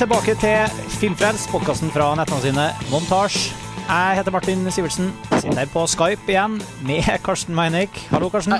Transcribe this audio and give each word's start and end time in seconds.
Tilbake 0.00 0.32
til 0.40 0.86
Filmfrelst, 0.96 1.50
podkasten 1.52 1.90
fra 1.92 2.06
nettmagasinet 2.16 2.86
Montasj. 2.88 3.50
Jeg 3.84 4.16
heter 4.16 4.32
Martin 4.32 4.62
Sivertsen. 4.72 5.10
Sitter 5.34 5.58
her 5.58 5.68
på 5.74 5.82
Skype 5.92 6.32
igjen 6.32 6.54
med 6.88 7.04
Karsten 7.20 7.52
Meinick. 7.52 7.98
Hallo, 8.08 8.30
Karsten. 8.32 8.54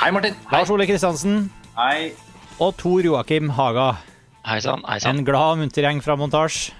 Hei, 0.00 0.08
Martin. 0.16 0.38
Lars 0.48 0.72
Ole 0.72 0.86
Kristiansen. 0.88 1.50
Hei. 1.76 2.14
Og 2.64 2.72
Tor 2.80 3.04
Joakim 3.04 3.52
Haga. 3.58 3.90
Hei 4.48 4.56
sann. 4.64 4.86
Hei 4.88 4.96
sann. 5.04 5.20
En 5.20 5.28
glad, 5.28 5.60
munter 5.60 5.84
gjeng 5.84 6.00
fra 6.00 6.16
Montasj. 6.16 6.70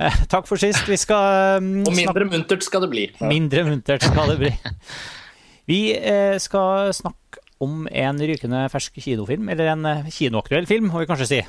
Eh, 0.00 0.18
takk 0.32 0.48
for 0.48 0.56
sist. 0.64 0.88
Vi 0.88 0.96
skal 0.96 1.60
um, 1.60 1.70
Og 1.84 1.92
snakke 1.92 2.00
mindre 2.00 2.30
muntert 2.32 2.64
skal 2.64 2.86
det 2.86 2.92
bli. 2.96 3.06
Mindre 3.34 3.68
muntert 3.68 4.08
skal 4.08 4.32
det 4.32 4.40
bli. 4.40 4.56
Vi 5.68 5.82
eh, 6.00 6.40
skal 6.40 6.96
snakke 6.96 7.44
om 7.60 7.84
en 7.92 8.26
rykende 8.32 8.64
fersk 8.72 8.96
kinofilm, 9.04 9.52
eller 9.52 9.74
en 9.76 9.88
eh, 9.92 10.12
kinoaktuell 10.16 10.70
film, 10.70 10.88
må 10.88 11.04
vi 11.04 11.12
kanskje 11.12 11.32
si. 11.36 11.44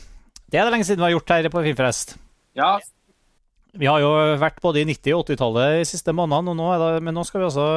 Det 0.50 0.58
er 0.58 0.66
det 0.66 0.74
lenge 0.74 0.88
siden 0.88 1.02
vi 1.04 1.08
har 1.10 1.14
gjort 1.14 1.34
her 1.36 1.50
på 1.54 1.62
Filmfrest. 1.68 2.16
Ja, 2.58 2.80
Vi 3.78 3.86
har 3.86 4.02
jo 4.02 4.10
vært 4.42 4.58
både 4.64 4.82
i 4.82 4.86
90- 4.90 5.14
og 5.14 5.28
80-tallet 5.28 5.76
de 5.78 5.86
siste 5.86 6.14
månedene, 6.18 6.56
nå 6.58 6.70
det, 6.82 7.04
men 7.06 7.14
nå 7.14 7.22
skal 7.28 7.44
vi 7.44 7.46
altså 7.52 7.68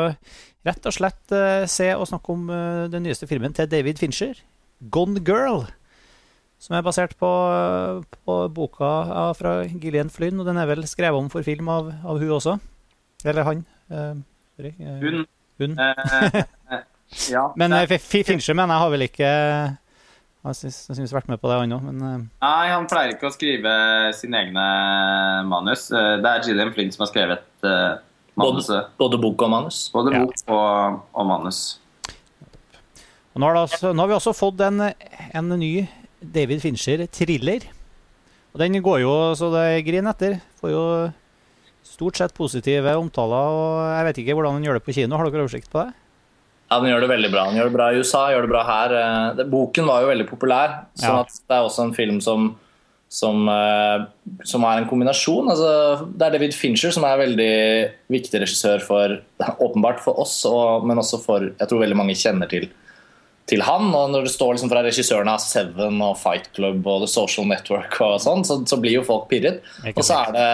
rett 0.65 0.89
og 0.89 0.95
slett 0.97 1.35
eh, 1.37 1.67
se 1.69 1.91
og 1.93 2.07
snakke 2.09 2.33
om 2.33 2.47
eh, 2.49 2.87
den 2.89 3.05
nyeste 3.05 3.29
filmen 3.29 3.53
til 3.53 3.69
David 3.69 4.01
Fincher, 4.01 4.41
'Gone 4.81 5.21
Girl'. 5.21 5.67
Som 6.63 6.77
er 6.79 6.85
basert 6.87 7.13
på, 7.19 7.29
på 8.25 8.35
boka 8.55 8.89
fra 9.35 9.53
Gillian 9.67 10.11
Flynn, 10.15 10.41
og 10.41 10.47
den 10.47 10.57
er 10.63 10.69
vel 10.71 10.87
skrevet 10.87 11.19
om 11.19 11.29
for 11.29 11.43
film 11.43 11.69
av, 11.69 11.93
av 12.07 12.21
hun 12.23 12.31
også. 12.39 12.57
Eller 13.27 13.43
han. 13.45 13.65
eh, 13.91 14.15
sorry, 14.57 14.73
eh, 14.79 14.99
hun. 15.03 15.27
hun. 15.59 15.77
Ja. 17.29 17.49
Men 17.61 17.75
Fincher 17.99 18.55
mener 18.55 18.75
jeg 18.79 18.83
har 18.87 18.95
vel 18.95 19.07
ikke 19.11 19.33
Han 20.43 20.57
syns 20.59 20.79
syns 20.91 21.13
vært 21.15 21.29
med 21.31 21.39
på 21.39 21.47
det, 21.51 21.59
han 21.61 21.75
òg, 21.77 21.83
men 21.87 22.01
eh, 22.03 22.23
nei, 22.43 22.71
han 22.73 22.89
pleier 22.91 23.13
ikke 23.15 23.29
å 23.29 23.35
skrive 23.35 23.73
sine 24.19 24.41
egne 24.43 24.65
manus. 25.47 25.85
Eh, 25.95 26.17
Det 26.23 26.33
er 26.33 26.49
Gillian 26.49 26.73
Flynn 26.75 26.91
som 26.95 27.05
har 27.05 27.13
skrevet 27.13 27.45
uh, 27.63 28.01
manuset. 28.41 28.91
Både 28.99 29.21
bok 29.23 29.45
og 29.47 29.53
manus. 29.55 29.85
Både 29.95 30.17
Ja. 30.17 30.25
bok 30.27 30.43
og, 30.51 30.99
og 31.15 31.29
manus. 31.31 31.61
Og 33.33 33.39
nå, 33.41 33.47
har 33.47 33.55
det 33.55 33.63
altså, 33.69 33.93
nå 33.95 34.03
har 34.03 34.11
vi 34.11 34.19
også 34.19 34.35
fått 34.37 34.61
en, 34.67 34.83
en 34.91 35.55
ny 35.63 35.87
David 36.21 36.61
Fincher-thriller. 36.65 37.71
Og 38.53 38.61
den 38.61 38.83
går 38.85 39.01
jo 39.07 39.15
så 39.39 39.49
det 39.55 39.85
griner 39.87 40.11
etter. 40.13 40.41
Får 40.61 40.75
jo 40.75 40.83
stort 41.87 42.19
sett 42.19 42.35
positive 42.37 42.99
omtaler. 42.99 43.57
Og 43.57 43.79
jeg 43.95 44.09
vet 44.09 44.21
ikke 44.25 44.37
hvordan 44.37 44.59
den 44.59 44.67
gjør 44.69 44.81
det 44.81 44.85
på 44.85 44.95
kino. 44.99 45.17
Har 45.17 45.31
dere 45.31 45.47
oversikt 45.47 45.71
på 45.73 45.87
det? 45.87 45.95
Ja, 46.73 46.81
Den 46.81 46.89
gjør 46.89 47.05
det 47.05 47.13
veldig 47.13 47.31
bra. 47.35 47.45
Den 47.51 47.61
gjør 47.61 47.69
det 47.69 47.77
bra 47.77 47.87
i 47.93 48.01
USA, 48.01 48.25
gjør 48.33 48.47
det 48.47 48.53
bra 48.55 48.65
her. 48.65 48.93
Eh, 48.97 49.45
Boken 49.53 49.89
var 49.89 50.03
jo 50.05 50.13
veldig 50.13 50.29
populær, 50.31 50.77
sånn 50.97 51.19
Ja. 51.21 51.25
det 51.29 51.57
er 51.59 51.67
også 51.69 51.85
en 51.85 51.97
film 51.97 52.21
som 52.25 52.55
som, 53.13 53.47
eh, 53.47 54.07
som 54.49 54.65
er 54.65 54.79
en 54.81 54.89
kombinasjon. 54.89 55.51
Altså, 55.53 56.07
det 56.17 56.27
er 56.27 56.31
David 56.33 56.55
Fincher 56.57 56.95
som 56.95 57.05
er 57.05 57.21
veldig 57.21 57.57
viktig 58.09 58.41
regissør 58.41 58.81
for 58.81 59.19
åpenbart 59.67 60.01
for 60.01 60.19
oss, 60.23 60.39
og, 60.49 60.87
men 60.89 60.97
også 60.97 61.21
for 61.21 61.45
jeg 61.51 61.69
tror 61.69 61.83
veldig 61.85 61.99
mange 61.99 62.17
kjenner 62.17 62.49
til, 62.49 62.71
til 63.53 63.61
han. 63.67 63.91
Og 63.93 64.15
når 64.15 64.25
det 64.25 64.33
står 64.33 64.55
liksom 64.57 64.73
fra 64.73 64.85
regissørene 64.87 65.35
av 65.37 65.45
Seven 65.45 66.01
og 66.01 66.17
Fight 66.23 66.49
Club 66.57 66.89
og 66.89 67.05
The 67.05 67.11
Social 67.13 67.45
Network, 67.53 68.01
og 68.01 68.17
sånn, 68.25 68.47
så, 68.49 68.63
så 68.65 68.81
blir 68.81 68.97
jo 68.97 69.05
folk 69.05 69.29
pirret. 69.29 69.61
Og 69.93 70.01
så 70.09 70.23
er 70.23 70.33
det 70.39 70.49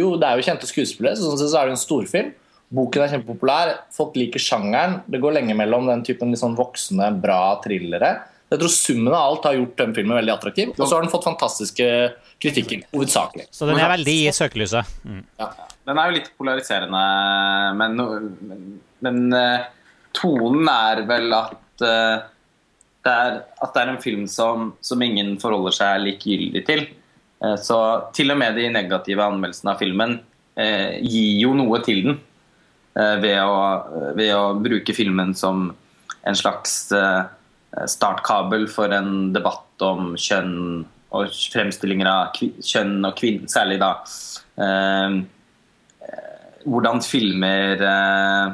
jo, 0.00 0.16
det 0.18 0.26
er 0.26 0.40
jo 0.40 0.48
kjente 0.50 0.66
skuespillere, 0.66 1.14
så 1.14 1.30
sånn 1.30 1.38
sett 1.38 1.54
så 1.54 1.62
er 1.62 1.70
det 1.70 1.78
en 1.78 1.84
storfilm. 1.86 2.34
Boken 2.70 3.02
er 3.02 3.10
kjempepopulær, 3.10 3.72
folk 3.90 4.14
liker 4.14 4.42
sjangeren. 4.42 5.00
Det 5.10 5.18
går 5.22 5.34
lenge 5.40 5.56
mellom 5.58 5.88
den 5.90 6.04
typen 6.06 6.30
litt 6.30 6.38
sånn 6.42 6.54
voksne, 6.58 7.08
bra 7.22 7.56
thrillere. 7.64 8.12
Jeg 8.50 8.60
tror 8.62 8.70
summen 8.74 9.14
av 9.14 9.24
alt 9.24 9.44
har 9.46 9.56
gjort 9.58 9.76
den 9.78 9.92
filmen 9.94 10.16
veldig 10.18 10.32
attraktiv. 10.36 10.70
Og 10.76 10.84
så 10.84 10.96
har 10.96 11.04
den 11.04 11.10
fått 11.10 11.26
fantastiske 11.26 11.86
kritikker, 12.42 12.84
hovedsakelig. 12.94 13.48
Så 13.54 13.66
den 13.68 13.78
er 13.78 13.90
veldig 13.92 14.14
i 14.24 14.32
søkelyset. 14.34 14.94
Mm. 15.06 15.20
Den 15.90 15.98
er 15.98 16.08
jo 16.10 16.16
litt 16.18 16.30
polariserende, 16.38 17.02
men, 17.78 18.00
men, 18.46 18.64
men 19.06 19.20
eh, 19.38 19.66
tonen 20.14 20.70
er 20.70 21.02
vel 21.08 21.34
at 21.34 21.84
eh, 21.86 22.24
det 23.06 23.12
er, 23.12 23.38
at 23.64 23.74
det 23.74 23.82
er 23.82 23.92
en 23.94 24.02
film 24.02 24.26
som, 24.30 24.72
som 24.84 25.02
ingen 25.02 25.36
forholder 25.42 25.74
seg 25.74 26.02
likegyldig 26.06 26.64
til. 26.70 26.86
Eh, 27.42 27.54
Så 27.58 27.78
til 28.14 28.30
og 28.34 28.38
med 28.42 28.58
de 28.60 28.66
negative 28.74 29.26
anmeldelsene 29.26 29.74
av 29.74 29.80
filmen 29.82 30.18
eh, 30.54 30.98
gir 31.02 31.46
jo 31.46 31.54
noe 31.58 31.82
til 31.86 32.02
den. 32.06 32.20
Eh, 32.98 33.16
Ved 33.22 33.38
å, 33.42 34.14
ved 34.18 34.32
å 34.36 34.54
bruke 34.60 34.96
filmen 34.96 35.34
som 35.38 35.68
en 36.26 36.36
slags 36.38 36.92
eh, 36.92 37.22
startkabel 37.86 38.66
for 38.70 38.92
en 38.92 39.30
debatt 39.34 39.84
om 39.86 40.14
kjønn 40.18 40.86
og 41.10 41.34
fremstillinger 41.50 42.06
av 42.06 42.40
kjønn 42.62 43.00
og 43.06 43.16
kvinn, 43.18 43.46
særlig 43.50 43.80
da. 43.82 43.94
eh, 44.62 45.20
hvordan 46.66 47.00
filmer 47.02 47.80
eh, 47.82 48.52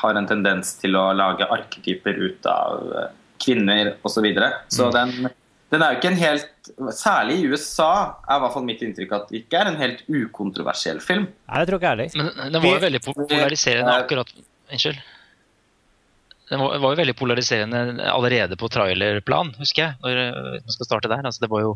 har 0.00 0.18
en 0.18 0.28
tendens 0.28 0.74
til 0.80 0.96
å 0.98 1.08
lage 1.16 1.48
arketyper 1.48 2.20
ut 2.20 2.48
av 2.50 2.92
eh, 2.92 3.10
kvinner 3.42 3.94
osv. 4.02 4.18
Så, 4.18 4.24
videre. 4.24 4.52
så 4.72 4.90
den, 4.94 5.30
den 5.72 5.84
er 5.84 5.92
jo 5.92 6.00
ikke 6.00 6.10
en 6.12 6.20
helt 6.20 6.70
Særlig 6.96 7.38
i 7.42 7.46
USA 7.48 7.90
er 8.28 8.38
i 8.38 8.40
hvert 8.42 8.54
fall 8.54 8.64
mitt 8.66 8.82
inntrykk 8.84 9.12
at 9.16 9.30
det 9.30 9.42
ikke 9.42 9.60
er 9.60 9.70
en 9.70 9.78
helt 9.80 10.02
ukontroversiell 10.04 10.98
film. 11.04 11.30
Nei, 11.48 11.60
det 11.60 11.70
tror 11.70 11.80
ikke 11.80 11.92
jeg 11.92 12.10
heller. 12.12 12.34
Men 12.36 12.52
den 12.52 12.64
var 12.64 12.74
jo 12.74 12.82
veldig 12.84 13.00
polariserende 13.06 13.94
Eh, 13.94 14.02
akkurat 14.04 14.34
Unnskyld. 14.68 14.98
Den 16.48 16.60
var, 16.60 16.76
var 16.80 16.92
jo 16.92 17.00
veldig 17.00 17.14
polariserende 17.16 17.80
allerede 18.08 18.56
på 18.60 18.68
trailerplan, 18.72 19.54
husker 19.60 19.84
jeg. 19.84 19.96
Når 20.04 20.20
eh, 20.22 20.60
man 20.66 20.76
skal 20.76 20.88
starte 20.90 21.10
der. 21.12 21.24
Altså, 21.24 21.44
det 21.44 21.50
var 21.52 21.64
jo, 21.64 21.72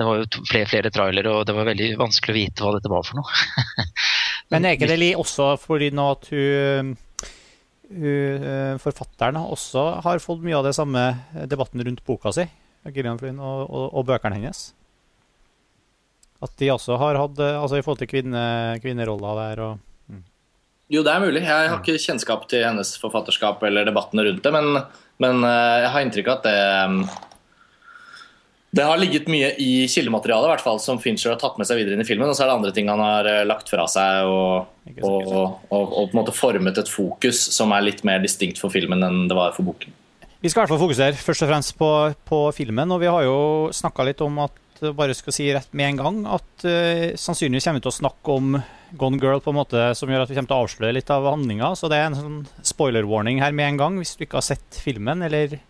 det 0.00 0.08
var 0.08 0.20
jo 0.20 0.30
to, 0.32 0.44
flere, 0.48 0.68
flere 0.72 0.92
trailere, 0.92 1.32
og 1.36 1.44
det 1.48 1.56
var 1.56 1.68
veldig 1.68 1.90
vanskelig 2.00 2.34
å 2.34 2.38
vite 2.38 2.64
hva 2.64 2.74
dette 2.76 2.92
var 2.92 3.04
for 3.08 3.20
noe. 3.20 3.86
Men 4.52 4.68
er 4.68 4.76
ikke 4.76 4.90
det 4.90 5.12
også 5.16 5.54
fordi 5.60 5.92
nå 5.96 6.08
at 6.12 6.28
hun, 6.32 6.96
hun 8.00 8.48
eh, 8.48 8.74
forfatteren 8.80 9.40
også 9.44 9.86
har 10.04 10.24
fått 10.24 10.44
mye 10.44 10.58
av 10.60 10.68
det 10.68 10.76
samme 10.76 11.06
debatten 11.48 11.84
rundt 11.84 12.04
boka 12.08 12.32
si, 12.36 12.48
Gillian 12.90 13.18
Flynn, 13.20 13.38
og, 13.38 13.66
og, 13.70 13.88
og 13.94 14.06
bøkene 14.08 14.40
hennes? 14.40 14.72
At 16.42 16.54
de 16.58 16.70
også 16.74 16.98
har 16.98 17.20
hatt 17.20 17.38
eh, 17.38 17.54
Altså 17.54 17.78
i 17.78 17.84
forhold 17.84 18.00
til 18.02 18.10
kvinne, 18.10 18.44
kvinneroller 18.82 19.42
der 19.42 19.64
og 19.68 19.88
Jo, 20.92 21.00
det 21.06 21.12
er 21.12 21.22
mulig. 21.22 21.40
Jeg 21.46 21.68
har 21.70 21.78
ikke 21.78 22.00
kjennskap 22.02 22.48
til 22.50 22.66
hennes 22.66 22.96
forfatterskap 23.00 23.62
eller 23.64 23.86
debattene 23.88 24.26
rundt 24.26 24.42
det, 24.44 24.50
men, 24.52 24.82
men 25.22 25.44
eh, 25.48 25.76
jeg 25.86 25.92
har 25.94 26.06
inntrykk 26.06 26.32
av 26.32 26.40
at 26.40 26.48
det 26.48 26.58
um, 26.90 26.98
det 28.72 28.84
har 28.88 28.96
ligget 28.96 29.26
mye 29.28 29.50
i 29.60 29.84
kildematerialet 29.84 30.48
i 30.48 30.50
hvert 30.54 30.62
fall, 30.64 30.78
som 30.80 31.00
Fincher 31.00 31.34
har 31.34 31.40
tatt 31.40 31.58
med 31.60 31.68
seg 31.68 31.76
videre 31.76 31.92
inn 31.92 32.00
i 32.00 32.06
filmen. 32.08 32.30
Og 32.30 32.36
så 32.36 32.46
er 32.46 32.48
det 32.48 32.54
andre 32.54 32.70
ting 32.72 32.88
han 32.88 33.02
har 33.04 33.26
eh, 33.28 33.42
lagt 33.44 33.68
fra 33.68 33.84
seg 33.90 34.24
og, 34.24 34.70
og, 35.04 35.26
og, 35.28 35.58
og 35.68 36.06
på 36.06 36.08
en 36.08 36.20
måte 36.22 36.32
formet 36.32 36.80
et 36.80 36.88
fokus 36.88 37.42
som 37.52 37.74
er 37.76 37.84
litt 37.84 38.00
mer 38.08 38.22
distinkt 38.24 38.60
for 38.62 38.72
filmen 38.72 39.04
enn 39.04 39.26
det 39.28 39.36
var 39.36 39.52
for 39.52 39.68
boken. 39.68 39.92
Vi 40.42 40.50
skal 40.50 40.58
i 40.58 40.62
hvert 40.64 40.72
fall 40.72 40.82
fokusere 40.82 41.14
først 41.22 41.44
og 41.44 41.50
fremst 41.52 41.76
på, 41.78 41.88
på 42.26 42.38
filmen, 42.56 42.90
og 42.90 42.98
vi 42.98 43.10
har 43.10 43.22
jo 43.28 43.70
snakka 43.70 44.08
litt 44.08 44.22
om 44.24 44.40
at 44.42 44.56
bare 44.98 45.14
skal 45.14 45.34
si 45.36 45.44
rett 45.54 45.70
med 45.78 45.92
en 45.92 46.00
gang 46.00 46.16
at 46.34 46.64
uh, 46.66 47.12
sannsynligvis 47.14 47.68
kommer 47.68 47.78
vi 47.78 47.84
til 47.84 47.92
å 47.92 47.98
snakke 48.00 48.34
om 48.34 48.56
Gone 48.98 49.20
Girl 49.22 49.38
på 49.44 49.52
en 49.52 49.60
måte 49.60 49.84
som 49.94 50.10
gjør 50.10 50.24
at 50.24 50.32
vi 50.32 50.34
kommer 50.34 50.50
til 50.50 50.56
å 50.56 50.64
avsløre 50.64 50.96
litt 50.96 51.12
av 51.14 51.28
handlinga. 51.30 51.68
Så 51.78 51.86
det 51.92 52.00
er 52.00 52.08
en 52.08 52.18
sånn 52.18 52.40
spoiler-warning 52.66 53.38
her 53.44 53.54
med 53.54 53.70
en 53.70 53.78
gang 53.78 54.00
hvis 54.00 54.16
du 54.18 54.26
ikke 54.26 54.40
har 54.40 54.48
sett 54.48 54.80
filmen, 54.82 55.22
eller 55.22 55.60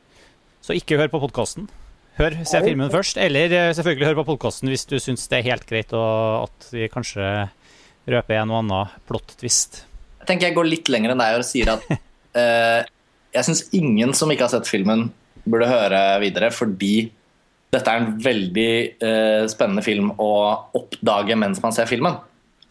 så 0.65 0.73
ikke 0.79 0.97
hør 1.03 1.13
på 1.13 1.21
podkasten. 1.27 1.69
Hør, 2.17 2.39
se 2.49 2.65
filmen 2.65 2.91
først, 2.93 3.21
eller 3.21 3.53
eh, 3.57 3.71
selvfølgelig 3.77 4.09
hør 4.11 4.19
på 4.23 4.27
podkasten 4.35 4.69
hvis 4.69 4.85
du 4.89 4.99
syns 5.01 5.25
det 5.33 5.39
er 5.39 5.47
helt 5.51 5.65
greit 5.69 5.95
og 5.97 6.49
at 6.49 6.67
vi 6.75 6.89
kanskje 6.93 7.29
røper 8.13 8.41
en 8.41 8.53
og 8.53 8.59
annen 8.63 8.97
plott-twist. 9.09 9.83
Jeg 10.23 10.29
tenker 10.29 10.49
jeg 10.49 10.57
går 10.57 10.69
litt 10.69 10.91
lenger 10.93 11.15
enn 11.15 11.23
deg 11.23 11.39
og 11.39 11.47
sier 11.49 11.73
at 11.73 11.89
eh, 12.41 12.91
jeg 13.33 13.49
syns 13.49 13.65
ingen 13.77 14.13
som 14.17 14.31
ikke 14.33 14.47
har 14.47 14.53
sett 14.53 14.71
filmen, 14.71 15.09
burde 15.49 15.71
høre 15.71 16.01
videre, 16.23 16.53
fordi 16.55 17.11
dette 17.73 17.89
er 17.89 18.03
en 18.03 18.13
veldig 18.21 18.73
eh, 19.01 19.45
spennende 19.51 19.85
film 19.85 20.13
å 20.21 20.33
oppdage 20.77 21.37
mens 21.41 21.63
man 21.65 21.75
ser 21.75 21.89
filmen. 21.89 22.19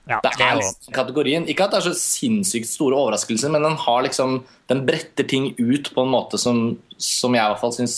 Ja, 0.09 0.19
Det 0.23 0.31
er 0.41 0.57
liksom 0.57 0.93
kategorien. 0.93 1.45
Ikke 1.49 1.65
at 1.65 1.73
det 1.73 1.81
er 1.81 1.91
så 1.91 1.97
sinnssykt 1.97 2.69
store 2.69 2.97
overraskelser, 2.97 3.51
men 3.53 3.63
den 3.65 3.77
har 3.77 4.01
liksom 4.01 4.41
Den 4.71 4.85
bretter 4.87 5.27
ting 5.27 5.51
ut 5.57 5.91
på 5.93 6.05
en 6.05 6.09
måte 6.13 6.39
som, 6.41 6.77
som 6.97 7.35
jeg 7.35 7.43
i 7.43 7.51
hvert 7.51 7.61
fall 7.61 7.73
syns 7.75 7.97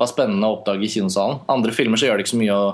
var 0.00 0.08
spennende 0.08 0.48
å 0.48 0.58
oppdage 0.58 0.86
i 0.86 0.90
kinosalen. 0.92 1.42
Andre 1.52 1.74
filmer 1.76 2.00
så 2.00 2.08
gjør 2.08 2.18
det 2.18 2.26
ikke 2.26 2.34
så 2.34 2.40
mye 2.40 2.56
å, 2.56 2.66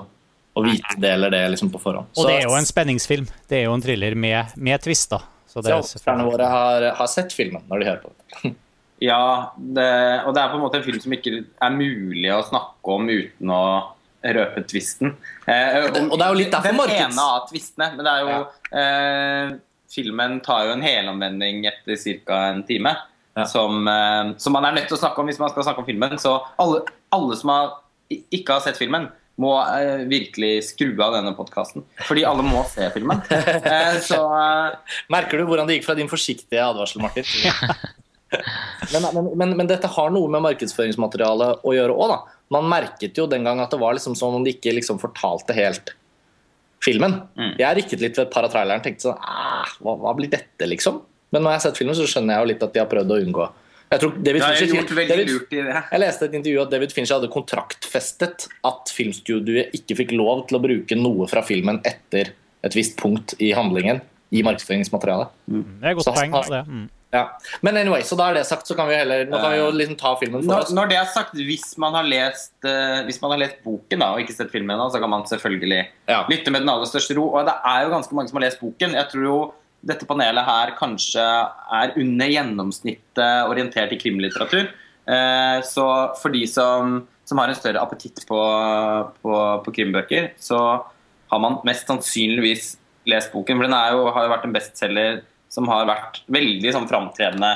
å 0.55 0.63
vite 0.63 0.95
det 1.03 1.11
eller 1.17 1.33
det 1.33 1.41
liksom 1.53 1.71
på 1.73 1.81
forhånd. 1.83 2.09
Og 2.15 2.27
det 2.27 2.37
er 2.39 2.47
jo 2.47 2.55
en 2.55 2.67
spenningsfilm. 2.67 3.27
Det 3.51 3.59
er 3.59 3.65
jo 3.67 3.75
en 3.75 3.83
thriller 3.83 4.15
med, 4.15 4.55
med 4.55 4.83
twister. 4.83 5.23
Så 5.47 5.61
det 5.63 5.75
så 5.85 6.17
våre 6.23 6.47
har, 6.49 6.87
har 6.97 7.09
sett 7.11 7.35
filmen 7.35 7.61
når 7.69 7.83
de 7.83 7.89
hører 7.91 8.03
på 8.03 8.13
det. 8.15 8.53
Ja, 9.03 9.51
det, 9.57 9.87
og 10.23 10.31
det 10.35 10.41
er 10.43 10.51
på 10.53 10.57
en 10.59 10.63
måte 10.63 10.79
en 10.79 10.85
film 10.85 11.01
som 11.03 11.11
ikke 11.15 11.33
er 11.43 11.73
mulig 11.75 12.29
å 12.31 12.39
snakke 12.47 12.93
om 12.95 13.09
uten 13.11 13.51
å 13.51 13.61
røpe 14.23 14.61
tvisten. 14.71 15.11
Eh, 15.43 15.89
Og 15.91 16.13
det 16.15 16.23
er 16.23 16.29
jo 16.31 16.37
litt 16.39 16.53
derfor 16.53 16.87
Den 16.87 17.09
ene 17.09 17.25
av 17.35 17.47
tvistene, 17.49 17.89
men 17.97 18.05
det 18.07 18.13
er 18.13 18.21
jo 18.23 18.37
eh, 18.79 19.55
Filmen 19.93 20.37
tar 20.45 20.69
jo 20.69 20.77
en 20.77 20.81
helomvending 20.85 21.65
etter 21.69 21.99
ca. 22.23 22.37
en 22.53 22.63
time. 22.65 22.93
Ja. 23.35 23.43
Som, 23.49 23.83
eh, 23.89 24.31
som 24.41 24.55
man 24.55 24.65
er 24.69 24.77
nødt 24.77 24.87
til 24.87 24.95
å 24.97 25.01
snakke 25.01 25.19
om 25.21 25.27
hvis 25.29 25.41
man 25.41 25.51
skal 25.51 25.67
snakke 25.67 25.83
om 25.83 25.89
filmen. 25.89 26.15
Så 26.21 26.37
alle, 26.61 26.79
alle 27.13 27.35
som 27.37 27.51
har, 27.51 27.75
ikke 28.13 28.55
har 28.55 28.63
sett 28.65 28.79
filmen, 28.79 29.09
må 29.41 29.51
eh, 29.65 30.05
virkelig 30.09 30.69
skru 30.71 30.93
av 31.01 31.15
denne 31.17 31.33
podkasten. 31.37 31.83
Fordi 32.07 32.23
alle 32.29 32.45
må 32.45 32.63
se 32.71 32.87
filmen. 32.95 33.19
Eh, 33.73 33.99
så 34.05 34.21
eh, 34.37 34.95
Merker 35.13 35.41
du 35.41 35.47
hvordan 35.49 35.67
det 35.67 35.79
gikk 35.79 35.87
fra 35.89 35.97
din 35.99 36.09
forsiktige 36.11 36.63
advarsel, 36.63 37.03
Martin? 37.03 37.27
men, 38.93 39.07
men, 39.15 39.31
men, 39.39 39.55
men 39.61 39.69
dette 39.69 39.89
har 39.95 40.13
noe 40.13 40.31
med 40.31 40.43
markedsføringsmaterialet 40.45 41.63
å 41.63 41.75
gjøre 41.75 41.97
òg, 41.97 42.13
da. 42.13 42.37
Man 42.53 42.69
merket 42.69 43.17
jo 43.17 43.25
den 43.29 43.47
gang 43.47 43.61
at 43.63 43.73
det 43.73 43.79
var 43.81 43.95
liksom 43.97 44.17
som 44.19 44.35
om 44.37 44.43
de 44.45 44.53
ikke 44.53 44.75
liksom 44.75 44.99
fortalte 45.01 45.55
helt 45.57 45.95
filmen. 46.83 47.21
Mm. 47.39 47.55
Jeg 47.61 47.79
rikket 47.79 48.03
litt 48.03 48.19
ved 48.19 48.27
et 48.27 48.33
par 48.33 48.45
av 48.45 48.53
trailerne 48.53 48.83
og 48.83 48.85
tenkte 48.85 49.07
sånn 49.07 49.19
"Ah, 49.23 49.69
hva, 49.79 49.95
hva 50.03 50.13
blir 50.17 50.29
dette, 50.29 50.67
liksom? 50.67 51.01
Men 51.33 51.45
når 51.45 51.55
jeg 51.55 51.59
har 51.59 51.65
sett 51.67 51.79
filmen, 51.81 51.97
så 51.97 52.05
skjønner 52.09 52.35
jeg 52.35 52.43
jo 52.43 52.49
litt 52.51 52.65
at 52.67 52.73
de 52.73 52.81
har 52.83 52.91
prøvd 52.91 53.13
å 53.15 53.21
unngå 53.23 53.49
jeg 53.93 54.01
tror 54.01 54.13
David 54.17 54.41
det 54.41 54.45
har 54.47 54.55
Fincher, 54.57 54.79
gjort 54.79 54.93
veldig 54.97 55.13
David, 55.13 55.29
lurt 55.29 55.53
i 55.53 55.59
det. 55.61 55.81
jeg 55.91 56.01
leste 56.01 56.27
et 56.27 56.37
intervju 56.39 56.61
at 56.63 56.71
David 56.71 56.95
Fincher 56.95 57.19
hadde 57.19 57.29
kontraktfestet 57.33 58.47
at 58.69 58.93
filmstudioet 58.95 59.75
ikke 59.77 59.97
fikk 60.01 60.15
lov 60.17 60.47
til 60.49 60.57
å 60.57 60.63
bruke 60.63 60.97
noe 60.97 61.27
fra 61.29 61.43
filmen 61.45 61.79
etter 61.85 62.33
et 62.63 62.77
visst 62.77 62.97
punkt 62.99 63.35
i 63.43 63.51
handlingen 63.53 64.01
i 64.33 64.41
markedsføringsmaterialet. 64.45 65.33
Det 65.45 65.91
er 65.91 65.97
godt 65.99 66.09
poeng. 66.09 66.33
Det. 66.49 66.63
Mm. 66.65 66.87
Ja. 67.13 67.27
Men 67.61 67.77
anyway, 67.77 68.01
så 68.01 68.17
da 68.17 68.31
er 68.31 68.39
det 68.39 68.45
sagt, 68.49 68.65
så 68.65 68.73
kan 68.77 68.87
vi 68.89 68.95
heller 68.97 69.27
Nå 69.29 69.37
kan 69.37 69.51
vi 69.53 69.59
jo 69.59 69.67
liksom 69.77 69.97
ta 69.99 70.15
filmen 70.17 70.41
for 70.41 70.49
Når, 70.49 70.63
oss. 70.65 70.71
når 70.73 70.87
det 70.89 70.97
er 70.97 71.09
sagt, 71.13 71.35
hvis 71.37 71.65
man 71.81 71.93
har 71.93 72.07
lest, 72.09 72.53
uh, 72.65 73.03
hvis 73.05 73.19
man 73.21 73.35
har 73.35 73.43
lest 73.43 73.59
boken 73.65 74.01
da, 74.01 74.07
og 74.15 74.23
ikke 74.23 74.33
sett 74.33 74.49
filmen, 74.53 74.73
ennå, 74.73 74.87
så 74.89 75.01
kan 75.03 75.11
man 75.13 75.27
selvfølgelig 75.29 75.81
Ja. 76.09 76.23
lytte 76.31 76.49
med 76.51 76.65
den 76.65 76.71
aller 76.73 76.89
største 76.89 77.13
ro. 77.19 77.27
Og 77.37 77.45
det 77.45 77.53
er 77.69 77.83
jo 77.85 77.91
ganske 77.93 78.17
mange 78.17 78.31
som 78.31 78.39
har 78.41 78.47
lest 78.47 78.59
boken. 78.63 78.97
Jeg 78.97 79.09
tror 79.13 79.27
jo 79.29 79.37
dette 79.85 80.07
panelet 80.09 80.45
her 80.47 80.71
kanskje 80.79 81.21
er 81.79 81.93
under 81.99 82.31
gjennomsnittet 82.31 83.49
orientert 83.51 83.91
i 83.93 83.99
krimlitteratur. 84.01 84.71
Uh, 85.05 85.59
så 85.67 85.85
for 86.21 86.33
de 86.33 86.45
som, 86.47 87.01
som 87.27 87.37
har 87.41 87.51
en 87.51 87.59
større 87.59 87.81
appetitt 87.83 88.23
på, 88.29 88.39
på, 89.21 89.35
på 89.65 89.75
krimbøker, 89.75 90.31
så 90.39 90.59
har 91.33 91.39
man 91.43 91.59
mest 91.67 91.85
sannsynligvis 91.89 92.73
lest 93.09 93.33
boken. 93.35 93.59
For 93.59 93.67
den 93.67 93.75
er 93.77 93.93
jo, 93.97 94.07
har 94.15 94.25
jo 94.27 94.33
vært 94.33 94.45
en 94.47 94.55
bestselger 94.55 95.21
som 95.53 95.67
har 95.69 95.85
vært 95.89 96.21
veldig 96.33 96.71
sånn 96.73 96.87
framtredende 96.89 97.51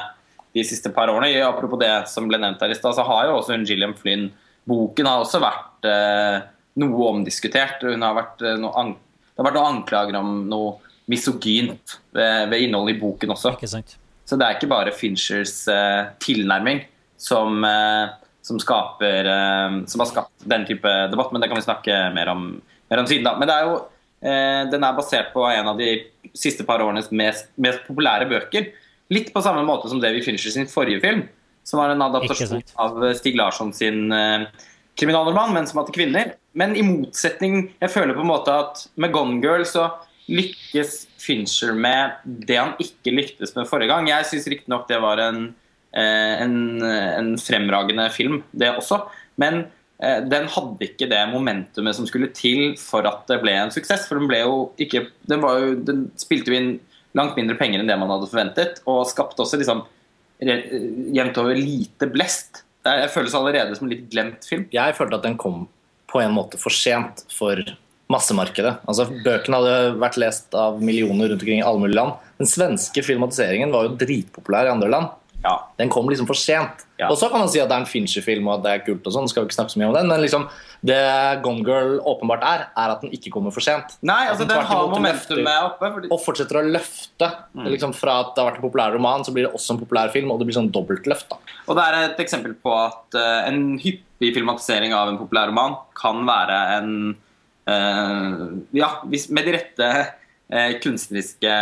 de 0.54 0.64
siste 0.66 0.92
par 0.94 1.10
årene. 1.10 1.32
I- 1.34 1.42
Apropos 1.46 1.80
det 1.82 1.92
som 2.12 2.28
ble 2.30 2.38
nevnt 2.42 2.62
her 2.62 2.70
i 2.74 2.78
stad, 2.78 2.94
så 2.98 3.06
har 3.06 3.26
jo 3.28 3.38
også 3.40 3.56
hun 3.56 3.66
Gillian 3.66 3.96
Flynn 3.98 4.30
Boken 4.68 5.08
har 5.08 5.22
også 5.24 5.40
vært 5.42 5.86
eh, 5.88 6.42
noe 6.82 7.06
omdiskutert. 7.14 7.82
Hun 7.88 8.02
har 8.04 8.14
vært, 8.18 8.42
eh, 8.44 8.58
noe 8.60 8.74
det 8.94 9.40
har 9.40 9.48
vært 9.48 9.58
noen 9.58 9.78
anklager 9.78 10.18
om 10.20 10.32
noe 10.50 10.76
misogynt 11.08 11.98
ved, 12.14 12.50
ved 12.52 12.66
innholdet 12.66 12.98
i 12.98 13.00
boken 13.00 13.32
også. 13.36 13.54
Ikke 13.56 13.70
sant? 13.72 13.96
Så 14.28 14.36
det 14.38 14.44
er 14.48 14.58
ikke 14.58 14.70
bare 14.72 14.92
Finchers 14.92 15.68
eh, 15.72 16.10
tilnærming 16.20 16.82
som, 17.18 17.62
eh, 17.64 18.10
som, 18.44 18.60
skaper, 18.60 19.30
eh, 19.32 19.78
som 19.88 20.04
har 20.04 20.10
skapt 20.12 20.44
den 20.52 20.66
type 20.68 20.92
debatt, 21.14 21.32
men 21.32 21.42
det 21.42 21.48
kan 21.50 21.58
vi 21.62 21.64
snakke 21.68 22.02
mer 22.14 22.34
om, 22.34 22.50
mer 22.92 23.00
om 23.00 23.08
siden. 23.08 23.24
da. 23.24 23.38
Men 23.40 23.48
det 23.48 23.56
er 23.56 23.70
jo, 23.70 23.78
eh, 23.78 23.88
den 24.18 24.82
er 24.84 24.96
basert 24.98 25.28
på 25.30 25.44
en 25.46 25.68
av 25.70 25.78
de 25.78 25.92
siste 26.34 26.66
par 26.66 26.82
årenes 26.82 27.12
mest, 27.14 27.52
mest 27.62 27.84
populære 27.86 28.26
bøker. 28.32 28.72
Litt 29.14 29.30
på 29.34 29.44
samme 29.46 29.62
måte 29.68 29.92
som 29.92 30.02
David 30.02 30.26
Fincher 30.26 30.52
sin 30.52 30.68
forrige 30.72 31.04
film, 31.04 31.22
som 31.68 31.82
var 31.82 31.94
en 31.94 32.02
adaptasjon 32.02 32.64
av 32.80 32.98
Stig 33.20 33.38
Larsson 33.40 33.72
sin 33.76 34.12
eh, 34.12 34.48
kriminalroman, 35.00 35.54
men 35.56 35.68
som 35.68 35.82
hadde 35.82 35.94
'Kvinner'. 35.96 36.34
Men 36.58 36.76
i 36.76 36.82
motsetning 36.82 37.72
Jeg 37.80 37.94
føler 37.94 38.16
på 38.18 38.26
en 38.26 38.34
måte 38.34 38.52
at 38.52 38.88
med 38.96 39.12
'Gone 39.12 39.42
Girl' 39.42 39.66
så 39.66 39.92
lykkes 40.28 41.08
Fincher 41.18 41.74
med 41.74 42.20
det 42.26 42.58
han 42.58 42.74
ikke 42.80 43.16
lyktes 43.16 43.56
med 43.56 43.68
forrige 43.68 43.94
gang. 43.94 44.10
Jeg 44.10 44.26
syns 44.26 44.48
riktignok 44.48 44.88
det 44.88 45.00
var 45.02 45.18
en, 45.24 45.56
eh, 45.94 46.42
en, 46.44 46.82
en 46.84 47.38
fremragende 47.38 48.10
film, 48.12 48.44
det 48.52 48.76
også. 48.76 49.08
Men 49.38 49.60
eh, 49.60 49.77
den 49.98 50.46
hadde 50.54 50.86
ikke 50.86 51.08
det 51.10 51.24
momentumet 51.32 51.98
som 51.98 52.06
skulle 52.06 52.30
til 52.36 52.76
for 52.78 53.08
at 53.10 53.24
det 53.32 53.40
ble 53.42 53.56
en 53.58 53.74
suksess. 53.74 54.06
For 54.06 54.20
den 54.20 54.30
ble 54.30 54.44
jo 54.44 54.58
ikke 54.78 55.08
Den, 55.26 55.42
jo, 55.42 55.72
den 55.88 56.04
spilte 56.22 56.54
jo 56.54 56.60
inn 56.60 56.76
langt 57.18 57.38
mindre 57.40 57.58
penger 57.58 57.82
enn 57.82 57.90
det 57.90 57.98
man 57.98 58.12
hadde 58.14 58.30
forventet, 58.30 58.82
og 58.86 59.08
skapte 59.10 59.42
også 59.42 59.58
liksom 59.58 59.82
jevnt 60.38 61.40
over 61.42 61.58
lite 61.58 62.10
blest. 62.14 62.62
Det 62.86 63.10
føles 63.10 63.34
allerede 63.36 63.74
som 63.76 63.88
en 63.88 63.96
litt 63.96 64.06
glemt 64.12 64.46
film. 64.46 64.68
Jeg 64.74 64.96
følte 64.98 65.18
at 65.18 65.26
den 65.26 65.40
kom 65.42 65.66
på 66.08 66.22
en 66.22 66.36
måte 66.36 66.60
for 66.62 66.74
sent 66.74 67.26
for 67.34 67.60
massemarkedet. 68.12 68.78
Altså, 68.88 69.08
Bøkene 69.26 69.60
hadde 69.60 69.96
vært 70.00 70.20
lest 70.22 70.56
av 70.56 70.78
millioner 70.84 71.32
rundt 71.32 71.42
omkring 71.42 71.60
i 71.60 71.66
alle 71.66 71.82
mulige 71.82 72.00
land. 72.00 72.22
Den 72.40 72.50
svenske 72.50 73.04
filmatiseringen 73.04 73.74
var 73.74 73.88
jo 73.88 73.98
dritpopulær 74.00 74.70
i 74.70 74.76
andre 74.76 74.92
land. 74.94 75.16
Ja. 75.44 75.70
Den 75.78 75.90
kom 75.90 76.10
liksom 76.10 76.28
for 76.28 76.38
sent. 76.38 76.84
Ja. 76.98 77.12
Og 77.12 77.18
så 77.20 77.30
kan 77.30 77.44
man 77.44 77.50
si 77.52 77.60
at 77.62 77.70
det 77.70 77.76
er 77.76 77.84
en 77.84 77.90
Fincher-film 77.90 78.48
og 78.50 78.58
at 78.58 78.64
det 78.64 78.72
er 78.74 78.80
kult, 78.88 79.06
og 79.06 79.14
sånn, 79.14 79.28
skal 79.30 79.44
vi 79.44 79.50
ikke 79.52 79.58
snakke 79.60 79.74
så 79.74 79.82
mye 79.82 79.90
om 79.92 79.96
den, 79.96 80.10
men 80.10 80.24
liksom, 80.24 80.48
det 80.88 80.98
Gone 81.44 81.62
Girl 81.66 82.00
åpenbart 82.10 82.46
er, 82.48 82.64
er 82.74 82.94
at 82.96 83.04
den 83.06 83.14
ikke 83.14 83.32
kommer 83.36 83.54
for 83.54 83.66
sent. 83.66 83.96
Nei, 84.06 84.24
altså 84.32 84.48
den 84.48 84.56
den 84.56 84.66
har 84.66 84.90
momentum 84.90 85.38
momentumet 85.38 85.68
oppe. 85.70 85.92
Fordi, 85.98 86.12
Og 86.14 86.24
fortsetter 86.24 86.60
å 86.60 86.66
løfte. 86.66 87.30
Mm. 87.54 87.70
Liksom 87.76 87.94
Fra 87.98 88.20
at 88.24 88.34
det 88.34 88.44
har 88.44 88.50
vært 88.52 88.62
en 88.62 88.66
populær 88.66 88.98
roman, 88.98 89.26
så 89.26 89.34
blir 89.36 89.48
det 89.48 89.54
også 89.58 89.76
en 89.76 89.82
populær 89.84 90.14
film, 90.14 90.34
og 90.34 90.42
det 90.42 90.50
blir 90.50 90.58
sånn 90.58 90.72
dobbeltløft. 90.74 91.30
da. 91.30 91.58
og 91.68 91.80
det 91.80 91.86
er 91.86 92.00
et 92.02 92.22
eksempel 92.26 92.58
på 92.64 92.74
at 92.74 93.18
uh, 93.20 93.48
en 93.48 93.78
hyppig 93.82 94.34
filmatisering 94.36 94.96
av 94.98 95.12
en 95.12 95.20
populær 95.22 95.52
roman 95.52 95.78
kan 95.98 96.24
være 96.28 96.62
en 96.80 96.96
uh, 97.70 98.48
Ja, 98.76 98.96
hvis, 99.06 99.30
med 99.30 99.46
de 99.46 99.60
rette 99.60 99.92
uh, 99.94 100.72
kunstneriske 100.82 101.54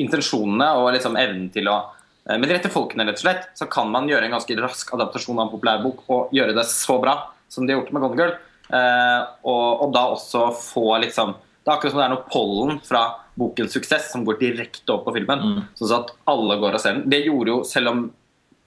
intensjonene 0.00 0.70
og 0.80 0.90
liksom 0.94 1.18
evnen 1.20 1.50
til 1.54 1.68
å 1.70 1.76
eh, 1.82 2.38
Med 2.38 2.48
de 2.48 2.56
rette 2.56 2.72
folkene, 2.72 3.06
rett 3.06 3.20
og 3.20 3.26
slett, 3.26 3.48
så 3.58 3.68
kan 3.70 3.90
man 3.92 4.08
gjøre 4.10 4.28
en 4.28 4.36
ganske 4.36 4.56
rask 4.60 4.92
adaptasjon 4.96 5.38
av 5.38 5.46
en 5.46 5.54
populær 5.54 5.82
bok 5.84 6.04
og 6.08 6.34
gjøre 6.34 6.56
det 6.56 6.66
så 6.70 6.98
bra 7.02 7.18
som 7.48 7.66
de 7.66 7.74
har 7.74 7.82
gjort 7.82 7.92
med 7.94 8.04
Gone 8.04 8.20
Girl. 8.20 8.36
Eh, 8.74 9.20
og, 9.44 9.66
og 9.84 9.92
da 9.94 10.06
også 10.14 10.46
få 10.56 10.86
liksom 11.02 11.34
Det 11.36 11.68
er 11.68 11.74
akkurat 11.74 11.92
som 11.92 12.00
det 12.00 12.06
er 12.06 12.14
noe 12.14 12.28
pollen 12.32 12.78
fra 12.84 13.02
bokens 13.38 13.74
suksess 13.76 14.10
som 14.12 14.24
går 14.26 14.38
direkte 14.40 14.92
opp 14.94 15.06
på 15.06 15.14
filmen. 15.16 15.64
Sånn 15.78 15.94
at 15.96 16.12
alle 16.30 16.58
går 16.60 16.76
og 16.76 16.82
ser 16.82 16.98
den. 16.98 17.06
Det 17.10 17.22
gjorde 17.24 17.50
jo, 17.50 17.60
selv 17.66 17.90
om, 17.90 18.02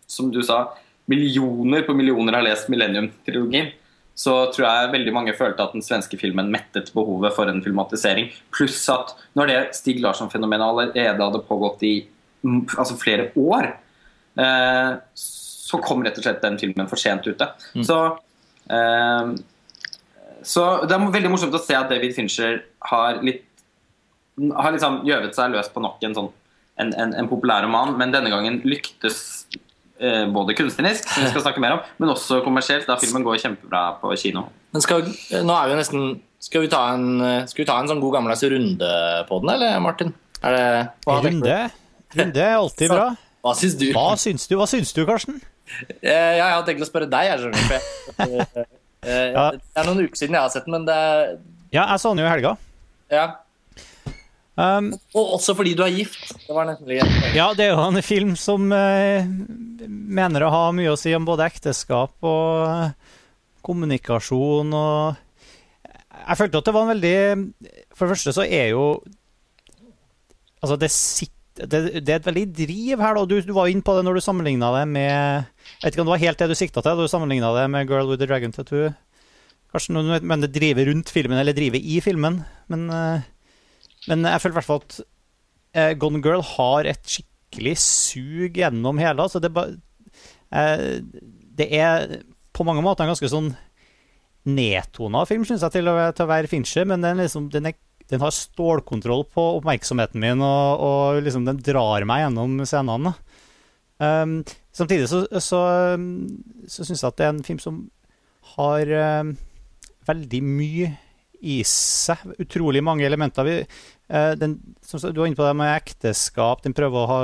som 0.09 0.31
du 0.33 0.41
sa, 0.45 0.63
millioner 1.07 1.85
på 1.87 1.95
millioner 1.95 2.39
har 2.39 2.45
lest 2.45 2.71
Millennium-trilogien, 2.73 3.69
så 4.17 4.33
tror 4.49 4.65
jeg 4.65 4.93
veldig 4.95 5.13
mange 5.13 5.35
følte 5.37 5.61
at 5.61 5.75
den 5.75 5.83
svenske 5.85 6.17
filmen 6.17 6.49
mettet 6.53 6.89
behovet 6.95 7.35
for 7.35 7.49
en 7.51 7.61
filmatisering. 7.61 8.31
Pluss 8.55 8.79
at 8.89 9.13
når 9.37 9.51
det 9.51 9.57
Stig 9.77 9.99
Larsson-fenomenet 10.01 10.65
allerede 10.65 11.21
hadde 11.21 11.43
pågått 11.45 11.85
i 11.85 11.93
mm, 12.41 12.63
altså 12.79 12.97
flere 12.97 13.29
år, 13.37 13.69
eh, 14.41 14.95
så 15.13 15.81
kom 15.85 16.01
rett 16.05 16.17
og 16.17 16.25
slett 16.25 16.41
den 16.41 16.57
filmen 16.57 16.89
for 16.89 16.97
sent 16.97 17.29
ute. 17.29 17.49
Så, 17.85 17.99
eh, 18.73 19.35
så 20.41 20.65
det 20.87 20.97
er 20.97 21.13
veldig 21.19 21.33
morsomt 21.35 21.57
å 21.57 21.61
se 21.61 21.77
at 21.77 21.93
David 21.93 22.17
Fincher 22.17 22.63
har 22.89 23.21
litt 23.21 23.45
har 24.37 24.73
liksom 24.73 24.99
gjøvet 25.05 25.33
seg 25.33 25.53
løs 25.53 25.69
på 25.73 25.81
nok 25.81 26.03
en 26.05 26.13
sånn 26.13 26.27
en, 26.77 26.91
en, 26.93 27.13
en 27.17 27.29
populær 27.29 27.63
roman, 27.65 27.95
men 27.97 28.11
denne 28.13 28.29
gangen 28.29 28.59
lyktes 28.65 29.36
både 30.33 30.53
kunstnerisk, 30.57 31.07
som 31.09 31.23
vi 31.23 31.29
skal 31.31 31.41
snakke 31.45 31.61
mer 31.63 31.73
om, 31.77 31.79
men 31.97 32.11
også 32.13 32.39
kommersielt, 32.45 32.85
da 32.89 32.95
filmen 33.01 33.23
går 33.25 33.39
kjempebra 33.41 33.81
på 34.01 34.11
kino. 34.21 34.43
Men 34.75 34.83
skal, 34.85 35.07
nå 35.41 35.55
er 35.57 35.71
vi 35.71 35.77
nesten 35.79 36.07
Skal 36.43 36.61
vi 36.61 36.67
ta 36.69 36.83
en, 36.93 37.05
skal 37.49 37.63
vi 37.63 37.65
ta 37.65 37.79
en 37.81 37.87
sånn 37.89 38.01
god 38.03 38.13
gammeldags 38.13 38.43
runde 38.45 38.89
på 39.29 39.39
den, 39.41 39.49
eller, 39.55 39.79
Martin? 39.81 40.11
Er 40.45 40.53
det? 40.53 40.67
Runde. 41.09 41.55
Runde 42.13 42.43
er 42.45 42.55
alltid 42.59 42.91
bra. 42.93 43.07
hva 43.41 43.55
syns 43.57 43.73
du? 43.79 43.87
Hva 43.95 44.11
syns 44.21 44.45
du, 44.47 44.53
Hva 44.59 44.67
syns 44.69 44.93
du, 44.93 45.01
Karsten? 45.09 45.39
Eh, 45.99 46.37
Jeg 46.37 46.43
har 46.45 46.61
tenkt 46.67 46.85
å 46.85 46.87
spørre 46.87 47.09
deg, 47.09 47.31
jeg 47.31 47.41
skjønner. 47.41 48.67
Eh, 49.07 49.29
eh. 49.29 49.51
Det 49.61 49.77
er 49.77 49.85
noen 49.85 49.99
uker 50.07 50.17
siden 50.17 50.33
jeg 50.35 50.41
har 50.41 50.49
sett 50.51 50.65
den, 50.65 50.73
men 50.73 50.85
det 50.87 50.93
er 50.97 51.27
Ja, 51.71 51.83
jeg 51.93 51.99
så 52.01 52.09
den 52.13 52.23
jo 52.23 52.25
i 52.25 52.31
helga. 52.31 52.55
ja. 53.13 53.25
Um, 54.57 54.89
Og 55.13 55.35
også 55.35 55.53
fordi 55.53 55.75
du 55.77 55.83
er 55.85 55.93
gift. 55.93 56.31
Det 56.47 56.55
var 56.55 56.65
nemlig 56.65 56.95
ja, 57.35 57.51
det 57.53 57.67
er 57.67 57.75
jo 57.75 57.83
en 57.85 58.01
film 58.01 58.31
som 58.39 58.71
eh, 58.73 59.27
mener 59.85 60.41
å 60.41 60.49
ha 60.49 60.63
mye 60.73 60.95
å 60.95 60.97
si 60.97 61.13
om 61.13 61.27
både 61.27 61.45
ekteskap 61.45 62.25
og 62.25 62.63
eh, 62.65 63.13
kommunikasjon 63.61 64.73
og 64.73 65.23
Jeg 66.23 66.39
følte 66.39 66.57
at 66.57 66.65
det 66.65 66.73
var 66.73 66.87
en 66.87 66.93
veldig 66.95 67.17
For 67.93 68.07
det 68.07 68.15
første 68.15 68.33
så 68.33 68.47
er 68.47 68.71
jo 68.73 68.87
Altså, 70.57 70.79
det 70.81 70.89
sitter 70.89 71.35
det, 71.57 72.01
det 72.05 72.11
er 72.13 72.19
et 72.19 72.25
veldig 72.27 72.45
driv 72.53 73.01
her. 73.01 73.17
Du, 73.25 73.39
du 73.41 73.53
var 73.53 73.69
inne 73.69 73.81
på 73.85 73.93
det 73.97 74.03
når 74.05 74.17
du 74.17 74.21
sammenligna 74.25 74.69
det 74.75 74.83
med 74.89 75.09
Jeg 75.09 75.85
vet 75.85 75.95
ikke 75.95 76.03
om 76.03 76.09
det 76.09 76.15
var 76.15 76.25
helt 76.25 76.41
det 76.41 76.49
du 76.51 76.57
sikta 76.57 76.81
til 76.81 76.97
da 76.97 77.05
du 77.05 77.09
sammenligna 77.09 77.53
det 77.55 77.63
med 77.73 77.89
'Girl 77.89 78.09
with 78.09 78.21
the 78.21 78.27
Dragon 78.29 78.53
Tattoo'. 78.53 78.93
Kanskje 79.73 79.93
noen 79.93 80.21
mener 80.21 80.47
det 80.47 80.57
driver 80.57 80.87
rundt 80.89 81.09
filmen, 81.11 81.37
eller 81.37 81.53
driver 81.53 81.81
i 81.81 81.97
filmen. 82.01 82.43
Men, 82.71 82.89
eh, 82.89 83.25
men 84.07 84.25
jeg 84.27 84.41
føler 84.43 84.55
i 84.55 84.59
hvert 84.59 84.69
fall 84.69 84.83
at 84.83 84.99
eh, 85.77 85.93
Gone 85.99 86.21
Girl 86.23 86.43
har 86.55 86.87
et 86.89 87.03
skikkelig 87.07 87.75
sug 87.83 88.57
gjennom 88.59 88.99
hele. 89.01 89.25
Altså 89.25 89.41
det, 89.43 89.51
eh, 90.55 90.99
det 91.57 91.69
er 91.75 92.21
på 92.55 92.65
mange 92.67 92.83
måter 92.85 93.05
en 93.05 93.13
ganske 93.13 93.31
sånn 93.31 93.51
nedtona 94.47 95.25
film, 95.27 95.43
syns 95.47 95.65
jeg, 95.65 95.75
til 95.75 95.91
å, 95.91 95.97
til 96.15 96.25
å 96.25 96.31
være 96.31 96.51
Fincher. 96.51 96.87
Men 96.89 97.03
den, 97.03 97.19
liksom, 97.21 97.49
den, 97.53 97.69
er, 97.71 97.77
den 98.11 98.23
har 98.23 98.35
stålkontroll 98.35 99.25
på 99.33 99.47
oppmerksomheten 99.59 100.23
min, 100.23 100.43
og, 100.45 100.85
og 100.87 101.25
liksom, 101.25 101.47
den 101.47 101.59
drar 101.65 102.07
meg 102.07 102.23
gjennom 102.25 102.61
scenene. 102.63 103.13
Um, 103.97 104.39
samtidig 104.77 105.07
så, 105.09 105.23
så, 105.41 105.59
så 106.69 106.85
syns 106.85 107.01
jeg 107.01 107.09
at 107.09 107.17
det 107.17 107.25
er 107.25 107.33
en 107.33 107.45
film 107.45 107.61
som 107.61 107.81
har 108.53 108.91
um, 109.25 109.33
veldig 110.07 110.41
mye 110.45 110.91
i 111.47 111.59
seg. 111.67 112.23
Utrolig 112.41 112.83
mange 112.85 113.05
elementer. 113.07 113.47
Vi, 113.47 113.57
uh, 113.65 113.87
den, 114.07 114.53
som, 114.85 115.01
du 115.03 115.19
var 115.19 115.27
inne 115.27 115.35
på 115.35 115.43
det 115.43 115.55
med 115.59 115.73
ekteskap. 115.75 116.61
Den 116.63 116.75
prøver 116.77 117.01
å 117.01 117.09
ha 117.11 117.21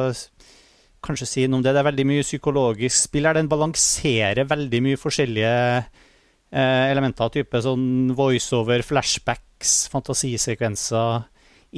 kanskje 1.04 1.28
si 1.28 1.46
noe 1.48 1.60
om 1.60 1.66
det. 1.66 1.74
Det 1.76 1.82
er 1.84 1.90
veldig 1.90 2.08
mye 2.10 2.26
psykologisk 2.26 3.10
spill 3.10 3.28
her. 3.28 3.38
Den 3.38 3.52
balanserer 3.52 4.48
veldig 4.50 4.82
mye 4.86 5.00
forskjellige 5.00 5.54
eh, 5.80 6.86
elementer. 6.92 7.34
Type 7.38 7.64
sånn 7.64 8.14
voiceover, 8.18 8.86
flashbacks, 8.88 9.76
fantasisekvenser, 9.94 11.28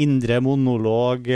indre 0.06 0.42
monolog. 0.44 1.30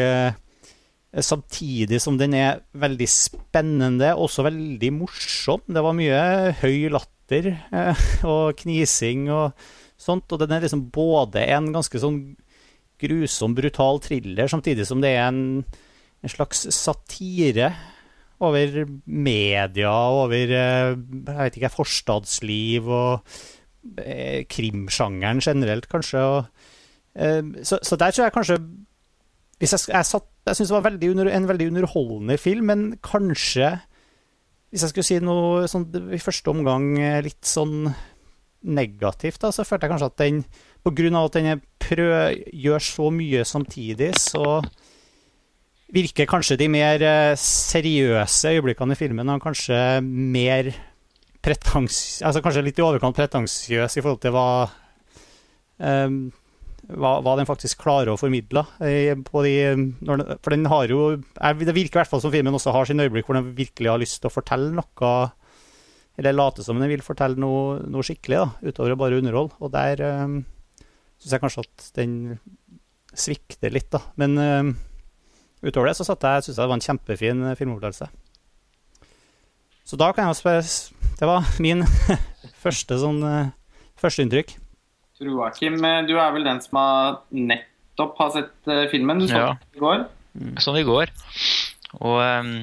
Samtidig 1.09 1.97
som 2.03 2.19
den 2.19 2.35
er 2.37 2.59
veldig 2.77 3.07
spennende, 3.09 4.13
også 4.13 4.45
veldig 4.45 4.91
morsom. 4.93 5.63
Det 5.65 5.81
var 5.81 5.97
mye 5.97 6.19
høy 6.61 6.89
latter 6.93 7.53
eh, 7.55 8.03
og 8.29 8.53
knising 8.59 9.29
og 9.33 9.57
sånt. 9.99 10.29
Og 10.29 10.43
den 10.43 10.53
er 10.53 10.67
liksom 10.67 10.85
både 10.93 11.47
en 11.49 11.71
ganske 11.73 12.01
sånn 12.01 12.21
grusom, 12.99 13.55
brutal 13.57 14.01
thriller, 14.03 14.49
samtidig 14.51 14.87
som 14.87 15.01
det 15.03 15.15
er 15.15 15.29
en, 15.29 15.63
en 16.23 16.31
slags 16.31 16.65
satire 16.75 17.71
over 18.39 18.85
media, 19.05 19.91
over 19.91 20.33
eh, 20.33 20.95
jeg 20.95 21.39
vet 21.39 21.57
ikke, 21.59 21.71
forstadsliv 21.73 22.87
og 22.87 23.39
eh, 23.99 24.45
krimsjangeren 24.47 25.43
generelt, 25.43 25.89
kanskje. 25.91 26.23
Og, 26.23 26.69
eh, 27.19 27.41
så, 27.63 27.81
så 27.83 27.99
der 27.99 28.15
tror 28.15 28.27
jeg 28.29 28.37
kanskje 28.37 28.61
hvis 29.59 29.73
jeg, 29.75 29.91
jeg, 29.91 30.07
satt, 30.07 30.27
jeg 30.47 30.55
synes 30.55 30.69
det 30.71 30.75
var 30.77 30.85
veldig 30.85 31.09
under, 31.11 31.29
en 31.35 31.47
veldig 31.49 31.67
underholdende 31.67 32.37
film, 32.39 32.65
men 32.71 32.83
kanskje 33.03 33.77
Hvis 34.69 34.83
jeg 34.85 34.89
skulle 34.91 35.03
si 35.03 35.15
noe 35.19 35.65
sånn, 35.65 35.87
i 36.13 36.19
første 36.21 36.51
omgang 36.51 36.91
litt 37.25 37.41
sånn 37.49 37.87
negativt, 38.69 39.39
da, 39.41 39.49
så 39.49 39.63
følte 39.65 39.87
jeg 39.87 39.91
kanskje 39.95 40.09
at 40.11 40.19
den 40.21 40.43
På 40.89 41.15
av 41.19 41.29
at 41.29 41.37
den 41.37 41.63
gjør 42.65 42.83
så 42.83 43.09
mye 43.13 43.43
samtidig, 43.45 44.13
så 44.17 44.59
virker 45.93 46.29
kanskje 46.29 46.57
de 46.59 46.67
mer 46.71 47.01
eh, 47.05 47.37
seriøse 47.39 48.53
øyeblikkene 48.53 48.93
i 48.93 48.99
filmen 48.99 49.31
og 49.33 49.41
kanskje 49.41 49.77
mer 50.05 50.69
pretensiøs 51.41 52.25
Altså 52.27 52.43
kanskje 52.45 52.65
litt 52.65 52.81
i 52.81 52.85
overkant 52.85 53.17
pretensiøs 53.17 53.97
i 53.97 54.03
forhold 54.03 54.21
til 54.21 54.35
hva 54.35 54.49
um, 55.79 56.19
hva, 56.89 57.19
hva, 57.21 57.35
den 57.37 57.45
faktisk 57.45 57.83
klarer 57.83 58.09
å 58.09 58.17
formidle. 58.17 58.63
De, 58.81 59.83
for 60.41 60.55
den 60.55 60.69
har 60.71 60.89
jo 60.89 61.01
Det 61.19 61.75
virker 61.75 61.99
i 61.99 61.99
hvert 61.99 62.09
fall 62.09 62.23
som 62.23 62.33
filmen 62.33 62.55
også 62.57 62.73
har 62.73 62.89
sin 62.89 63.01
øyeblikk 63.03 63.29
hvor 63.29 63.37
den 63.37 63.51
virkelig 63.57 63.91
har 63.91 64.01
lyst 64.01 64.17
til 64.23 64.31
å 64.31 64.33
fortelle 64.33 64.73
noe 64.73 65.11
Eller 66.17 66.33
late 66.33 66.65
som 66.65 66.81
den 66.81 66.89
vil 66.89 67.05
fortelle 67.05 67.37
noe, 67.37 67.77
noe 67.85 68.05
skikkelig, 68.05 68.41
da, 68.41 68.71
utover 68.71 68.95
å 68.95 69.01
bare 69.03 69.21
underholde. 69.21 69.55
Og 69.61 69.73
der 69.73 70.01
um, 70.25 70.39
syns 71.19 71.35
jeg 71.35 71.43
kanskje 71.43 71.65
at 71.65 71.89
den 71.99 72.13
svikter 73.17 73.73
litt, 73.73 73.89
da. 73.91 74.01
Men 74.19 74.39
uh, 74.39 74.71
utover 75.65 75.91
det 75.91 75.97
så 75.99 76.07
satt 76.07 76.25
jeg, 76.25 76.47
syns 76.47 76.55
jeg 76.55 76.63
det 76.63 76.71
var 76.71 76.79
en 76.79 76.87
kjempefin 76.87 77.45
filmopplevelse. 77.59 78.09
Så 79.89 79.97
da 79.97 80.11
kan 80.13 80.27
jeg 80.27 80.35
jo 80.35 80.37
spørre 80.37 80.61
Det 81.17 81.27
var 81.27 81.47
min 81.63 81.81
første 82.63 82.99
sånn 83.01 83.23
uh, 83.25 83.53
førsteinntrykk. 83.99 84.55
Joakim, 85.19 85.75
eh, 85.83 86.01
du 86.07 86.15
er 86.15 86.31
vel 86.31 86.45
den 86.47 86.61
som 86.63 86.79
har 86.79 87.17
nettopp 87.35 88.19
har 88.21 88.29
sett 88.37 88.69
uh, 88.71 88.85
filmen? 88.91 89.19
Du 89.19 89.27
så 89.27 89.41
ja. 89.41 89.49
den 89.59 89.81
i 89.81 89.83
går? 89.83 90.05
Sånn 90.63 90.77
i 90.79 90.85
går. 90.87 91.11
Og 91.99 92.21
um, 92.23 92.53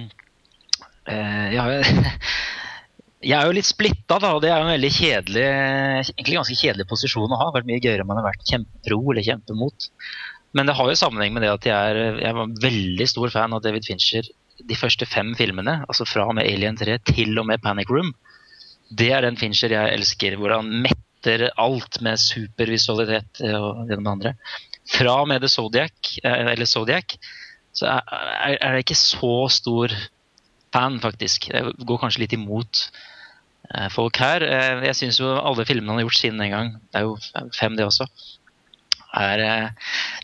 uh, 1.11 1.47
ja, 1.53 1.67
jeg 3.27 3.35
er 3.35 3.49
jo 3.49 3.55
litt 3.57 3.67
splitta, 3.67 4.21
da, 4.23 4.33
og 4.37 4.43
det 4.45 4.53
er 4.53 4.61
jo 4.61 4.69
en 4.69 4.77
veldig 4.77 4.93
kjedelig 4.95 5.45
egentlig 6.13 6.39
ganske 6.39 6.59
kjedelig 6.61 6.87
posisjon 6.91 7.33
å 7.33 7.39
ha. 7.41 7.47
Det 7.47 7.49
har 7.49 7.55
vært 7.57 7.69
mye 7.73 7.83
gøyere 7.83 8.05
om 8.05 8.11
man 8.13 8.21
har 8.21 8.29
vært 8.29 8.45
kjempepro 8.47 9.01
eller 9.03 9.27
kjempemot. 9.27 9.89
Men 10.57 10.71
det 10.71 10.77
har 10.79 10.91
jo 10.91 10.99
sammenheng 11.01 11.35
med 11.35 11.43
det 11.43 11.53
at 11.53 11.67
jeg 11.67 11.95
er, 11.97 12.21
jeg 12.23 12.37
var 12.37 12.53
veldig 12.63 13.09
stor 13.11 13.33
fan 13.35 13.57
av 13.57 13.65
David 13.65 13.89
Fincher 13.89 14.29
de 14.71 14.79
første 14.79 15.09
fem 15.11 15.35
filmene. 15.39 15.81
Altså 15.91 16.07
fra 16.09 16.29
og 16.31 16.37
med 16.39 16.47
Alien 16.47 16.79
3 16.79 17.01
til 17.11 17.35
og 17.43 17.49
med 17.51 17.65
Panic 17.65 17.91
Room. 17.93 18.15
Det 18.95 19.11
er 19.13 19.27
den 19.27 19.41
Fincher 19.41 19.75
jeg 19.75 19.97
elsker. 19.99 20.39
hvor 20.39 20.55
han 20.55 20.71
metter 20.87 21.49
alt 21.59 22.01
med 22.07 22.23
supervisualitet 22.23 23.43
og 23.59 23.91
det 23.91 23.99
andre. 24.07 24.37
Fra 24.87 25.19
og 25.25 25.29
med 25.33 25.43
The 25.43 25.51
Zodiac, 25.51 26.15
eh, 26.23 26.53
eller 26.55 26.65
Zodiac 26.71 27.19
så 27.77 27.91
er, 27.91 28.57
jeg 28.57 28.87
ikke 28.87 28.97
så 28.97 29.35
stor 29.53 29.93
fan, 30.73 31.01
faktisk. 31.03 31.51
Det 31.51 31.85
går 31.85 32.01
kanskje 32.01 32.23
litt 32.23 32.37
imot 32.39 32.87
eh, 32.87 33.16
folk 33.93 34.19
her. 34.23 34.45
Eh, 34.47 34.87
jeg 34.89 34.99
syns 35.01 35.21
jo 35.21 35.35
alle 35.37 35.67
filmene 35.69 35.95
han 35.95 36.01
har 36.01 36.07
gjort 36.07 36.21
siden 36.21 36.43
den 36.43 36.55
gang, 36.55 36.73
det 36.93 37.01
er 37.01 37.07
jo 37.09 37.17
fem, 37.57 37.77
det 37.79 37.87
også, 37.87 38.07
er, 39.17 39.43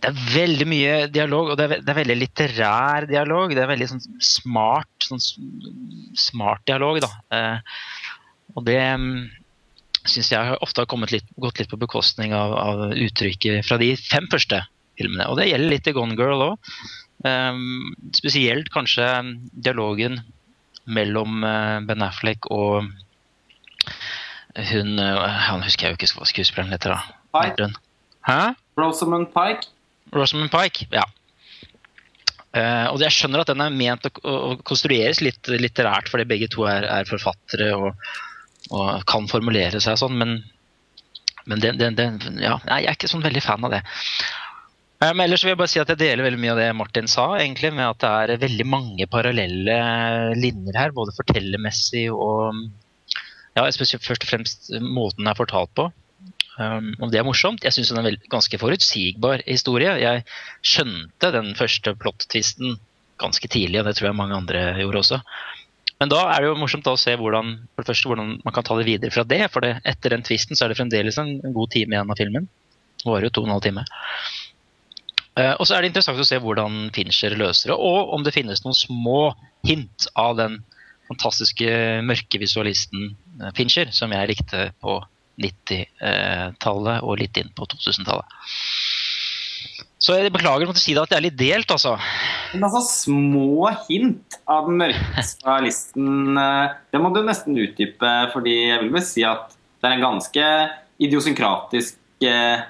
det 0.03 0.09
er 0.11 0.25
veldig 0.35 0.67
mye 0.69 0.97
dialog, 1.09 1.53
og 1.53 1.59
det 1.59 1.65
er, 1.65 1.77
det 1.81 1.93
er, 1.93 2.01
veldig 2.03 2.17
litterær 2.19 3.07
dialog. 3.09 3.55
Det 3.57 3.63
er 3.63 3.71
veldig 3.71 3.87
sånn 3.89 4.03
smart, 4.21 5.07
sånn 5.07 5.23
smart 6.19 6.67
dialog, 6.69 7.01
da. 7.01 7.09
Og 8.53 8.67
det 8.67 8.83
mm, 9.01 9.15
syns 10.05 10.29
jeg 10.35 10.59
ofte 10.61 10.85
har 10.85 11.15
litt, 11.15 11.31
gått 11.41 11.63
litt 11.63 11.73
på 11.73 11.81
bekostning 11.81 12.35
av, 12.37 12.53
av, 12.53 12.83
uttrykket 12.93 13.65
fra 13.65 13.79
de 13.81 13.95
fem 13.97 14.29
første 14.33 14.61
filmene. 15.01 15.31
Og 15.31 15.41
det 15.41 15.49
gjelder 15.49 15.73
litt 15.73 15.89
i 15.89 15.97
Gone 15.97 16.19
Girl 16.19 16.45
òg. 16.51 16.75
Spesielt 18.19 18.69
kanskje 18.75 19.09
dialogen 19.55 20.21
mellom 20.85 21.41
Ben 21.89 22.05
Affleck 22.05 22.51
og 22.53 22.93
hun 24.59 24.99
uh, 25.01 25.27
Han 25.49 25.65
husker 25.65 25.87
jeg 25.87 25.95
jo 25.95 26.01
ikke 26.01 26.13
hva 26.19 26.29
skuespilleren 26.29 26.75
heter, 26.75 26.97
da. 26.97 27.19
Pike. 27.33 27.69
Hæ? 28.29 28.39
Rosamund 28.79 29.31
Pike. 29.33 29.71
Rosamund 30.13 30.53
Pike, 30.53 30.87
ja. 30.93 31.07
Uh, 32.53 32.93
og 32.93 33.01
Jeg 33.01 33.17
skjønner 33.17 33.43
at 33.43 33.49
den 33.49 33.65
er 33.65 33.73
ment 33.73 34.05
å, 34.11 34.13
å 34.29 34.57
konstrueres 34.69 35.23
litt 35.25 35.49
litterært, 35.49 36.11
fordi 36.13 36.29
begge 36.29 36.51
to 36.53 36.67
er, 36.69 36.85
er 36.85 37.09
forfattere 37.09 37.71
og, 37.79 38.05
og 38.69 39.07
kan 39.09 39.29
formulere 39.31 39.81
seg 39.81 39.97
sånn, 39.97 40.19
men, 40.21 40.37
men 41.49 41.65
den, 41.65 41.81
den, 41.81 41.97
den, 41.97 42.21
ja, 42.43 42.59
jeg 42.69 42.91
er 42.91 42.99
ikke 42.99 43.09
sånn 43.09 43.25
veldig 43.25 43.45
fan 43.45 43.65
av 43.65 43.79
det. 43.79 43.81
Uh, 45.01 45.09
men 45.15 45.25
ellers 45.25 45.47
vil 45.47 45.55
jeg 45.55 45.63
bare 45.63 45.73
si 45.73 45.81
at 45.81 45.95
jeg 45.95 46.03
deler 46.05 46.29
veldig 46.29 46.43
mye 46.45 46.53
av 46.53 46.61
det 46.61 46.69
Martin 46.77 47.09
sa, 47.09 47.31
egentlig, 47.41 47.73
med 47.73 47.89
at 47.89 48.05
det 48.05 48.13
er 48.37 48.45
veldig 48.45 48.69
mange 48.69 49.09
parallelle 49.11 49.81
linjer 50.37 50.77
her, 50.77 50.93
både 50.93 51.17
fortellermessig 51.17 52.11
og 52.13 52.67
ja, 53.57 53.67
spesielt 53.75 54.05
først 54.05 54.25
og 54.25 54.31
fremst 54.31 54.71
måten 54.81 55.25
den 55.25 55.33
er 55.33 55.39
fortalt 55.39 55.73
på. 55.77 55.91
Um, 56.61 56.93
om 57.01 57.09
det 57.09 57.21
er 57.21 57.25
morsomt. 57.25 57.65
Jeg 57.65 57.73
syns 57.73 57.91
den 57.93 58.03
er 58.03 58.13
en 58.13 58.31
ganske 58.33 58.59
forutsigbar 58.61 59.45
historie. 59.47 59.95
Jeg 60.03 60.25
skjønte 60.61 61.33
den 61.33 61.55
første 61.57 61.95
plot-tvisten 61.97 62.77
ganske 63.23 63.49
tidlig, 63.49 63.81
og 63.81 63.89
det 63.89 63.97
tror 63.97 64.11
jeg 64.11 64.19
mange 64.19 64.37
andre 64.37 64.65
gjorde 64.81 65.01
også. 65.01 65.21
Men 66.03 66.11
da 66.11 66.25
er 66.33 66.43
det 66.43 66.49
jo 66.51 66.59
morsomt 66.59 66.89
å 66.91 66.99
se 66.99 67.15
hvordan, 67.15 67.55
for 67.73 67.85
det 67.85 67.93
første, 67.93 68.11
hvordan 68.11 68.33
man 68.43 68.55
kan 68.55 68.67
ta 68.67 68.77
det 68.79 68.89
videre 68.89 69.15
fra 69.15 69.25
det. 69.29 69.41
For 69.55 69.65
det, 69.65 69.77
etter 69.89 70.17
den 70.17 70.25
tvisten 70.27 70.59
så 70.59 70.67
er 70.67 70.73
det 70.73 70.79
fremdeles 70.81 71.19
en, 71.23 71.37
god 71.55 71.73
time 71.73 71.95
igjen 71.95 72.11
av 72.11 72.19
filmen. 72.19 72.49
Det 72.99 73.07
varer 73.09 73.29
jo 73.29 73.35
to 73.37 73.45
og 73.45 73.49
en 73.49 73.55
halv 73.55 73.65
time. 73.65 73.85
Uh, 75.39 75.55
og 75.55 75.65
så 75.65 75.77
er 75.77 75.83
det 75.83 75.93
interessant 75.93 76.21
å 76.21 76.29
se 76.29 76.41
hvordan 76.43 76.91
Fincher 76.93 77.39
løser 77.39 77.73
det, 77.73 77.79
og 77.79 78.13
om 78.13 78.27
det 78.27 78.35
finnes 78.35 78.61
noen 78.67 78.77
små 78.77 79.21
hint 79.65 80.09
av 80.19 80.35
den 80.37 80.59
fantastiske 81.09 81.71
mørke 82.05 82.41
visualisten 82.43 83.15
uh, 83.15 83.22
Fincher, 83.57 83.91
som 83.95 84.13
jeg 84.13 84.33
likte 84.35 84.71
på 84.83 84.99
90-tallet 85.41 87.05
og 87.07 87.19
litt 87.21 87.39
inn 87.41 87.53
på 87.57 87.67
2000-tallet. 87.71 88.43
Så 90.03 90.17
jeg 90.19 90.33
beklager 90.35 90.67
å 90.67 90.75
si 90.75 90.97
det 90.97 91.03
at 91.05 91.13
det 91.13 91.19
er 91.21 91.25
litt 91.29 91.39
delt, 91.39 91.71
altså. 91.71 91.95
Men 92.53 92.67
altså, 92.67 92.83
små 93.07 93.71
hint 93.87 94.39
av 94.51 94.67
den 94.67 94.81
mørkeste 94.81 95.59
listen, 95.63 96.39
eh, 96.43 96.75
det 96.91 97.01
må 97.03 97.13
du 97.15 97.21
nesten 97.23 97.59
utdype. 97.63 98.11
fordi 98.35 98.57
jeg 98.57 98.81
vil 98.83 98.91
vel 98.97 99.05
si 99.07 99.23
at 99.27 99.55
det 99.55 99.89
er 99.89 99.97
en 99.97 100.07
ganske 100.09 100.49
idiosynkratisk 101.03 102.27
eh, 102.27 102.65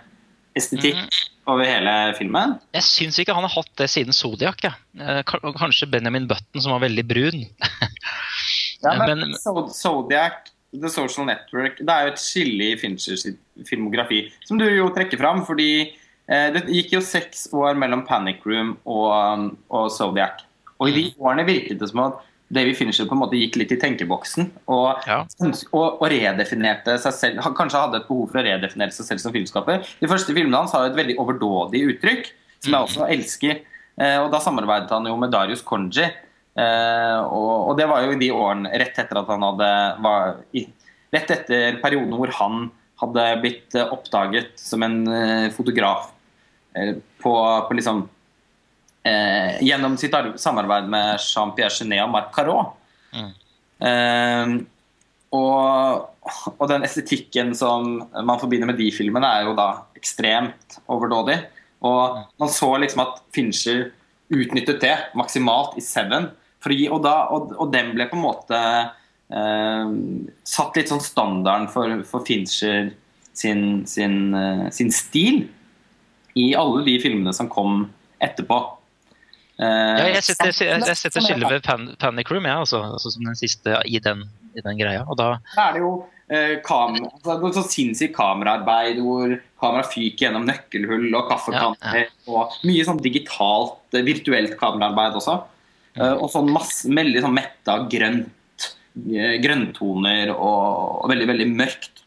estetikk 0.61 1.01
mm. 1.01 1.25
over 1.55 1.65
hele 1.65 1.97
filmen. 2.19 2.59
Jeg 2.77 2.85
syns 2.91 3.21
ikke 3.23 3.37
han 3.37 3.49
har 3.49 3.57
hatt 3.57 3.73
det 3.81 3.89
siden 3.89 4.13
Zodiac. 4.17 4.61
Ja. 4.69 4.75
Eh, 5.01 5.25
kanskje 5.25 5.89
Benjamin 5.89 6.29
Button, 6.29 6.61
som 6.61 6.77
var 6.77 6.85
veldig 6.85 7.07
brun. 7.09 7.47
ja, 8.83 8.95
men, 8.99 9.25
men 9.25 9.71
Zodiac, 9.73 10.53
The 10.73 10.91
Social 10.91 11.29
Network, 11.29 11.81
det 11.81 11.95
er 11.95 12.07
jo 12.07 12.13
et 12.15 12.23
skille 12.23 12.71
i 12.73 12.79
Finchers 12.81 13.27
filmografi, 13.69 14.25
som 14.49 14.61
du 14.61 14.67
jo 14.67 14.89
trekker 14.95 15.21
fram. 15.21 15.45
fordi 15.47 15.93
Eh, 16.31 16.49
det 16.55 16.67
gikk 16.71 16.97
jo 16.97 17.05
seks 17.05 17.49
år 17.57 17.79
mellom 17.79 18.05
Panic 18.07 18.45
Room 18.47 18.77
og, 18.87 19.09
um, 19.11 19.49
og 19.75 19.89
Zodiac. 19.93 20.45
Og 20.79 20.91
i 20.91 20.95
de 20.95 21.07
mm. 21.11 21.17
årene 21.23 21.47
virket 21.49 21.81
det 21.83 21.89
som 21.91 22.05
at 22.07 22.21
David 22.53 22.77
Fincher 22.77 23.09
på 23.09 23.17
en 23.17 23.23
måte 23.23 23.39
gikk 23.39 23.57
litt 23.59 23.73
i 23.73 23.79
tenkeboksen 23.81 24.51
og, 24.69 25.07
ja. 25.09 25.23
og, 25.73 25.87
og, 25.87 26.05
redefinerte 26.13 26.99
seg 27.01 27.15
selv. 27.17 27.43
Han 27.47 27.57
kanskje 27.57 27.81
hadde 27.81 28.03
et 28.03 28.09
behov 28.11 28.27
for 28.29 28.43
å 28.43 28.45
redefinere 28.45 28.93
seg 28.95 29.09
selv 29.09 29.23
som 29.23 29.35
filmskaper. 29.35 29.87
De 30.03 30.11
første 30.11 30.37
filmene 30.37 30.61
hans 30.61 30.75
har 30.77 30.91
et 30.91 30.99
veldig 30.99 31.17
overdådig 31.23 31.85
uttrykk, 31.95 32.29
som 32.61 32.75
jeg 32.75 32.77
mm. 32.77 32.91
også 32.91 33.09
elsker. 33.17 33.63
Eh, 33.97 34.19
og 34.21 34.29
da 34.35 34.43
samarbeidet 34.45 34.93
han 34.93 35.09
jo 35.09 35.17
med 35.21 35.33
Darius 35.33 35.65
Konji. 35.67 36.07
Eh, 36.53 37.19
og, 37.33 37.71
og, 37.71 37.75
det 37.79 37.87
var 37.89 38.05
jo 38.05 38.13
i 38.13 38.21
de 38.21 38.29
årene 38.35 38.73
rett 38.77 38.99
etter 39.01 39.21
at 39.23 39.31
han 39.33 39.45
hadde 39.47 39.69
var, 40.05 40.35
rett 41.17 41.31
etter 41.37 41.79
perioden 41.81 42.13
hvor 42.19 42.33
han 42.37 42.67
hadde 43.01 43.29
blitt 43.41 43.77
eh, 43.79 43.89
oppdaget 43.95 44.53
som 44.61 44.85
en 44.85 44.99
eh, 45.09 45.47
fotograf 45.55 46.11
på, 46.73 47.33
på 47.69 47.75
liksom 47.77 47.99
eh, 49.05 49.59
Gjennom 49.65 49.97
sitt 50.01 50.15
samarbeid 50.41 50.87
med 50.93 51.21
Jean-Pierre 51.21 51.73
Genet 51.75 52.05
og 52.05 52.13
Marc 52.15 52.31
Carot. 52.33 52.77
Mm. 53.13 53.33
Eh, 53.89 54.55
og, 55.33 56.07
og 56.53 56.69
den 56.69 56.85
estetikken 56.87 57.53
som 57.57 57.99
man 58.13 58.41
forbinder 58.41 58.69
med 58.69 58.81
de 58.81 58.91
filmene, 58.95 59.29
er 59.29 59.49
jo 59.49 59.57
da 59.57 59.69
ekstremt 59.97 60.79
overdådig. 60.85 61.39
Og 61.83 62.23
man 62.41 62.53
så 62.53 62.71
liksom 62.79 63.05
at 63.05 63.21
Fincher 63.35 63.89
utnyttet 64.33 64.81
det 64.85 64.95
maksimalt 65.19 65.77
i 65.81 65.85
Seven. 65.85 66.31
For 66.63 66.71
å 66.73 66.77
gi, 66.79 66.89
og, 66.95 67.01
da, 67.05 67.15
og, 67.35 67.55
og 67.59 67.73
den 67.75 67.93
ble 67.97 68.07
på 68.11 68.17
en 68.19 68.23
måte 68.25 68.59
eh, 69.33 69.95
satt 70.47 70.77
litt 70.79 70.93
sånn 70.93 71.03
standarden 71.03 71.69
for, 71.73 72.03
for 72.09 72.25
Fincher 72.29 72.93
sin, 73.35 73.83
sin, 73.89 74.35
eh, 74.37 74.69
sin 74.75 74.93
stil 74.95 75.47
i 76.39 76.53
alle 76.57 76.85
de 76.87 76.95
filmene 77.03 77.33
som 77.37 77.49
kom 77.53 77.89
etterpå. 78.23 78.61
Eh, 79.59 79.67
Ja, 79.67 80.07
jeg 80.15 80.25
setter, 80.31 80.53
jeg, 80.55 80.81
jeg 80.87 80.97
setter 81.01 81.21
er- 81.21 81.27
skillet 81.27 81.51
ved 81.57 81.63
Pan, 81.67 81.91
Panic 82.01 82.31
Room, 82.33 82.47
jeg, 82.49 82.57
altså, 82.65 82.83
altså 82.95 83.13
som 83.15 83.25
den 83.29 83.37
siste 83.39 83.77
i 83.89 83.99
den, 84.03 84.25
i 84.57 84.65
den 84.65 84.79
greia. 84.81 85.05
Og 85.09 85.19
da 85.21 85.33
er 85.61 85.77
det 85.77 85.83
jo 85.83 85.93
eh, 86.33 86.55
kam 86.65 86.97
altså, 87.01 87.53
så 87.59 87.65
sinnssykt 87.73 88.15
kameraarbeid 88.17 89.01
hvor 89.05 89.35
kamera 89.61 89.85
fyker 89.89 90.27
gjennom 90.29 90.47
nøkkelhull 90.49 91.09
og 91.19 91.29
kaffekanner. 91.33 92.09
Og 92.29 92.55
mye 92.69 92.85
sånn 92.89 93.01
digitalt, 93.05 93.81
eh, 93.97 94.05
virtuelt 94.07 94.57
kameraarbeid 94.61 95.19
også. 95.21 95.41
Eh, 95.99 96.15
og 96.15 96.31
sånn 96.33 96.53
masse, 96.53 96.89
veldig 96.89 97.25
sånn 97.25 97.37
metta 97.37 97.83
grønt. 97.93 98.31
grøntoner 98.93 99.41
grønntoner 99.41 100.31
og, 100.35 101.03
og 101.03 101.13
veldig, 101.13 101.29
veldig 101.31 101.49
mørkt. 101.57 102.03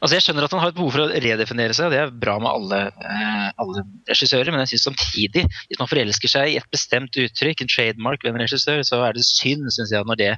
Altså 0.00 0.16
Jeg 0.16 0.24
skjønner 0.24 0.46
at 0.46 0.54
han 0.54 0.62
har 0.62 0.72
et 0.72 0.76
behov 0.78 0.94
for 0.94 1.04
å 1.04 1.20
redefinere 1.24 1.76
seg, 1.76 1.88
og 1.88 1.94
det 1.94 2.00
er 2.00 2.12
bra 2.24 2.36
med 2.40 2.50
alle, 2.50 2.80
eh, 2.88 3.46
alle 3.60 3.84
regissører, 4.08 4.50
men 4.52 4.62
jeg 4.64 4.72
synes 4.72 4.86
samtidig, 4.88 5.44
hvis 5.68 5.80
man 5.80 5.90
forelsker 5.90 6.32
seg 6.32 6.52
i 6.52 6.58
et 6.60 6.68
bestemt 6.72 7.18
uttrykk, 7.20 7.62
en 7.62 7.72
trademark 7.72 8.24
ved 8.24 8.34
en 8.34 8.42
regissør, 8.44 8.82
så 8.86 9.02
er 9.06 9.16
det 9.16 9.26
synd 9.28 9.68
synes 9.74 9.92
jeg, 9.94 10.08
når 10.08 10.20
det, 10.22 10.30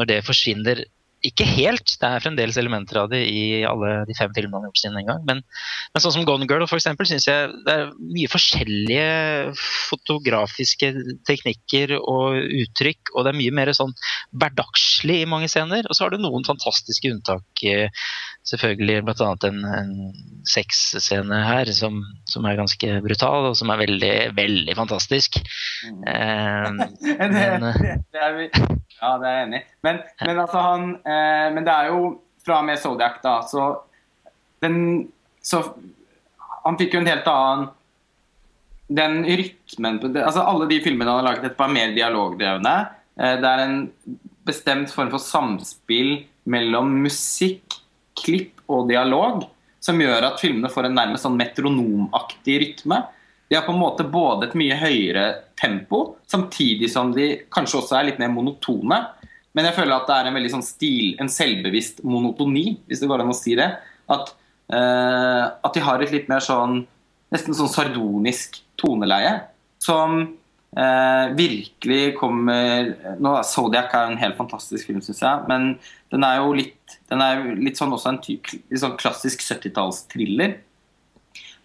når 0.00 0.10
det 0.12 0.20
forsvinner. 0.28 0.84
Ikke 1.26 1.44
helt, 1.44 1.84
det 2.00 2.08
er 2.08 2.22
fremdeles 2.24 2.56
elementer 2.56 3.02
av 3.02 3.10
det 3.12 3.20
i 3.28 3.60
alle 3.68 4.06
de 4.08 4.14
fem 4.16 4.30
filmene 4.32 4.56
han 4.56 4.64
har 4.64 4.70
gjort 4.70 4.80
siden 4.80 4.98
en 5.02 5.08
gang. 5.10 5.24
Men, 5.28 5.42
men 5.92 6.02
sånn 6.02 6.14
som 6.14 6.24
Gone 6.28 6.48
Girl 6.48 6.64
for 6.64 6.80
eksempel, 6.80 7.08
synes 7.10 7.26
jeg 7.28 7.50
det 7.66 7.74
er 7.74 7.90
mye 8.00 8.30
forskjellige 8.32 9.52
fotografiske 9.90 10.92
teknikker 11.28 11.92
og 12.00 12.40
uttrykk, 12.62 13.12
og 13.12 13.26
det 13.26 13.34
er 13.34 13.40
mye 13.42 13.56
mer 13.60 13.72
sånn 13.76 13.92
hverdagslig 14.32 15.20
i 15.20 15.28
mange 15.28 15.50
scener. 15.52 15.84
Og 15.88 15.96
så 15.96 16.06
har 16.06 16.14
du 16.14 16.22
noen 16.22 16.46
fantastiske 16.48 17.12
unntak. 17.12 17.64
eh, 17.68 17.92
Selvfølgelig 18.50 19.02
bl.a. 19.04 19.26
en, 19.46 19.58
en 19.68 19.90
sexscene 20.48 21.42
her 21.44 21.68
som, 21.76 22.00
som 22.26 22.48
er 22.48 22.56
ganske 22.58 22.96
brutal, 23.04 23.50
og 23.50 23.58
som 23.60 23.70
er 23.70 23.82
veldig, 23.84 24.14
veldig 24.38 24.76
fantastisk. 24.78 25.36
Eh, 25.84 26.70
Men, 27.20 27.36
det, 27.36 28.00
det 28.16 28.24
er 28.24 28.40
ja, 29.00 29.10
det 29.20 29.28
er 29.28 29.36
jeg 29.36 29.46
enig 29.46 29.60
i. 29.60 29.66
Men, 29.86 30.00
men, 30.20 30.40
altså 30.44 30.64
han, 30.64 30.90
eh, 31.04 31.46
men 31.54 31.66
det 31.66 31.74
er 31.74 31.90
jo 31.90 32.00
fra 32.44 32.60
og 32.60 32.68
med 32.68 32.80
Zodiac, 32.80 33.20
da, 33.24 33.40
så 33.48 33.70
den 34.60 35.08
Så 35.44 35.62
han 36.66 36.76
fikk 36.76 36.92
jo 36.92 37.00
en 37.00 37.08
helt 37.08 37.28
annen 37.32 37.68
Den 38.92 39.22
rytmen 39.24 40.00
altså 40.04 40.42
Alle 40.44 40.66
de 40.68 40.80
filmene 40.84 41.08
han 41.08 41.22
har 41.22 41.28
laget 41.30 41.46
etterpå, 41.46 41.64
er 41.64 41.76
mer 41.78 41.94
dialogdrevne. 41.96 42.74
Eh, 43.16 43.36
det 43.40 43.52
er 43.52 43.64
en 43.64 43.78
bestemt 44.48 44.92
form 44.92 45.12
for 45.12 45.22
samspill 45.22 46.24
mellom 46.50 46.92
musikk, 47.04 47.78
klipp 48.18 48.60
og 48.68 48.88
dialog 48.90 49.44
som 49.80 50.00
gjør 50.00 50.26
at 50.28 50.40
filmene 50.42 50.70
får 50.72 50.88
en 50.88 50.96
nærmest 50.98 51.24
sånn 51.24 51.38
metronomaktig 51.40 52.56
rytme. 52.64 53.00
De 53.50 53.56
har 53.58 53.64
på 53.66 53.72
en 53.74 53.80
måte 53.82 54.06
både 54.06 54.46
et 54.46 54.52
mye 54.54 54.76
høyere 54.78 55.24
tempo, 55.58 56.20
samtidig 56.30 56.86
som 56.92 57.10
de 57.10 57.32
kanskje 57.50 57.80
også 57.80 57.96
er 57.98 58.06
litt 58.06 58.20
mer 58.22 58.30
monotone. 58.30 59.00
Men 59.58 59.66
jeg 59.66 59.74
føler 59.74 59.96
at 59.96 60.06
det 60.06 60.18
er 60.20 60.28
en 60.30 60.38
veldig 60.38 60.52
sånn 60.52 60.62
stil, 60.62 61.16
en 61.18 61.32
selvbevisst 61.32 62.04
monotoni, 62.06 62.76
hvis 62.86 63.02
det 63.02 63.08
går 63.10 63.24
an 63.24 63.32
å 63.32 63.34
si 63.34 63.56
det. 63.58 63.66
At, 64.14 64.30
eh, 64.70 65.44
at 65.50 65.74
de 65.74 65.82
har 65.82 65.98
et 65.98 66.14
litt 66.14 66.30
mer 66.30 66.44
sånn 66.46 66.84
nesten 67.34 67.56
sånn 67.58 67.70
sardonisk 67.70 68.60
toneleie, 68.78 69.34
som 69.82 70.16
eh, 70.22 71.26
virkelig 71.34 72.14
kommer 72.18 72.94
nå, 73.18 73.34
Zodiac 73.46 73.94
er 73.98 74.12
en 74.12 74.22
helt 74.22 74.38
fantastisk 74.38 74.90
film, 74.90 75.02
syns 75.02 75.22
jeg, 75.26 75.44
men 75.50 75.72
den 76.14 76.26
er 76.26 76.40
jo 76.40 76.54
litt, 76.58 76.98
den 77.10 77.22
er 77.24 77.44
litt 77.58 77.82
sånn 77.82 77.94
også 77.94 78.14
en 78.14 78.22
ty, 78.22 78.38
litt 78.70 78.82
sånn 78.82 78.98
klassisk 79.00 79.42
70-tallstriller. 79.46 80.58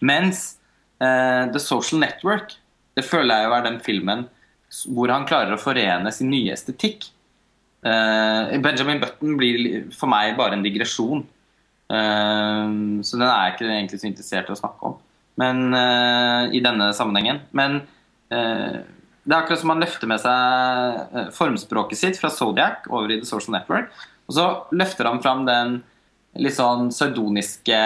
Mens 0.05 0.55
eh, 1.01 1.43
The 1.51 1.61
Social 1.61 2.01
Network, 2.01 2.55
det 2.95 3.05
føler 3.07 3.41
jeg 3.41 3.49
jo 3.49 3.55
er 3.57 3.65
den 3.65 3.81
filmen 3.83 4.25
hvor 4.91 5.11
han 5.13 5.27
klarer 5.27 5.55
å 5.55 5.61
forene 5.61 6.11
sin 6.11 6.31
nye 6.31 6.51
estetikk. 6.55 7.05
Uh, 7.85 8.49
Benjamin 8.63 8.97
Button 8.99 9.35
blir 9.37 9.85
for 9.93 10.09
meg 10.11 10.33
bare 10.39 10.57
en 10.57 10.63
digresjon. 10.65 11.21
Uh, 11.85 12.99
så 13.05 13.19
den 13.19 13.27
er 13.27 13.43
jeg 13.45 13.53
ikke 13.53 13.69
egentlig 13.69 13.99
så 14.01 14.09
interessert 14.09 14.49
i 14.49 14.55
å 14.55 14.59
snakke 14.59 14.89
om 14.89 14.97
men, 15.39 15.75
i 16.55 16.61
denne 16.63 16.89
sammenhengen. 16.95 17.41
Men 17.51 17.81
det 18.31 19.33
er 19.33 19.35
akkurat 19.35 19.59
som 19.59 19.73
han 19.73 19.83
løfter 19.83 20.07
med 20.07 20.21
seg 20.23 21.33
formspråket 21.35 21.99
sitt 21.99 22.19
fra 22.21 22.31
Zodiac 22.31 22.87
over 22.87 23.11
i 23.11 23.17
The 23.19 23.27
Social 23.27 23.57
Network. 23.57 23.91
Og 24.29 24.37
så 24.37 24.45
løfter 24.71 25.09
han 25.09 25.19
fram 25.23 25.43
den 25.47 25.81
litt 26.39 26.55
sånn 26.55 26.87
sardoniske 26.95 27.81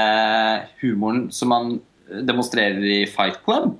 humoren 0.81 1.27
som 1.33 1.53
han 1.53 1.73
demonstrerer 2.27 2.83
i 2.83 3.03
Fight 3.09 3.41
Club. 3.45 3.75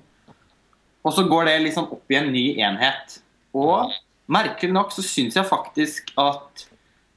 Og 1.06 1.16
så 1.16 1.24
går 1.30 1.48
det 1.48 1.58
liksom 1.64 1.90
opp 1.96 2.12
i 2.12 2.20
en 2.20 2.32
ny 2.34 2.46
enhet. 2.62 3.20
Og 3.58 3.94
merkelig 4.30 4.76
nok 4.76 4.94
så 4.94 5.04
syns 5.06 5.38
jeg 5.40 5.48
faktisk 5.48 6.12
at 6.20 6.66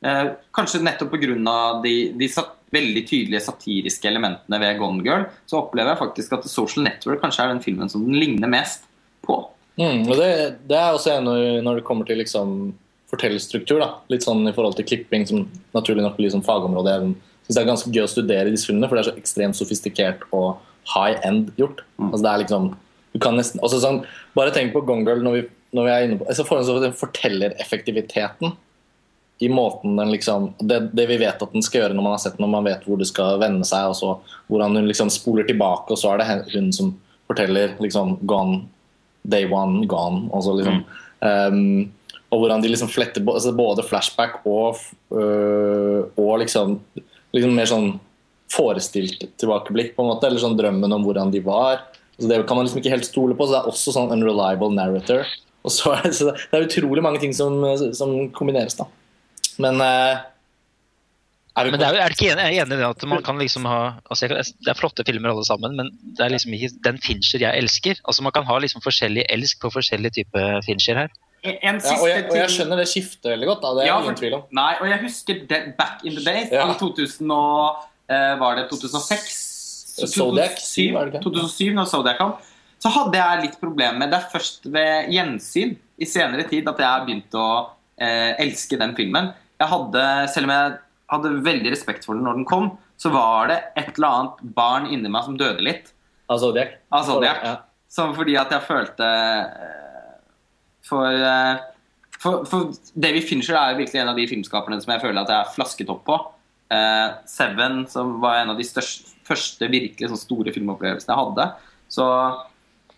eh, 0.06 0.34
kanskje 0.54 0.82
nettopp 0.84 1.12
pga. 1.16 1.56
de, 1.84 1.96
de 2.16 2.28
sat 2.30 2.58
veldig 2.72 3.02
tydelige 3.08 3.42
satiriske 3.44 4.08
elementene 4.08 4.60
ved 4.62 4.78
Gone 4.80 5.02
Girl, 5.04 5.26
så 5.44 5.60
opplever 5.60 5.92
jeg 5.92 6.00
faktisk 6.00 6.38
at 6.38 6.48
Social 6.48 6.86
Network 6.86 7.20
kanskje 7.20 7.44
er 7.44 7.52
den 7.52 7.64
filmen 7.64 7.90
som 7.92 8.06
den 8.06 8.16
ligner 8.16 8.48
mest 8.48 8.86
på. 9.26 9.42
Mm, 9.76 10.06
og 10.08 10.16
det, 10.16 10.30
det 10.68 10.78
er 10.78 10.92
også 10.92 11.18
en 11.18 11.28
når, 11.64 11.80
det 11.80 11.84
kommer 11.84 12.08
til 12.08 12.20
liksom 12.20 12.72
fortellerstruktur. 13.12 13.80
da, 13.82 13.90
Litt 14.12 14.24
sånn 14.24 14.46
i 14.48 14.54
forhold 14.56 14.78
til 14.78 14.88
klipping, 14.88 15.26
som 15.28 15.44
naturlig 15.76 16.04
nok 16.04 16.16
blir 16.16 16.32
som 16.32 16.44
fagområde. 16.44 16.96
Jeg 16.96 17.48
syns 17.48 17.56
det 17.58 17.62
er 17.62 17.70
ganske 17.70 17.92
gøy 17.92 18.04
å 18.06 18.10
studere 18.10 18.52
disse 18.52 18.68
filmene, 18.68 18.88
for 18.88 18.96
det 18.96 19.04
er 19.04 19.10
så 19.10 19.20
ekstremt 19.20 19.58
sofistikert 19.58 20.24
og 20.32 20.62
high 20.94 21.20
end 21.26 21.52
gjort. 21.58 21.84
Altså 22.00 22.22
det 22.24 22.32
er 22.32 22.42
liksom, 22.44 22.68
du 23.12 23.20
kan 23.22 23.38
nesten, 23.38 23.62
også 23.64 23.80
sånn, 23.82 24.02
Bare 24.36 24.52
tenk 24.54 24.72
på 24.74 24.80
Gone 24.88 25.04
Girl 25.04 25.22
når 25.24 25.34
vi, 25.36 25.46
når 25.76 25.86
vi 25.86 25.92
er 25.92 26.06
inne 26.06 26.20
på 26.20 26.28
altså 26.28 26.46
for, 26.48 26.62
så 26.64 26.78
den 26.80 26.94
fortellereffektiviteten 26.96 28.54
i 29.42 29.48
måten 29.50 29.96
den 29.98 30.12
liksom 30.12 30.52
det, 30.62 30.78
det 30.94 31.08
vi 31.10 31.18
vet 31.18 31.40
at 31.42 31.54
den 31.54 31.64
skal 31.64 31.82
gjøre 31.82 31.96
når 31.96 32.04
man 32.06 32.14
har 32.14 32.20
sett 32.22 32.36
den, 32.36 32.44
når 32.46 32.52
man 32.52 32.68
vet 32.68 32.84
hvor 32.86 33.00
det 33.00 33.08
skal 33.10 33.40
vende 33.42 33.66
seg, 33.66 33.90
og 33.90 33.96
så 33.98 34.12
hvordan 34.52 34.78
hun 34.78 34.86
liksom 34.86 35.10
spoler 35.10 35.48
tilbake, 35.48 35.90
og 35.90 35.98
så 35.98 36.12
er 36.12 36.22
det 36.22 36.52
hun 36.52 36.70
som 36.74 36.92
forteller 37.30 37.74
liksom 37.82 38.20
gone, 38.28 38.62
day 39.22 39.48
one, 39.50 39.86
gone. 39.90 40.28
Og, 40.30 40.44
så 40.46 40.54
liksom, 40.58 40.78
um, 41.24 41.90
og 42.32 42.44
hvordan 42.44 42.62
de 42.62 42.70
liksom 42.70 42.90
fletter 42.92 43.24
altså 43.26 43.52
både 43.56 43.84
flashback 43.86 44.40
og, 44.48 44.78
øh, 45.12 46.06
og 46.16 46.38
liksom, 46.40 46.78
liksom 47.34 47.58
mer 47.58 47.68
sånn 47.68 47.90
forestilt 48.52 49.24
tilbakeblikk, 49.40 49.94
på 49.96 50.04
en 50.04 50.10
måte, 50.12 50.28
eller 50.28 50.42
sånn 50.42 50.58
drømmen 50.58 50.92
om 50.98 51.06
hvordan 51.06 51.32
de 51.32 51.40
var. 51.44 51.86
Så 52.18 52.28
det 52.28 52.42
kan 52.46 52.58
man 52.58 52.66
liksom 52.66 52.82
ikke 52.82 52.92
helt 52.92 53.08
stole 53.08 53.34
på, 53.38 53.46
så 53.48 53.56
det 53.56 53.60
er 53.62 53.70
også 53.72 53.94
sånn 53.96 54.12
unreliable 54.14 54.70
narrator. 54.76 55.24
Og 55.64 55.70
så 55.72 55.94
er 55.96 56.02
det, 56.08 56.16
så 56.18 56.32
det 56.34 56.58
er 56.58 56.66
utrolig 56.66 57.02
mange 57.04 57.22
ting 57.22 57.32
som, 57.36 57.60
som 57.96 58.12
kombineres, 58.36 58.76
da. 58.78 58.88
Men 59.62 59.80
eh, 59.84 60.20
er 61.52 61.66
vi 61.68 61.72
Men 61.74 61.80
det 61.82 61.88
er, 61.88 61.98
er 62.00 62.12
du 62.12 62.16
ikke 62.16 62.30
enig, 62.32 62.44
er 62.44 62.62
enig 62.64 62.76
i 62.76 62.80
det 62.80 62.86
at 62.88 63.02
man 63.10 63.20
kan 63.24 63.36
liksom 63.36 63.66
ha 63.68 63.80
altså 64.08 64.24
jeg, 64.30 64.46
Det 64.64 64.70
er 64.72 64.78
flotte 64.78 65.04
filmer 65.04 65.34
alle 65.34 65.44
sammen, 65.44 65.74
men 65.76 65.90
det 66.16 66.24
er 66.24 66.32
liksom 66.32 66.54
ikke 66.56 66.70
den 66.86 67.00
Fincher 67.04 67.44
jeg 67.44 67.60
elsker. 67.60 68.00
Altså 68.08 68.24
Man 68.24 68.32
kan 68.32 68.46
ha 68.48 68.56
liksom 68.64 68.80
forskjellig 68.84 69.26
elsk 69.28 69.60
på 69.60 69.70
forskjellig 69.74 70.14
type 70.16 70.44
Fincher 70.64 71.02
her. 71.02 71.12
Ja, 71.44 71.74
og, 71.74 72.06
jeg, 72.06 72.24
og 72.30 72.36
jeg 72.38 72.50
skjønner 72.54 72.78
det 72.78 72.86
skiftet 72.88 73.32
veldig 73.34 73.48
godt. 73.50 73.62
Da. 73.64 73.72
Det 73.76 73.82
er 73.84 73.88
Ja, 73.90 73.96
ingen 74.00 74.16
tvil 74.16 74.36
om. 74.38 74.44
Nei, 74.54 74.70
og 74.78 74.86
jeg 74.88 75.00
husker 75.02 75.40
det, 75.50 75.60
back 75.76 76.04
in 76.06 76.14
the 76.16 76.22
days, 76.24 76.52
Ja. 76.54 76.68
i 76.70 76.76
2000 76.78 77.32
og, 77.34 77.82
var 78.08 78.56
det 78.58 78.66
2006? 78.70 79.36
Zodiac, 80.08 80.56
var 80.94 81.06
det 81.06 81.14
ikke? 81.14 81.22
2007, 81.26 81.74
når 81.76 81.88
Zodiac 81.90 82.18
kom. 82.20 82.32
Så 82.82 82.90
hadde 82.90 83.18
jeg 83.18 83.42
litt 83.44 83.58
problemer 83.60 84.00
med 84.00 84.10
det 84.10 84.18
er 84.18 84.30
først 84.32 84.66
ved 84.74 85.10
gjensyn 85.12 85.76
i 86.02 86.08
senere 86.08 86.46
tid 86.50 86.66
at 86.66 86.80
jeg 86.82 86.88
har 86.88 87.04
begynt 87.06 87.36
å 87.38 87.48
eh, 87.94 88.32
elske 88.42 88.78
den 88.80 88.96
filmen. 88.98 89.30
Jeg 89.60 89.70
hadde, 89.70 90.06
selv 90.32 90.48
om 90.48 90.54
jeg 90.54 90.72
hadde 91.12 91.34
veldig 91.46 91.74
respekt 91.74 92.08
for 92.08 92.18
den 92.18 92.26
når 92.26 92.40
den 92.40 92.48
kom, 92.48 92.72
så 92.98 93.12
var 93.14 93.52
det 93.52 93.58
et 93.78 93.92
eller 93.94 94.08
annet 94.08 94.42
barn 94.56 94.88
inni 94.90 95.10
meg 95.12 95.28
som 95.28 95.36
døde 95.38 95.62
litt. 95.62 95.92
Av 96.30 96.40
Zodiac. 96.42 96.74
Av 96.90 97.06
Zodiac. 97.06 97.44
Ja. 97.44 97.54
Som 97.92 98.16
fordi 98.16 98.34
at 98.40 98.50
jeg 98.54 98.66
følte 98.66 99.06
eh, 99.06 100.18
for, 100.88 101.06
eh, 101.12 101.62
for, 102.18 102.46
for 102.48 102.72
David 102.98 103.28
Fincher 103.28 103.58
er 103.60 103.78
virkelig 103.78 104.02
en 104.02 104.10
av 104.10 104.18
de 104.18 104.26
filmskaperne 104.30 104.80
som 104.82 104.94
jeg 104.96 105.04
føler 105.04 105.22
at 105.22 105.30
jeg 105.30 105.38
er 105.38 105.54
flasket 105.54 105.92
opp 105.92 106.02
på. 106.08 106.18
Eh, 106.72 107.18
Seven, 107.28 107.84
som 107.90 108.16
var 108.22 108.40
en 108.40 108.54
av 108.54 108.58
de 108.60 108.66
største, 108.66 109.12
første 109.26 109.68
virkelig 109.70 110.10
sånn 110.10 110.20
store 110.20 110.54
filmopplevelsene 110.54 111.14
jeg 111.14 111.20
hadde. 111.20 111.46
Så, 111.92 112.08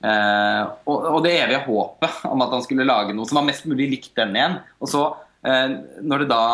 eh, 0.00 0.62
og, 0.86 0.96
og, 1.10 1.20
det 1.26 1.34
evige 1.42 1.64
håpet 1.66 2.24
om 2.30 2.44
at 2.46 2.56
han 2.56 2.64
skulle 2.64 2.88
lage 2.88 3.16
noe 3.16 3.28
som 3.28 3.40
var 3.40 3.48
mest 3.50 3.68
mulig 3.70 3.90
likt 3.92 4.14
den 4.18 4.36
igjen. 4.38 4.58
Og 4.80 4.90
så, 4.90 5.04
eh, 5.46 5.78
når 6.02 6.24
det 6.24 6.32
da 6.32 6.44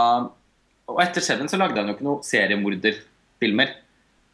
Og 0.90 0.98
etter 0.98 1.22
Seven 1.22 1.46
så 1.46 1.54
lagde 1.54 1.78
han 1.78 1.86
jo 1.86 1.92
ikke 1.94 2.02
noen 2.02 2.24
seriemorderfilmer 2.26 3.68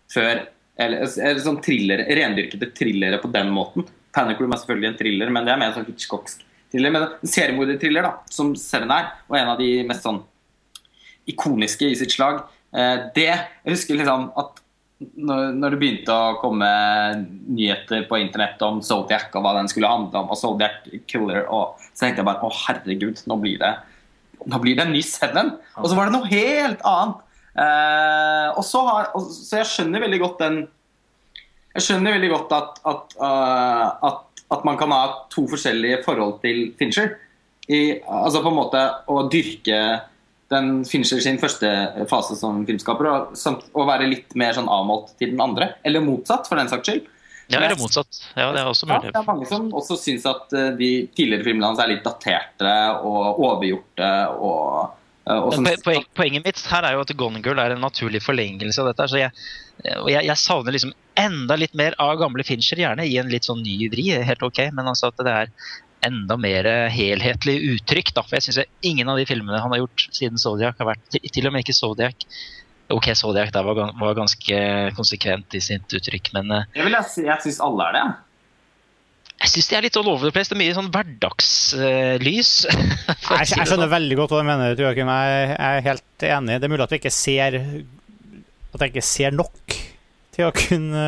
før 0.08 0.38
eller, 0.80 1.02
eller 1.04 1.40
sånn 1.44 1.58
thriller, 1.60 2.00
rendyrkede 2.16 2.70
thrillere 2.72 3.18
på 3.20 3.28
den 3.32 3.50
måten. 3.52 3.84
Panic 4.16 4.40
Room 4.40 4.54
er 4.54 4.62
selvfølgelig 4.62 4.88
en 4.88 4.96
thriller, 4.96 5.32
men 5.32 5.44
det 5.44 5.52
er 5.52 5.60
mer 5.60 5.74
sånn 5.76 5.84
Hitchcocksk 5.84 6.40
thriller. 6.72 6.94
Men 6.94 7.04
en 7.08 7.32
seriemorderthriller, 7.32 8.08
da, 8.08 8.32
som 8.32 8.54
Seven 8.56 8.92
er, 8.92 9.10
og 9.28 9.36
en 9.36 9.52
av 9.52 9.60
de 9.60 9.70
mest 9.88 10.06
sånn 10.06 10.22
ikoniske 11.28 11.90
i 11.90 11.98
sitt 11.98 12.14
slag, 12.14 12.40
det 12.72 13.26
Jeg 13.28 13.72
husker 13.72 13.96
liksom 13.96 14.30
at 14.36 14.62
når, 14.96 15.74
det 15.74 15.78
begynte 15.80 16.12
å 16.12 16.36
komme 16.40 16.68
nyheter 17.52 18.06
på 18.08 18.18
internett 18.20 18.62
om 18.64 18.78
Zodiac 18.84 19.34
og 19.36 19.44
hva 19.44 19.52
den 19.58 19.68
skulle 19.68 19.90
handle 19.90 20.22
om, 20.22 20.30
og 20.32 20.40
Zodiac 20.40 20.86
Killer, 21.08 21.44
og 21.52 21.76
så 21.90 22.06
tenkte 22.06 22.22
jeg 22.22 22.28
bare 22.28 22.46
å 22.46 22.52
herregud, 22.64 23.20
nå 23.28 23.36
blir 23.42 23.60
det, 23.60 23.74
nå 24.48 24.60
blir 24.62 24.78
det 24.78 24.86
en 24.86 24.94
ny 24.94 25.02
Seven. 25.04 25.52
Og 25.76 25.90
så 25.90 25.98
var 25.98 26.08
det 26.08 26.16
noe 26.16 26.30
helt 26.30 26.84
annet. 26.88 27.20
Eh, 27.56 28.48
og 28.56 28.64
så, 28.68 28.82
har, 28.88 29.12
og, 29.16 29.28
så 29.32 29.60
jeg 29.62 29.70
skjønner 29.70 30.02
veldig 30.04 30.18
godt 30.20 30.42
den 30.42 30.56
Jeg 31.72 31.84
skjønner 31.86 32.16
veldig 32.18 32.28
godt 32.28 32.50
at, 32.52 32.80
at, 32.88 33.14
uh, 33.20 33.86
at, 34.08 34.42
at, 34.52 34.62
man 34.64 34.76
kan 34.80 34.92
ha 34.92 35.00
to 35.32 35.46
forskjellige 35.48 36.02
forhold 36.04 36.38
til 36.44 36.70
Fincher. 36.78 37.14
I, 37.68 37.98
altså 38.00 38.40
på 38.40 38.52
en 38.52 38.56
måte 38.56 38.82
å 39.12 39.26
dyrke 39.28 39.80
den 40.52 40.84
Fincher 40.86 41.20
sin 41.22 41.40
første 41.42 41.70
fase 42.10 42.36
som 42.38 42.62
filmskaper, 42.68 43.08
og, 43.10 43.36
samt, 43.38 43.66
og 43.74 43.88
være 43.90 44.08
litt 44.10 44.36
mer 44.38 44.56
sånn 44.56 44.70
avmålt 44.70 45.14
til 45.20 45.34
den 45.34 45.42
andre. 45.42 45.72
Eller 45.86 46.04
motsatt, 46.04 46.48
for 46.50 46.60
den 46.60 46.70
saks 46.72 46.88
skyld. 46.88 47.08
Ja, 47.46 47.60
eller 47.60 47.78
motsatt. 47.78 48.20
Ja, 48.34 48.50
det 48.54 48.62
er 48.62 48.68
også 48.70 48.88
mulig. 48.88 49.12
Ja, 49.12 49.14
det 49.14 49.20
er 49.20 49.26
mange 49.28 49.46
som 49.46 49.68
også 49.74 49.98
syns 50.00 50.26
at 50.26 50.50
uh, 50.54 50.72
de 50.78 50.90
tidligere 51.14 51.46
filmene 51.46 51.70
hans 51.70 51.82
er 51.82 51.92
litt 51.92 52.06
daterte 52.06 52.76
og 53.06 53.38
overgjorte. 53.38 54.12
og 54.34 54.96
Eh, 55.26 55.76
poen, 55.82 56.04
poenget 56.14 56.44
mitt 56.46 56.60
her 56.70 56.86
er 56.86 56.94
jo 56.94 57.02
at 57.02 57.10
Gone 57.18 57.40
Girl 57.42 57.58
er 57.58 57.74
en 57.74 57.82
naturlig 57.82 58.20
forlengelse 58.22 58.78
av 58.82 58.92
dette. 58.92 59.08
så 59.10 59.18
jeg, 59.18 59.32
jeg, 59.82 60.22
jeg, 60.22 60.38
savner 60.38 60.76
liksom 60.76 60.92
enda 61.18 61.56
litt 61.58 61.74
mer 61.74 61.96
av 62.02 62.14
gamle 62.20 62.46
Fincher, 62.46 62.78
gjerne 62.78 63.06
i 63.08 63.16
en 63.18 63.32
litt 63.32 63.48
sånn 63.48 63.64
ny 63.64 63.88
vri. 63.90 64.06
Helt 64.28 64.44
ok, 64.46 64.68
men 64.76 64.86
altså 64.86 65.10
at 65.10 65.24
det 65.26 65.32
er 65.32 65.50
enda 66.06 66.38
mer 66.40 66.68
helhetlig 66.92 67.56
uttrykk. 67.76 68.12
Da. 68.16 68.24
For 68.26 68.38
jeg 68.38 68.48
syns 68.48 68.62
ingen 68.86 69.10
av 69.12 69.20
de 69.20 69.26
filmene 69.28 69.62
han 69.62 69.74
har 69.74 69.82
gjort 69.84 70.06
siden 70.14 70.40
Zodiac 70.40 70.78
har 70.80 70.94
vært 70.94 71.02
til, 71.12 71.26
til 71.32 71.48
og 71.48 71.54
med 71.54 71.66
ikke 71.66 71.76
Zodiac. 71.76 72.28
Ok, 72.94 73.10
Zodiac 73.18 73.50
der 73.54 73.66
var, 73.66 73.90
var 73.98 74.14
ganske 74.14 74.60
konsekvent 74.94 75.56
i 75.58 75.62
sitt 75.64 75.90
uttrykk, 75.98 76.30
men 76.36 76.52
eh, 76.54 76.68
Jeg, 76.76 76.86
vil, 76.86 76.96
si 77.10 77.26
jeg 77.26 77.42
syns 77.42 77.58
alle 77.66 77.88
er 77.88 77.96
det. 77.96 78.04
Jeg 79.36 79.52
syns 79.52 79.68
de 79.68 79.76
er 79.76 79.84
litt 79.84 79.98
all 79.98 80.08
over 80.08 80.28
the 80.28 80.32
place. 80.32 80.48
Det 80.48 80.56
er 80.56 80.62
mye 80.62 80.76
sånn 80.76 80.92
hverdagslys. 80.94 82.54
Uh, 83.26 83.40
jeg, 83.40 83.48
jeg, 83.56 83.66
skjønner 83.70 83.90
veldig 83.90 84.16
godt 84.18 84.32
hva 84.32 84.38
du 84.42 84.46
mener, 84.46 84.72
Joakim. 84.78 85.08
Jeg, 85.10 85.48
jeg 85.50 85.78
er 85.80 85.84
helt 85.86 86.24
enig. 86.28 86.56
Det 86.62 86.66
er 86.66 86.70
mulig 86.70 86.84
at 86.84 86.92
vi 86.94 86.98
ikke 87.00 87.12
ser 87.14 87.56
At 87.56 88.82
jeg 88.82 88.92
ikke 88.92 89.02
ser 89.06 89.34
nok 89.34 89.74
til 90.36 90.46
å 90.46 90.54
kunne 90.54 91.04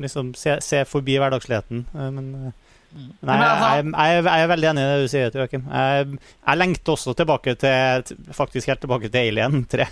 liksom, 0.00 0.32
se, 0.38 0.56
se 0.64 0.82
forbi 0.88 1.18
hverdagsligheten. 1.20 1.84
Eh, 1.94 2.10
men 2.16 2.30
eh, 2.38 2.59
Nei, 2.90 3.36
altså- 3.36 3.66
jeg, 3.76 3.84
jeg, 3.86 4.22
jeg, 4.24 4.42
er 4.42 4.48
veldig 4.50 4.68
enig 4.70 4.82
i 4.82 4.86
det 4.90 5.02
du 5.02 5.10
sier, 5.12 5.34
Joakim. 5.38 5.66
Jeg, 5.70 6.06
jeg 6.46 6.58
lengter 6.58 6.94
også 6.96 7.14
tilbake 7.14 7.54
til 7.60 8.32
faktisk 8.34 8.70
helt 8.72 8.80
tilbake 8.82 9.10
til 9.12 9.28
Alien 9.30 9.60
3. 9.70 9.86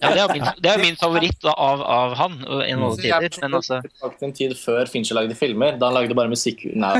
Ja, 0.00 0.10
det 0.16 0.20
er 0.20 0.32
min, 0.32 0.44
det 0.64 0.70
er 0.70 0.80
min 0.80 0.96
favoritt 1.00 1.44
av, 1.48 1.82
av 1.84 2.14
han. 2.16 2.36
En 2.64 2.82
av 2.86 2.96
tider, 3.00 3.36
men 3.42 3.56
altså... 3.58 3.80
Tilbake 3.84 4.18
til 4.18 4.28
en 4.28 4.34
tid 4.36 4.54
før 4.56 4.90
Fincher 4.92 5.16
lagde 5.16 5.36
filmer. 5.36 5.76
Da 5.80 5.90
han 5.90 5.96
lagde 5.96 6.16
bare 6.16 6.32
musikk 6.32 6.64
Nei, 6.72 6.94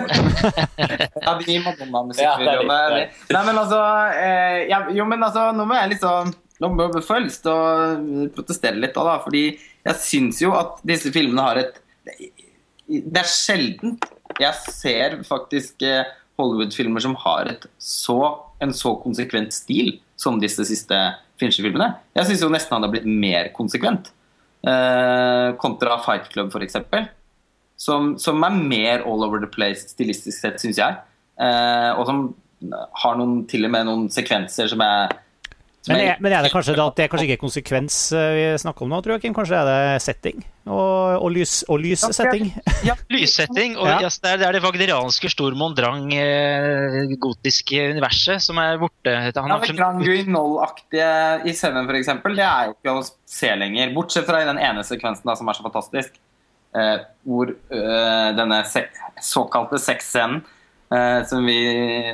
ja, 1.25 1.35
de 1.41 1.57
Madonna-musikkvideoene. 1.65 2.79
Ja, 2.81 3.09
Nei, 3.37 3.43
men 3.49 3.61
altså 3.61 3.81
eh, 4.21 4.61
ja, 4.71 4.83
Jo, 4.97 5.09
men 5.09 5.25
altså, 5.25 5.51
nå 5.57 5.65
må 5.69 5.77
jeg 5.79 5.95
liksom 5.95 6.33
Nå 6.61 6.69
må 6.75 6.91
jeg 6.91 7.05
få 7.07 7.21
lyst 7.25 7.45
til 7.47 7.57
å 7.57 8.29
protestere 8.37 8.77
litt, 8.77 8.97
da, 8.97 9.17
fordi 9.25 9.47
jeg 9.57 10.01
syns 10.05 10.43
jo 10.43 10.53
at 10.59 10.83
disse 10.85 11.13
filmene 11.15 11.45
har 11.47 11.61
et 11.63 11.79
Det 12.85 13.23
er 13.23 13.31
sjeldent 13.33 14.05
jeg 14.41 14.73
ser 14.75 15.19
faktisk 15.29 15.85
eh, 15.87 16.09
Hollywood-filmer 16.41 17.03
som 17.05 17.17
har 17.23 17.51
så, 17.79 18.21
en 18.63 18.73
så 18.77 18.95
konsekvent 19.03 19.55
stil 19.55 19.99
som 20.21 20.41
disse 20.41 20.65
siste 20.69 20.97
Fincher-filmene. 21.41 21.95
Jeg 22.17 22.29
syns 22.29 22.45
jo 22.45 22.51
nesten 22.53 22.77
han 22.77 22.85
har 22.85 22.93
blitt 22.93 23.09
mer 23.09 23.51
konsekvent. 23.57 24.11
Eh, 24.61 25.49
kontra 25.61 25.97
Fight 26.05 26.29
Club, 26.33 26.53
f.eks. 26.53 26.77
Som, 27.81 28.15
som 28.21 28.45
er 28.45 28.59
mer 28.61 29.07
all 29.09 29.25
over 29.25 29.41
the 29.41 29.49
place 29.49 29.89
stilistisk 29.89 30.37
sett, 30.37 30.61
syns 30.61 30.81
jeg. 30.81 31.01
Eh, 31.41 31.91
og 31.97 32.05
som 32.09 32.25
har 33.05 33.17
noen, 33.17 33.45
til 33.49 33.65
og 33.65 33.73
med 33.73 33.89
noen 33.89 34.09
sekvenser 34.13 34.69
som 34.69 34.83
er 34.85 35.15
men 35.89 35.97
er, 35.97 36.19
men 36.21 36.35
er, 36.35 36.45
det 36.45 36.51
kanskje 36.53 36.75
da 36.77 36.85
at 36.91 36.97
det 36.99 37.07
er 37.07 37.09
kanskje 37.09 37.27
ikke 37.31 37.41
konsekvens 37.41 37.95
eh, 38.13 38.31
vi 38.37 38.43
snakker 38.61 38.85
om 38.85 38.91
nå, 38.93 38.99
tror 39.01 39.17
jeg? 39.17 39.33
Kanskje 39.33 39.57
er 39.57 39.69
det 39.69 40.03
setting? 40.05 40.43
Og, 40.67 41.15
og, 41.17 41.31
lys, 41.33 41.55
og 41.73 41.81
lyssetting? 41.81 42.51
Ja, 42.85 42.99
lyssetting. 43.09 43.79
Og 43.81 43.89
ja. 43.89 43.97
Det, 44.05 44.29
er, 44.29 44.43
det, 44.43 44.47
er, 44.51 44.59
det 44.59 44.63
wagnerianske 44.65 45.31
Stormondrang 45.33 46.13
eh, 46.13 47.15
gotiske 47.23 47.87
universet 47.95 48.45
som 48.45 48.61
er 48.61 48.77
borte. 48.83 49.17
Han 49.25 49.55
ja, 49.55 49.59
det 49.65 49.79
Grand 49.79 50.05
Guinol-aktige 50.05 51.09
i 51.49 51.57
Seven 51.57 51.89
f.eks., 51.89 52.13
det 52.29 52.45
er 52.45 52.69
jo 52.69 52.77
ikke 52.77 52.99
å 53.01 53.07
se 53.09 53.57
lenger. 53.65 53.97
Bortsett 53.97 54.29
fra 54.29 54.45
i 54.45 54.49
den 54.51 54.61
ene 54.61 54.85
sekvensen 54.85 55.33
da, 55.33 55.39
som 55.41 55.49
er 55.49 55.57
så 55.57 55.65
fantastisk, 55.65 56.21
eh, 56.77 56.97
hvor 57.25 57.57
øh, 57.57 58.31
denne 58.37 58.63
se 58.69 58.85
såkalte 59.25 59.81
sexscenen 59.81 60.45
Uh, 60.91 61.23
som 61.23 61.45
vi 61.47 61.55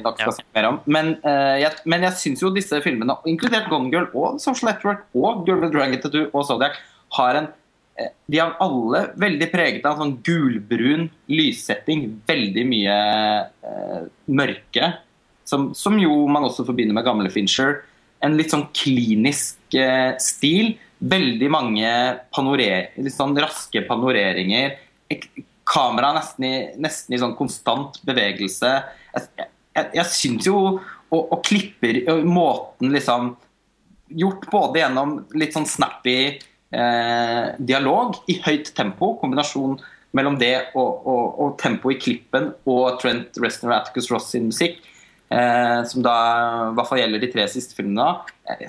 nok 0.05 0.19
skal 0.19 0.29
ja. 0.29 0.33
snakke 0.37 0.53
mer 0.59 0.67
om. 0.69 0.79
Men, 0.85 1.15
uh, 1.25 1.57
jeg, 1.57 1.79
men 1.89 2.03
jeg 2.05 2.21
syns 2.21 2.43
jo 2.45 2.51
disse 2.53 2.77
filmene, 2.85 3.15
inkludert 3.31 3.71
Gone 3.73 3.89
Girl 3.89 4.11
og 4.13 4.37
Social 4.43 4.69
Network 4.69 5.07
og 5.17 5.47
Girl 5.47 5.63
with 5.63 5.73
Dragon 5.73 5.97
Tattoo 6.03 6.27
og 6.29 6.45
Zodiac, 6.45 6.77
har 7.17 7.41
en 7.41 7.49
uh, 7.49 8.11
De 8.29 8.43
er 8.43 8.53
alle 8.61 9.03
veldig 9.17 9.49
preget 9.49 9.89
av 9.89 9.97
en 9.97 10.03
sånn 10.05 10.15
gulbrun 10.29 11.09
lyssetting. 11.33 12.05
Veldig 12.29 12.69
mye 12.69 13.01
mørke. 14.29 14.93
Som, 15.49 15.71
som, 15.79 15.97
jo 16.03 16.27
man 16.29 16.45
også 16.45 16.67
forbinder 16.69 16.99
med 16.99 17.07
gamle 17.07 17.33
Fincher. 17.33 17.79
En 18.21 18.37
litt 18.37 18.53
sånn 18.53 18.69
klinisk 18.77 19.79
stil. 20.21 20.75
Veldig 21.01 21.49
mange 21.53 21.89
panorer, 22.35 22.91
litt 23.01 23.17
sånn 23.17 23.37
raske 23.41 23.87
panoreringer 23.89 24.77
kameraet 25.67 26.21
nesten, 26.21 26.83
nesten, 26.83 27.17
i 27.17 27.21
sånn 27.21 27.37
konstant 27.39 27.99
bevegelse. 28.07 28.71
Jeg, 29.17 29.49
jeg, 29.75 29.91
jeg 29.99 30.07
syns 30.13 30.49
jo 30.49 30.61
og, 30.77 31.21
og, 31.21 31.41
klipper 31.47 32.03
måten 32.27 32.95
liksom 32.95 33.35
Gjort 34.07 34.45
både 34.53 34.79
gjennom 34.79 35.17
litt 35.35 35.57
sånn 35.57 35.65
snappy 35.67 36.19
eh, 36.31 37.47
dialog 37.59 38.21
i 38.31 38.37
høyt 38.45 38.69
tempo, 38.79 39.17
kombinasjon 39.19 39.81
mellom 40.15 40.37
det 40.39 40.53
og, 40.79 41.01
og, 41.03 41.25
og 41.43 41.57
tempo 41.59 41.91
i 41.91 41.99
klippen 41.99 42.53
og 42.71 43.01
Trent 43.03 43.35
Reznor 43.43 43.73
og 43.73 43.77
Atticus 43.81 44.07
Ross 44.13 44.29
sin 44.31 44.47
musikk, 44.53 44.79
eh, 45.35 45.81
som 45.91 46.05
da 46.07 46.15
i 46.69 46.77
hvert 46.79 46.91
fall 46.93 47.03
gjelder 47.03 47.25
de 47.25 47.33
tre 47.35 47.49
siste 47.51 47.75
filmene. 47.75 48.07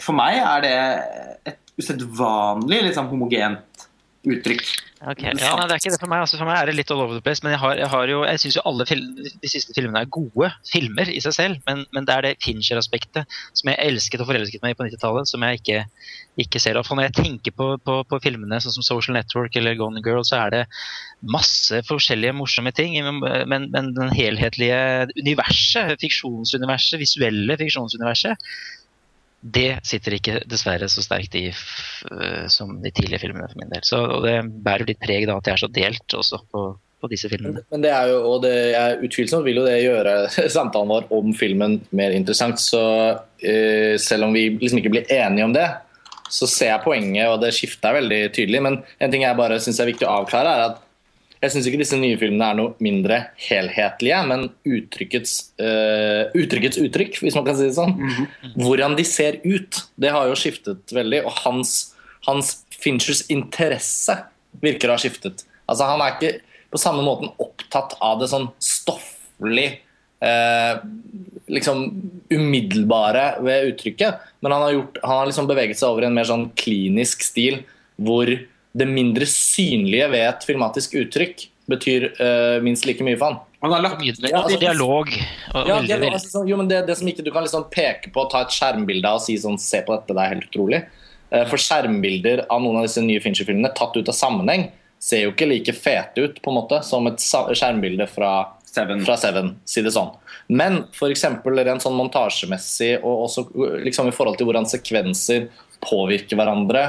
For 0.02 0.18
meg 0.18 0.40
er 0.42 0.66
det 0.66 0.74
et 1.54 1.62
usedvanlig 1.78 2.82
liksom, 2.90 3.12
homogent 3.14 3.67
uttrykk. 4.36 4.68
Okay. 4.98 5.30
Ja, 5.38 5.52
nei, 5.54 5.68
det 5.70 5.76
er 5.76 5.82
ikke 5.82 5.92
det 5.94 6.00
for 6.02 6.10
meg. 6.10 6.24
Altså, 6.26 6.40
for 6.40 6.50
meg 6.50 6.58
er 6.58 6.70
det 6.70 6.74
litt 6.74 6.92
all 6.94 7.04
over 7.04 7.18
the 7.18 7.22
place. 7.22 7.44
Men 7.46 7.54
jeg, 7.54 7.62
har, 7.62 7.76
jeg, 7.78 7.90
har 7.94 8.12
jo, 8.12 8.22
jeg 8.26 8.42
syns 8.42 8.58
jo 8.58 8.64
alle 8.66 8.86
de 8.90 9.52
siste 9.52 9.76
filmene 9.78 10.02
er 10.02 10.10
gode 10.14 10.50
filmer 10.66 11.12
i 11.14 11.20
seg 11.22 11.36
selv. 11.36 11.60
Men, 11.70 11.84
men 11.94 12.08
det 12.08 12.16
er 12.16 12.26
det 12.26 12.32
Fincher-aspektet 12.42 13.38
som 13.58 13.70
jeg 13.70 13.78
elsket 13.84 14.24
og 14.24 14.32
forelsket 14.32 14.64
meg 14.66 14.74
i 14.74 14.78
på 14.80 14.88
90-tallet, 14.88 15.30
som 15.30 15.46
jeg 15.46 15.62
ikke, 15.62 15.84
ikke 16.46 16.62
ser. 16.64 16.80
Og 16.82 16.90
når 16.90 17.10
jeg 17.10 17.18
tenker 17.20 17.54
på, 17.58 17.70
på, 17.86 18.00
på, 18.10 18.22
filmene 18.26 18.62
sånn 18.64 18.78
som 18.80 18.88
Social 18.88 19.20
Network 19.20 19.60
eller 19.60 19.78
Gone 19.78 20.02
Girl, 20.06 20.26
så 20.26 20.42
er 20.48 20.56
det 20.56 20.64
masse 21.22 21.84
forskjellige 21.86 22.34
morsomme 22.40 22.74
ting. 22.74 22.98
Men, 23.06 23.70
men 23.70 23.94
den 23.98 24.16
helhetlige 24.18 24.82
universet, 25.22 25.94
fiksjonsuniverset, 26.02 26.98
visuelle 27.04 27.60
fiksjonsuniverset, 27.62 28.50
det 29.42 29.80
sitter 29.86 30.18
ikke 30.18 30.40
dessverre 30.50 30.90
så 30.90 31.04
sterkt 31.06 31.36
i 31.38 31.46
som 32.50 32.80
de 32.82 32.92
tidlige 32.92 33.22
filmene 33.22 33.48
for 33.52 33.62
min 33.62 33.72
del. 33.72 33.86
Så, 33.86 34.02
og 34.02 34.26
det 34.26 34.40
bærer 34.66 34.88
litt 34.90 35.02
preg 35.04 35.28
da 35.30 35.38
at 35.38 35.48
jeg 35.48 35.58
er 35.58 35.62
så 35.62 35.70
delt 35.72 36.16
også 36.18 36.42
på, 36.52 36.64
på 37.02 37.10
disse 37.12 37.30
filmene. 37.32 37.62
Men 37.72 37.84
det 37.86 37.92
er 37.94 38.12
jo, 38.12 38.22
og 38.32 38.42
det 38.46 38.56
er 38.78 39.04
utvilsomt 39.06 39.46
vil 39.46 39.62
jo 39.62 39.68
det 39.68 39.78
gjøre 39.84 40.16
samtalen 40.58 40.94
vår 40.94 41.10
om 41.14 41.34
filmen 41.38 41.80
mer 41.96 42.16
interessant. 42.16 42.62
Så 42.62 42.82
uh, 43.14 43.94
selv 44.02 44.28
om 44.28 44.36
vi 44.36 44.50
liksom 44.56 44.82
ikke 44.82 44.96
blir 44.98 45.14
enige 45.14 45.48
om 45.48 45.56
det, 45.56 45.68
så 46.34 46.50
ser 46.50 46.74
jeg 46.74 46.84
poenget, 46.84 47.30
og 47.32 47.40
det 47.40 47.54
skifter 47.56 47.96
veldig 47.96 48.22
tydelig. 48.36 48.64
Men 48.66 48.82
en 49.00 49.14
ting 49.14 49.24
jeg 49.24 49.40
bare 49.40 49.62
syns 49.64 49.80
er 49.80 49.92
viktig 49.94 50.08
å 50.08 50.18
avklare, 50.24 50.52
er 50.56 50.66
at 50.72 50.84
jeg 51.42 51.54
syns 51.54 51.68
ikke 51.70 51.82
disse 51.82 51.98
nye 52.00 52.18
filmene 52.18 52.48
er 52.50 52.58
noe 52.58 52.74
mindre 52.84 53.20
helhetlige, 53.48 54.22
men 54.30 54.48
uttrykkets, 54.66 55.36
uh, 55.62 56.34
uttrykkets 56.38 56.80
uttrykk, 56.82 57.20
hvis 57.22 57.38
man 57.38 57.46
kan 57.46 57.60
si 57.60 57.68
det 57.68 57.78
sånn. 57.78 57.94
Mm 57.98 58.10
-hmm. 58.10 58.56
Hvordan 58.64 58.98
de 58.98 59.06
ser 59.06 59.40
ut, 59.44 59.84
det 59.96 60.12
har 60.12 60.28
jo 60.28 60.36
skiftet 60.36 60.94
veldig. 60.94 61.26
Og 61.26 61.32
hans, 61.46 61.94
hans 62.26 62.66
Finchers 62.72 63.26
interesse 63.30 64.18
virker 64.62 64.90
å 64.90 64.98
ha 64.98 64.98
skiftet. 64.98 65.46
Altså 65.68 65.84
Han 65.84 66.02
er 66.02 66.16
ikke 66.16 66.40
på 66.72 66.78
samme 66.78 67.04
måten 67.04 67.30
opptatt 67.38 67.98
av 68.02 68.20
det 68.20 68.28
sånn 68.28 68.50
stofflig 68.60 69.82
uh, 70.24 70.82
liksom 71.48 71.86
umiddelbare 72.30 73.38
ved 73.42 73.74
uttrykket, 73.74 74.16
men 74.42 74.52
han 74.52 74.62
har, 74.62 74.72
gjort, 74.72 74.98
han 75.04 75.18
har 75.18 75.26
liksom 75.26 75.48
beveget 75.48 75.80
seg 75.80 75.90
over 75.90 76.04
i 76.04 76.10
en 76.10 76.18
mer 76.18 76.28
sånn 76.28 76.50
klinisk 76.60 77.24
stil 77.24 77.62
hvor 77.96 78.30
det 78.78 78.88
mindre 78.90 79.26
synlige 79.30 80.10
ved 80.14 80.24
et 80.28 80.46
filmatisk 80.48 80.96
uttrykk 81.02 81.48
betyr 81.68 82.08
uh, 82.22 82.64
minst 82.64 82.86
like 82.88 83.04
mye 83.04 83.18
for 83.20 83.32
han. 83.34 83.40
Han 83.66 83.74
har 83.74 83.82
lagt 83.84 84.00
Mye 84.04 84.14
Ja, 84.30 84.44
altså- 84.44 84.60
dialog. 84.62 85.10
Og 85.54 85.68
Ja, 85.68 85.80
veldig, 85.80 85.88
det, 85.90 86.08
er 86.12 86.16
altså, 86.20 86.44
jo, 86.48 86.58
men 86.60 86.70
det, 86.70 86.84
det 86.88 86.96
som 87.00 87.08
ikke 87.10 87.26
du 87.26 87.32
kan 87.34 87.44
liksom 87.44 87.66
peke 87.74 88.12
på, 88.14 88.24
ta 88.32 88.44
et 88.46 88.54
skjermbilde 88.54 89.10
av 89.10 89.18
og 89.20 89.26
si 89.26 89.36
sånn 89.42 89.58
Se 89.60 89.82
på 89.82 89.96
dette, 89.96 90.14
det 90.14 90.24
er 90.24 90.36
helt 90.36 90.46
utrolig. 90.48 90.84
Uh, 91.34 91.44
For 91.50 91.58
skjermbilder 91.60 92.46
av 92.48 92.62
noen 92.64 92.78
av 92.80 92.86
disse 92.88 93.02
nye 93.04 93.24
Fincher-filmene 93.24 93.74
tatt 93.76 93.98
ut 93.98 94.08
av 94.08 94.16
sammenheng 94.16 94.70
ser 95.00 95.26
jo 95.26 95.34
ikke 95.34 95.50
like 95.50 95.74
fete 95.78 96.24
ut 96.24 96.40
på 96.42 96.50
en 96.54 96.58
måte 96.58 96.80
som 96.86 97.06
et 97.10 97.22
skjermbilde 97.22 98.08
fra 98.10 98.32
Seven. 98.66 99.04
fra 99.06 99.18
Seven, 99.18 99.52
si 99.66 99.82
det 99.82 99.92
sånn. 99.94 100.10
Men 100.50 100.84
f.eks. 100.94 101.24
rent 101.46 101.84
sånn 101.84 101.98
montasjemessig 101.98 102.96
og 103.04 103.26
også 103.28 103.44
liksom 103.84 104.10
i 104.10 104.16
forhold 104.16 104.38
til 104.40 104.48
hvordan 104.50 104.66
sekvenser 104.70 105.50
påvirker 105.86 106.38
hverandre. 106.40 106.84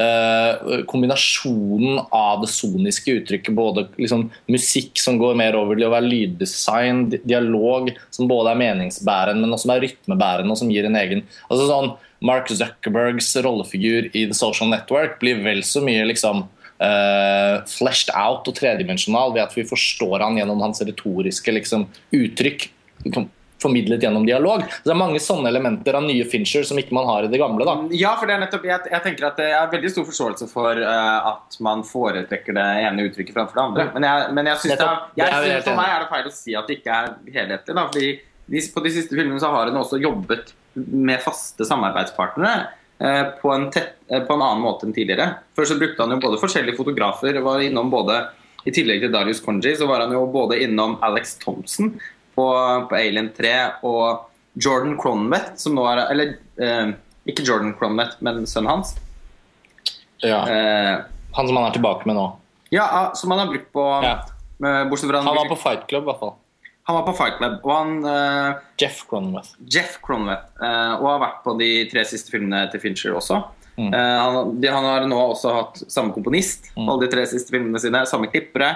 Eh, 0.00 0.82
kombinasjonen 0.90 2.00
av 2.14 2.44
det 2.44 2.50
soniske 2.52 3.16
uttrykket, 3.20 3.54
både 3.56 3.86
liksom 4.00 4.28
musikk 4.50 5.00
som 5.00 5.18
går 5.20 5.38
mer 5.38 5.58
over 5.58 5.78
til 5.78 5.88
å 5.88 5.94
være 5.94 6.08
lyddesign, 6.10 7.06
dialog 7.22 7.90
som 8.14 8.30
både 8.30 8.54
er 8.54 8.62
meningsbærende, 8.62 9.44
men 9.44 9.56
også 9.56 9.74
er 9.74 9.84
rytmebærende 9.86 10.54
og 10.54 10.62
som 10.62 10.72
gir 10.72 10.88
en 10.88 10.98
egen 11.00 11.26
altså 11.48 11.66
sånn 11.68 11.92
Mark 12.26 12.50
Zuckerbergs 12.52 13.32
rollefigur 13.44 14.10
i 14.12 14.26
The 14.28 14.36
Social 14.36 14.68
Network 14.72 15.20
blir 15.22 15.40
vel 15.44 15.62
så 15.66 15.84
mye 15.84 16.08
liksom 16.12 16.46
Uh, 16.80 17.60
fleshed 17.68 18.08
out 18.16 18.46
og 18.48 18.54
tredimensjonal 18.56 19.34
ved 19.34 19.42
at 19.42 19.52
vi 19.52 19.66
forstår 19.68 20.22
han 20.24 20.38
gjennom 20.40 20.62
hans 20.64 20.80
retoriske 20.80 21.52
liksom, 21.52 21.82
uttrykk. 22.16 22.70
Liksom, 23.04 23.26
formidlet 23.62 24.02
gjennom 24.02 24.24
dialog. 24.26 24.62
Så 24.70 24.88
det 24.88 24.94
er 24.94 24.98
mange 25.00 25.20
sånne 25.22 25.50
elementer 25.52 25.96
av 25.98 26.06
nye 26.06 26.24
Fincher 26.28 26.64
som 26.66 26.78
ikke 26.80 26.94
man 26.96 27.08
har 27.08 27.26
i 27.26 27.32
det 27.32 27.40
gamle. 27.40 27.66
da. 27.68 27.76
Ja, 27.96 28.14
for 28.20 28.30
det 28.30 28.36
er 28.36 28.44
nettopp, 28.44 28.64
jeg, 28.68 28.86
jeg 28.92 29.04
tenker 29.04 29.28
at 29.30 29.42
jeg 29.42 29.56
har 29.56 29.68
veldig 29.72 29.92
stor 29.92 30.06
forståelse 30.08 30.48
for 30.50 30.80
uh, 30.80 31.28
at 31.34 31.60
man 31.64 31.84
foretrekker 31.86 32.56
det 32.56 32.66
ene 32.86 33.06
uttrykket 33.10 33.36
framfor 33.36 33.60
det 33.60 33.66
andre. 33.66 33.86
Men, 33.94 34.08
jeg, 34.08 34.32
men 34.38 34.50
jeg 34.52 34.62
synes 34.64 34.74
er, 34.74 34.80
Nettopp. 34.80 35.12
Det 35.14 35.22
jeg 35.22 35.36
er 35.36 35.46
synes, 35.46 35.68
for 35.68 35.82
meg 35.82 35.92
er 35.92 36.02
det 36.04 36.10
feil 36.14 36.32
å 36.32 36.34
si 36.40 36.56
at 36.56 36.70
det 36.70 36.80
ikke 36.80 36.98
er 36.98 37.14
helhetlig. 37.36 37.76
Da, 37.76 37.86
fordi 37.92 38.10
de, 38.50 38.66
På 38.74 38.82
de 38.84 38.92
siste 38.96 39.16
filmene 39.16 39.40
så 39.42 39.52
har 39.52 39.70
hun 39.70 39.80
også 39.80 40.00
jobbet 40.02 40.54
med 40.74 41.22
faste 41.22 41.66
samarbeidspartnere 41.66 42.66
eh, 42.98 43.24
på, 43.40 43.52
en 43.54 43.68
tett, 43.70 43.96
eh, 44.08 44.22
på 44.22 44.34
en 44.34 44.42
annen 44.42 44.64
måte 44.64 44.86
enn 44.86 44.94
tidligere. 44.96 45.28
Før 45.56 45.68
så 45.68 45.78
brukte 45.78 46.02
han 46.02 46.14
jo 46.16 46.22
både 46.22 46.40
forskjellige 46.42 46.78
fotografer. 46.78 47.38
var 47.44 47.62
innom 47.62 47.92
både 47.92 48.22
I 48.64 48.74
tillegg 48.74 49.04
til 49.04 49.12
Darius 49.12 49.42
Konji 49.44 49.76
så 49.78 49.86
var 49.88 50.04
han 50.04 50.14
jo 50.14 50.24
både 50.30 50.58
innom 50.64 50.98
Alex 51.06 51.38
Thompson 51.42 51.94
på, 52.34 52.46
på 52.90 52.96
Alien 52.98 53.30
3 53.36 53.52
og 53.86 54.26
Jordan 54.60 54.96
Cronwett, 54.98 55.52
som 55.60 55.74
nå 55.78 55.84
er 55.90 56.04
Eller 56.10 56.32
eh, 56.60 56.92
ikke 57.30 57.44
Jordan 57.46 57.74
Cronwett, 57.78 58.16
men 58.24 58.42
sønnen 58.50 58.70
hans. 58.72 58.94
Eh, 60.24 61.00
Han 61.32 61.46
som 61.48 61.56
han 61.56 61.66
er 61.70 61.74
tilbake 61.76 62.06
med 62.08 62.16
nå. 62.18 62.26
ja, 62.70 62.84
ah, 62.86 63.14
som 63.14 63.30
han 63.30 63.40
har 63.44 63.46
brukt 63.52 63.72
på 63.72 63.84
Ja. 64.04 64.18
Bortsett 64.60 65.08
fra 65.10 65.22
Han 65.24 65.36
var 65.36 65.48
på 65.48 65.56
Fight 65.56 65.86
Club, 65.88 66.02
i 66.04 66.06
hvert 66.10 66.20
fall. 66.20 66.34
han 66.84 66.96
var 66.96 67.02
på 67.06 67.12
Fight 67.16 67.36
Club, 67.38 67.54
og 67.64 67.70
han 67.72 68.04
eh, 68.04 68.58
Jeff 68.82 69.04
Cronenworth. 69.08 69.54
Jeff 69.70 69.98
Cronwett, 70.02 70.44
eh, 70.60 70.92
og 70.98 71.06
har 71.06 71.20
vært 71.22 71.38
på 71.44 71.54
de 71.60 71.68
tre 71.92 72.02
siste 72.04 72.30
filmene 72.34 72.66
til 72.72 72.80
Fincher 72.82 73.14
også. 73.16 73.38
Mm. 73.78 73.94
Eh, 73.94 74.18
han, 74.20 74.60
de, 74.60 74.68
han 74.68 74.84
har 74.84 75.06
nå 75.08 75.16
også 75.30 75.52
hatt 75.54 75.80
samme 75.88 76.12
komponist 76.12 76.66
Mm. 76.76 76.88
alle 76.88 77.06
de 77.06 77.10
tre 77.14 77.24
siste 77.30 77.50
filmene 77.54 77.78
sine. 77.80 78.02
Samme 78.06 78.26
klippere. 78.32 78.72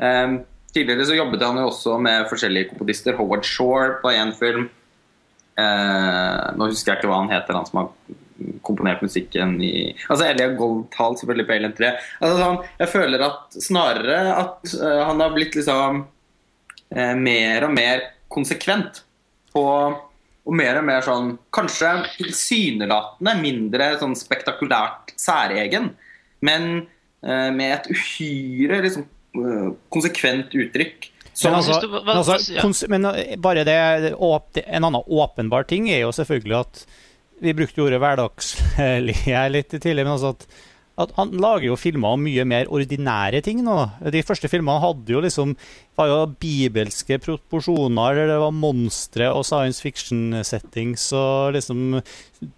Eh, 0.00 0.38
tidligere 0.74 1.06
så 1.08 1.18
jobbet 1.18 1.44
han 1.46 1.60
jo 1.60 1.68
også 1.70 1.96
med 2.02 2.28
forskjellige 2.30 2.70
komponister. 2.72 3.16
Howard 3.18 3.46
Shore 3.48 3.98
på 4.02 4.12
én 4.14 4.32
film. 4.38 4.68
Eh, 5.60 6.42
nå 6.56 6.70
husker 6.70 6.92
jeg 6.92 7.00
ikke 7.00 7.10
hva 7.10 7.22
han 7.22 7.32
heter, 7.32 7.58
han 7.58 7.68
som 7.68 7.82
har 7.82 7.90
komponert 8.64 9.02
musikken 9.04 9.58
i 9.62 9.90
Altså 10.08 10.24
Elia 10.30 10.52
Goldthal 10.56 11.16
selvfølgelig 11.20 11.46
på 11.48 11.56
Alien 11.56 11.74
3. 11.76 11.90
Altså, 12.20 12.36
sånn, 12.40 12.60
jeg 12.80 12.92
føler 12.94 13.24
at 13.26 13.58
snarere 13.66 14.20
at 14.32 14.74
uh, 14.80 15.02
han 15.10 15.20
har 15.20 15.34
blitt 15.34 15.58
liksom 15.58 16.04
eh, 16.94 17.16
mer 17.18 17.66
og 17.68 17.74
mer 17.76 18.06
konsekvent 18.32 19.02
på 19.52 19.66
og 20.50 20.56
mer 20.56 20.78
og 20.80 20.86
mer 20.88 21.04
sånn 21.04 21.34
Kanskje 21.52 21.90
tilsynelatende 22.16 23.34
mindre 23.42 23.90
sånn 24.00 24.16
spektakulært 24.18 25.12
særegen, 25.20 25.90
men 26.46 26.68
eh, 27.20 27.50
med 27.52 27.74
et 27.76 27.90
uhyre 27.92 28.80
liksom, 28.86 29.04
konsekvent 29.92 30.54
uttrykk. 30.54 31.10
Men, 31.44 31.54
altså, 31.54 31.76
men, 31.88 32.16
altså, 32.16 32.36
ja. 32.52 32.62
kons- 32.64 32.88
men 32.90 33.04
eh, 33.06 33.36
bare 33.40 33.62
det- 33.64 34.14
En 34.66 34.84
annen 34.84 35.02
åpenbar 35.06 35.64
ting 35.66 35.88
er 35.88 36.00
jo 36.02 36.10
selvfølgelig 36.12 36.58
at 36.60 36.86
Vi 37.40 37.54
brukte 37.56 37.80
ordet 37.80 38.00
hverdagslige 38.02 39.44
litt 39.54 39.70
tidligere, 39.70 40.04
men 40.04 40.12
altså 40.18 40.34
at, 40.34 40.46
at 41.00 41.12
han 41.16 41.30
lager 41.40 41.70
jo 41.70 41.76
filmer 41.80 42.12
om 42.12 42.20
mye 42.26 42.44
mer 42.44 42.66
ordinære 42.68 43.40
ting 43.42 43.62
nå. 43.64 43.76
De 44.12 44.20
første 44.22 44.50
filmene 44.52 44.82
hadde 44.82 45.08
jo 45.14 45.22
liksom 45.24 45.54
var 45.96 46.10
jo 46.10 46.18
bibelske 46.42 47.16
proporsjoner. 47.24 48.20
Det 48.28 48.36
var 48.42 48.52
monstre 48.52 49.30
og 49.32 49.46
science 49.48 49.80
fiction-settings 49.80 51.06
og 51.16 51.54
liksom 51.56 52.02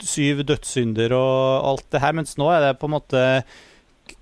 syv 0.03 0.43
dødssynder 0.49 1.15
og 1.15 1.69
alt 1.71 1.87
det 1.95 2.01
her. 2.03 2.13
Mens 2.19 2.35
nå 2.41 2.51
er 2.51 2.67
det 2.67 2.81
på 2.81 2.91
en 2.91 2.97
måte 2.97 3.23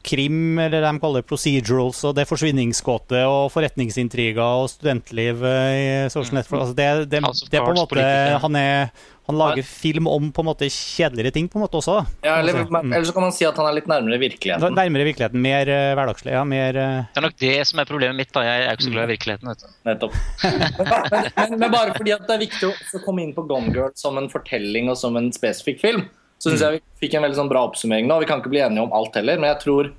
krim, 0.07 0.59
eller 0.59 0.83
de 0.85 0.91
kaller 1.03 1.23
det 1.23 1.29
procedurals, 1.29 2.03
og 2.09 2.17
det 2.17 2.25
er 2.25 2.31
forsvinningsgåte 2.31 3.23
og 3.29 3.51
forretningsintriger 3.55 4.41
og 4.41 4.71
studentliv 4.73 5.45
eh, 5.47 5.77
i 5.77 5.87
social 6.13 6.41
network. 6.41 6.67
Altså 6.67 6.77
det, 6.77 6.91
det, 7.13 7.23
det 7.51 7.61
er 7.61 7.65
på 7.65 7.75
en 7.75 7.81
måte 7.81 8.05
han, 8.45 8.59
er, 8.59 8.93
han 9.31 9.39
lager 9.39 9.67
film 9.67 10.09
om 10.11 10.31
på 10.35 10.43
en 10.43 10.49
måte 10.51 10.69
kjedeligere 10.73 11.35
ting 11.37 11.49
på 11.51 11.59
en 11.59 11.65
måte 11.65 11.81
også. 11.81 11.99
Ja, 12.25 12.39
eller, 12.41 12.61
Altså, 12.61 12.83
mm. 12.83 12.93
eller 12.93 13.07
så 13.09 13.15
kan 13.17 13.25
man 13.25 13.35
si 13.37 13.47
at 13.49 13.59
han 13.61 13.69
er 13.69 13.77
litt 13.79 13.91
nærmere 13.91 14.19
virkeligheten. 14.21 14.77
Nærmere 14.77 15.07
virkeligheten. 15.07 15.43
Mer 15.45 15.71
uh, 15.71 15.93
hverdagslig. 15.99 16.33
Ja, 16.35 16.45
mer 16.49 16.77
uh... 16.77 17.11
Det 17.11 17.21
er 17.23 17.27
nok 17.27 17.37
det 17.41 17.55
som 17.71 17.83
er 17.83 17.89
problemet 17.89 18.19
mitt. 18.19 18.33
da. 18.35 18.45
Jeg 18.47 18.67
er 18.67 18.79
ikke 18.79 18.89
så 18.89 18.95
glad 18.95 19.09
i 19.09 19.13
virkeligheten. 19.15 19.53
vet 19.53 19.63
du. 19.63 19.75
Nettopp. 19.89 20.17
Men, 20.45 20.65
men, 20.81 21.29
men, 21.37 21.59
men 21.63 21.75
bare 21.77 21.95
fordi 21.97 22.15
at 22.17 22.27
det 22.27 22.37
er 22.37 22.43
viktig 22.43 22.73
å 22.73 23.03
komme 23.05 23.25
inn 23.25 23.37
på 23.37 23.47
Gone 23.49 23.73
Girl 23.75 23.95
som 23.99 24.19
en 24.21 24.29
fortelling 24.33 24.91
og 24.93 24.99
som 25.01 25.17
en 25.21 25.31
spesifikk 25.35 25.81
film, 25.83 26.05
så 26.41 26.49
syns 26.49 26.63
jeg 26.65 26.79
vi 26.79 27.05
fikk 27.05 27.17
en 27.17 27.27
veldig 27.27 27.37
sånn 27.37 27.51
bra 27.51 27.67
oppsummering 27.69 28.07
nå. 28.09 28.17
Vi 28.23 28.29
kan 28.29 28.41
ikke 28.41 28.53
bli 28.53 28.63
enige 28.65 28.87
om 28.87 28.95
alt 28.97 29.19
heller, 29.19 29.41
men 29.41 29.51
jeg 29.53 29.61
tror, 29.65 29.91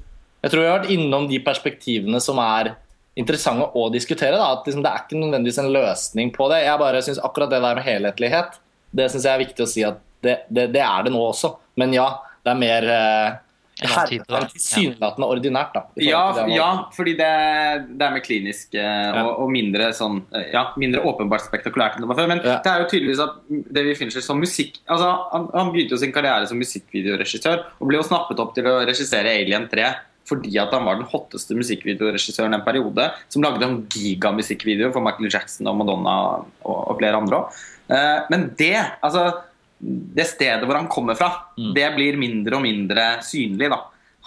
jeg 0.42 0.54
tror 0.54 0.64
vi 0.64 0.70
har 0.70 0.80
vært 0.80 0.94
innom 0.96 1.28
de 1.30 1.38
perspektivene 1.46 2.22
som 2.24 2.42
er 2.42 2.74
interessante 3.20 3.68
å 3.78 3.86
diskutere. 3.94 4.40
Da. 4.40 4.50
At 4.56 4.66
liksom, 4.66 4.82
det 4.82 4.90
er 4.90 5.04
ikke 5.04 5.22
nødvendigvis 5.22 5.62
en 5.62 5.72
løsning 5.76 6.34
på 6.34 6.48
det. 6.52 6.64
Jeg 6.66 6.82
bare 6.82 7.04
synes 7.06 7.22
akkurat 7.22 7.54
det 7.54 7.62
der 7.62 7.78
med 7.78 7.86
helhetlighet, 7.86 8.58
det 8.92 9.08
syns 9.12 9.28
jeg 9.28 9.34
er 9.38 9.44
viktig 9.46 9.64
å 9.66 9.70
si 9.70 9.86
at 9.88 10.02
det, 10.26 10.42
det, 10.50 10.68
det 10.74 10.82
er 10.84 11.06
det 11.06 11.14
nå 11.14 11.22
også. 11.30 11.54
Men 11.80 11.94
ja, 11.96 12.08
det 12.42 12.54
er 12.54 12.60
mer 12.60 12.90
eh, 12.96 13.40
En 13.82 13.90
ja. 13.90 14.02
ordinært, 15.26 15.72
da. 15.74 15.82
Ja, 16.06 16.22
det 16.38 16.44
ja 16.54 16.68
fordi 16.94 17.16
det, 17.18 17.30
det 17.98 18.06
er 18.06 18.14
mer 18.14 18.22
klinisk 18.22 18.78
eh, 18.78 19.18
og, 19.24 19.32
og 19.42 19.50
mindre 19.54 19.90
sånn 19.98 20.20
eh, 20.38 20.52
Ja, 20.54 20.68
mindre 20.82 21.02
åpenbart 21.10 21.48
spektakulært 21.48 21.98
enn 21.98 22.06
det 22.06 22.12
var 22.12 22.20
før. 22.20 22.30
Men 22.30 22.44
Ja. 22.46 22.60
det 22.62 22.72
er 22.72 22.84
jo 22.84 22.92
tydeligvis 22.92 23.24
at 23.26 23.42
David 23.74 23.98
Fincher 23.98 24.26
som 24.26 24.42
musikk 24.42 24.78
Altså, 24.86 25.10
han, 25.34 25.50
han 25.56 25.74
begynte 25.74 25.98
jo 25.98 26.02
sin 26.04 26.14
karriere 26.14 26.46
som 26.50 26.62
musikkvideoregissør 26.62 27.66
og 27.80 27.90
ble 27.90 27.98
jo 27.98 28.06
snappet 28.06 28.42
opp 28.44 28.54
til 28.58 28.70
å 28.70 28.78
regissere 28.86 29.34
Alien 29.42 29.66
3 29.72 29.90
fordi 30.30 30.54
at 30.62 30.72
han 30.72 30.86
var 30.86 31.00
den 31.00 31.10
hotteste 31.10 31.58
musikkvideoregissøren 31.58 32.54
en 32.56 32.64
periode, 32.64 33.08
som 33.34 33.44
lagde 33.44 33.66
en 33.66 33.80
gigamusikkvideo 33.92 34.92
for 34.94 35.04
Michael 35.04 35.34
Jackson 35.34 35.68
og 35.68 35.82
Madonna 35.82 36.14
og, 36.38 36.52
og 36.62 37.00
flere 37.02 37.20
andre 37.20 37.42
òg. 37.42 37.64
men 38.32 38.46
det, 38.56 38.78
altså 39.04 39.26
det 39.82 40.28
stedet 40.30 40.68
hvor 40.68 40.78
han 40.78 40.90
kommer 40.92 41.18
fra, 41.18 41.32
Mm. 41.58 41.74
det 41.76 41.88
blir 41.96 42.18
mindre 42.18 42.56
og 42.58 42.62
mindre 42.64 43.06
synlig. 43.26 43.70
da. 43.74 43.80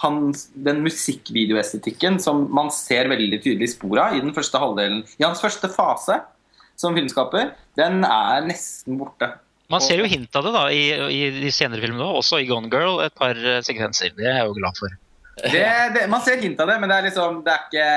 Han, 0.03 0.33
den 0.55 0.81
musikkvideoestetikken 0.83 2.19
som 2.19 2.45
man 2.53 2.69
ser 2.73 3.07
veldig 3.11 3.39
tydelig 3.43 3.69
spor 3.75 3.99
av 4.03 4.15
i 4.17 4.21
den 4.23 4.33
første 4.35 4.59
halvdelen, 4.59 5.03
i 5.19 5.23
hans 5.23 5.41
første 5.43 5.69
fase 5.71 6.19
som 6.75 6.95
filmskaper, 6.97 7.53
den 7.79 8.03
er 8.03 8.43
nesten 8.49 8.97
borte. 8.99 9.31
Man 9.71 9.81
ser 9.81 9.97
jo 10.03 10.05
hint 10.05 10.35
av 10.35 10.43
det 10.45 10.51
da 10.53 10.65
i, 10.69 10.83
i 10.93 11.21
de 11.39 11.49
senere 11.55 11.81
filmene 11.81 12.03
også, 12.03 12.19
også 12.37 12.41
i 12.43 12.49
Gone 12.49 12.69
Girl. 12.69 12.99
Et 13.01 13.15
par 13.17 13.33
eh, 13.33 13.61
sekvenser. 13.65 14.11
Det 14.13 14.27
er 14.27 14.41
jeg 14.41 14.49
jo 14.51 14.57
glad 14.59 14.77
for. 14.77 14.93
Det, 15.41 15.63
det, 15.95 16.03
man 16.11 16.21
ser 16.23 16.37
hint 16.43 16.59
av 16.61 16.69
det, 16.69 16.75
men 16.79 16.91
det 16.91 16.97
er, 16.99 17.07
liksom, 17.09 17.39
det 17.43 17.51
er, 17.55 17.63
ikke, 17.65 17.87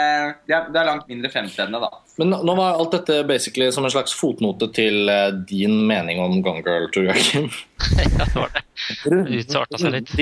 det 0.49 0.57
er, 0.57 0.71
er 0.81 0.89
langt 0.89 1.11
mindre 1.11 1.31
fremtredende. 1.35 1.83
da. 1.85 1.91
Men 2.19 2.31
nå- 2.35 2.55
var 2.59 2.75
alt 2.81 2.91
dette 2.97 3.21
basically 3.29 3.69
som 3.73 3.85
en 3.87 3.93
slags 3.95 4.15
fotnote 4.19 4.67
til 4.75 5.09
eh, 5.09 5.31
din 5.47 5.77
mening 5.87 6.19
om 6.21 6.41
Gone 6.43 6.63
Girl, 6.67 6.89
jeg, 7.07 7.23
Kim. 7.29 7.49
ja, 8.19 8.25
det 8.25 8.35
var 8.35 8.51
det. 8.57 9.79
Seg 9.79 9.93
litt. 9.95 10.15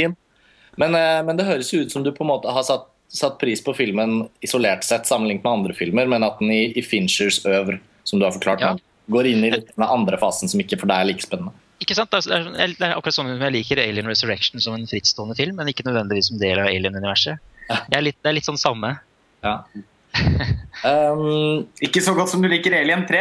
Men, 0.76 0.94
eh, 0.98 1.22
men 1.24 1.38
det 1.40 1.46
høres 1.48 1.72
jo 1.72 1.80
ut 1.86 1.92
som 1.94 2.04
du 2.04 2.12
på 2.12 2.24
en 2.26 2.30
måte 2.34 2.52
har 2.52 2.66
satt, 2.68 2.90
satt 3.08 3.38
pris 3.40 3.62
på 3.64 3.72
filmen 3.78 4.26
isolert 4.44 4.84
sett 4.84 5.08
sammenlignet 5.08 5.44
med 5.46 5.52
andre 5.60 5.76
filmer, 5.78 6.08
men 6.10 6.26
at 6.26 6.36
den 6.42 6.52
i, 6.52 6.66
i 6.76 6.82
Finchers 6.84 7.40
øvr, 7.48 7.78
som 8.04 8.20
du 8.20 8.26
har 8.28 8.34
forklart, 8.36 8.60
Ja. 8.60 8.74
går 9.08 9.26
inn 9.32 9.44
i 9.46 9.50
den 9.56 9.86
andre 9.86 10.18
fasen 10.20 10.50
som 10.52 10.60
ikke 10.60 10.76
for 10.82 10.90
deg 10.90 11.00
er 11.00 11.08
like 11.14 11.24
spennende. 11.24 11.54
Ikke 11.80 11.94
sant? 11.96 12.10
Det 12.12 12.24
er, 12.32 12.46
det 12.72 12.80
er- 12.82 12.94
akkurat 12.96 13.14
sånn 13.16 13.32
jeg 13.40 13.52
liker 13.52 13.80
Alien 13.80 14.08
Resurrection 14.08 14.60
som 14.60 14.76
en 14.76 14.86
frittstående 14.88 15.36
film, 15.36 15.56
men 15.60 15.68
ikke 15.72 15.84
nødvendigvis 15.88 16.28
som 16.32 16.38
del 16.40 16.58
av 16.60 16.68
Alien-universet. 16.70 17.40
Ja. 17.70 17.80
er 17.90 18.02
Det 18.12 18.16
er 18.30 18.36
litt 18.36 18.48
sånn 18.48 18.60
samme. 18.60 18.98
Ja. 19.44 19.62
Um, 20.86 21.66
Ikke 21.82 22.02
så 22.04 22.12
godt 22.16 22.28
som 22.30 22.42
du 22.44 22.48
liker 22.52 22.74
Alien 22.76 23.06
3. 23.08 23.20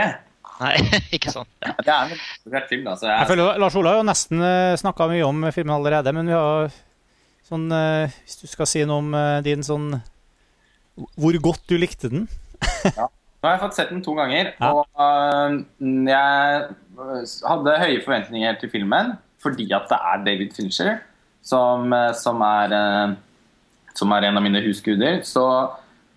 Nei, 0.61 0.73
ikke 1.15 1.31
sånn. 1.33 1.47
Ja. 1.63 1.73
Det 1.79 1.91
er 1.91 2.11
en 2.15 2.19
veldig 2.51 2.69
film, 2.69 2.83
da. 2.87 2.95
Så 2.99 3.07
Jeg 3.09 3.17
jeg, 3.19 3.29
føler 3.31 3.61
Lars 3.63 3.75
Ola 3.79 3.93
har 3.93 3.99
jo 4.01 4.07
nesten 4.07 4.43
snakka 4.79 5.07
mye 5.11 5.25
om 5.27 5.45
filmen 5.55 5.75
allerede, 5.75 6.13
men 6.15 6.29
vi 6.31 6.35
har 6.35 6.69
sånn 7.45 7.67
eh, 7.75 8.13
Hvis 8.25 8.39
du 8.41 8.47
skal 8.49 8.69
si 8.69 8.83
noe 8.87 9.01
om 9.03 9.11
eh, 9.17 9.41
din 9.45 9.65
sånn 9.65 9.91
Hvor 11.19 11.37
godt 11.43 11.65
du 11.69 11.75
likte 11.81 12.09
den? 12.13 12.25
nå 12.85 13.49
har 13.49 13.57
jeg 13.57 13.61
fått 13.61 13.77
sett 13.77 13.91
den 13.93 14.01
to 14.05 14.15
ganger, 14.17 14.53
Ja. 14.57 14.71
og 14.71 14.87
uh, 14.97 15.53
jeg 16.09 17.33
hadde 17.45 17.75
høye 17.81 17.99
forventninger 18.01 18.55
til 18.61 18.71
filmen 18.73 19.11
fordi 19.43 19.67
at 19.75 19.85
det 19.91 19.99
er 20.09 20.23
David 20.25 20.55
Fincher 20.57 20.95
som, 21.45 21.91
som, 22.17 22.41
er, 22.41 22.73
som 23.93 24.13
er 24.15 24.25
en 24.31 24.39
av 24.39 24.41
mine 24.41 24.63
husguder. 24.65 25.19
Så 25.21 25.43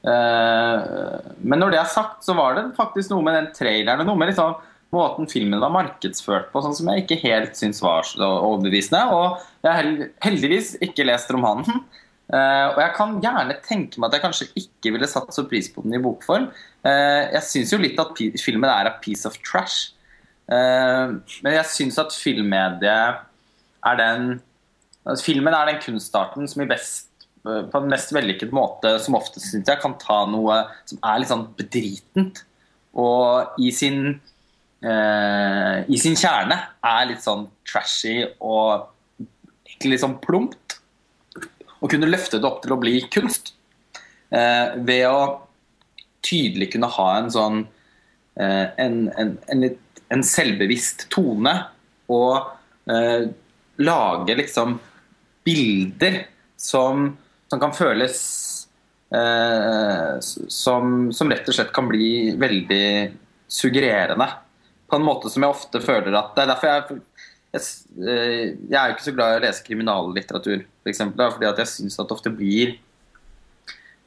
Men 0.05 1.59
når 1.61 1.73
det 1.75 1.79
er 1.81 1.91
sagt, 1.91 2.23
så 2.25 2.35
var 2.39 2.55
det 2.55 2.69
faktisk 2.77 3.11
noe 3.11 3.25
med 3.27 3.35
den 3.35 3.49
traileren 3.57 4.05
og 4.05 4.07
noe 4.09 4.21
med 4.21 4.31
liksom 4.31 4.55
måten 4.95 5.29
filmen 5.29 5.61
var 5.61 5.73
markedsført 5.75 6.49
på, 6.53 6.63
sånn 6.65 6.77
som 6.77 6.89
jeg 6.93 7.05
ikke 7.05 7.21
helt 7.27 7.59
syns 7.59 7.83
var 7.85 8.09
overbevisende. 8.23 9.03
Og 9.13 9.67
jeg 9.67 9.75
har 9.75 9.91
heldigvis 10.25 10.75
ikke 10.85 11.07
lest 11.09 11.31
romanen. 11.35 11.83
Eh, 12.29 12.67
og 12.75 12.81
jeg 12.83 12.95
kan 12.97 13.15
gjerne 13.25 13.57
tenke 13.65 14.01
meg 14.01 14.11
at 14.11 14.19
jeg 14.19 14.25
kanskje 14.27 14.49
ikke 14.61 14.93
ville 14.95 15.09
satt 15.09 15.31
så 15.33 15.47
pris 15.49 15.71
på 15.73 15.85
den 15.85 15.97
i 15.97 16.03
bokform. 16.05 16.51
Eh, 16.85 17.23
jeg 17.37 17.45
syns 17.51 17.73
jo 17.75 17.81
litt 17.81 18.01
at 18.01 18.21
filmen 18.41 18.69
er 18.69 18.91
a 18.91 18.97
piece 19.03 19.29
of 19.29 19.37
trash. 19.45 19.95
Eh, 20.49 21.17
men 21.45 21.57
jeg 21.59 21.73
syns 21.75 22.01
at 22.01 22.15
filmmediet 22.17 23.25
er 23.89 24.01
den 24.01 24.39
at 25.09 25.23
Filmen 25.25 25.55
er 25.57 25.71
den 25.71 25.79
kunstarten 25.81 26.49
som 26.51 26.61
i 26.61 26.69
best, 26.69 27.07
eh, 27.07 27.08
på 27.73 27.81
en 27.81 27.91
mest 27.91 28.13
vellykket 28.15 28.55
måte 28.55 28.95
som 29.03 29.17
ofte 29.19 29.43
syns 29.43 29.69
jeg 29.69 29.81
kan 29.83 29.97
ta 30.01 30.23
noe 30.31 30.61
som 30.89 31.01
er 31.03 31.21
litt 31.21 31.31
sånn 31.31 31.47
bedritent, 31.59 32.43
og 32.99 33.59
i 33.63 33.71
sin 33.75 34.19
eh, 34.83 35.85
i 35.89 35.99
sin 36.01 36.17
kjerne 36.19 36.59
er 36.85 37.09
litt 37.11 37.25
sånn 37.25 37.47
trashy 37.69 38.23
og 38.39 38.89
egentlig 39.69 39.97
litt 39.97 40.05
sånn 40.05 40.19
plumpt 40.23 40.79
og 41.79 41.91
kunne 41.93 42.11
løfte 42.11 42.41
det 42.41 42.49
opp 42.49 42.63
til 42.65 42.75
å 42.75 42.81
bli 42.81 42.97
kunst. 43.13 43.53
Eh, 44.35 44.75
ved 44.85 45.07
å 45.09 45.21
tydelig 46.27 46.73
kunne 46.75 46.91
ha 46.93 47.09
en 47.21 47.31
sånn 47.33 47.61
eh, 48.41 48.67
en, 48.83 49.07
en, 49.15 49.37
en, 49.47 49.63
litt, 49.63 50.03
en 50.13 50.25
selvbevisst 50.27 51.07
tone 51.15 51.55
og 52.13 52.91
eh, 52.91 53.29
lage 53.79 54.37
liksom 54.37 54.79
bilder 55.47 56.25
som, 56.59 57.13
som 57.49 57.61
kan 57.63 57.73
føles 57.77 58.19
eh, 59.15 60.19
som, 60.21 61.09
som 61.13 61.33
rett 61.33 61.49
og 61.49 61.57
slett 61.57 61.73
kan 61.75 61.89
bli 61.89 62.37
veldig 62.39 62.85
suggererende. 63.49 64.29
På 64.89 64.97
en 64.97 65.05
måte 65.05 65.33
som 65.33 65.45
jeg 65.45 65.53
ofte 65.53 65.81
føler 65.85 66.15
at 66.17 66.35
Det 66.37 66.45
er 66.45 66.51
derfor 66.53 66.71
jeg 66.71 67.01
jeg, 67.49 67.65
eh, 68.05 68.57
jeg 68.69 68.77
er 68.77 68.91
jo 68.91 68.97
ikke 68.97 69.07
så 69.07 69.15
glad 69.17 69.33
i 69.33 69.39
å 69.39 69.45
lese 69.47 69.65
kriminallitteratur, 69.65 70.65
for 70.83 70.93
eksempel, 70.93 71.21
da, 71.21 71.31
fordi 71.33 71.49
jeg 71.49 71.71
syns 71.73 71.99
at 71.99 72.09
det 72.11 72.17
ofte 72.19 72.33
blir 72.35 72.75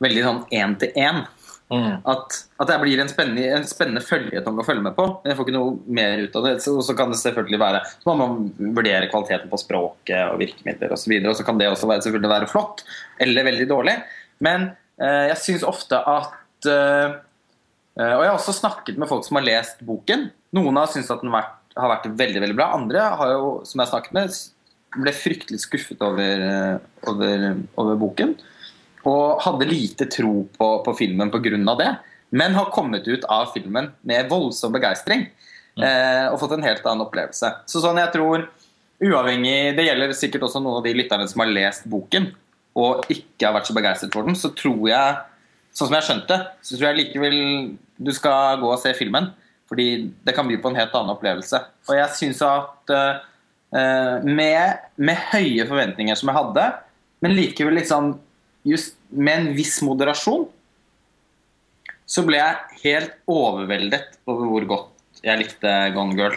veldig 0.02 0.26
sånn 0.26 0.42
én-til-én. 0.62 1.24
Mm. 1.72 1.94
At, 2.12 2.38
at 2.60 2.70
det 2.70 2.78
blir 2.82 3.00
en 3.00 3.10
spennende, 3.10 3.48
en 3.56 3.68
spennende 3.68 4.04
følgetong 4.04 4.60
å 4.60 4.66
følge 4.68 4.84
med 4.84 4.96
på. 4.98 5.06
Men 5.22 5.32
jeg 5.32 5.40
får 5.40 5.48
ikke 5.48 5.56
noe 5.56 5.96
mer 6.00 6.24
ut 6.26 6.36
av 6.40 6.48
det. 6.48 6.54
Så, 6.66 6.76
så 6.84 6.96
kan 6.98 7.14
det 7.14 7.20
selvfølgelig 7.22 7.62
være 7.62 7.82
Så 7.94 8.10
må 8.10 8.16
man 8.20 8.74
vurdere 8.76 9.10
kvaliteten 9.12 9.52
på 9.52 9.60
språket 9.62 10.34
og 10.34 10.42
virkemidler 10.42 10.92
osv. 10.92 11.16
Og, 11.16 11.26
så 11.26 11.34
og 11.34 11.40
så 11.40 11.48
kan 11.48 11.62
det 11.62 11.72
også 11.72 11.90
være, 11.92 12.06
selvfølgelig 12.08 12.34
være 12.34 12.52
flott 12.52 12.86
eller 13.24 13.48
veldig 13.48 13.68
dårlig. 13.72 13.98
Men 14.44 14.72
eh, 15.02 15.32
jeg 15.32 15.42
syns 15.46 15.68
ofte 15.68 16.00
at 16.00 16.70
eh, 16.70 17.18
eh, 18.00 18.14
Og 18.16 18.24
jeg 18.26 18.32
har 18.32 18.38
også 18.38 18.58
snakket 18.60 19.00
med 19.02 19.12
folk 19.12 19.28
som 19.28 19.40
har 19.40 19.48
lest 19.48 19.84
boken. 19.88 20.30
Noen 20.58 20.82
har 20.82 20.92
syntes 20.92 21.14
at 21.14 21.24
den 21.24 21.34
vært, 21.34 21.60
har 21.78 21.94
vært 21.96 22.10
veldig 22.20 22.44
veldig 22.44 22.58
bra. 22.60 22.74
Andre 22.76 23.12
har 23.22 23.36
jo, 23.38 23.52
som 23.64 23.80
jeg 23.80 23.88
har 23.88 23.94
snakket 23.94 24.18
med, 24.18 24.42
ble 25.00 25.14
fryktelig 25.16 25.62
skuffet 25.64 26.02
over, 26.04 26.48
eh, 26.48 26.80
over, 27.08 27.52
over 27.80 28.00
boken. 28.02 28.36
Og 29.10 29.42
hadde 29.42 29.70
lite 29.70 30.06
tro 30.12 30.44
på, 30.58 30.68
på 30.86 30.94
filmen 30.98 31.32
pga. 31.34 31.76
det. 31.80 31.92
Men 32.30 32.56
har 32.56 32.72
kommet 32.72 33.08
ut 33.08 33.24
av 33.26 33.52
filmen 33.54 33.92
med 34.02 34.30
voldsom 34.30 34.72
begeistring. 34.72 35.28
Eh, 35.80 36.28
og 36.28 36.40
fått 36.40 36.54
en 36.58 36.64
helt 36.64 36.86
annen 36.86 37.06
opplevelse. 37.06 37.50
Så 37.66 37.82
sånn 37.84 38.00
jeg 38.02 38.12
tror 38.12 38.50
Uavhengig 39.02 39.72
Det 39.78 39.86
gjelder 39.86 40.12
sikkert 40.14 40.44
også 40.46 40.60
noen 40.62 40.82
av 40.82 40.84
de 40.86 40.92
lytterne 40.94 41.26
som 41.26 41.42
har 41.42 41.50
lest 41.50 41.88
boken 41.90 42.28
og 42.78 43.08
ikke 43.12 43.48
har 43.48 43.56
vært 43.56 43.68
så 43.68 43.76
begeistret 43.76 44.14
for 44.16 44.28
den. 44.28 44.38
Så 44.38 44.54
tror 44.56 44.86
jeg, 44.88 45.16
sånn 45.76 45.90
som 45.90 45.98
jeg 45.98 46.08
skjønte, 46.08 46.38
så 46.64 46.78
tror 46.78 46.88
jeg 46.88 47.00
likevel 47.02 47.38
du 48.02 48.12
skal 48.16 48.62
gå 48.62 48.70
og 48.70 48.80
se 48.80 48.94
filmen. 48.96 49.32
Fordi 49.72 49.88
det 50.28 50.36
kan 50.36 50.48
by 50.48 50.58
på 50.62 50.72
en 50.72 50.80
helt 50.80 50.96
annen 50.96 51.14
opplevelse. 51.14 51.60
Og 51.90 51.96
jeg 51.96 52.16
syns 52.18 52.42
at 52.44 52.94
eh, 52.96 54.24
med, 54.28 54.88
med 55.00 55.22
høye 55.32 55.68
forventninger 55.68 56.20
som 56.20 56.32
jeg 56.32 56.40
hadde, 56.40 56.66
men 57.24 57.36
likevel 57.38 57.78
litt 57.78 57.88
liksom 57.88 58.14
just 58.68 58.98
med 59.10 59.40
en 59.40 59.54
viss 59.58 59.80
moderasjon, 59.86 60.48
så 62.12 62.24
ble 62.28 62.42
jeg 62.42 62.82
helt 62.84 63.14
overveldet 63.32 64.20
over 64.30 64.50
hvor 64.52 64.68
godt 64.74 65.22
jeg 65.24 65.40
likte 65.40 65.72
Gone 65.96 66.18
Girl. 66.18 66.36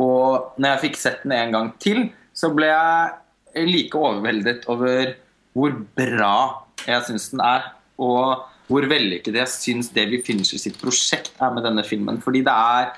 Og 0.00 0.56
når 0.60 0.74
jeg 0.74 0.82
fikk 0.86 0.98
sett 1.00 1.22
den 1.24 1.34
en 1.36 1.54
gang 1.54 1.70
til, 1.82 2.06
så 2.36 2.50
ble 2.54 2.68
jeg 2.70 3.66
like 3.68 3.96
overveldet 3.96 4.66
over 4.72 5.14
hvor 5.56 5.76
bra 5.96 6.36
jeg 6.84 7.04
syns 7.08 7.30
den 7.32 7.42
er. 7.44 7.70
Og 8.00 8.44
hvor 8.66 8.88
vellykket 8.90 9.38
jeg 9.40 9.52
syns 9.52 9.92
Davy 9.94 10.20
Fincher 10.26 10.60
sitt 10.60 10.76
prosjekt 10.80 11.36
er 11.40 11.54
med 11.54 11.64
denne 11.66 11.84
filmen. 11.86 12.20
Fordi 12.22 12.42
det 12.46 12.52
er 12.52 12.90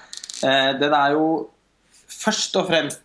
eh, 0.46 0.72
Den 0.80 0.94
er 0.96 1.14
jo 1.14 1.28
først 2.08 2.56
og 2.58 2.70
fremst, 2.70 3.04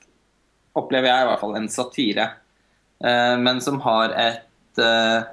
opplever 0.74 1.12
jeg 1.12 1.26
i 1.26 1.30
hvert 1.30 1.42
fall, 1.42 1.56
en 1.58 1.70
satire. 1.70 2.30
Eh, 3.04 3.36
men 3.42 3.62
som 3.62 3.82
har 3.86 4.16
et 4.18 4.82
eh, 4.82 5.30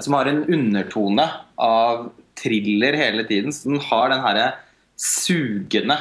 Som 0.00 0.14
har 0.16 0.28
en 0.30 0.44
undertone 0.48 1.26
av 1.60 2.06
thriller 2.42 2.96
hele 2.96 3.24
tiden. 3.28 3.52
Så 3.52 3.68
den 3.68 3.80
har 3.90 4.10
den 4.12 4.24
herre 4.24 4.46
sugende 5.00 5.96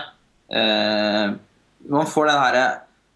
eh, 0.52 1.36
Man 1.90 2.08
får 2.08 2.30
den 2.30 2.42
herre 2.42 2.66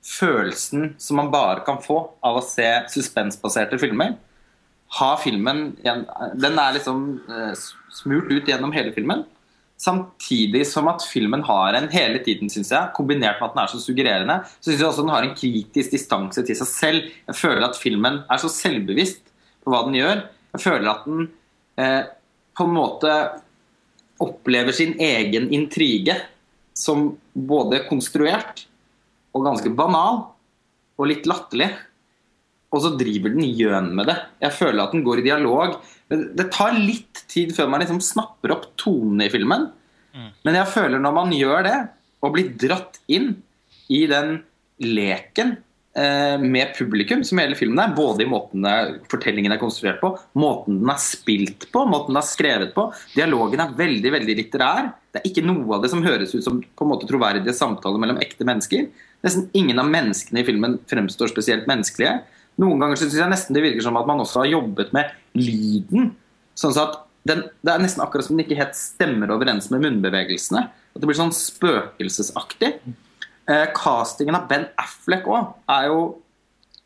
følelsen 0.03 0.93
som 0.99 1.19
man 1.19 1.31
bare 1.31 1.63
kan 1.67 1.81
få 1.83 1.99
av 2.23 2.39
å 2.39 2.45
se 2.45 2.67
suspensbaserte 2.91 3.79
filmer. 3.79 4.17
Ha 4.99 5.13
filmen 5.17 5.69
Den 5.79 6.59
er 6.59 6.75
liksom 6.75 7.05
eh, 7.27 7.53
smurt 7.93 8.31
ut 8.31 8.49
gjennom 8.49 8.75
hele 8.75 8.93
filmen. 8.95 9.23
Samtidig 9.83 10.61
som 10.69 10.87
at 10.87 11.03
filmen 11.03 11.41
har 11.43 11.75
en 11.75 11.89
hele 11.91 12.21
tiden, 12.23 12.47
synes 12.51 12.69
jeg, 12.71 12.91
kombinert 12.95 13.41
med 13.41 13.49
at 13.49 13.55
den 13.55 13.63
er 13.63 13.71
så 13.71 13.79
suggererende, 13.81 14.35
så 14.61 14.69
syns 14.69 14.83
jeg 14.83 14.87
også 14.87 15.03
den 15.03 15.11
har 15.11 15.25
en 15.25 15.35
kritisk 15.35 15.95
distanse 15.95 16.43
til 16.45 16.55
seg 16.55 16.69
selv. 16.69 17.09
Jeg 17.27 17.39
føler 17.39 17.65
at 17.67 17.79
filmen 17.79 18.21
er 18.31 18.39
så 18.39 18.51
selvbevisst 18.53 19.32
på 19.63 19.73
hva 19.73 19.83
den 19.87 19.97
gjør. 19.97 20.25
Jeg 20.53 20.63
føler 20.63 20.91
at 20.91 21.07
den 21.07 21.25
eh, 21.79 22.03
på 22.53 22.67
en 22.67 22.75
måte 22.75 23.13
opplever 24.23 24.75
sin 24.75 24.93
egen 25.01 25.49
intrige 25.55 26.15
som 26.77 27.11
både 27.33 27.83
konstruert 27.87 28.65
og 29.33 29.47
ganske 29.47 29.71
banal 29.73 30.21
og 30.99 31.09
litt 31.09 31.27
latterlig. 31.29 31.71
Og 32.73 32.81
så 32.81 32.93
driver 32.97 33.33
den 33.35 33.45
gjøn 33.53 33.91
med 33.97 34.09
det. 34.09 34.17
Jeg 34.41 34.57
føler 34.57 34.83
at 34.83 34.93
den 34.95 35.03
går 35.05 35.21
i 35.21 35.25
dialog. 35.27 35.75
Det 36.09 36.47
tar 36.53 36.77
litt 36.77 37.25
tid 37.29 37.53
før 37.55 37.69
man 37.69 37.83
liksom 37.83 38.01
snapper 38.01 38.55
opp 38.55 38.71
tonene 38.81 39.27
i 39.27 39.33
filmen. 39.33 39.67
Men 40.45 40.57
jeg 40.57 40.69
føler 40.73 41.01
når 41.01 41.13
man 41.15 41.33
gjør 41.33 41.65
det, 41.65 41.77
og 42.23 42.35
blir 42.35 42.53
dratt 42.59 43.01
inn 43.11 43.33
i 43.91 44.05
den 44.09 44.37
leken 44.83 45.57
med 45.93 46.71
publikum 46.73 47.19
som 47.21 47.37
hele 47.37 47.53
filmen 47.53 47.77
er, 47.77 47.91
både 47.93 48.23
i 48.23 48.29
måten 48.29 48.65
fortellingen 49.11 49.53
er 49.53 49.59
konstruert 49.61 49.99
på, 50.01 50.09
måten 50.41 50.79
den 50.81 50.89
er 50.89 50.97
spilt 50.97 51.67
på, 51.69 51.83
måten 51.85 52.15
den 52.15 52.17
er 52.17 52.25
skrevet 52.25 52.71
på. 52.73 52.87
Dialogen 53.13 53.61
er 53.61 53.75
veldig 53.77 54.13
veldig 54.15 54.35
litterær. 54.39 54.89
Det 55.13 55.21
er 55.21 55.29
ikke 55.29 55.45
noe 55.45 55.77
av 55.77 55.83
det 55.83 55.91
som 55.93 56.01
høres 56.01 56.33
ut 56.33 56.41
som 56.41 56.57
på 56.63 56.87
en 56.87 56.91
måte 56.95 57.05
troverdige 57.09 57.53
samtaler 57.53 58.01
mellom 58.01 58.17
ekte 58.25 58.47
mennesker. 58.49 58.87
Nesten 59.23 59.45
ingen 59.53 59.77
av 59.79 59.91
menneskene 59.93 60.41
i 60.41 60.47
filmen 60.47 60.79
fremstår 60.89 61.29
spesielt 61.29 61.69
menneskelige. 61.69 62.17
Noen 62.61 62.81
ganger 62.81 62.99
synes 62.99 63.15
jeg 63.17 63.29
nesten 63.31 63.55
det 63.55 63.63
virker 63.63 63.85
som 63.85 63.97
at 63.97 64.09
man 64.09 64.21
også 64.25 64.43
har 64.43 64.51
jobbet 64.51 64.91
med 64.97 65.13
lyden. 65.37 66.11
Sånn 66.57 66.75
at 66.81 67.03
den, 67.23 67.45
Det 67.63 67.71
er 67.71 67.79
nesten 67.79 68.03
akkurat 68.03 68.25
som 68.27 68.35
den 68.35 68.43
ikke 68.43 68.59
helt 68.59 68.75
stemmer 68.75 69.31
overens 69.31 69.69
med 69.71 69.85
munnbevegelsene. 69.85 70.65
At 70.67 70.99
det 70.99 71.07
blir 71.07 71.17
sånn 71.17 71.31
spøkelsesaktig. 71.31 72.73
Eh, 73.49 73.65
castingen 73.75 74.37
av 74.37 74.47
Ben 74.47 74.69
Affleck 74.79 75.25
òg 75.27 75.49
er 75.71 75.89
jo 75.91 76.03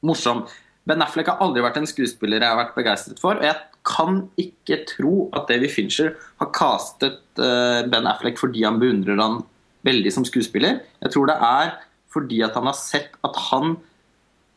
morsom. 0.08 0.46
Ben 0.88 1.04
Affleck 1.04 1.30
har 1.30 1.42
aldri 1.44 1.62
vært 1.62 1.82
en 1.82 1.90
skuespiller 1.90 2.42
jeg 2.42 2.50
har 2.50 2.60
vært 2.60 2.78
begeistret 2.78 3.20
for. 3.22 3.38
Og 3.38 3.46
jeg 3.46 3.58
kan 3.88 4.24
ikke 4.42 4.82
tro 4.90 5.28
at 5.38 5.50
Davy 5.52 5.70
Fincher 5.72 6.16
har 6.42 6.52
castet 6.56 7.20
eh, 7.42 7.84
Ben 7.90 8.08
Affleck 8.10 8.40
fordi 8.42 8.66
han 8.66 8.80
beundrer 8.82 9.20
han 9.22 9.42
veldig 9.88 10.14
som 10.14 10.26
skuespiller. 10.28 10.82
Jeg 11.04 11.14
tror 11.14 11.30
det 11.30 11.38
er 11.46 11.76
fordi 12.14 12.42
at 12.46 12.56
han 12.58 12.70
har 12.70 12.78
sett 12.80 13.18
at 13.28 13.38
han 13.52 13.78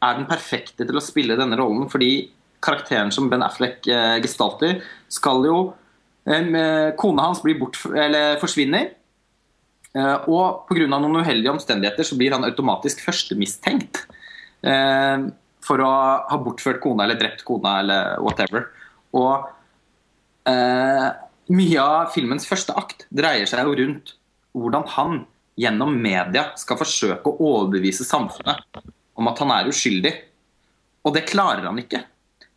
er 0.01 0.17
den 0.17 0.29
perfekte 0.31 0.87
til 0.87 0.97
å 0.97 1.05
spille 1.05 1.37
denne 1.37 1.59
rollen. 1.61 1.91
Fordi 1.93 2.31
karakteren 2.65 3.13
som 3.13 3.29
Ben 3.33 3.45
Affleck 3.45 3.85
eh, 3.91 4.17
gestalter, 4.25 4.81
skal 5.13 5.45
jo 5.49 5.59
eh, 6.31 6.95
Kona 7.01 7.29
hans 7.29 7.43
blir 7.45 7.59
bort, 7.61 7.79
eller 7.93 8.41
forsvinner. 8.41 8.95
Eh, 9.91 10.29
og 10.31 10.69
pga. 10.69 10.87
noen 10.87 11.19
uheldige 11.19 11.51
omstendigheter 11.51 12.07
så 12.07 12.19
blir 12.19 12.35
han 12.37 12.47
automatisk 12.47 13.03
førstemistenkt 13.03 14.05
eh, 14.63 15.27
for 15.67 15.83
å 15.83 15.91
ha 16.31 16.39
bortført 16.43 16.79
kona 16.83 17.05
eller 17.05 17.19
drept 17.19 17.43
kona 17.47 17.81
eller 17.83 18.23
whatever. 18.23 18.69
Og 19.19 19.51
eh, 20.47 21.09
mye 21.51 21.83
av 21.83 22.15
filmens 22.15 22.47
første 22.47 22.77
akt 22.79 23.09
dreier 23.11 23.51
seg 23.51 23.67
jo 23.67 23.77
rundt 23.83 24.15
hvordan 24.55 24.87
han 24.95 25.21
gjennom 25.61 25.93
media 25.99 26.51
skal 26.59 26.79
forsøke 26.81 27.27
å 27.27 27.51
overbevise 27.51 28.07
samfunnet 28.07 28.81
om 29.19 29.29
at 29.29 29.43
han 29.43 29.53
er 29.59 29.69
uskyldig. 29.71 30.15
Og 31.05 31.15
det 31.17 31.27
klarer 31.29 31.67
han 31.67 31.79
ikke. 31.83 32.05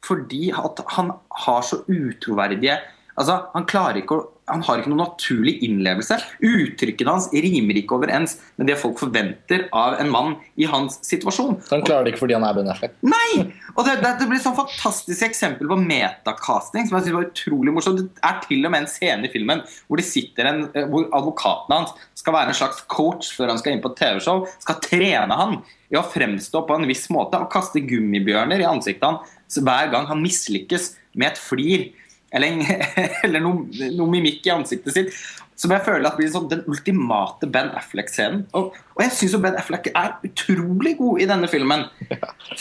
Fordi 0.04 0.50
han 0.54 1.14
har 1.46 1.64
så 1.66 1.84
utroverdige 1.88 2.82
Altså, 3.14 3.36
han 3.54 3.68
klarer 3.70 4.00
ikke 4.00 4.16
å 4.18 4.24
han 4.54 4.64
har 4.66 4.82
ikke 4.82 4.92
noen 4.92 5.04
naturlig 5.04 5.56
innlevelse. 5.66 6.18
Uttrykkene 6.46 7.16
hans 7.16 7.30
rimer 7.34 7.80
ikke 7.80 7.98
overens 7.98 8.38
med 8.60 8.70
det 8.70 8.78
folk 8.80 9.00
forventer 9.02 9.68
av 9.76 9.98
en 10.02 10.12
mann 10.14 10.36
i 10.60 10.68
hans 10.70 11.00
situasjon. 11.06 11.60
Så 11.66 11.78
han 11.78 11.86
klarer 11.86 12.08
det 12.08 12.14
ikke 12.14 12.24
fordi 12.26 12.38
han 12.38 12.46
er 12.48 12.58
Ben 12.58 12.72
Affleck? 12.72 12.96
Nei! 13.06 13.44
Og 13.74 13.84
det, 13.88 13.98
det, 14.04 14.14
det 14.22 14.30
blir 14.30 14.40
et 14.40 14.46
sånn 14.46 14.58
fantastisk 14.58 15.26
eksempel 15.26 15.70
på 15.72 15.80
metakasting 15.82 16.88
som 16.88 17.00
jeg 17.00 17.08
synes 17.08 17.18
var 17.18 17.30
utrolig 17.30 17.76
morsomt. 17.76 18.04
Det 18.04 18.26
er 18.30 18.42
til 18.46 18.64
og 18.64 18.74
med 18.74 18.86
en 18.86 18.92
scene 18.92 19.28
i 19.28 19.34
filmen 19.34 19.64
hvor, 19.88 20.00
det 20.00 20.08
sitter 20.08 20.50
en, 20.50 20.66
eh, 20.74 20.90
hvor 20.90 21.08
advokaten 21.10 21.78
hans 21.78 21.96
skal 22.20 22.38
være 22.38 22.54
en 22.54 22.60
slags 22.62 22.84
coach 22.92 23.34
før 23.38 23.54
han 23.54 23.62
skal 23.62 23.76
inn 23.76 23.84
på 23.84 23.94
TV-show. 23.98 24.46
Skal 24.64 24.82
trene 24.84 25.40
han 25.40 25.60
i 25.94 26.00
å 26.00 26.06
fremstå 26.06 26.64
på 26.68 26.78
en 26.78 26.90
viss 26.90 27.08
måte 27.14 27.42
og 27.42 27.52
kaste 27.54 27.82
gummibjørner 27.86 28.62
i 28.62 28.70
ansiktet 28.70 29.10
hans 29.10 29.60
hver 29.64 29.92
gang 29.94 30.08
han 30.10 30.24
mislykkes 30.24 30.94
med 31.14 31.34
et 31.34 31.42
flir 31.42 31.92
eller, 32.34 32.62
eller 33.26 33.44
noe, 33.44 33.90
noe, 33.94 34.10
mimikk 34.12 34.48
i 34.48 34.54
ansiktet 34.54 34.96
sitt. 34.96 35.18
Som 35.60 35.74
jeg 35.76 35.86
føler 35.86 36.08
at 36.10 36.18
blir 36.18 36.32
sånn, 36.34 36.50
den 36.52 36.64
ultimate 36.70 37.48
Ben 37.54 37.70
Affleck-scenen. 37.78 38.48
Og, 38.58 38.74
og, 38.96 39.04
jeg 39.06 39.14
syns 39.20 39.38
Ben 39.44 39.60
Affleck 39.60 39.92
er 39.94 40.16
utrolig 40.26 40.96
god 41.00 41.22
i 41.22 41.30
denne 41.30 41.50
filmen. 41.52 41.86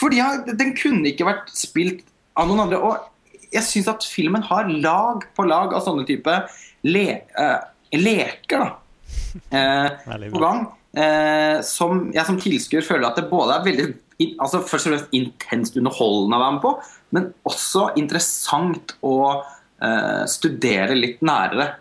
Fordi 0.01 0.21
den 0.59 0.75
kunne 0.79 1.09
ikke 1.13 1.29
vært 1.31 1.49
spilt 1.57 2.05
av 2.39 2.51
noen 2.51 2.67
andre. 2.67 2.83
Og 2.85 3.49
jeg 3.53 3.65
syns 3.69 3.91
at 3.93 4.05
filmen 4.09 4.45
har 4.49 4.69
lag 4.69 5.25
på 5.37 5.49
lag 5.49 5.73
av 5.73 5.85
sånne 5.85 6.05
type 6.09 6.37
le, 6.89 7.07
uh, 7.39 7.59
leker 7.97 8.63
da, 8.63 8.71
uh, 9.57 10.23
på 10.29 10.45
gang. 10.45 10.65
Uh, 10.93 11.65
som 11.65 12.11
jeg 12.13 12.29
som 12.29 12.37
tilskuer 12.37 12.85
føler 12.85 13.09
at 13.09 13.17
det 13.17 13.31
både 13.31 13.55
er 13.57 13.65
veldig 13.65 13.87
altså 14.43 14.61
først 14.67 14.87
og 14.87 14.93
fremst 14.93 15.15
intenst 15.17 15.79
underholdende 15.81 16.37
å 16.37 16.43
være 16.43 16.55
med 16.57 16.63
på, 16.63 16.73
men 17.17 17.29
også 17.49 17.89
interessant 18.01 18.95
og 19.01 19.43
Eh, 19.83 20.25
studere 20.31 20.95
litt 20.95 21.23
nærere. 21.27 21.73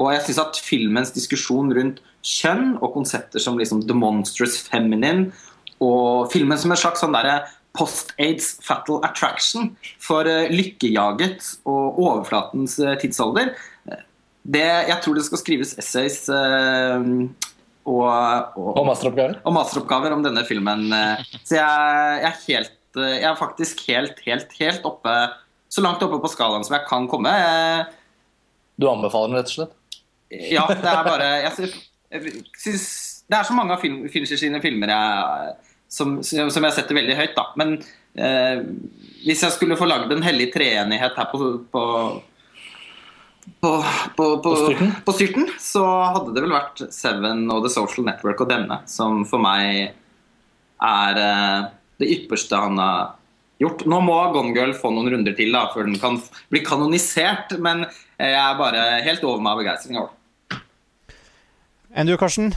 Og 0.00 0.14
jeg 0.14 0.22
syns 0.24 0.40
at 0.40 0.60
filmens 0.64 1.12
diskusjon 1.12 1.68
rundt 1.76 2.00
kjønn 2.24 2.78
og 2.78 2.94
konsepter 2.94 3.42
som 3.42 3.58
liksom 3.60 3.82
the 3.84 3.96
monstrous 3.96 4.56
feminine 4.64 5.28
og 5.84 6.32
filmen 6.32 6.56
som 6.58 6.72
en 6.72 6.80
slags 6.80 7.04
sånn 7.04 7.14
post-aids 7.74 8.54
fatal 8.64 9.02
attraction 9.04 9.74
for 10.00 10.24
uh, 10.30 10.46
lykkejaget 10.48 11.42
og 11.68 11.98
overflatens 11.98 12.78
uh, 12.80 12.94
tidsalder 13.02 13.50
det, 14.44 14.64
Jeg 14.88 14.98
tror 15.02 15.18
det 15.18 15.26
skal 15.26 15.40
skrives 15.42 15.74
essays 15.80 16.18
og, 16.30 17.04
og, 17.84 18.56
og, 18.56 18.82
masteroppgaver? 18.88 19.38
og 19.42 19.56
masteroppgaver 19.56 20.16
om 20.16 20.24
denne 20.24 20.44
filmen. 20.48 20.86
så 21.42 21.58
jeg, 21.58 22.20
jeg, 22.22 22.30
er 22.30 22.42
helt, 22.48 22.76
jeg 23.00 23.28
er 23.30 23.40
faktisk 23.40 23.84
helt, 23.88 24.20
helt, 24.24 24.52
helt 24.60 24.86
oppe 24.88 25.16
så 25.74 25.82
langt 25.82 26.02
oppe 26.06 26.20
på 26.22 26.30
skalaen 26.30 26.64
som 26.66 26.76
jeg 26.76 26.86
kan 26.88 27.08
komme. 27.10 27.32
Du 28.78 28.86
anbefaler 28.90 29.32
den 29.32 29.40
rett 29.40 29.50
og 29.50 29.56
slett? 29.58 30.00
Ja, 30.30 30.64
det 30.70 30.88
er 30.90 31.06
bare 31.06 31.26
Jeg, 31.44 32.32
syns 32.58 32.86
Det 33.28 33.36
er 33.38 33.46
så 33.46 33.54
mange 33.54 33.74
av 33.76 33.82
film, 33.82 34.00
Fincher 34.10 34.38
sine 34.40 34.58
filmer 34.62 34.90
jeg, 34.90 35.54
som, 35.90 36.16
som, 36.26 36.64
jeg 36.66 36.74
setter 36.76 36.98
veldig 36.98 37.16
høyt, 37.18 37.34
da. 37.36 37.44
Men 37.60 37.76
eh, 38.18 38.62
hvis 39.24 39.44
jeg 39.46 39.54
skulle 39.54 39.78
få 39.78 39.88
lagd 39.88 40.12
en 40.12 40.24
hellig 40.26 40.50
treenighet 40.54 41.18
her 41.18 41.28
på, 41.32 41.50
på 41.72 41.84
på, 43.60 43.70
på, 44.16 44.24
på, 44.40 44.50
på, 45.04 45.12
styrten, 45.12 45.50
så 45.60 45.84
hadde 45.84 46.32
det 46.32 46.44
vel 46.46 46.54
vært 46.54 46.80
Seven 46.92 47.44
og 47.52 47.66
The 47.66 47.72
Social 47.72 48.06
Network 48.08 48.40
og 48.40 48.48
denne, 48.48 48.78
som 48.88 49.20
for 49.28 49.42
meg 49.42 49.92
er 50.84 51.20
eh, 51.20 51.66
det 52.00 52.08
ypperste 52.16 52.60
han 52.60 52.80
har 52.80 53.12
gjort. 53.62 53.84
Nå 53.90 54.00
må 54.04 54.16
Gone 54.34 54.54
Girl 54.56 54.74
få 54.76 54.90
noen 54.94 55.12
runder 55.14 55.36
til 55.36 55.54
da, 55.54 55.66
før 55.74 55.88
den 55.88 55.98
kan 56.02 56.18
bli 56.52 56.64
kanonisert, 56.66 57.54
men 57.62 57.86
jeg 58.18 58.34
er 58.38 58.58
bare 58.58 58.84
helt 59.06 59.24
over 59.26 59.42
meg 59.42 59.54
av 59.54 59.62
begeistring 59.62 60.00
over 60.00 60.12
det. 60.12 60.20
Enn 61.94 62.10
du, 62.10 62.16
Karsten? 62.18 62.50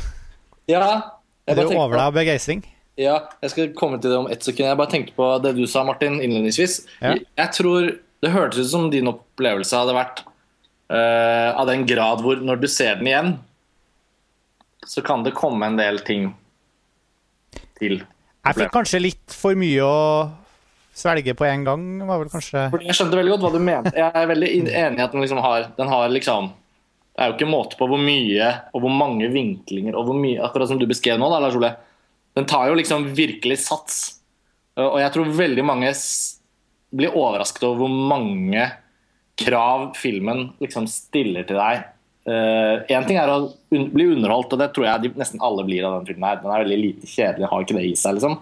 Ja? 0.69 1.13
Er 1.47 1.59
du 1.59 1.67
over 1.69 1.93
deg 1.93 2.03
av 2.07 2.15
begeistring? 2.15 2.63
Ja, 2.97 3.19
jeg 3.43 3.53
skal 3.53 3.73
komme 3.77 3.99
til 4.01 4.09
det 4.09 4.17
om 4.17 4.29
ett 4.33 4.41
sekund. 4.41 4.65
Jeg 4.65 4.79
bare 4.79 4.89
tenkte 4.89 5.13
på 5.17 5.27
det 5.43 5.53
du 5.59 5.67
sa, 5.69 5.83
Martin, 5.85 6.17
innledningsvis. 6.17 6.79
Ja. 6.97 7.13
Jeg 7.13 7.53
tror 7.53 7.91
det 8.25 8.33
hørtes 8.33 8.65
ut 8.65 8.71
som 8.71 8.87
din 8.89 9.09
opplevelse 9.11 9.77
hadde 9.77 9.93
vært 9.93 10.23
uh, 10.89 11.53
av 11.53 11.67
den 11.69 11.85
grad 11.89 12.23
hvor 12.25 12.41
når 12.41 12.63
du 12.63 12.67
ser 12.71 12.97
den 12.97 13.11
igjen, 13.11 13.31
så 14.87 15.03
kan 15.05 15.21
det 15.25 15.35
komme 15.37 15.69
en 15.69 15.77
del 15.77 16.01
ting 16.07 16.31
til. 17.77 18.01
Jeg 18.47 18.57
fikk 18.57 18.73
kanskje 18.73 19.03
litt 19.03 19.35
for 19.35 19.57
mye 19.59 19.85
å 19.85 20.01
svelge 20.97 21.35
på 21.37 21.45
en 21.45 21.65
gang, 21.67 21.83
var 22.07 22.21
vel 22.23 22.31
kanskje 22.31 22.67
Fordi 22.73 22.89
Jeg 22.89 22.97
skjønte 22.97 23.19
veldig 23.19 23.35
godt 23.35 23.45
hva 23.45 23.51
du 23.53 23.63
mente. 23.63 23.93
Jeg 23.97 24.09
er 24.09 24.31
veldig 24.31 24.49
enig 24.65 25.01
i 25.01 25.05
at 25.05 25.13
den 25.13 25.23
liksom 25.23 25.41
har, 25.43 25.69
den 25.77 25.91
har 25.91 26.09
liksom 26.13 26.51
Det 27.13 27.23
er 27.23 27.31
jo 27.31 27.37
ikke 27.37 27.49
måte 27.49 27.79
på 27.79 27.89
hvor 27.89 28.01
mye 28.01 28.49
og 28.73 28.83
hvor 28.83 28.93
mange 28.93 29.29
vinklinger 29.33 29.97
og 29.97 30.09
hvor 30.09 30.17
mye 30.17 30.41
Akkurat 30.45 30.71
som 30.71 30.81
du 30.81 30.87
beskrev 30.89 31.19
nå, 31.21 31.29
da, 31.33 31.41
Lars 31.43 31.57
Ole. 31.57 31.73
Den 32.37 32.49
tar 32.49 32.69
jo 32.69 32.77
liksom 32.77 33.09
virkelig 33.17 33.59
sats. 33.65 34.01
Og 34.77 34.99
jeg 35.01 35.13
tror 35.13 35.31
veldig 35.33 35.63
mange 35.65 35.89
blir 36.93 37.15
overrasket 37.17 37.65
over 37.65 37.81
hvor 37.81 37.95
mange 38.13 38.67
krav 39.37 39.91
filmen 39.97 40.51
liksom 40.61 40.85
stiller 40.89 41.45
til 41.49 41.57
deg 41.57 41.85
Én 42.27 43.03
uh, 43.03 43.05
ting 43.07 43.15
er 43.19 43.29
å 43.31 43.37
un 43.71 43.85
bli 43.93 44.09
underholdt, 44.11 44.51
og 44.51 44.59
det 44.59 44.69
tror 44.75 44.87
jeg 44.89 45.05
de, 45.05 45.11
nesten 45.19 45.43
alle 45.43 45.63
blir 45.67 45.85
av 45.87 45.97
den 45.97 46.09
filmen. 46.09 46.27
her. 46.27 46.41
Den 46.41 46.51
er 46.51 46.65
veldig 46.65 46.79
lite 46.81 47.07
kjedelig, 47.07 47.47
har 47.51 47.63
ikke 47.63 47.77
det 47.77 47.85
i 47.87 47.93
seg. 47.99 48.17
liksom. 48.17 48.35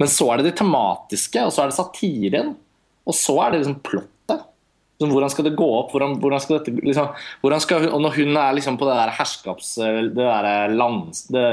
Men 0.00 0.12
så 0.12 0.30
er 0.32 0.40
det 0.40 0.50
det 0.50 0.58
tematiske, 0.62 1.42
og 1.44 1.52
så 1.52 1.64
er 1.64 1.70
det 1.70 1.76
satiren. 1.76 2.54
Og 3.08 3.16
så 3.16 3.36
er 3.44 3.52
det 3.52 3.60
liksom 3.62 3.82
plottet. 3.84 4.46
Liksom, 4.98 5.12
hvordan 5.14 5.30
skal 5.32 5.46
det 5.46 5.54
gå 5.60 5.68
opp? 5.76 5.92
Hvordan, 5.94 6.16
hvordan 6.22 6.42
skal 6.42 6.58
dette, 6.58 6.74
liksom, 6.84 7.12
hvordan 7.44 7.62
skal, 7.64 7.86
og 7.92 8.00
når 8.02 8.16
hun 8.16 8.40
er 8.40 8.56
liksom 8.56 8.80
på 8.80 8.88
det 8.88 8.96
der 8.98 9.14
herskaps... 9.20 9.76
Det 9.78 10.16
der 10.16 10.74
lands, 10.74 11.26
det 11.32 11.44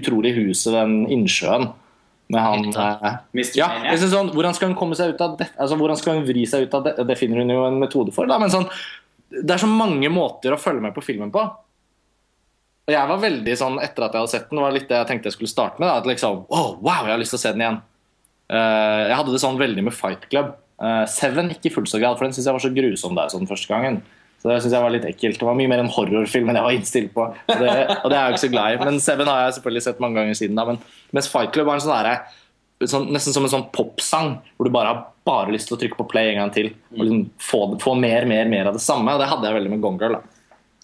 utrolige 0.00 0.40
huset, 0.40 0.74
den 0.74 1.04
innsjøen 1.12 1.70
med 2.30 2.42
han 2.44 2.66
eh, 2.70 3.16
ja, 3.58 3.68
sånn, 3.98 4.30
Hvordan 4.34 4.54
skal 4.54 4.70
hun 4.70 4.78
komme 4.78 4.98
seg 4.98 5.14
ut 5.14 5.22
av 5.24 5.34
det? 5.40 5.48
Altså, 5.58 5.78
hvordan 5.80 5.98
skal 5.98 6.18
hun 6.18 6.26
vri 6.28 6.44
seg 6.46 6.66
ut 6.66 6.76
av 6.78 6.86
det? 6.86 6.92
Det 7.08 7.16
finner 7.18 7.42
hun 7.42 7.50
jo 7.50 7.64
en 7.66 7.80
metode 7.82 8.14
for. 8.14 8.30
Da, 8.30 8.38
men 8.42 8.52
sånn, 8.52 8.68
det 9.30 9.54
er 9.54 9.62
så 9.62 9.70
mange 9.70 10.10
måter 10.12 10.54
å 10.54 10.60
følge 10.60 10.82
med 10.84 10.94
på 10.96 11.04
filmen 11.04 11.30
på. 11.34 11.42
Og 12.90 12.94
jeg 12.94 13.10
var 13.10 13.22
veldig 13.22 13.54
sånn, 13.58 13.78
Etter 13.82 14.06
at 14.06 14.16
jeg 14.16 14.24
hadde 14.24 14.32
sett 14.32 14.48
den, 14.50 14.62
var 14.64 14.74
litt 14.74 14.88
det 14.90 14.98
jeg 14.98 15.08
tenkte 15.10 15.30
jeg 15.30 15.36
skulle 15.36 15.52
starte 15.52 15.78
med. 15.78 15.86
Da, 15.86 16.00
at 16.00 16.08
liksom, 16.10 16.44
oh, 16.50 16.72
wow, 16.82 17.06
jeg 17.06 17.14
har 17.14 17.20
lyst 17.22 17.36
til 17.36 17.40
å 17.40 17.44
se 17.44 17.52
den 17.54 17.62
igjen. 17.62 17.82
Uh, 18.50 19.02
jeg 19.06 19.18
hadde 19.20 19.34
det 19.34 19.42
sånn 19.44 19.60
veldig 19.60 19.84
med 19.86 19.94
Fight 19.94 20.26
Club. 20.32 20.56
Uh, 20.80 21.04
Seven 21.10 21.52
ikke 21.54 21.70
fullt 21.76 21.92
så 21.92 22.00
grad, 22.02 22.18
for 22.18 22.26
den 22.26 22.34
syns 22.34 22.48
jeg 22.48 22.56
var 22.56 22.64
så 22.64 22.72
grusom 22.74 23.14
der 23.18 23.30
sånn 23.30 23.46
første 23.50 23.70
gangen. 23.70 24.00
Så 24.40 24.48
det 24.48 24.56
synes 24.64 24.74
jeg 24.74 24.82
var 24.82 24.94
litt 24.94 25.06
ekkelt. 25.06 25.38
Det 25.38 25.46
var 25.46 25.56
mye 25.58 25.70
mer 25.70 25.82
en 25.82 25.92
horrorfilm 25.92 26.48
enn 26.48 26.58
jeg 26.58 26.66
var 26.66 26.74
innstilt 26.74 27.10
på. 27.14 27.28
Og 27.28 27.58
det, 27.60 27.72
og 28.00 28.06
det 28.08 28.16
er 28.16 28.22
jeg 28.22 28.32
jo 28.32 28.36
ikke 28.36 28.44
så 28.46 28.52
glad 28.56 28.74
i. 28.74 28.78
Men 28.80 29.00
Seven 29.04 29.28
har 29.28 29.42
jeg 29.44 29.56
selvfølgelig 29.58 29.84
sett 29.84 30.00
mange 30.02 30.16
ganger 30.16 30.38
siden. 30.40 30.56
da, 30.56 30.64
men 30.66 30.80
Mens 31.14 31.28
Fight 31.30 31.52
Club 31.54 31.68
var 31.68 31.76
en 31.76 31.84
sånn 31.84 31.92
derre 31.92 32.14
sånn, 32.88 33.10
nesten 33.12 33.34
som 33.36 33.44
en 33.44 33.52
sånn 33.52 33.66
popsang, 33.74 34.38
hvor 34.56 34.68
du 34.68 34.72
bare 34.72 34.94
har 34.94 35.00
bare 35.30 35.54
lyst 35.54 35.70
til 35.70 35.76
å 35.76 35.80
trykke 35.80 35.98
på 35.98 36.08
play 36.10 36.32
en 36.32 36.42
gang 36.42 36.52
til. 36.54 36.72
Og 36.96 37.00
liksom 37.04 37.24
få, 37.40 37.62
få, 37.82 37.94
mer 37.98 38.26
mer, 38.28 38.50
mer 38.50 38.70
av 38.70 38.76
det 38.76 38.84
samme. 38.84 39.14
Og 39.14 39.22
det 39.22 39.30
hadde 39.30 39.48
jeg 39.48 39.58
veldig 39.60 39.72
med 39.72 39.82
Gone 39.84 40.02
Girl. 40.02 40.18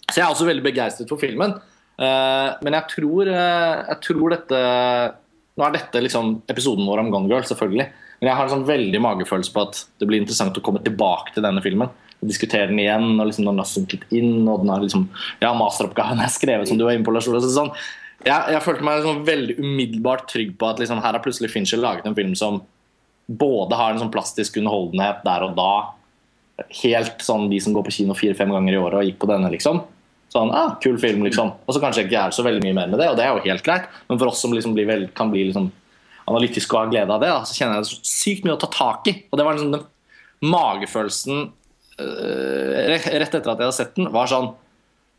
Så 0.06 0.20
jeg 0.20 0.24
er 0.24 0.30
også 0.30 0.48
veldig 0.48 0.64
begeistret 0.64 1.10
for 1.10 1.20
filmen. 1.20 1.56
Uh, 1.96 2.56
men 2.62 2.76
jeg 2.76 2.92
tror, 2.92 3.30
uh, 3.32 3.84
jeg 3.88 4.02
tror 4.04 4.34
dette 4.34 4.58
Nå 5.56 5.64
er 5.64 5.72
dette 5.72 6.00
liksom 6.04 6.34
episoden 6.52 6.84
vår 6.84 7.00
om 7.00 7.12
Gone 7.14 7.30
Girl, 7.30 7.44
selvfølgelig. 7.48 7.86
Men 8.20 8.28
jeg 8.28 8.36
har 8.36 8.44
en 8.44 8.52
sånn 8.52 8.66
veldig 8.68 8.98
magefølelse 9.00 9.52
på 9.54 9.62
at 9.64 9.78
det 10.00 10.08
blir 10.08 10.20
interessant 10.20 10.58
å 10.60 10.64
komme 10.64 10.82
tilbake 10.84 11.32
til 11.32 11.44
denne 11.46 11.62
filmen. 11.64 11.88
Og 12.20 12.28
diskutere 12.28 12.68
den 12.68 12.82
igjen, 12.82 13.14
og 13.14 13.24
liksom 13.28 13.46
når 13.46 13.54
den 13.54 13.62
har 13.62 13.70
sunket 13.70 14.04
inn, 14.16 14.34
og 14.44 14.64
den 14.64 14.72
har 14.74 14.84
liksom 14.84 15.06
Ja, 15.40 15.54
masteroppgaven 15.56 16.20
er 16.20 16.32
skrevet, 16.32 16.68
som 16.68 16.76
du 16.76 16.84
var 16.84 16.96
inne 16.96 17.08
på, 17.08 17.14
Lars 17.16 17.28
Ole. 17.32 17.40
Sånn 17.40 17.72
jeg, 18.24 18.54
jeg 18.54 18.62
følte 18.64 18.86
meg 18.86 19.00
liksom 19.00 19.24
veldig 19.26 19.56
umiddelbart 19.60 20.24
trygg 20.30 20.54
på 20.58 20.70
at 20.70 20.80
liksom, 20.80 21.02
her 21.04 21.16
har 21.16 21.22
plutselig 21.24 21.52
Fincher 21.52 21.80
laget 21.80 22.08
en 22.08 22.16
film 22.16 22.32
som 22.38 22.62
både 23.26 23.78
har 23.78 23.92
en 23.92 24.00
sånn 24.00 24.12
plastisk 24.14 24.58
underholdenhet 24.60 25.24
der 25.26 25.44
og 25.46 25.56
da, 25.58 25.72
helt 26.82 27.22
sånn 27.24 27.50
de 27.50 27.58
som 27.60 27.74
går 27.76 27.86
på 27.86 27.94
kino 27.98 28.16
fire-fem 28.16 28.52
ganger 28.54 28.76
i 28.76 28.80
året 28.80 29.00
og 29.00 29.08
gikk 29.08 29.18
på 29.22 29.30
denne, 29.30 29.50
liksom. 29.52 29.82
Sånn, 30.32 30.52
ah, 30.54 30.76
kul 30.82 30.96
film, 31.00 31.24
liksom. 31.26 31.52
Og 31.66 31.74
så 31.74 31.82
kanskje 31.82 32.06
ikke 32.06 32.22
er 32.26 32.34
så 32.34 32.44
veldig 32.46 32.62
mye 32.64 32.76
mer 32.76 32.92
med 32.92 33.00
det, 33.02 33.10
og 33.12 33.18
det 33.18 33.26
er 33.26 33.34
jo 33.34 33.44
helt 33.44 33.66
greit. 33.66 33.90
Men 34.08 34.20
for 34.20 34.30
oss 34.30 34.40
som 34.42 34.54
liksom 34.54 34.74
blir 34.76 34.88
vel, 34.88 35.06
kan 35.16 35.30
bli 35.32 35.46
liksom 35.50 35.68
analytiske 36.26 36.74
og 36.74 36.80
ha 36.80 36.90
glede 36.90 37.12
av 37.12 37.22
det, 37.22 37.30
da, 37.30 37.42
så 37.46 37.56
kjenner 37.56 37.78
jeg 37.78 37.86
det 37.86 37.92
så 37.92 38.10
sykt 38.10 38.46
mye 38.46 38.56
å 38.56 38.62
ta 38.62 38.70
tak 38.72 39.10
i. 39.10 39.14
Og 39.30 39.38
det 39.38 39.46
var 39.46 39.58
liksom 39.58 39.74
den 39.76 39.84
magefølelsen 40.46 41.42
øh, 42.02 42.72
rett 42.92 43.06
etter 43.06 43.40
at 43.40 43.52
jeg 43.52 43.68
hadde 43.68 43.76
sett 43.76 43.94
den, 43.98 44.10
var 44.14 44.30
sånn 44.30 44.54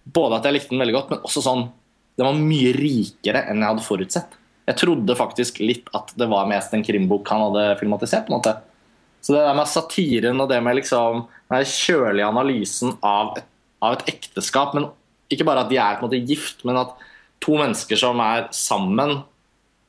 Både 0.07 0.37
at 0.37 0.45
jeg 0.47 0.55
likte 0.55 0.71
den 0.71 0.79
veldig 0.79 0.93
godt, 0.95 1.09
men 1.11 1.23
også 1.27 1.41
sånn 1.43 1.65
Den 2.15 2.29
var 2.29 2.37
mye 2.39 2.69
rikere 2.71 3.41
enn 3.49 3.59
jeg 3.59 3.71
hadde 3.73 3.83
forutsett. 3.83 4.37
Jeg 4.67 4.79
trodde 4.81 5.15
faktisk 5.15 5.61
litt 5.63 5.87
at 5.95 6.11
det 6.19 6.27
var 6.27 6.49
mest 6.49 6.73
en 6.75 6.83
krimbok 6.83 7.29
han 7.31 7.45
hadde 7.47 7.77
filmatisert. 7.79 8.27
på 8.27 8.33
en 8.33 8.39
måte. 8.39 8.57
Så 9.23 9.33
det 9.33 9.43
der 9.43 9.55
med 9.57 9.67
satiren 9.71 10.43
og 10.43 10.49
det 10.51 10.59
med 10.63 10.77
liksom 10.77 11.25
den 11.51 11.67
kjølige 11.67 12.27
analysen 12.27 12.93
av 13.03 13.37
et, 13.39 13.47
av 13.83 13.97
et 13.97 14.09
ekteskap, 14.13 14.75
men 14.75 14.89
ikke 15.31 15.47
bare 15.47 15.65
at 15.65 15.71
de 15.71 15.79
er 15.79 15.97
på 15.97 16.05
en 16.05 16.09
måte 16.09 16.21
gift, 16.27 16.63
men 16.67 16.79
at 16.79 16.93
to 17.43 17.57
mennesker 17.59 17.99
som 17.99 18.19
er 18.23 18.47
sammen, 18.55 19.21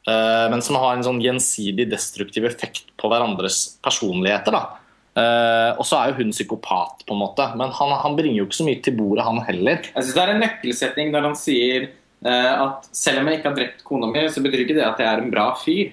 øh, 0.09 0.47
men 0.53 0.63
som 0.65 0.79
har 0.79 0.97
en 0.97 1.07
sånn 1.07 1.23
gjensidig 1.23 1.89
destruktiv 1.91 2.49
effekt 2.49 2.91
på 2.99 3.11
hverandres 3.11 3.79
personligheter. 3.85 4.55
da. 4.55 4.79
Uh, 5.19 5.73
og 5.81 5.87
så 5.89 5.99
er 5.99 6.13
jo 6.13 6.21
hun 6.21 6.29
psykopat, 6.31 7.01
på 7.09 7.15
en 7.15 7.19
måte. 7.19 7.43
Men 7.59 7.73
han, 7.75 7.95
han, 8.05 8.15
bringer 8.15 8.39
jo 8.39 8.45
ikke 8.47 8.59
så 8.61 8.67
mye 8.69 8.83
til 8.85 8.95
bordet, 8.95 9.25
han 9.27 9.41
heller. 9.49 9.81
Jeg 9.83 10.05
synes 10.05 10.15
Det 10.15 10.23
er 10.23 10.31
en 10.31 10.45
nøkkelsetning 10.45 11.11
når 11.15 11.27
han 11.27 11.39
sier 11.39 11.89
at 12.27 12.89
selv 12.93 13.21
om 13.21 13.29
jeg 13.31 13.39
ikke 13.39 13.49
har 13.51 13.57
drept 13.57 13.85
kona 13.87 14.09
mi, 14.11 14.25
så 14.33 14.43
betyr 14.43 14.65
ikke 14.65 14.75
det 14.79 14.85
at 14.87 14.99
jeg 14.99 15.07
er 15.07 15.23
en 15.23 15.31
bra 15.31 15.53
fyr. 15.61 15.93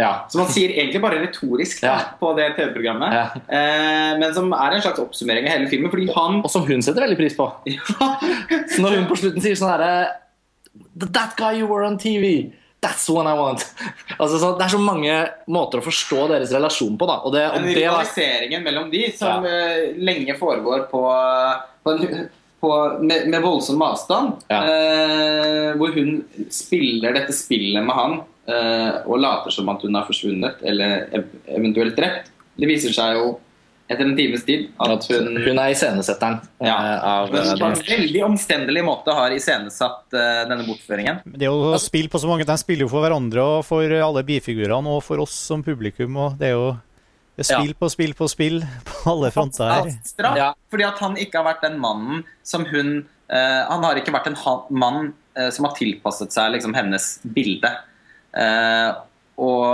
Ja. 0.00 0.24
Som 0.32 0.40
han 0.44 0.52
sier 0.52 0.72
egentlig 0.72 1.00
bare 1.02 1.18
retorisk 1.20 1.82
da, 1.82 1.86
Ja. 1.86 1.98
på 2.20 2.30
det 2.36 2.46
TV-programmet. 2.56 3.12
Ja. 3.12 3.24
Eh, 3.46 4.18
men 4.18 4.32
som 4.34 4.52
er 4.56 4.76
en 4.76 4.82
slags 4.82 4.98
oppsummering 5.02 5.44
av 5.46 5.58
hele 5.58 5.68
filmen. 5.68 5.90
Fordi 5.92 6.06
han 6.14 6.40
Og 6.40 6.50
som 6.50 6.64
hun 6.64 6.80
setter 6.82 7.04
veldig 7.04 7.18
pris 7.18 7.36
på. 7.36 7.50
Så 8.72 8.80
når 8.80 8.96
hun 8.96 9.06
på 9.10 9.18
slutten 9.20 9.42
sier 9.44 9.58
sånn 9.58 9.70
herre 9.74 10.16
That 10.96 11.36
guy 11.36 11.58
you 11.58 11.66
were 11.66 11.84
on 11.84 11.98
TV. 11.98 12.52
That's 12.80 13.08
one 13.10 13.28
I 13.28 13.34
want. 13.36 13.66
Altså, 14.20 14.38
så, 14.38 14.54
det 14.58 14.64
er 14.64 14.72
så 14.72 14.80
mange 14.80 15.14
måter 15.48 15.80
å 15.80 15.84
forstå 15.84 16.28
deres 16.30 16.52
relasjon 16.52 16.96
på. 16.96 17.06
da 17.08 17.18
og 17.24 17.32
det, 17.34 17.44
og 17.50 17.60
Den 17.60 17.74
rivaliseringen 17.74 18.62
mellom 18.64 18.90
de 18.92 19.04
som 19.16 19.44
eh, 19.44 19.92
lenge 19.96 20.36
foregår 20.38 20.86
på, 20.90 21.02
på, 21.84 21.94
en, 21.94 22.28
på 22.60 22.70
med, 23.00 23.28
med 23.32 23.42
voldsom 23.44 23.82
avstand. 23.82 24.42
Ja. 24.52 24.60
eh, 24.68 25.70
hvor 25.80 25.94
hun 25.96 26.24
spiller 26.52 27.14
dette 27.16 27.34
spillet 27.36 27.84
med 27.86 27.96
han 27.96 28.18
eh, 28.50 29.00
og 29.06 29.20
later 29.22 29.54
som 29.54 29.70
at 29.72 29.84
hun 29.86 29.96
har 29.96 30.08
forsvunnet 30.08 30.60
eller 30.62 31.06
ev 31.16 31.30
eventuelt 31.60 31.96
drept. 31.96 32.28
Det 32.60 32.68
viser 32.68 32.92
seg 32.92 33.16
jo 33.16 33.38
etter 33.90 34.06
en 34.06 34.12
times 34.14 34.44
tid 34.46 34.68
at 34.78 34.92
at 34.94 35.06
hun, 35.10 35.40
hun 35.42 35.58
er 35.58 35.72
iscenesetteren 35.72 36.36
Ja. 36.62 36.76
eh, 36.76 37.06
av 37.10 37.32
men 37.32 37.48
eh, 37.48 37.56
på 37.58 37.70
en 37.72 37.80
veldig 37.88 38.20
omstendelig 38.28 38.84
måte 38.86 39.14
har 39.16 39.34
iscenesatt 39.34 40.14
uh, 40.14 40.44
denne 40.46 40.62
bortføringen. 40.68 41.24
Det 41.26 41.48
er 41.48 41.50
jo 41.50 41.80
spill 41.82 42.06
på 42.12 42.20
så 42.22 42.30
mange, 42.30 42.46
De 42.46 42.58
spiller 42.60 42.86
jo 42.86 42.92
for 42.92 43.02
hverandre 43.02 43.42
og 43.56 43.64
for 43.66 43.82
alle 43.90 44.22
bifigurene 44.28 44.94
og 44.94 45.02
for 45.06 45.24
oss 45.24 45.34
som 45.50 45.64
publikum. 45.66 46.20
og 46.20 46.38
Det 46.38 46.52
er 46.52 46.54
jo 46.54 46.70
spill 47.46 47.74
på 47.78 47.90
spill 47.92 48.14
på 48.16 48.28
spill 48.30 48.58
på 48.86 49.12
alle 49.12 49.30
fronter 49.34 49.70
her. 49.70 49.92
Straff, 50.06 50.38
Ja. 50.38 50.50
Fordi 50.70 50.86
at 50.86 51.02
han 51.02 51.18
ikke 51.20 51.40
har 51.40 51.46
vært 51.48 51.64
den 51.66 51.78
mannen 51.82 52.24
som 52.46 52.66
hun 52.68 53.04
uh, 53.32 53.62
Han 53.70 53.84
har 53.86 54.00
ikke 54.00 54.14
vært 54.14 54.30
en 54.30 54.38
mann 54.70 55.12
uh, 55.38 55.50
som 55.50 55.68
har 55.68 55.76
tilpasset 55.78 56.34
seg 56.34 56.52
liksom, 56.56 56.74
hennes 56.76 57.12
bilde. 57.24 57.70
Uh, 58.36 58.98
og, 59.40 59.64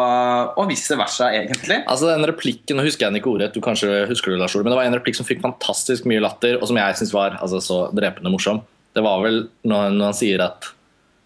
og 0.55 0.69
vice 0.71 0.95
versa, 0.95 1.33
egentlig. 1.35 1.81
Altså 1.91 2.13
den 2.13 2.27
replikken, 2.31 2.79
nå 2.79 2.85
husker 2.87 3.07
jeg 3.07 3.13
den 3.13 3.19
ikke 3.19 3.33
ordrett, 3.33 3.57
du 3.57 3.65
kanskje 3.65 4.05
husker 4.07 4.31
det, 4.31 4.39
Lars 4.39 4.55
Ole, 4.55 4.63
men 4.63 4.71
det 4.73 4.79
var 4.79 4.87
en 4.87 4.95
replikk 4.95 5.19
som 5.19 5.27
fikk 5.27 5.43
fantastisk 5.43 6.07
mye 6.07 6.23
latter, 6.23 6.61
og 6.61 6.71
som 6.71 6.79
jeg 6.79 6.99
syns 7.01 7.15
var 7.17 7.35
altså, 7.41 7.59
så 7.65 7.81
drepende 7.97 8.31
morsom. 8.31 8.63
Det 8.95 9.03
var 9.05 9.25
vel 9.25 9.43
når, 9.67 9.91
når 9.97 10.13
han 10.13 10.17
sier 10.17 10.45
at 10.45 10.71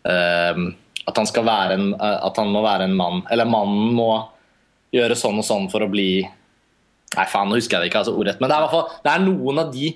uh, 0.09 0.70
at 1.11 1.18
han 1.18 1.28
skal 1.28 1.47
være 1.47 1.76
en 1.76 1.86
At 1.99 2.36
han 2.38 2.53
må 2.53 2.62
være 2.64 2.86
en 2.86 2.97
mann. 2.97 3.22
Eller 3.32 3.49
mannen 3.49 3.95
må 3.97 4.11
gjøre 4.95 5.16
sånn 5.18 5.41
og 5.41 5.47
sånn 5.47 5.66
for 5.72 5.86
å 5.86 5.91
bli 5.91 6.12
Nei, 7.11 7.24
faen, 7.26 7.49
nå 7.51 7.57
husker 7.59 7.74
jeg 7.74 7.82
det 7.82 7.88
ikke 7.91 8.01
altså, 8.05 8.12
ordrett. 8.14 8.38
Men 8.38 8.53
det 8.53 8.55
er, 8.55 8.64
fall, 8.70 8.84
det 9.03 9.11
er 9.11 9.22
noen 9.24 9.57
av 9.59 9.72
de 9.74 9.88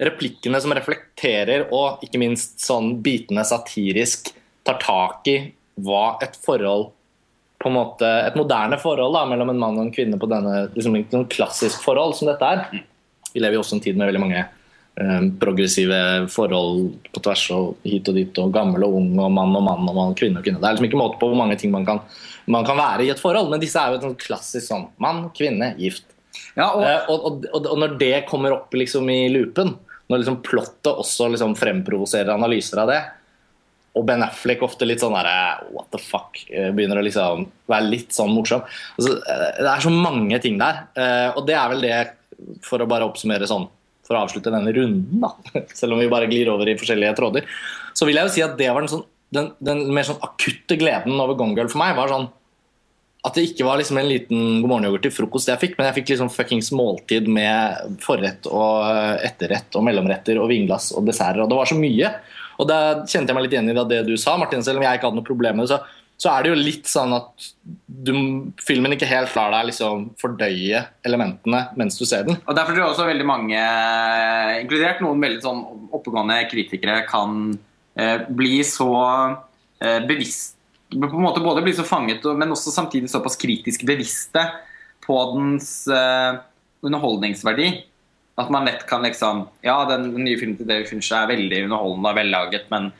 replikkene 0.00 0.56
som 0.64 0.72
reflekterer 0.72 1.66
og 1.68 2.00
ikke 2.06 2.20
minst 2.22 2.62
sånn 2.64 2.94
bitende 3.04 3.44
satirisk 3.44 4.30
tar 4.64 4.78
tak 4.80 5.28
i 5.28 5.34
hva 5.84 6.14
et 6.24 6.38
forhold 6.40 6.88
på 7.60 7.68
en 7.68 7.76
måte 7.76 8.08
et 8.24 8.38
moderne 8.40 8.78
forhold 8.80 9.14
da, 9.14 9.26
mellom 9.28 9.52
en 9.52 9.60
mann 9.60 9.76
og 9.76 9.84
en 9.84 9.92
kvinne 9.94 10.16
på 10.16 10.30
denne 10.30 10.64
liksom 10.72 11.26
klassisk 11.30 11.84
forhold 11.84 12.16
som 12.16 12.30
dette 12.30 12.48
er. 12.48 12.64
Vi 13.34 13.44
lever 13.44 13.58
jo 13.58 13.62
også 13.66 13.76
en 13.76 13.84
tid 13.84 14.00
med 14.00 14.08
veldig 14.08 14.24
mange 14.24 14.46
progressive 15.40 15.98
forhold 16.28 16.90
på 17.14 17.20
tvers 17.24 17.46
og 17.54 17.86
hit 17.88 18.10
og 18.10 18.16
dit, 18.18 18.40
og 18.42 18.50
gammel 18.52 18.84
og 18.84 18.98
ung 18.98 19.14
og 19.16 19.30
mann 19.32 19.54
og 19.56 19.64
mann 19.64 19.86
og 19.88 19.96
mann, 19.96 20.16
kvinne 20.18 20.42
og 20.42 20.44
kvinne. 20.44 20.60
Det 20.60 20.68
er 20.68 20.76
liksom 20.76 20.88
ikke 20.90 21.00
måte 21.00 21.20
på 21.20 21.30
hvor 21.30 21.38
mange 21.38 21.56
ting 21.60 21.72
man 21.72 21.86
kan, 21.88 22.02
man 22.44 22.66
kan 22.68 22.76
være 22.76 23.06
i 23.06 23.12
et 23.14 23.22
forhold, 23.22 23.48
men 23.48 23.62
disse 23.62 23.80
er 23.80 23.94
jo 23.94 24.02
et 24.12 24.20
klassisk 24.26 24.68
sånn 24.68 24.90
mann, 25.00 25.30
kvinne, 25.36 25.72
gift. 25.80 26.04
Ja, 26.58 26.68
og, 26.74 26.84
Eh, 26.84 27.08
og, 27.08 27.24
og, 27.24 27.48
og, 27.64 27.72
når 27.80 27.96
det 28.00 28.14
kommer 28.28 28.54
opp 28.58 28.76
liksom 28.76 29.08
i 29.12 29.26
loopen, 29.32 29.74
når 30.12 30.22
liksom 30.22 30.40
plottet 30.44 30.92
også 30.92 31.30
liksom 31.32 31.56
fremprovoserer 31.56 32.34
analyser 32.34 32.82
av 32.84 32.92
det, 32.92 33.00
og 33.92 34.06
Ben 34.08 34.24
Affleck 34.24 34.62
ofte 34.64 34.86
litt 34.88 35.02
sånn 35.02 35.14
der, 35.16 35.66
what 35.72 35.90
the 35.92 36.00
fuck, 36.00 36.38
eh, 36.48 36.70
begynner 36.72 37.00
å 37.00 37.04
liksom 37.04 37.44
være 37.68 37.90
litt 37.92 38.14
sånn 38.16 38.32
morsom. 38.32 38.64
Altså, 38.96 39.18
eh, 39.20 39.48
det 39.60 39.68
er 39.68 39.84
så 39.84 39.92
mange 39.92 40.38
ting 40.40 40.56
der, 40.60 40.86
eh, 40.96 41.28
og 41.36 41.44
det 41.48 41.56
er 41.58 41.72
vel 41.74 41.84
det, 41.84 41.98
for 42.64 42.80
å 42.80 42.88
bare 42.88 43.08
oppsummere 43.08 43.48
sånn, 43.48 43.68
for 44.12 44.20
å 44.20 44.26
avslutte 44.26 44.52
denne 44.52 44.74
runden, 44.76 45.24
da, 45.24 45.32
selv 45.80 45.96
om 45.96 46.02
vi 46.02 46.10
bare 46.12 46.28
glir 46.30 46.52
over 46.52 46.68
i 46.68 46.76
forskjellige 46.78 47.16
tråder, 47.18 47.48
så 47.96 48.08
vil 48.08 48.20
jeg 48.20 48.28
jo 48.28 48.36
si 48.36 48.44
at 48.44 48.54
det 48.60 48.68
var 48.68 48.84
den, 48.84 48.92
sånn, 48.92 49.08
den, 49.32 49.50
den 49.64 49.82
mer 49.96 50.06
sånn 50.08 50.20
akutte 50.22 50.78
gleden 50.80 51.16
over 51.16 51.38
Gone 51.40 51.56
Girl 51.56 51.72
for 51.72 51.82
meg, 51.82 51.96
var 51.98 52.12
sånn 52.12 52.28
at 53.22 53.36
det 53.38 53.44
ikke 53.46 53.66
var 53.68 53.78
liksom 53.78 54.00
en 54.00 54.08
liten 54.10 54.38
god 54.64 54.66
morgen-yoghurt 54.66 55.04
til 55.06 55.14
frokost 55.14 55.50
jeg 55.52 55.60
fikk, 55.60 55.76
men 55.78 55.86
jeg 55.88 56.00
fikk 56.00 56.08
liksom 56.10 56.30
fuckings 56.34 56.72
måltid 56.74 57.28
med 57.30 57.98
forrett 58.02 58.48
og 58.50 59.22
etterrett 59.22 59.78
og 59.78 59.84
mellomretter 59.86 60.40
og 60.42 60.50
vinglass 60.50 60.90
og 60.96 61.06
desserter, 61.06 61.44
og 61.44 61.52
det 61.52 61.58
var 61.60 61.70
så 61.70 61.78
mye. 61.78 62.10
Og 62.58 62.66
da 62.66 62.78
kjente 63.06 63.30
jeg 63.30 63.36
meg 63.38 63.46
litt 63.46 63.54
igjen 63.54 63.70
i 63.70 63.76
det, 63.78 63.84
det 63.92 64.00
du 64.10 64.16
sa, 64.18 64.34
Martin, 64.40 64.64
selv 64.66 64.82
om 64.82 64.86
jeg 64.86 64.98
ikke 64.98 65.06
hadde 65.06 65.20
noe 65.20 65.28
problem 65.28 65.60
med 65.60 65.70
det. 65.70 65.76
så, 65.76 66.01
så 66.22 66.30
er 66.30 66.44
det 66.44 66.52
jo 66.52 66.58
litt 66.58 66.86
sånn 66.86 67.12
at 67.16 67.46
du, 68.06 68.12
filmen 68.62 68.94
ikke 68.94 69.08
helt 69.10 69.32
lar 69.34 69.50
deg 69.56 69.72
liksom 69.72 70.04
fordøye 70.20 70.84
elementene 71.08 71.64
mens 71.78 71.98
du 71.98 72.04
ser 72.06 72.28
den. 72.28 72.38
og 72.46 72.54
derfor 72.54 72.76
tror 72.76 72.84
jeg 72.84 72.94
også 72.94 73.08
veldig 73.08 73.26
mange, 73.26 73.62
inkludert 74.60 75.02
noen 75.02 75.24
veldig 75.26 75.42
sånn 75.42 75.62
oppegående 75.90 76.38
kritikere, 76.52 77.00
kan 77.08 77.56
eh, 77.98 78.22
bli 78.30 78.60
så 78.66 78.92
eh, 79.82 79.98
bevisst 80.06 80.58
på 80.92 81.16
en 81.16 81.24
måte 81.24 81.40
Både 81.40 81.62
bli 81.64 81.72
så 81.72 81.86
fanget, 81.88 82.24
men 82.36 82.52
også 82.52 82.70
samtidig 82.70 83.10
såpass 83.10 83.38
kritisk 83.40 83.86
bevisste 83.88 84.44
på 85.06 85.16
dens 85.32 85.86
eh, 85.88 86.36
underholdningsverdi. 86.84 87.70
At 88.40 88.50
man 88.52 88.68
lett 88.68 88.84
kan 88.88 89.04
liksom 89.04 89.46
Ja, 89.64 89.82
den 89.88 90.10
nye 90.20 90.38
filmen 90.40 90.58
til 90.60 90.68
David 90.68 90.90
Fincher 90.90 91.22
er 91.22 91.32
veldig 91.32 91.64
underholdende 91.66 92.12
og 92.12 92.20
vellaget, 92.20 92.68
men 92.72 92.92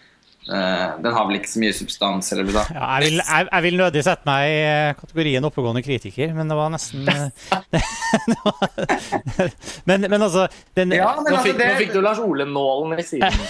den 0.47 1.13
har 1.15 1.27
vel 1.29 1.37
ikke 1.39 1.51
så 1.53 1.61
mye 1.63 1.75
substans. 1.77 2.33
Eller. 2.35 2.49
Ja, 2.75 2.87
jeg, 2.99 3.05
vil, 3.13 3.21
jeg, 3.23 3.47
jeg 3.53 3.63
vil 3.69 3.77
nødig 3.79 4.03
sette 4.07 4.27
meg 4.27 4.49
i 4.51 4.57
eh, 4.67 4.95
kategorien 4.99 5.45
oppegående 5.47 5.83
kritiker, 5.87 6.33
men 6.35 6.51
det 6.51 6.57
var 6.59 6.73
nesten 6.75 7.05
det 7.07 8.39
var, 8.43 8.57
men, 9.89 10.07
men 10.11 10.23
altså 10.27 10.49
den, 10.77 10.93
Ja, 10.97 11.13
men 11.17 11.31
Nå 11.31 11.37
altså, 11.37 11.47
fikk, 11.47 11.59
det- 11.61 11.69
nå 11.73 11.79
fikk 11.79 11.93
du 11.95 12.01
Lars 12.05 12.19
Ole-nålen 12.23 12.99
i 12.99 13.07
siden. 13.07 13.39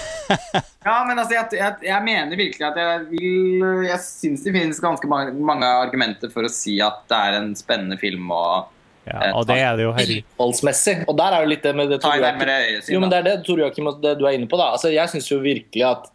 Ja, 0.82 0.97
men 1.07 1.14
altså, 1.20 1.36
jeg, 1.36 1.47
jeg, 1.61 1.74
jeg 1.86 2.03
mener 2.03 2.34
virkelig 2.38 2.64
at 2.66 2.78
jeg 2.80 3.03
vil 3.12 3.84
Jeg 3.86 3.99
syns 4.03 4.40
det 4.43 4.51
finnes 4.57 4.80
ganske 4.82 5.07
mange, 5.07 5.30
mange 5.38 5.68
argumenter 5.78 6.32
for 6.32 6.49
å 6.49 6.51
si 6.51 6.80
at 6.82 7.05
det 7.11 7.18
er 7.28 7.36
en 7.38 7.53
spennende 7.59 7.95
film 8.01 8.32
og 8.34 8.70
ja, 9.07 9.28
Og 9.38 9.47
det 9.47 9.57
er 9.62 9.78
det 9.78 9.84
jo. 9.86 9.93
Innholdsmessig. 9.99 10.97
Og 11.11 11.16
der 11.18 11.34
er 11.36 11.43
jo 11.47 11.51
litt 11.53 11.62
det 11.66 11.72
med 11.78 11.88
det 11.90 12.01
Tor 12.03 12.14
Joakim- 12.18 12.90
Jo, 12.95 13.01
men 13.03 13.11
det 13.11 13.18
er 13.20 13.24
det, 13.28 13.32
Tor 13.47 13.59
Joakim, 13.62 13.88
det 14.03 14.12
du 14.20 14.26
er 14.28 14.36
inne 14.38 14.47
på. 14.51 14.59
da. 14.61 14.68
Altså, 14.76 14.90
jeg 14.95 15.11
syns 15.11 15.26
jo 15.30 15.38
virkelig 15.43 15.82
at 15.88 16.07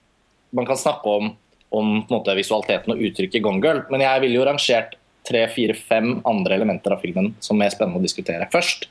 man 0.56 0.68
kan 0.68 0.80
snakke 0.80 1.18
om, 1.20 1.32
om 1.76 1.94
måte, 2.12 2.36
visualiteten 2.38 2.94
og 2.94 3.02
uttrykket 3.10 3.40
i 3.40 3.44
Gone 3.44 3.64
Girl, 3.64 3.84
men 3.92 4.04
jeg 4.06 4.24
ville 4.24 4.40
jo 4.40 4.46
rangert 4.48 4.96
tre, 5.28 5.44
fire, 5.52 5.76
fem 5.76 6.18
andre 6.28 6.56
elementer 6.56 6.96
av 6.96 7.02
filmen 7.04 7.34
som 7.44 7.60
er 7.62 7.74
spennende 7.74 8.00
å 8.00 8.06
diskutere 8.06 8.48
først. 8.52 8.88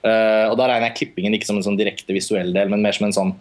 Uh, 0.00 0.48
og 0.48 0.56
Da 0.56 0.68
regner 0.70 0.88
jeg 0.88 1.00
klippingen 1.00 1.34
ikke 1.36 1.48
som 1.50 1.58
en 1.58 1.66
sånn 1.66 1.80
direkte 1.80 2.14
visuell 2.16 2.54
del, 2.56 2.70
men 2.72 2.84
mer 2.84 2.96
som 2.96 3.08
en 3.08 3.16
sånn 3.16 3.34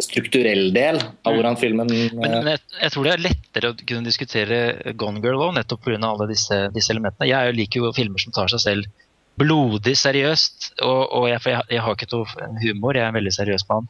strukturell 0.00 0.70
del 0.72 0.98
av 0.98 1.34
hvordan 1.36 1.58
filmen 1.60 1.90
Men, 1.90 2.06
eh, 2.08 2.32
men 2.40 2.46
jeg, 2.54 2.60
jeg 2.80 2.92
tror 2.94 3.04
det 3.04 3.12
er 3.12 3.24
lettere 3.26 3.70
å 3.72 3.74
kunne 3.76 4.08
diskutere 4.08 4.58
Gone 4.96 5.20
Girl 5.20 5.36
også, 5.36 5.56
nettopp 5.58 5.82
pga. 5.84 5.98
alle 6.08 6.28
disse, 6.30 6.58
disse 6.72 6.94
elementene. 6.94 7.28
Jeg 7.28 7.56
liker 7.58 7.82
jo 7.82 7.92
filmer 7.96 8.22
som 8.22 8.32
tar 8.32 8.48
seg 8.52 8.62
selv 8.64 9.01
blodig 9.42 9.94
seriøst. 9.98 10.72
Og, 10.86 11.00
og 11.18 11.28
jeg, 11.30 11.42
jeg, 11.50 11.66
jeg 11.74 11.84
har 11.84 11.96
ikke 11.96 12.08
noe 12.12 12.48
humor, 12.62 12.96
jeg 12.96 13.04
er 13.04 13.12
en 13.12 13.18
veldig 13.18 13.34
seriøs 13.34 13.66
mann. 13.70 13.88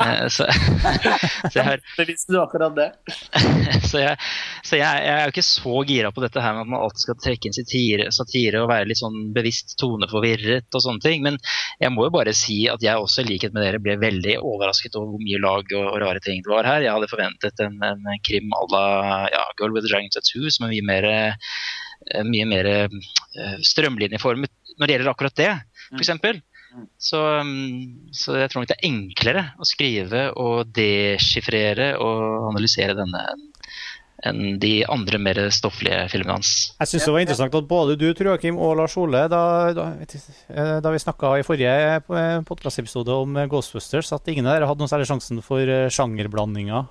Eh, 0.00 0.26
så, 0.32 0.46
så 1.50 1.54
jeg 1.58 1.66
har 1.68 1.82
Beviste 2.00 2.34
du 2.34 2.40
akkurat 2.42 2.74
det? 2.76 2.88
så 3.90 4.02
jeg, 4.02 4.16
så 4.66 4.78
jeg, 4.78 5.04
jeg 5.06 5.14
er 5.14 5.28
jo 5.28 5.34
ikke 5.34 5.46
så 5.46 5.82
gira 5.88 6.12
på 6.14 6.24
dette 6.24 6.42
her 6.42 6.56
med 6.56 6.64
at 6.64 6.72
man 6.72 6.80
alltid 6.86 7.04
skal 7.06 7.20
trekke 7.20 7.50
inn 7.50 7.56
satire, 7.56 8.08
satire 8.14 8.62
og 8.62 8.70
være 8.72 8.88
litt 8.90 9.00
sånn 9.00 9.30
bevisst 9.36 9.76
toneforvirret 9.80 10.70
og 10.74 10.84
sånne 10.86 11.04
ting. 11.04 11.24
Men 11.26 11.38
jeg 11.82 11.94
må 11.94 12.08
jo 12.08 12.14
bare 12.16 12.34
si 12.36 12.64
at 12.70 12.82
jeg 12.84 13.00
også 13.00 13.24
i 13.24 13.30
likhet 13.32 13.54
med 13.54 13.66
dere 13.66 13.82
ble 13.82 13.98
veldig 14.00 14.38
overrasket 14.40 14.98
over 14.98 15.14
hvor 15.14 15.24
mye 15.24 15.42
lag 15.42 15.76
og, 15.76 15.86
og 15.92 16.00
rare 16.02 16.24
ting 16.24 16.42
det 16.44 16.52
var 16.52 16.68
her. 16.68 16.86
Jeg 16.86 16.94
hadde 16.96 17.12
forventet 17.12 17.64
en, 17.64 17.78
en 17.90 18.24
krim 18.26 18.50
à 18.54 18.64
la 18.72 18.84
ja, 19.34 19.44
Girl 19.58 19.74
with 19.74 19.86
a 19.86 19.90
Dragon 19.90 20.12
Tattoo 20.14 20.50
som 20.50 20.66
er 20.66 20.74
mye 20.74 20.86
mer, 20.86 21.08
eh, 21.10 22.24
mye 22.26 22.48
mer 22.50 22.70
eh, 22.74 23.56
strømlinjeformet 23.64 24.52
når 24.78 24.86
det 24.86 24.96
gjelder 24.96 25.12
akkurat 25.14 25.38
det, 25.40 25.52
f.eks. 25.94 26.12
Så, 26.98 27.18
mm, 27.46 28.10
så 28.14 28.34
jeg 28.40 28.50
tror 28.50 28.62
nok 28.62 28.70
det 28.72 28.76
er 28.80 28.88
enklere 28.88 29.42
å 29.62 29.66
skrive 29.68 30.24
og 30.42 30.72
deskifrere 30.74 31.92
og 32.02 32.48
analysere 32.50 32.96
denne 32.98 33.22
enn 34.24 34.56
de 34.60 34.78
andre 34.88 35.18
mer 35.20 35.38
stofflige 35.52 36.06
filmene 36.12 36.38
hans. 36.38 36.50
Jeg 36.78 36.90
syns 36.90 37.06
det 37.06 37.12
var 37.12 37.24
interessant 37.24 37.56
at 37.58 37.68
både 37.68 37.96
du, 38.00 38.06
Joakim, 38.08 38.56
og 38.62 38.76
Lars 38.78 38.96
Ole, 39.00 39.24
da, 39.28 39.42
da, 39.76 39.86
eh, 40.00 40.76
da 40.80 40.92
vi 40.94 41.02
snakka 41.02 41.34
i 41.40 41.44
forrige 41.46 42.00
podkastepisode 42.48 43.18
om 43.24 43.36
Ghostbusters, 43.50 44.14
at 44.16 44.32
ingen 44.32 44.48
av 44.48 44.56
dere 44.56 44.70
hadde 44.70 44.80
noe 44.80 44.92
særlig 44.92 45.10
sjansen 45.10 45.42
for 45.44 45.60
eh, 45.60 45.90
sjangerblandinger. 45.92 46.86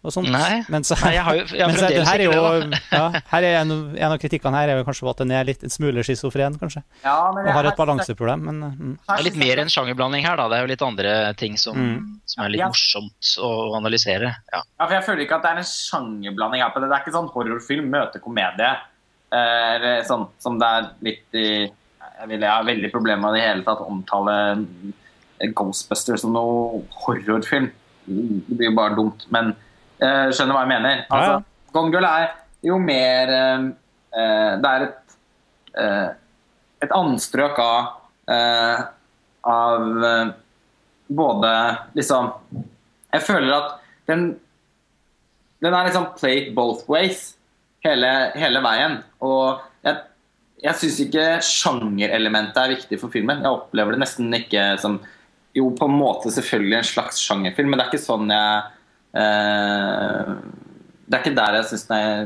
Nei, 0.00 0.62
mens, 0.72 0.88
Nei 1.04 1.10
jeg 1.12 1.22
har 1.26 1.36
jo 1.36 1.42
jeg 1.52 1.60
har 1.60 1.68
mens 1.68 2.08
her 2.08 2.20
er 2.20 2.22
jo, 2.24 2.32
ja, 2.88 3.20
her 3.34 3.44
er 3.44 3.56
en, 3.60 3.72
en 3.98 4.12
av 4.14 4.18
kritikkene 4.22 4.56
her 4.56 4.70
er 4.72 4.78
jo 4.80 4.84
kanskje 4.86 5.10
at 5.10 5.18
den 5.20 5.34
er 5.36 5.44
litt 5.44 5.60
en 5.66 5.68
smule 5.74 6.00
schizofren, 6.06 6.56
kanskje. 6.56 6.80
Ja, 7.04 7.16
men 7.36 7.44
Og 7.44 7.52
har 7.52 7.68
et 7.68 7.76
balanseproblem, 7.76 8.46
men 8.48 8.62
mm. 8.78 8.94
Det 9.04 9.16
er 9.18 9.26
litt 9.26 9.36
mer 9.42 9.60
enn 9.60 9.68
sjangerblanding 9.68 10.24
her, 10.24 10.38
da. 10.40 10.46
Det 10.48 10.56
er 10.56 10.64
jo 10.64 10.70
litt 10.72 10.84
andre 10.86 11.12
ting 11.36 11.58
som, 11.60 11.76
Mm. 11.76 11.98
som 12.24 12.44
er 12.46 12.48
litt 12.54 12.62
Ja. 12.62 12.68
morsomt 12.72 13.34
å 13.44 13.50
analysere. 13.76 14.32
Ja. 14.54 14.62
Ja, 14.80 14.86
for 14.86 14.94
Jeg 14.94 15.04
føler 15.04 15.26
ikke 15.26 15.36
at 15.36 15.42
det 15.42 15.50
er 15.50 15.60
en 15.60 15.68
sjangerblanding 15.68 16.62
her 16.64 16.70
på 16.72 16.80
det. 16.80 16.88
Det 16.88 16.96
er 16.96 17.04
ikke 17.04 17.16
sånn 17.18 17.30
horrorfilm 17.36 17.90
møter 17.92 18.20
komedie. 18.24 18.72
Eh, 19.32 19.74
Eller 19.76 20.02
sånn 20.08 20.28
som 20.40 20.58
det 20.58 20.66
er 20.66 20.88
litt 21.02 21.34
i 21.34 21.46
Jeg, 22.20 22.28
vil, 22.28 22.40
jeg 22.40 22.50
har 22.50 22.64
veldig 22.64 22.90
problemer 22.92 23.20
med 23.20 23.36
i 23.36 23.40
det 23.40 23.48
hele 23.48 23.62
tatt 23.64 23.80
å 23.80 23.86
omtale 23.88 24.34
Ghostbusters 25.56 26.20
som 26.20 26.32
noe 26.36 26.82
horrorfilm. 27.04 27.70
Det 28.06 28.56
blir 28.58 28.68
jo 28.70 28.74
bare 28.76 28.96
dumt. 28.96 29.24
Men 29.32 29.54
skjønner 30.00 30.56
hva 30.56 30.64
jeg 30.64 30.72
mener. 30.72 31.02
Altså, 31.08 31.38
ja. 31.38 31.40
Gone 31.74 31.92
Girl 31.94 32.06
er 32.08 32.30
jo 32.66 32.78
mer 32.82 33.32
eh, 33.34 33.66
eh, 34.16 34.52
Det 34.60 34.70
er 34.70 34.86
et, 34.86 35.16
eh, 35.80 36.08
et 36.84 36.94
anstrøk 36.96 37.58
av, 37.62 37.90
eh, 38.30 38.84
av 39.50 40.06
eh, 40.10 40.32
både 41.10 41.52
liksom 41.98 42.32
Jeg 43.12 43.26
føler 43.26 43.56
at 43.56 43.76
den 44.10 44.30
Den 45.60 45.74
er 45.74 45.88
liksom 45.88 46.12
played 46.18 46.54
both 46.56 46.88
ways 46.88 47.34
hele, 47.84 48.08
hele 48.36 48.60
veien. 48.64 48.98
Og 49.24 49.60
jeg, 49.84 49.98
jeg 50.64 50.78
syns 50.80 50.98
ikke 51.04 51.24
sjangerelementet 51.44 52.60
er 52.60 52.74
viktig 52.74 52.98
for 53.00 53.12
filmen. 53.12 53.42
Jeg 53.44 53.56
opplever 53.56 53.96
det 53.96 54.02
nesten 54.02 54.32
ikke 54.36 54.74
som 54.80 54.98
Jo, 55.56 55.66
på 55.74 55.88
en 55.88 55.96
måte 55.98 56.30
selvfølgelig 56.30 56.76
en 56.78 56.86
slags 56.86 57.20
sjangerfilm, 57.24 57.72
men 57.72 57.80
det 57.80 57.84
er 57.84 57.90
ikke 57.90 58.04
sånn 58.04 58.28
jeg 58.30 58.58
eh, 58.60 58.68
Det 61.10 61.16
er 61.16 61.24
ikke 61.24 61.34
der 61.34 61.56
jeg 61.58 61.66
syns 61.66 61.86
den 61.88 61.96
er 61.98 62.20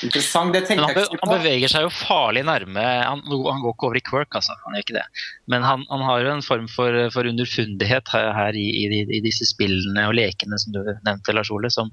interessant. 0.00 0.54
Det 0.54 0.62
tenkte 0.64 0.86
han, 0.86 0.94
jeg 0.96 1.10
ikke 1.10 1.18
på. 1.20 1.28
han 1.28 1.42
beveger 1.42 1.72
seg 1.72 1.84
jo 1.84 1.90
farlig 1.92 2.44
nærme 2.48 2.80
Han, 2.80 3.20
han 3.26 3.60
går 3.60 3.74
ikke 3.74 3.88
over 3.88 3.98
i 4.00 4.04
quirk, 4.06 4.32
altså. 4.38 4.56
Han 4.64 4.76
gjør 4.76 4.86
ikke 4.86 4.96
det. 4.96 5.06
Men 5.52 5.66
han, 5.66 5.84
han 5.90 6.04
har 6.08 6.24
jo 6.24 6.32
en 6.32 6.44
form 6.46 6.66
for, 6.72 6.96
for 7.12 7.28
underfundighet 7.28 8.12
her, 8.14 8.30
her 8.36 8.56
i, 8.56 8.66
i, 8.80 9.02
i 9.18 9.22
disse 9.24 9.48
spillene 9.50 10.06
og 10.08 10.16
lekene 10.16 10.60
som 10.62 10.76
du 10.76 10.80
nevnte, 10.88 11.36
Lars 11.36 11.52
Ole, 11.52 11.68
som, 11.74 11.92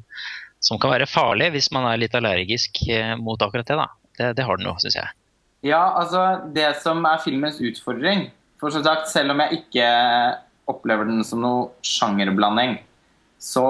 som 0.64 0.80
kan 0.80 0.94
være 0.96 1.10
farlig 1.10 1.52
hvis 1.58 1.72
man 1.76 1.90
er 1.90 2.00
litt 2.00 2.16
allergisk 2.18 2.84
eh, 2.88 3.16
mot 3.20 3.42
akkurat 3.44 3.68
det. 3.68 3.80
da. 3.82 3.90
Det, 4.18 4.34
det 4.40 4.48
har 4.48 4.60
den 4.60 4.70
jo, 4.70 4.78
syns 4.82 4.98
jeg. 4.98 5.16
Ja, 5.66 5.82
altså 6.00 6.24
Det 6.54 6.70
som 6.84 7.02
er 7.10 7.18
filmens 7.24 7.58
utfordring 7.66 8.28
For 8.62 8.70
som 8.74 8.84
sagt, 8.86 9.10
selv 9.10 9.34
om 9.34 9.42
jeg 9.42 9.64
ikke 9.64 9.88
opplever 10.70 11.08
den 11.08 11.24
som 11.26 11.42
noe 11.42 11.70
sjangerblanding, 11.86 12.76
så 13.42 13.66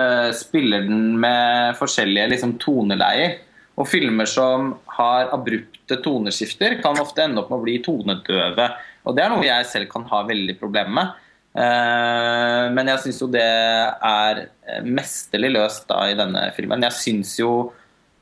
eh, 0.00 0.30
spiller 0.36 0.86
den 0.88 1.14
med 1.20 1.76
forskjellige 1.78 2.30
liksom, 2.34 2.56
toneleier. 2.62 3.38
Og 3.74 3.88
filmer 3.90 4.28
som 4.30 4.74
har 4.96 5.32
abrupte 5.34 5.98
toneskifter, 6.02 6.78
kan 6.82 7.00
ofte 7.02 7.24
ende 7.24 7.42
opp 7.42 7.50
med 7.50 7.58
å 7.58 7.64
bli 7.64 7.78
tonedøve. 7.82 8.68
Og 9.04 9.16
det 9.16 9.24
er 9.24 9.32
noe 9.32 9.46
jeg 9.46 9.66
selv 9.70 9.90
kan 9.90 10.06
ha 10.12 10.22
veldig 10.28 10.56
problemer 10.60 10.94
med. 10.94 11.20
Uh, 11.54 12.66
men 12.74 12.88
jeg 12.90 13.04
syns 13.04 13.20
jo 13.22 13.28
det 13.30 13.44
er 13.46 14.40
eh, 14.42 14.80
mesterlig 14.82 15.52
løst 15.54 15.84
da 15.90 16.00
i 16.10 16.16
denne 16.18 16.48
filmen. 16.56 16.82
Jeg 16.88 16.98
syns 16.98 17.36
jo 17.38 17.50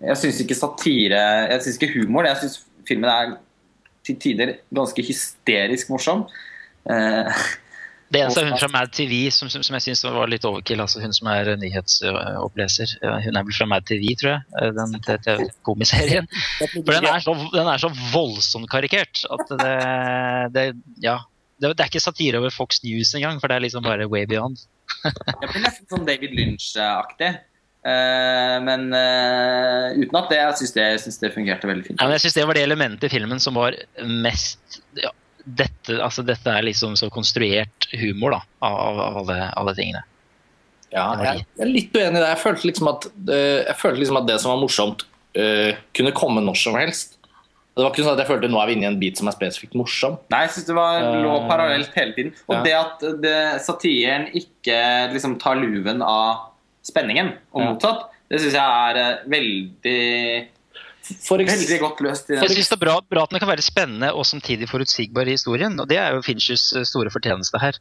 jeg 0.02 0.18
syns 0.18 0.40
ikke 0.42 0.58
satire 0.58 1.20
Jeg 1.52 1.62
syns 1.62 1.78
ikke 1.78 1.94
humor. 1.94 2.26
Jeg 2.28 2.42
syns 2.42 2.58
filmen 2.88 3.08
er 3.08 3.34
til 4.02 4.18
tider 4.20 4.56
ganske 4.74 5.04
hysterisk 5.06 5.92
morsom. 5.92 6.26
Eh, 6.90 7.44
Det 8.12 8.20
eneste 8.20 8.42
er 8.42 8.50
hun 8.50 8.60
fra 8.60 8.68
Mad 8.72 8.92
TV 8.92 9.14
som, 9.32 9.48
som, 9.52 9.62
som 9.64 9.76
jeg 9.78 9.86
syns 9.86 10.04
var 10.04 10.28
litt 10.28 10.44
overkill. 10.44 10.82
altså 10.84 11.00
Hun 11.00 11.14
som 11.16 11.30
er 11.32 11.54
nyhetsoppleser. 11.60 12.96
Hun 13.00 13.38
er 13.38 13.46
vel 13.46 13.56
fra 13.56 13.68
Mad 13.70 13.86
TV, 13.88 14.04
tror 14.20 14.34
jeg. 14.34 14.72
Den, 14.76 14.96
Den 14.98 15.22
TV-komiserien. 15.26 16.28
For 16.74 16.92
den 16.92 17.08
er, 17.08 17.22
så, 17.24 17.36
den 17.54 17.70
er 17.72 17.80
så 17.80 17.92
voldsomt 18.12 18.68
karikert 18.72 19.24
at 19.32 19.54
det, 19.62 19.76
det 20.56 20.66
Ja. 21.04 21.20
Det, 21.62 21.76
det 21.78 21.84
er 21.84 21.90
ikke 21.92 22.02
satire 22.02 22.40
over 22.40 22.50
Fox 22.50 22.80
News 22.82 23.12
engang, 23.14 23.36
for 23.38 23.46
det 23.46 23.54
er 23.54 23.62
liksom 23.62 23.84
bare 23.84 24.08
way 24.10 24.24
beyond. 24.26 24.58
det 25.04 25.46
blir 25.46 25.62
nesten 25.62 25.86
sånn 25.92 26.08
David 26.08 26.34
Lynch-aktig. 26.34 27.28
Uh, 27.86 28.58
men 28.62 28.88
uh, 28.94 29.94
uten 29.94 30.18
at 30.18 30.28
det, 30.30 30.40
jeg 30.40 30.58
syns 30.58 30.74
det, 30.74 31.22
det 31.22 31.32
fungerte 31.36 31.70
veldig 31.70 31.86
fint. 31.86 32.02
Ja, 32.02 32.10
jeg 32.14 32.24
synes 32.24 32.36
Det 32.38 32.46
var 32.50 32.58
det 32.58 32.66
elementet 32.66 33.06
i 33.06 33.12
filmen 33.14 33.42
som 33.42 33.58
var 33.58 33.78
mest 34.06 34.80
ja, 34.98 35.10
dette, 35.42 35.96
altså 35.98 36.22
dette 36.26 36.50
er 36.50 36.66
liksom 36.66 36.94
så 36.98 37.08
konstruert 37.10 37.81
humor 38.00 38.36
da, 38.36 38.42
av, 38.64 39.00
av 39.06 39.18
alle, 39.22 39.38
alle 39.58 39.74
tingene. 39.78 40.04
Ja, 40.92 41.06
jeg, 41.24 41.46
jeg 41.56 41.64
er 41.64 41.72
litt 41.72 41.96
uenig 41.96 42.18
i 42.18 42.20
det. 42.20 42.28
Jeg 42.34 42.42
følte 42.42 42.68
liksom 42.68 42.92
at, 42.92 43.08
uh, 43.30 43.58
jeg 43.64 43.78
følte 43.80 44.02
liksom 44.02 44.20
at 44.20 44.28
det 44.28 44.38
som 44.42 44.52
var 44.52 44.60
morsomt, 44.60 45.04
uh, 45.38 45.72
kunne 45.96 46.14
komme 46.16 46.44
når 46.44 46.60
som 46.60 46.76
helst. 46.76 47.18
Det 47.72 47.80
var 47.80 47.94
ikke 47.94 48.04
sånn 48.04 48.18
at 48.18 48.20
jeg 48.20 48.28
følte 48.28 48.50
nå 48.52 48.58
er 48.60 48.68
vi 48.68 48.74
inne 48.76 48.84
i 48.84 48.90
en 48.90 48.98
bit 49.00 49.16
som 49.16 49.30
er 49.30 49.36
spesifikt 49.36 49.76
morsom. 49.80 50.18
Nei, 50.32 50.42
jeg 50.44 50.58
syns 50.58 50.66
det 50.68 50.74
var, 50.76 51.06
lå 51.24 51.36
Eh, 51.38 51.46
parallelt 51.48 51.94
hele 51.96 52.12
tiden. 52.16 52.34
Og 52.50 52.58
ja. 52.58 52.64
det 52.66 52.74
at 52.76 53.04
det, 53.22 53.36
satiren 53.64 54.26
ikke 54.36 54.80
liksom 55.14 55.38
tar 55.40 55.56
luven 55.56 56.04
av 56.04 56.50
spenningen, 56.84 57.32
og 57.54 57.64
motsatt, 57.70 58.10
det 58.28 58.42
syns 58.42 58.58
jeg 58.58 58.90
er 58.90 59.22
veldig 59.32 59.96
Veldig 61.10 61.78
godt 61.82 62.00
løst. 62.04 62.30
i 62.30 62.38
Jeg 62.38 62.50
synes 62.50 62.68
det 62.70 62.76
er 62.76 62.84
bra, 62.84 63.00
bra 63.10 63.24
at 63.26 63.32
den 63.32 63.42
kan 63.42 63.50
være 63.50 63.64
spennende 63.64 64.12
og 64.14 64.26
samtidig 64.26 64.68
forutsigbar 64.70 65.26
i 65.26 65.34
historien. 65.36 65.80
og 65.80 65.88
Det 65.90 65.98
er 65.98 66.14
jo 66.14 66.22
Finchers 66.22 66.72
eh, 66.72 66.86
store 66.86 67.10
fortjeneste 67.10 67.58
her. 67.58 67.78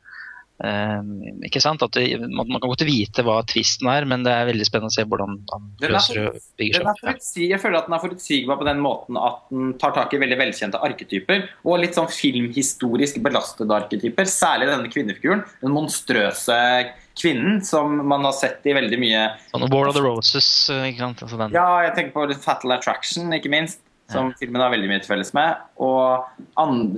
Ehm, 0.63 1.41
ikke 1.47 1.61
sant? 1.63 1.81
At 1.81 1.95
det, 1.97 2.19
man, 2.21 2.45
man 2.45 2.61
kan 2.61 2.69
godt 2.69 2.83
vite 2.85 3.23
hva 3.25 3.39
tvisten 3.49 3.89
er, 3.89 4.05
men 4.05 4.21
det 4.25 4.33
er 4.35 4.45
veldig 4.51 4.67
spennende 4.67 4.91
å 4.91 4.95
se 4.95 5.05
hvordan 5.09 5.39
han 5.51 5.67
er 5.81 5.93
løser 5.95 6.19
og 6.27 6.39
bygger 6.61 6.77
seg 6.77 6.89
opp. 6.91 7.29
Jeg 7.41 7.61
føler 7.63 7.79
at 7.79 7.87
den 7.89 7.97
er 7.97 8.03
forutsigbar 8.03 8.59
på 8.61 8.67
den 8.69 8.81
måten 8.83 9.17
at 9.17 9.39
den 9.49 9.73
tar 9.81 9.95
tak 9.97 10.13
i 10.13 10.21
veldig 10.21 10.37
velkjente 10.43 10.81
arketyper. 10.85 11.47
Og 11.65 11.81
litt 11.81 11.97
sånn 11.97 12.11
filmhistorisk 12.13 13.21
belastede 13.25 13.73
arketyper. 13.81 14.29
Særlig 14.29 14.69
denne 14.69 14.91
kvinnefiguren. 14.93 15.45
Den 15.63 15.73
monstrøse 15.75 16.57
kvinnen 17.17 17.59
som 17.65 17.97
man 18.07 18.23
har 18.23 18.33
sett 18.37 18.65
i 18.69 18.73
veldig 18.77 18.97
mye 19.01 19.23
Sånn 19.51 19.65
War 19.73 19.89
of 19.89 19.97
the 19.97 20.03
Roses. 20.05 20.47
eh, 20.71 20.85
Ikke 20.91 21.03
sant? 21.03 21.23
Altså 21.25 21.39
den. 21.41 21.51
Ja, 21.57 21.67
jeg 21.87 21.95
tenker 21.97 22.13
på 22.15 22.41
Fatal 22.41 22.77
Attraction, 22.77 23.33
ikke 23.35 23.51
minst. 23.51 23.81
Som 24.11 24.31
filmen 24.39 24.61
har 24.63 24.71
veldig 24.73 24.89
mye 24.91 25.01
til 25.03 25.13
felles 25.13 25.31
med. 25.37 25.61
Og 25.81 26.25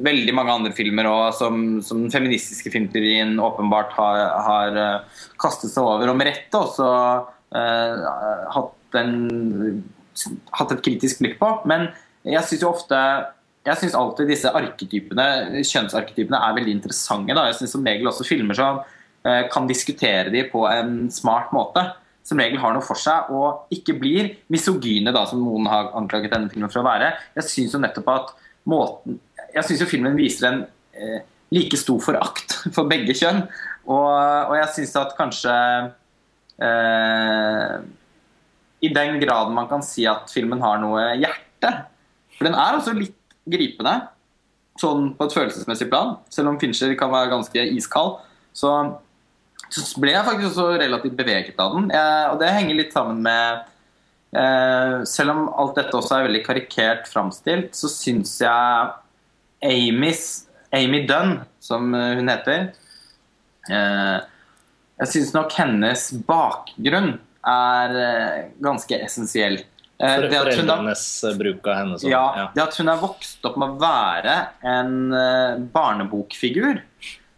veldig 0.05 0.33
mange 0.35 0.55
andre 0.57 0.73
filmer 0.75 1.09
også, 1.09 1.45
som, 1.45 1.61
som 1.85 2.01
den 2.05 2.13
feministiske 2.13 2.71
filmteorien 2.73 3.35
åpenbart 3.43 3.93
har, 3.97 4.21
har 4.47 4.79
eh, 4.81 5.21
kastet 5.41 5.73
seg 5.73 5.85
over. 5.85 6.11
Og 6.11 6.19
med 6.19 6.31
rette 6.31 6.59
også 6.59 6.89
eh, 7.55 8.09
hatt, 8.55 8.99
en, 8.99 9.15
hatt 10.57 10.75
et 10.75 10.83
kritisk 10.85 11.23
blikk 11.23 11.39
på. 11.41 11.53
Men 11.69 11.89
jeg 12.25 12.43
syns 12.49 12.65
jo 12.65 12.73
ofte 12.73 12.99
jeg 13.63 13.79
synes 13.79 13.93
alltid 13.95 14.27
disse 14.27 14.51
arketypene, 14.51 15.25
kjønnsarketypene 15.63 16.35
er 16.35 16.55
veldig 16.57 16.73
interessante. 16.81 17.31
Da. 17.31 17.45
Jeg 17.47 17.61
syns 17.61 17.75
som 17.77 17.85
regel 17.87 18.09
også 18.11 18.25
filmer 18.27 18.57
som 18.59 18.81
eh, 19.23 19.45
kan 19.53 19.69
diskutere 19.69 20.33
de 20.33 20.43
på 20.51 20.65
en 20.67 21.05
smart 21.13 21.53
måte 21.55 21.85
som 22.23 22.39
regel 22.39 22.61
har 22.63 22.75
noe 22.75 22.85
for 22.85 22.99
seg, 22.99 23.29
og 23.35 23.73
ikke 23.73 23.97
blir 23.99 24.31
misogyne, 24.53 25.11
da, 25.15 25.25
som 25.27 25.41
noen 25.43 25.67
har 25.69 25.91
anklaget 25.99 26.31
denne 26.33 26.51
filmen 26.51 26.71
for 26.71 26.81
å 26.81 26.87
være. 26.87 27.11
Jeg 27.35 27.49
syns 27.49 27.75
jo 27.75 27.83
nettopp 27.83 28.09
at 28.13 28.33
måten 28.69 29.19
Jeg 29.53 29.67
syns 29.67 29.81
jo 29.83 29.89
filmen 29.89 30.15
viser 30.17 30.47
en 30.47 30.61
eh, 30.95 31.25
like 31.53 31.77
stor 31.77 31.99
forakt 32.01 32.55
for 32.75 32.89
begge 32.89 33.15
kjønn, 33.17 33.43
og, 33.83 34.07
og 34.49 34.55
jeg 34.55 34.71
syns 34.77 34.95
at 35.01 35.17
kanskje 35.17 35.55
eh, 36.63 37.75
I 38.87 38.93
den 38.95 39.19
graden 39.19 39.57
man 39.57 39.67
kan 39.69 39.83
si 39.85 40.07
at 40.07 40.31
filmen 40.31 40.63
har 40.63 40.79
noe 40.79 41.09
hjerte 41.19 41.73
For 42.37 42.47
den 42.47 42.55
er 42.55 42.79
også 42.79 42.95
litt 42.95 43.19
gripende. 43.43 43.97
sånn 44.79 45.11
på 45.13 45.27
et 45.27 45.35
følelsesmessig 45.35 45.85
plan. 45.91 46.15
Selv 46.33 46.49
om 46.49 46.55
Fincher 46.57 46.95
kan 46.97 47.11
være 47.11 47.29
ganske 47.29 47.65
iskald, 47.75 48.23
så, 48.57 48.71
så 49.81 50.01
ble 50.03 50.13
jeg 50.13 50.25
faktisk 50.27 50.49
også 50.51 50.79
relativt 50.81 51.15
beveget 51.17 51.61
av 51.61 51.77
den. 51.77 51.89
Jeg, 51.93 52.27
og 52.31 52.41
det 52.41 52.51
henger 52.53 52.77
litt 52.77 52.93
sammen 52.93 53.23
med 53.25 53.63
eh, 54.37 54.99
Selv 55.09 55.33
om 55.33 55.47
alt 55.49 55.79
dette 55.79 55.97
også 55.97 56.19
er 56.19 56.27
veldig 56.27 56.43
karikert 56.45 57.09
framstilt, 57.09 57.73
så 57.77 57.89
syns 57.91 58.35
jeg 58.43 58.93
Amy's, 59.63 60.23
Amy 60.75 61.05
Dunn, 61.07 61.39
som 61.63 61.93
hun 61.95 62.29
heter 62.29 62.73
eh, 63.71 64.17
Jeg 64.99 65.11
syns 65.15 65.33
nok 65.35 65.55
hennes 65.57 66.09
bakgrunn 66.27 67.15
er 67.43 68.01
eh, 68.05 68.41
ganske 68.63 68.99
essensiell. 69.05 69.63
Eh, 70.03 70.15
For, 70.15 70.29
foreldrenes 70.31 71.05
eh, 71.23 71.35
bruk 71.39 71.67
av 71.67 71.77
henne. 71.79 71.99
Sånn. 71.99 72.11
ja, 72.11 72.23
ja. 72.37 72.47
det 72.55 72.63
at 72.65 72.79
hun 72.79 72.91
er 72.91 73.01
vokst 73.01 73.45
opp 73.47 73.59
med 73.61 73.75
å 73.75 73.81
være 73.81 74.37
en 74.67 74.95
eh, 75.17 75.61
barnebokfigur. 75.75 76.81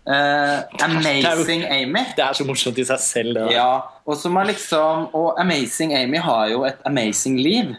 Eh, 0.05 0.59
Amazing 0.85 1.65
Amy. 1.65 2.03
Det 2.15 2.21
er 2.21 2.37
så 2.37 2.45
morsomt 2.45 2.77
i 2.77 2.85
seg 2.85 3.01
selv. 3.01 3.39
Det. 3.39 3.55
Ja, 3.55 3.81
og 4.05 4.17
som 4.21 4.37
liksom 4.45 5.07
Og 5.17 5.39
Amazing 5.41 5.95
Amy 5.97 6.21
har 6.21 6.51
jo 6.51 6.63
et 6.67 6.81
amazing 6.85 7.39
liv. 7.41 7.73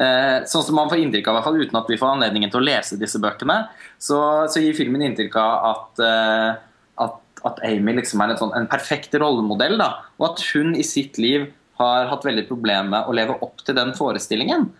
Uh, 0.00 0.46
sånn 0.48 0.62
som 0.64 0.76
man 0.78 0.88
får 0.88 1.00
inntrykk 1.02 1.26
av, 1.28 1.34
i 1.34 1.36
hvert 1.36 1.46
fall 1.48 1.58
uten 1.60 1.78
at 1.80 1.88
vi 1.90 1.96
får 1.98 2.12
anledningen 2.14 2.52
til 2.52 2.60
å 2.60 2.64
lese 2.64 2.96
disse 2.96 3.18
bøkene, 3.20 3.56
så, 4.00 4.20
så 4.48 4.62
gir 4.62 4.76
filmen 4.78 5.02
inntrykk 5.04 5.34
av 5.36 5.66
at, 5.66 6.00
uh, 6.00 7.02
at, 7.04 7.42
at 7.50 7.58
Amy 7.66 7.96
liksom 7.98 8.22
er 8.22 8.32
en, 8.32 8.38
sånn, 8.38 8.54
en 8.56 8.68
perfekt 8.70 9.18
rollemodell. 9.20 9.76
Da, 9.82 9.90
og 10.16 10.28
at 10.30 10.44
hun 10.54 10.72
i 10.78 10.86
sitt 10.86 11.18
liv 11.20 11.50
har 11.82 12.08
hatt 12.08 12.24
veldig 12.24 12.46
problemer 12.48 12.88
med 12.94 13.10
å 13.10 13.16
leve 13.18 13.36
opp 13.44 13.60
til 13.66 13.76
den 13.76 13.92
forestillingen. 13.98 14.70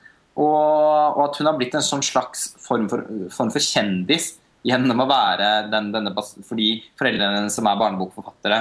Og, 0.40 1.18
og 1.18 1.20
at 1.26 1.40
hun 1.40 1.50
har 1.50 1.58
blitt 1.58 1.76
en 1.76 1.84
sånn 1.84 2.06
slags 2.06 2.52
form 2.62 2.88
for, 2.88 3.04
form 3.34 3.52
for 3.52 3.66
kjendis 3.66 4.36
gjennom 4.66 5.04
å 5.04 5.08
være 5.08 5.70
den, 5.72 5.88
denne 5.94 6.12
Fordi 6.16 6.72
foreldrene 6.98 7.48
som 7.52 7.68
er 7.70 7.80
barnebokforfattere, 7.80 8.60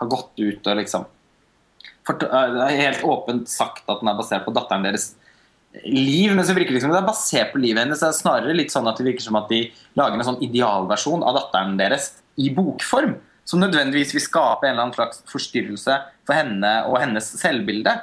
har 0.00 0.08
gått 0.08 0.40
ut 0.40 0.68
og 0.70 0.78
liksom 0.80 1.06
fort- 2.06 2.26
er 2.26 2.76
helt 2.78 3.02
åpent 3.04 3.48
sagt 3.48 3.88
at 3.88 4.00
den 4.00 4.08
er 4.08 4.18
basert 4.18 4.46
på 4.46 4.54
datteren 4.56 4.86
deres 4.86 5.14
liv, 5.84 6.32
men 6.34 6.44
så 6.44 6.54
virker 6.56 6.72
det 6.72 6.80
liksom 6.80 6.92
det 6.92 7.00
er 7.02 7.08
basert 7.08 7.52
på 7.52 7.60
livet 7.62 7.84
hennes. 7.84 8.00
Det 8.00 8.08
er 8.08 8.16
snarere 8.16 8.56
litt 8.56 8.72
sånn 8.74 8.88
at 8.90 8.98
det 8.98 9.06
virker 9.06 9.26
som 9.26 9.38
at 9.38 9.50
de 9.52 9.62
lager 9.98 10.18
en 10.18 10.28
sånn 10.32 10.42
idealversjon 10.42 11.22
av 11.22 11.36
datteren 11.38 11.76
deres 11.78 12.14
i 12.40 12.50
bokform. 12.54 13.16
Som 13.48 13.62
nødvendigvis 13.62 14.14
vil 14.14 14.22
skape 14.22 14.66
en 14.66 14.74
eller 14.74 14.88
annen 14.88 14.96
slags 14.96 15.22
forstyrrelse 15.30 15.96
for 16.28 16.36
henne 16.36 16.72
og 16.88 16.98
hennes 17.02 17.30
selvbilde. 17.40 17.94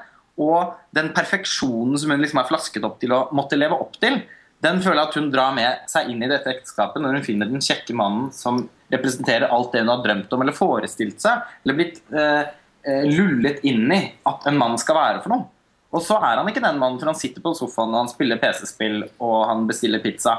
Og 0.43 0.73
den 0.95 1.11
perfeksjonen 1.15 1.97
som 1.99 2.11
hun 2.13 2.23
liksom 2.23 2.41
er 2.41 2.49
flasket 2.49 2.85
opp 2.87 2.99
til 3.01 3.13
å 3.15 3.25
måtte 3.35 3.59
leve 3.59 3.77
opp 3.77 3.95
til, 4.01 4.19
den 4.63 4.79
føler 4.81 5.03
at 5.03 5.15
hun 5.17 5.29
drar 5.33 5.53
med 5.53 5.89
seg 5.89 6.09
inn 6.11 6.23
i 6.23 6.29
dette 6.29 6.49
ekteskapet 6.49 7.01
når 7.01 7.19
hun 7.19 7.25
finner 7.25 7.49
den 7.49 7.61
kjekke 7.61 7.93
mannen 7.97 8.31
som 8.33 8.63
representerer 8.89 9.51
alt 9.53 9.73
det 9.75 9.83
hun 9.83 9.91
har 9.91 10.01
drømt 10.05 10.33
om 10.33 10.43
eller 10.43 10.55
forestilt 10.55 11.21
seg, 11.21 11.43
eller 11.63 11.77
blitt 11.77 11.99
eh, 12.15 12.49
eh, 12.87 13.05
lullet 13.11 13.61
inn 13.67 13.85
i 13.93 14.01
at 14.29 14.47
en 14.49 14.57
mann 14.57 14.77
skal 14.81 14.97
være 14.97 15.21
for 15.25 15.35
noe. 15.35 15.47
Og 15.95 16.03
så 16.03 16.17
er 16.19 16.39
han 16.39 16.49
ikke 16.49 16.63
den 16.63 16.79
mannen, 16.81 16.97
for 16.99 17.11
han 17.11 17.19
sitter 17.19 17.43
på 17.43 17.53
sofaen 17.55 17.93
og 17.93 18.03
han 18.03 18.11
spiller 18.11 18.39
PC-spill 18.41 19.03
og 19.23 19.37
han 19.47 19.67
bestiller 19.69 20.03
pizza. 20.03 20.35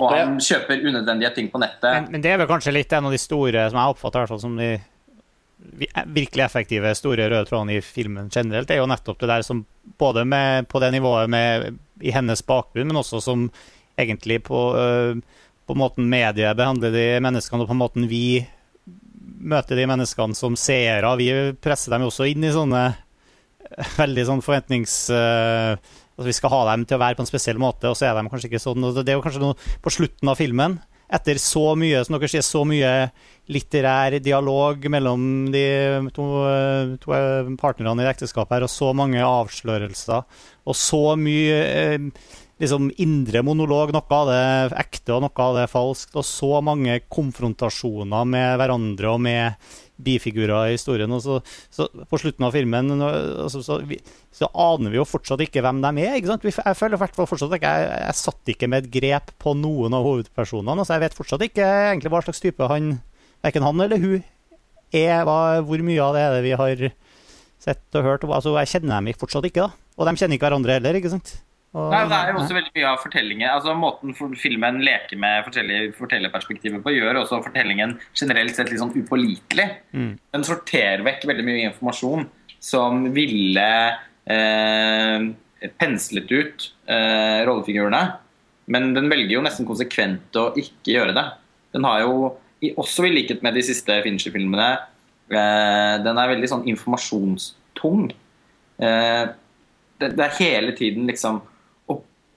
Og 0.00 0.10
han 0.10 0.40
kjøper 0.42 0.80
unødvendige 0.82 1.30
ting 1.36 1.52
på 1.52 1.60
nettet. 1.62 1.86
Men, 1.86 2.08
men 2.16 2.24
det 2.24 2.32
er 2.32 2.40
vel 2.40 2.50
kanskje 2.50 2.74
litt 2.74 2.92
en 2.96 3.06
av 3.06 3.14
de 3.14 3.20
store 3.20 3.68
som 3.70 3.78
jeg 3.78 3.94
oppfatter 3.94 4.24
hvert 4.24 4.32
fall 4.34 4.42
som 4.42 4.56
de 4.58 4.72
virkelig 6.04 6.44
effektive 6.44 6.90
store 6.98 7.28
røde 7.30 7.46
trådene 7.48 7.78
i 7.78 7.84
filmen 7.84 8.30
generelt, 8.32 8.70
er 8.70 8.82
jo 8.82 8.88
nettopp 8.90 9.20
det 9.22 9.30
der 9.30 9.44
som 9.46 9.62
både 10.00 10.24
med, 10.28 10.68
på 10.68 10.80
det 10.82 10.90
nivået 10.92 11.30
med, 11.30 11.78
i 12.02 12.12
hennes 12.14 12.42
bakgrunn, 12.46 12.88
men 12.90 13.00
også 13.00 13.20
som 13.22 13.48
egentlig 14.00 14.40
på, 14.46 14.60
øh, 14.78 15.20
på 15.66 15.76
måten 15.78 16.08
mediet 16.10 16.56
behandler 16.58 16.94
de 16.94 17.06
menneskene, 17.24 17.62
og 17.62 17.70
på 17.70 17.78
måten 17.78 18.08
vi 18.10 18.44
møter 19.44 19.78
de 19.78 19.86
menneskene 19.88 20.36
som 20.36 20.56
seere. 20.58 21.10
Vi 21.20 21.30
presser 21.62 21.94
dem 21.94 22.04
jo 22.04 22.10
også 22.12 22.26
inn 22.30 22.44
i 22.44 22.54
sånne 22.54 22.86
veldig 24.00 24.30
sånn 24.30 24.44
forventnings... 24.44 24.96
Altså 26.14 26.28
vi 26.30 26.34
skal 26.36 26.52
ha 26.52 26.60
dem 26.68 26.84
til 26.86 26.94
å 26.94 27.02
være 27.02 27.18
på 27.18 27.24
en 27.24 27.26
spesiell 27.26 27.58
måte, 27.58 27.90
og 27.90 27.96
så 27.98 28.06
er 28.06 28.14
de 28.14 28.30
kanskje 28.30 28.46
ikke 28.46 28.60
sånn. 28.62 28.84
Det 28.94 29.10
er 29.10 29.16
jo 29.16 29.22
kanskje 29.24 29.40
noe 29.42 29.56
på 29.82 29.90
slutten 29.90 30.28
av 30.30 30.38
filmen, 30.38 30.76
etter 31.12 31.40
så 31.40 31.74
mye 31.78 32.02
som 32.04 32.16
dere 32.16 32.30
sier, 32.30 32.44
så 32.44 32.64
mye 32.68 32.92
litterær 33.52 34.16
dialog 34.24 34.86
mellom 34.92 35.50
de 35.52 35.66
to, 36.16 36.28
to 37.02 37.18
partnerne 37.60 38.06
i 38.06 38.08
ekteskapet 38.08 38.56
her, 38.56 38.66
og 38.66 38.72
så 38.72 38.92
mange 38.96 39.20
avslørelser, 39.24 40.24
og 40.64 40.78
så 40.78 41.02
mye 41.20 41.60
eh, 41.60 42.08
liksom 42.62 42.88
indre 43.02 43.42
monolog, 43.44 43.92
noe 43.94 44.18
av 44.18 44.30
det 44.30 44.78
ekte 44.84 45.16
og 45.16 45.24
noe 45.26 45.46
av 45.46 45.58
det 45.58 45.68
falskt, 45.72 46.14
og 46.16 46.26
så 46.26 46.60
mange 46.64 47.00
konfrontasjoner 47.12 48.28
med 48.28 48.56
hverandre 48.60 49.12
og 49.12 49.20
med 49.26 49.70
bifigurer 50.00 50.70
i 50.70 50.74
historien. 50.74 51.12
Og 51.14 51.22
så, 51.22 51.38
så 51.72 51.86
på 52.10 52.20
slutten 52.20 52.46
av 52.46 52.54
filmen 52.54 52.90
så, 52.98 53.10
altså, 53.46 53.62
så, 53.64 53.78
vi, 53.86 53.98
så 54.34 54.48
aner 54.50 54.94
vi 54.94 55.00
jo 55.00 55.06
fortsatt 55.08 55.44
ikke 55.46 55.62
hvem 55.64 55.82
de 55.84 55.92
er. 56.04 56.18
ikke 56.18 56.32
sant? 56.32 56.46
Jeg 56.48 56.78
føler 56.80 57.00
hvert 57.00 57.18
fortsatt 57.18 57.56
ikke 57.58 57.74
jeg, 57.78 57.88
jeg 58.02 58.20
satt 58.20 58.54
ikke 58.54 58.70
med 58.70 58.84
et 58.84 58.92
grep 58.98 59.34
på 59.42 59.54
noen 59.58 59.96
av 59.96 60.06
hovedpersonene. 60.06 60.82
altså 60.82 60.96
Jeg 60.96 61.06
vet 61.06 61.18
fortsatt 61.20 61.46
ikke 61.46 61.70
egentlig 61.94 62.14
hva 62.14 62.24
slags 62.26 62.42
type 62.44 62.70
han, 62.70 62.96
verken 63.44 63.66
han 63.66 63.86
eller 63.86 64.02
hun, 64.02 64.20
er. 64.94 65.24
Hva, 65.26 65.38
hvor 65.66 65.86
mye 65.86 66.04
av 66.04 66.18
det 66.18 66.26
er 66.26 66.36
det 66.38 66.44
vi 66.46 66.58
har 66.58 66.86
sett 67.64 67.98
og 67.98 68.06
hørt. 68.06 68.28
altså 68.28 68.58
Jeg 68.60 68.76
kjenner 68.76 68.98
dem 69.00 69.18
fortsatt 69.18 69.46
ikke, 69.48 69.68
da. 69.68 69.82
Og 69.94 70.08
de 70.08 70.16
kjenner 70.18 70.38
ikke 70.38 70.48
hverandre 70.48 70.78
heller, 70.78 70.98
ikke 70.98 71.12
sant? 71.12 71.36
Og, 71.74 71.90
Nei, 71.90 72.04
det 72.06 72.16
er 72.16 72.28
jo 72.30 72.38
også 72.38 72.54
veldig 72.54 72.70
mye 72.76 72.86
av 72.86 73.00
fortellingen 73.02 73.48
altså 73.50 73.72
Måten 73.74 74.12
filmen 74.38 74.76
leker 74.86 75.18
med 75.18 75.48
fortellerperspektivet 75.98 76.84
på, 76.84 76.92
gjør 76.94 77.18
også 77.24 77.40
fortellingen 77.42 77.96
generelt 78.14 78.54
sett 78.54 78.70
litt 78.70 78.78
sånn 78.78 78.94
upålitelig. 78.94 79.66
Mm. 79.90 80.12
Den 80.36 80.46
sorterer 80.46 81.02
vekk 81.06 81.24
veldig 81.26 81.46
mye 81.48 81.64
informasjon 81.72 82.28
som 82.62 83.08
ville 83.16 83.70
eh, 84.30 85.26
penslet 85.82 86.30
ut 86.30 86.68
eh, 86.86 87.40
rollefigurene. 87.48 88.02
Men 88.70 88.92
den 88.96 89.10
velger 89.10 89.36
jo 89.36 89.44
nesten 89.44 89.66
konsekvent 89.68 90.38
å 90.38 90.52
ikke 90.56 90.94
gjøre 90.94 91.16
det. 91.16 91.24
Den 91.74 91.88
har 91.88 92.04
jo, 92.04 92.30
også 92.78 93.08
i 93.08 93.12
likhet 93.12 93.42
med 93.44 93.58
de 93.58 93.64
siste 93.66 93.96
Fincher-filmene, 94.06 94.68
eh, 95.34 95.96
den 96.06 96.20
er 96.22 96.30
veldig 96.30 96.52
sånn 96.52 96.68
informasjonstung. 96.70 98.06
Eh, 98.78 99.24
det, 100.00 100.12
det 100.14 100.24
er 100.24 100.38
hele 100.38 100.76
tiden 100.78 101.10
liksom 101.10 101.42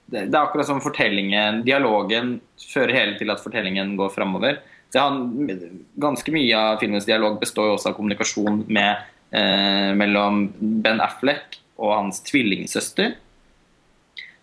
det, 0.08 0.24
det 0.32 0.34
er 0.34 0.40
akkurat 0.40 0.68
som 0.68 0.80
fortellingen 0.80 1.62
Dialogen 1.66 2.38
fører 2.62 2.96
hele 2.96 3.16
til 3.20 3.30
at 3.32 3.42
fortellingen 3.44 3.94
går 3.98 4.12
framover. 4.14 4.60
Ganske 4.88 6.32
mye 6.32 6.56
av 6.56 6.80
filmens 6.80 7.06
dialog 7.08 7.36
består 7.42 7.68
jo 7.68 7.76
også 7.76 7.90
av 7.90 7.96
kommunikasjon 7.98 8.62
med, 8.72 9.04
eh, 9.36 9.92
mellom 10.00 10.46
Ben 10.84 11.02
Affleck 11.04 11.58
og 11.76 11.92
hans 11.92 12.22
tvillingsøster. 12.24 13.18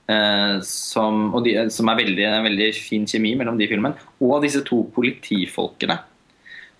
Eh, 0.05 0.59
som, 0.61 1.31
de, 1.41 1.55
som 1.73 1.89
er 1.89 1.97
veldig, 2.03 2.25
en 2.29 2.45
veldig 2.45 2.69
fin 2.77 3.07
kjemi 3.09 3.33
mellom 3.39 3.57
de 3.57 3.69
filmene. 3.71 3.97
Og 4.21 4.43
disse 4.45 4.61
to 4.67 4.83
politifolkene. 4.93 5.97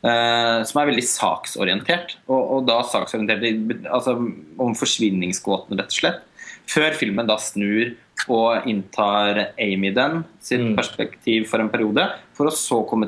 eh, 0.06 0.62
som 0.70 0.78
er 0.82 0.92
veldig 0.92 1.08
saksorientert. 1.10 2.20
Og, 2.30 2.38
og 2.38 2.68
da 2.70 2.84
saksorientert 2.86 3.42
altså, 3.90 4.14
om 4.62 4.78
forsvinningsgåten, 4.78 5.74
rett 5.80 5.90
og 5.90 5.98
slett. 5.98 6.22
Før 6.70 6.94
filmen 6.98 7.26
da 7.30 7.40
snur 7.42 7.96
og 8.30 8.66
inntar 8.68 9.52
Amy 9.60 9.92
den 9.94 10.24
sitt 10.42 10.60
Mm. 10.62 10.76
perspektiv 10.76 11.48
for 11.48 11.60
en 11.60 11.70
periode, 11.70 12.12
for 12.34 12.48
å 12.48 12.52
så 12.52 12.88
komme 12.88 13.08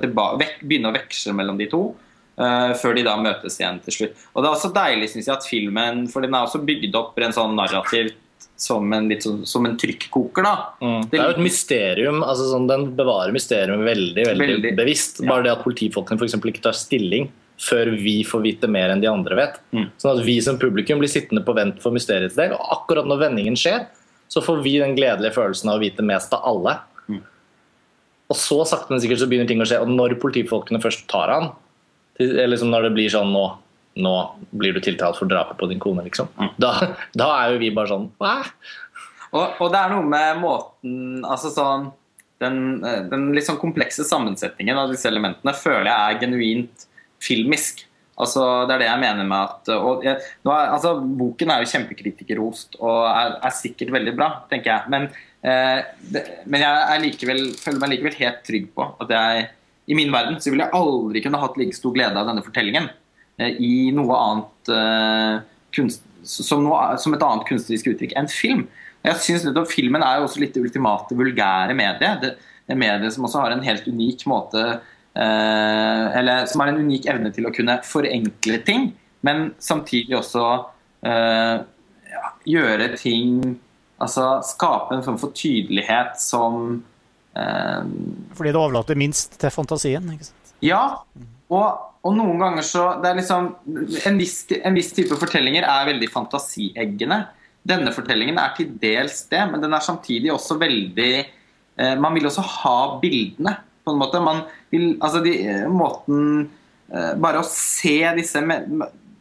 begynne 0.62 0.92
å 0.92 0.94
veksle 0.94 1.34
mellom 1.34 1.58
de 1.58 1.68
to. 1.68 1.96
Uh, 2.40 2.70
før 2.78 2.94
de 2.94 3.02
da 3.02 3.16
møtes 3.18 3.58
igjen 3.60 3.80
til 3.84 3.94
slutt. 3.96 4.12
Og 4.36 4.44
Det 4.44 4.50
er 4.52 4.54
også 4.56 4.72
deilig 4.72 5.10
synes 5.10 5.26
jeg, 5.26 5.34
at 5.34 5.48
filmen 5.50 6.08
For 6.08 6.22
den 6.22 6.36
er 6.36 6.46
også 6.46 6.64
bygd 6.64 6.94
opp 6.94 7.16
en 7.18 7.32
sånn 7.34 7.56
narrativt 7.56 8.14
som 8.56 8.94
en, 8.94 9.10
litt 9.10 9.24
sånn, 9.24 9.44
som 9.48 9.66
en 9.66 9.76
trykkoker. 9.76 10.44
da 10.44 10.70
Mm. 10.80 11.10
Det 11.10 11.20
er 11.20 11.24
jo 11.24 11.30
et 11.40 11.44
mysterium. 11.50 12.22
altså 12.24 12.46
sånn, 12.54 12.68
Den 12.68 12.96
bevarer 12.96 13.32
mysterium 13.34 13.80
veldig 13.84 14.24
veldig, 14.24 14.38
Veldig. 14.62 14.76
bevisst. 14.78 15.20
Ja. 15.24 15.30
Bare 15.30 15.44
det 15.44 15.52
at 15.58 15.64
politifolkene 15.64 16.20
for 16.20 16.26
eksempel 16.28 16.52
ikke 16.54 16.62
tar 16.62 16.74
stilling 16.74 17.32
før 17.58 17.90
vi 17.98 18.24
får 18.24 18.42
vite 18.44 18.68
mer 18.70 18.90
enn 18.92 19.02
de 19.02 19.08
andre 19.08 19.36
vet. 19.36 19.60
Mm. 19.74 19.90
Sånn 19.98 20.20
at 20.20 20.24
vi 20.26 20.40
som 20.40 20.60
publikum 20.60 21.00
blir 21.00 21.10
sittende 21.10 21.44
på 21.44 21.56
vent 21.56 21.82
for 21.82 21.90
mysteriets 21.92 22.36
del. 22.36 22.52
Og 22.54 22.62
akkurat 22.86 23.08
når 23.08 23.18
vendingen 23.32 23.56
skjer, 23.58 23.88
så 24.32 24.44
får 24.44 24.64
vi 24.66 24.78
den 24.82 24.96
gledelige 24.98 25.36
følelsen 25.36 25.72
av 25.72 25.80
å 25.80 25.84
vite 25.84 26.06
mest 26.06 26.34
av 26.36 26.44
alle. 26.48 26.78
Mm. 27.08 27.22
Og 28.28 28.40
så 28.40 28.60
sakte, 28.68 28.92
men 28.92 29.04
sikkert 29.04 29.22
så 29.22 29.30
begynner 29.30 29.50
ting 29.50 29.64
å 29.64 29.68
skje. 29.70 29.80
Og 29.84 29.94
når 29.94 30.18
politifolkene 30.22 30.82
først 30.84 31.08
tar 31.12 31.32
han, 31.32 31.50
eller 32.20 32.52
liksom 32.56 32.74
når 32.74 32.90
det 32.90 32.96
blir 32.98 33.14
sånn 33.14 33.32
nå 33.36 33.46
nå 33.98 34.14
blir 34.54 34.76
du 34.76 34.82
tiltalt 34.84 35.18
for 35.18 35.30
drapet 35.30 35.58
på 35.58 35.70
din 35.72 35.80
kone, 35.82 36.04
liksom. 36.06 36.30
Mm. 36.38 36.52
Da, 36.62 36.74
da 37.18 37.32
er 37.40 37.56
jo 37.56 37.62
vi 37.62 37.72
bare 37.74 37.90
sånn? 37.90 38.10
Og, 38.22 39.58
og 39.58 39.72
det 39.74 39.80
er 39.80 39.94
noe 39.94 40.06
med 40.06 40.42
måten 40.42 41.26
altså 41.28 41.52
sånn, 41.54 41.90
den, 42.44 42.60
den 43.10 43.32
litt 43.34 43.48
sånn 43.48 43.60
komplekse 43.62 44.06
sammensetningen 44.08 44.78
av 44.78 44.94
disse 44.94 45.10
elementene 45.10 45.56
føler 45.58 45.90
jeg 45.90 45.98
er 45.98 46.22
genuint 46.22 46.88
filmisk. 47.24 47.87
Altså, 48.18 48.44
det 48.66 48.74
er 48.74 48.82
det 48.82 48.88
jeg 48.88 49.02
mener 49.02 49.28
med 49.30 49.38
at 49.38 49.70
og 49.76 50.06
jeg, 50.06 50.18
er, 50.18 50.72
altså, 50.74 50.96
Boken 51.20 51.52
er 51.54 51.62
jo 51.62 51.70
kjempekritikerrost 51.70 52.80
og 52.80 53.04
er, 53.12 53.36
er 53.46 53.54
sikkert 53.54 53.94
veldig 53.94 54.14
bra, 54.18 54.32
tenker 54.50 54.72
jeg. 54.74 54.92
Men, 54.94 55.06
eh, 55.46 55.84
det, 56.16 56.24
men 56.50 56.66
jeg 56.66 57.04
likevel, 57.04 57.44
føler 57.62 57.84
meg 57.84 57.94
likevel 57.94 58.18
helt 58.24 58.42
trygg 58.48 58.72
på 58.74 58.90
at 59.06 59.14
jeg 59.14 59.46
i 59.88 59.96
min 59.96 60.12
verden 60.12 60.42
så 60.42 60.52
ville 60.52 60.66
jeg 60.66 60.76
aldri 60.76 61.22
kunne 61.24 61.44
hatt 61.44 61.62
like 61.62 61.78
stor 61.78 61.94
glede 61.96 62.18
av 62.18 62.32
denne 62.32 62.44
fortellingen 62.44 62.90
eh, 63.38 63.54
i 63.54 63.94
noe 63.96 64.18
annet 64.24 64.74
eh, 64.74 65.38
kunst, 65.78 66.10
som, 66.26 66.66
noe, 66.66 66.98
som, 67.00 67.14
et 67.14 67.30
annet 67.30 67.48
kunstnerisk 67.48 67.94
uttrykk 67.94 68.18
enn 68.18 68.34
film. 68.34 68.66
Jeg 69.06 69.24
synes 69.24 69.46
nettopp 69.46 69.70
Filmen 69.70 70.02
er 70.04 70.18
jo 70.18 70.26
også 70.26 70.42
litt 70.42 70.58
det 70.58 70.66
ultimate 70.66 71.16
vulgære 71.16 71.78
mediet. 71.78 72.26
Det, 72.26 72.34
det 72.66 72.82
mediet 72.82 73.14
som 73.14 73.30
også 73.30 73.46
har 73.46 73.54
en 73.54 73.64
helt 73.64 73.86
unik 73.88 74.26
måte 74.28 74.66
Eh, 74.74 74.76
eller 75.18 76.46
som 76.46 76.62
har 76.62 76.72
en 76.72 76.82
unik 76.86 77.08
evne 77.10 77.32
til 77.34 77.48
å 77.48 77.54
kunne 77.56 77.80
forenkle 77.88 78.60
ting, 78.68 78.92
men 79.26 79.52
samtidig 79.58 80.18
også 80.20 80.44
eh, 81.08 81.56
ja, 82.12 82.34
gjøre 82.46 82.92
ting 83.00 83.58
Altså 83.98 84.44
skape 84.46 84.94
en 84.94 85.02
form 85.02 85.16
for 85.18 85.34
tydelighet 85.34 86.20
som 86.22 86.84
eh, 87.34 87.88
Fordi 88.38 88.52
det 88.52 88.60
overlater 88.60 89.00
minst 89.00 89.40
til 89.42 89.54
fantasien? 89.54 90.06
ikke 90.14 90.28
sant? 90.28 90.52
Ja. 90.62 90.84
Og, 91.50 91.66
og, 92.04 92.12
noen 92.14 92.38
ganger 92.42 92.66
så 92.66 92.84
det 93.02 93.10
er 93.10 93.18
liksom 93.18 93.50
en 94.06 94.20
viss, 94.22 94.36
en 94.62 94.78
viss 94.78 94.92
type 94.94 95.18
fortellinger 95.18 95.66
er 95.66 95.90
veldig 95.90 96.12
fantasieggende. 96.14 97.24
Denne 97.68 97.94
fortellingen 97.96 98.38
er 98.42 98.54
til 98.58 98.76
dels 98.80 99.24
det, 99.32 99.42
men 99.50 99.64
den 99.64 99.74
er 99.74 99.84
samtidig 99.84 100.30
også 100.34 100.60
veldig 100.62 101.12
eh, 101.18 101.96
Man 101.98 102.14
vil 102.14 102.30
også 102.30 102.46
ha 102.46 102.78
bildene 103.02 103.58
på 103.88 103.96
en 103.96 104.02
måte. 104.04 104.22
Man 104.24 104.44
vil, 104.74 104.96
altså 105.00 105.24
de, 105.24 105.34
måten 105.72 106.22
eh, 106.92 107.14
Bare 107.20 107.42
å 107.42 107.48
se 107.48 108.00
disse 108.20 108.44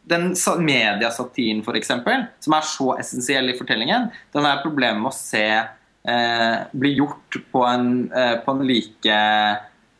den 0.07 0.29
mediasatiren, 0.63 1.63
f.eks., 1.63 1.91
som 2.39 2.55
er 2.55 2.67
så 2.67 2.91
essensiell 3.01 3.51
i 3.51 3.57
fortellingen, 3.57 4.07
den 4.35 4.47
er 4.47 4.61
problemet 4.63 5.01
med 5.01 5.11
å 5.11 5.15
se 5.15 5.47
eh, 5.51 6.57
bli 6.71 6.93
gjort 6.95 7.39
på 7.51 7.63
en, 7.67 7.89
eh, 8.11 8.35
på 8.43 8.55
en 8.55 8.63
like 8.67 9.17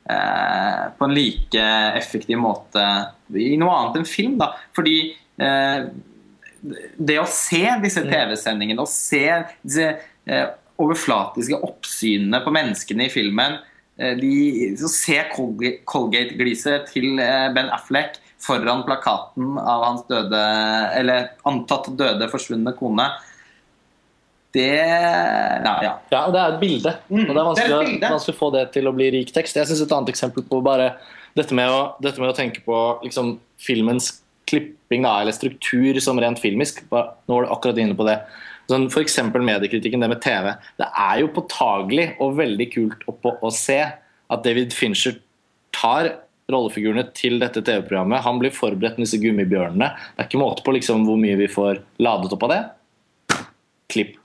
eh, 0.07 0.84
på 0.97 1.07
en 1.09 1.15
like 1.15 1.63
effektiv 1.99 2.39
måte 2.39 2.84
i 3.36 3.57
noe 3.59 3.74
annet 3.76 3.99
enn 3.99 4.07
film. 4.07 4.38
da, 4.39 4.53
fordi 4.76 4.99
eh, 5.36 5.89
det 6.97 7.20
å 7.20 7.28
se 7.28 7.65
disse 7.84 8.05
mm. 8.05 8.11
TV-sendingene 8.13 8.84
og 8.84 8.91
se 8.91 9.26
disse 9.59 9.89
eh, 10.24 10.45
overflatiske 10.80 11.59
oppsynene 11.68 12.39
på 12.45 12.53
menneskene 12.55 13.09
i 13.09 13.11
filmen 13.11 13.59
Eh, 13.59 13.76
de, 13.98 14.32
så 14.78 14.89
Se 14.93 15.18
Colgate-gliset 15.34 16.91
til 16.93 17.18
eh, 17.24 17.48
Ben 17.56 17.72
Affleck 17.74 18.20
foran 18.41 18.84
plakaten 18.86 19.56
av 19.58 19.86
hans 19.86 20.04
døde, 20.10 20.43
eller 21.00 21.32
antatt 21.50 21.89
døde, 21.98 22.30
forsvunne 22.30 22.74
kone. 22.78 23.08
Det 24.56 24.68
ja, 24.70 25.74
ja. 25.84 25.93
ja, 26.10 26.22
det 26.34 26.39
er 26.39 26.54
et 26.54 26.62
bilde. 26.62 26.93
Mm, 27.10 27.26
og 27.26 27.34
det 27.34 27.41
er 27.41 27.48
vanskelig, 27.50 27.80
det 27.98 28.08
er 28.08 28.14
vanskelig, 28.16 28.38
å 28.38 28.39
få 28.39 28.52
det 28.56 28.64
til 28.78 28.89
å 28.89 28.93
bli 28.95 29.10
rik 29.18 29.34
tekst. 29.36 29.58
Jeg 29.60 29.70
synes 29.70 29.84
Et 29.86 29.98
annet 29.98 30.14
eksempel 30.14 30.45
på 30.48 30.62
bare 30.66 30.93
dette 31.38 31.58
med 31.58 31.70
å, 31.70 31.82
dette 32.02 32.22
med 32.22 32.32
å 32.32 32.38
tenke 32.38 32.64
på 32.66 32.78
liksom, 33.04 33.36
filmens 33.62 34.16
klipping 34.48 35.04
da, 35.04 35.18
eller 35.22 35.36
struktur 35.36 36.00
som 36.02 36.20
rent 36.22 36.39
filmisk. 36.41 36.86
Nå 36.89 37.02
var 37.28 37.45
du 37.45 37.54
akkurat 37.54 37.82
inne 37.84 37.98
på 37.98 38.08
det. 38.08 38.22
Sånn, 38.68 38.89
F.eks. 38.91 39.20
mediekritikken, 39.32 40.03
det 40.03 40.11
med 40.11 40.22
TV. 40.24 40.51
Det 40.80 40.88
er 40.91 41.22
jo 41.22 41.32
påtagelig 41.36 42.09
og 42.24 42.36
veldig 42.39 42.68
kult 42.74 43.05
å, 43.07 43.15
å 43.15 43.51
se 43.53 43.80
at 43.88 44.43
David 44.43 44.76
Fincher 44.76 45.22
tar 45.76 46.11
rollefigurene 46.51 47.03
til 47.15 47.39
dette 47.41 47.61
TV-programmet. 47.63 48.24
Han 48.24 48.39
blir 48.41 48.55
forberedt 48.55 48.99
med 48.99 49.07
disse 49.07 49.20
gummibjørnene. 49.24 49.89
Det 50.15 50.24
er 50.24 50.30
ikke 50.30 50.41
måte 50.41 50.63
på 50.63 50.76
liksom 50.76 51.03
hvor 51.07 51.20
mye 51.20 51.36
vi 51.39 51.49
får 51.51 51.82
ladet 52.03 52.36
opp 52.36 52.45
av 52.47 52.53
det. 52.53 52.61
Klipp. 53.91 54.15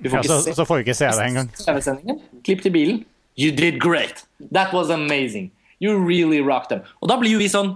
Ja, 0.00 0.22
så, 0.24 0.40
så, 0.54 0.64
får 0.64 0.80
vi 0.80 0.86
ikke 0.86 0.96
se 0.96 1.10
det 1.12 1.26
engang. 1.26 2.20
Klipp 2.46 2.64
til 2.64 2.72
bilen. 2.72 3.02
You 3.36 3.52
did 3.52 3.80
great. 3.80 4.24
That 4.52 4.72
was 4.72 4.90
amazing. 4.90 5.50
You 5.80 5.96
really 6.00 6.40
rocked 6.40 6.72
them. 6.72 6.84
Og 7.00 7.12
da 7.12 7.16
blir 7.20 7.36
jo 7.36 7.40
vi 7.40 7.48
sånn 7.48 7.74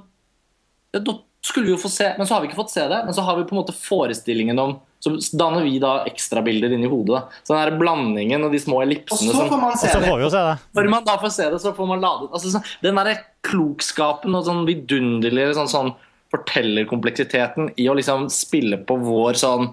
Da 0.92 1.00
skulle 1.44 1.66
vi 1.66 1.72
jo 1.74 1.80
få 1.80 1.90
se, 1.92 2.12
men 2.18 2.28
så 2.28 2.36
har 2.36 2.42
vi 2.42 2.50
ikke 2.50 2.61
fått 2.61 2.72
se 2.72 2.84
det. 2.88 3.00
Men 3.05 3.16
så 3.16 3.24
har 3.26 3.36
vi 3.36 3.46
på 3.48 3.57
en 3.57 3.61
måte 3.61 3.76
forestillingen 3.76 4.61
om 4.62 4.78
så 5.05 5.36
danner 5.36 5.66
vi 5.66 5.76
da 5.82 5.98
ekstrabilder 6.09 6.72
inni 6.72 6.88
hodet. 6.88 7.18
Da. 7.18 7.42
Så 7.44 7.52
den 7.52 7.61
her 7.61 7.76
blandingen 7.80 8.46
og 8.46 8.55
de 8.55 8.61
små 8.62 8.80
ellipsene 8.84 9.34
Og 9.34 9.36
så 9.36 9.46
får 9.50 9.61
man 9.61 9.76
se 9.76 9.90
det. 9.92 10.09
Får 10.09 10.24
se 10.32 10.42
det. 10.48 10.57
Når 10.78 10.90
man 10.94 11.07
da 11.07 11.16
får 11.20 11.34
se 11.34 11.48
det, 11.52 11.61
så 11.61 11.74
får 11.76 11.90
man 11.90 12.02
ladet 12.05 12.30
altså, 12.32 12.62
Den 12.80 13.00
der 13.00 13.22
klokskapen 13.44 14.38
og 14.38 14.46
sånn 14.48 14.64
vidunderlige 14.68 15.55
sånn, 15.59 15.70
sånn 15.70 15.94
fortellerkompleksiteten 16.34 17.74
i 17.78 17.88
å 17.90 17.96
liksom 17.98 18.26
spille 18.32 18.80
på 18.88 18.96
vår 19.02 19.38
sånn 19.38 19.68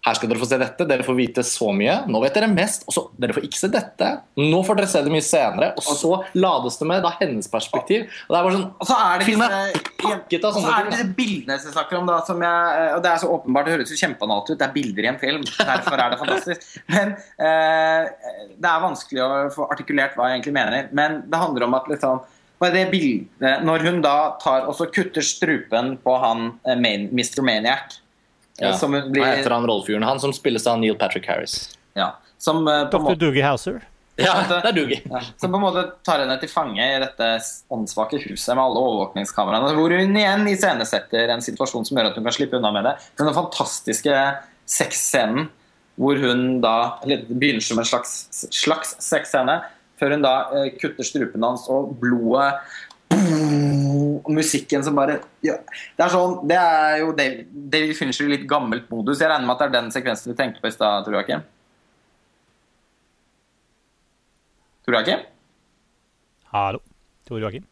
her 0.00 0.16
skal 0.16 0.30
dere 0.30 0.40
få 0.40 0.46
se 0.48 0.56
dette, 0.56 0.84
dere 0.88 1.04
får 1.04 1.16
vite 1.18 1.42
så 1.44 1.66
mye. 1.76 1.98
Nå 2.08 2.22
vet 2.22 2.36
dere 2.38 2.48
mest. 2.48 2.86
Og 2.88 2.94
så, 2.96 3.02
dere 3.20 3.34
får 3.36 3.44
ikke 3.44 3.58
se 3.60 3.68
dette. 3.72 4.08
Nå 4.40 4.62
får 4.64 4.78
dere 4.78 4.88
se 4.88 5.02
det 5.04 5.12
mye 5.12 5.24
senere. 5.24 5.68
Og 5.76 5.84
så 5.84 6.12
lades 6.40 6.80
det 6.80 6.88
med 6.88 7.04
da 7.04 7.10
hennes 7.18 7.50
perspektiv. 7.52 8.06
Og 8.24 8.32
det 8.32 8.38
er 8.38 8.46
bare 8.46 8.54
sånn 8.56 8.64
Og 8.80 8.88
så 8.88 8.96
er 8.96 9.20
det 9.20 9.28
disse, 9.28 9.84
pakket 10.00 10.48
av 10.48 10.56
sånne 10.56 10.78
ting. 10.78 10.90
disse 10.94 11.08
bildene 11.20 11.58
jeg 11.58 11.74
snakker 11.76 12.00
om, 12.00 12.08
da, 12.08 12.16
som 12.24 12.40
jeg, 12.46 12.88
og 12.96 13.04
det 13.04 13.12
er 13.12 13.20
så 13.20 13.30
åpenbart, 13.36 13.68
det 13.68 13.76
høres 13.76 13.92
jo 13.92 14.00
kjempeanalt 14.00 14.48
ut. 14.48 14.56
Det 14.56 14.68
er 14.70 14.74
bilder 14.78 15.04
i 15.04 15.12
en 15.12 15.20
film. 15.20 15.46
Derfor 15.74 16.00
er 16.00 16.14
det 16.14 16.20
fantastisk. 16.24 16.68
Men 16.96 17.14
eh, 17.20 18.34
det 18.56 18.72
er 18.72 18.84
vanskelig 18.88 19.24
å 19.26 19.30
få 19.52 19.68
artikulert 19.68 20.16
hva 20.16 20.30
jeg 20.30 20.40
egentlig 20.40 20.56
mener. 20.56 20.92
Men 20.96 21.22
det 21.28 21.44
handler 21.44 21.68
om 21.68 21.76
at 21.76 21.92
liksom 21.92 22.24
det 22.60 22.90
bildet, 22.92 23.64
Når 23.64 23.84
hun 23.88 24.02
da 24.04 24.36
tar 24.40 24.66
og 24.68 24.74
så 24.76 24.84
kutter 24.92 25.24
strupen 25.24 25.94
på 26.00 26.16
han 26.20 26.54
eh, 26.68 26.76
Mr. 26.76 27.40
Maniac 27.44 27.99
ja. 28.60 28.74
Som 28.78 28.92
blir... 28.92 29.22
Hva 29.22 29.36
heter 29.38 29.54
han 29.56 29.66
rollefiguren? 29.68 30.06
Han 30.06 30.20
som 30.22 30.34
spilles 30.36 30.66
av 30.70 30.80
Neil 30.80 30.98
Patrick 31.00 31.28
Harris. 31.30 31.62
Ja. 31.98 32.12
Som, 32.38 32.62
uh, 32.68 32.86
Dr. 32.90 33.02
Må... 33.04 33.14
Doogie 33.18 33.44
Houser. 33.46 33.80
Ja, 34.20 34.34
det 34.48 34.58
er 34.68 34.74
Doogie. 34.76 35.00
Ja. 35.08 35.22
Som 35.40 35.52
på 35.52 35.60
en 35.60 35.64
måte 35.64 35.84
tar 36.04 36.20
henne 36.22 36.36
til 36.40 36.50
fange 36.52 36.84
i 36.84 36.98
dette 37.00 37.30
åndssvake 37.72 38.20
huset 38.26 38.52
med 38.52 38.62
alle 38.62 38.82
overvåkningskameraene. 38.82 39.72
Hvor 39.78 39.94
hun 39.96 40.18
igjen 40.20 40.44
iscenesetter 40.50 41.32
en 41.32 41.44
situasjon 41.44 41.88
som 41.88 41.96
gjør 41.96 42.10
at 42.10 42.20
hun 42.20 42.28
kan 42.28 42.36
slippe 42.36 42.60
unna 42.60 42.72
med 42.74 42.88
det. 42.88 42.94
Den 43.20 43.32
fantastiske 43.36 44.18
sexscenen 44.70 45.48
hvor 46.00 46.16
hun 46.16 46.60
da 46.64 47.00
eller 47.04 47.26
begynner 47.28 47.64
som 47.64 47.80
en 47.80 47.88
slags, 47.88 48.12
slags 48.54 48.94
sexscene, 49.04 49.58
før 50.00 50.14
hun 50.16 50.24
da 50.24 50.34
uh, 50.52 50.68
kutter 50.80 51.04
strupen 51.04 51.44
hans, 51.44 51.66
og 51.68 51.92
blodet 52.00 52.54
og 54.30 54.36
musikken 54.36 54.84
som 54.84 54.96
bare 54.96 55.18
ja, 55.44 55.56
Det 55.96 56.04
er 56.04 56.12
sånn, 56.12 56.36
det 56.48 56.58
er 56.58 57.00
jo 57.02 57.12
David, 57.16 57.50
David 57.72 57.96
Fincher 57.98 58.28
i 58.28 58.36
litt 58.36 58.46
gammelt 58.50 58.86
modus. 58.92 59.20
Jeg 59.20 59.30
regner 59.30 59.48
med 59.48 59.56
at 59.56 59.64
det 59.64 59.68
er 59.68 59.76
den 59.78 59.90
sekvensen 59.94 60.32
du 60.32 60.38
tenkte 60.38 60.62
på 60.62 60.70
i 60.70 60.74
stad, 60.74 61.04
Tor 61.06 61.16
Joakim? 61.18 61.44
Tor 64.86 64.98
Joakim? 64.98 65.26
Hallo. 66.54 66.82
Tor 67.28 67.42
Joakim. 67.42 67.66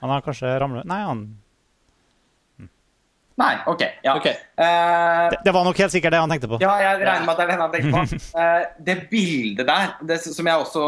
Han 0.00 0.10
har 0.14 0.24
kanskje 0.24 0.50
ramlet 0.62 0.86
Nei, 0.88 1.00
han 1.04 1.24
hm. 2.58 2.68
Nei, 3.40 3.54
OK. 3.70 3.82
Ja. 4.04 4.16
okay. 4.16 4.38
Uh, 4.56 5.28
det, 5.32 5.42
det, 5.44 5.52
var 5.56 5.66
nok 5.66 5.78
helt 5.82 5.92
sikkert 5.92 6.16
det 6.16 6.22
han 6.22 6.32
tenkte 6.32 6.50
på. 6.50 6.60
Ja, 6.62 6.72
jeg 6.82 7.02
regner 7.02 7.26
med 7.26 7.34
at 7.34 7.40
det 7.40 7.46
er 7.46 7.52
den 7.52 7.64
han 7.64 7.74
tenkte 7.74 7.92
på. 7.96 8.22
Uh, 8.34 8.64
det 8.88 8.96
bildet 9.12 9.68
der, 9.68 9.94
det, 10.08 10.20
som 10.24 10.48
jeg 10.52 10.66
også 10.66 10.86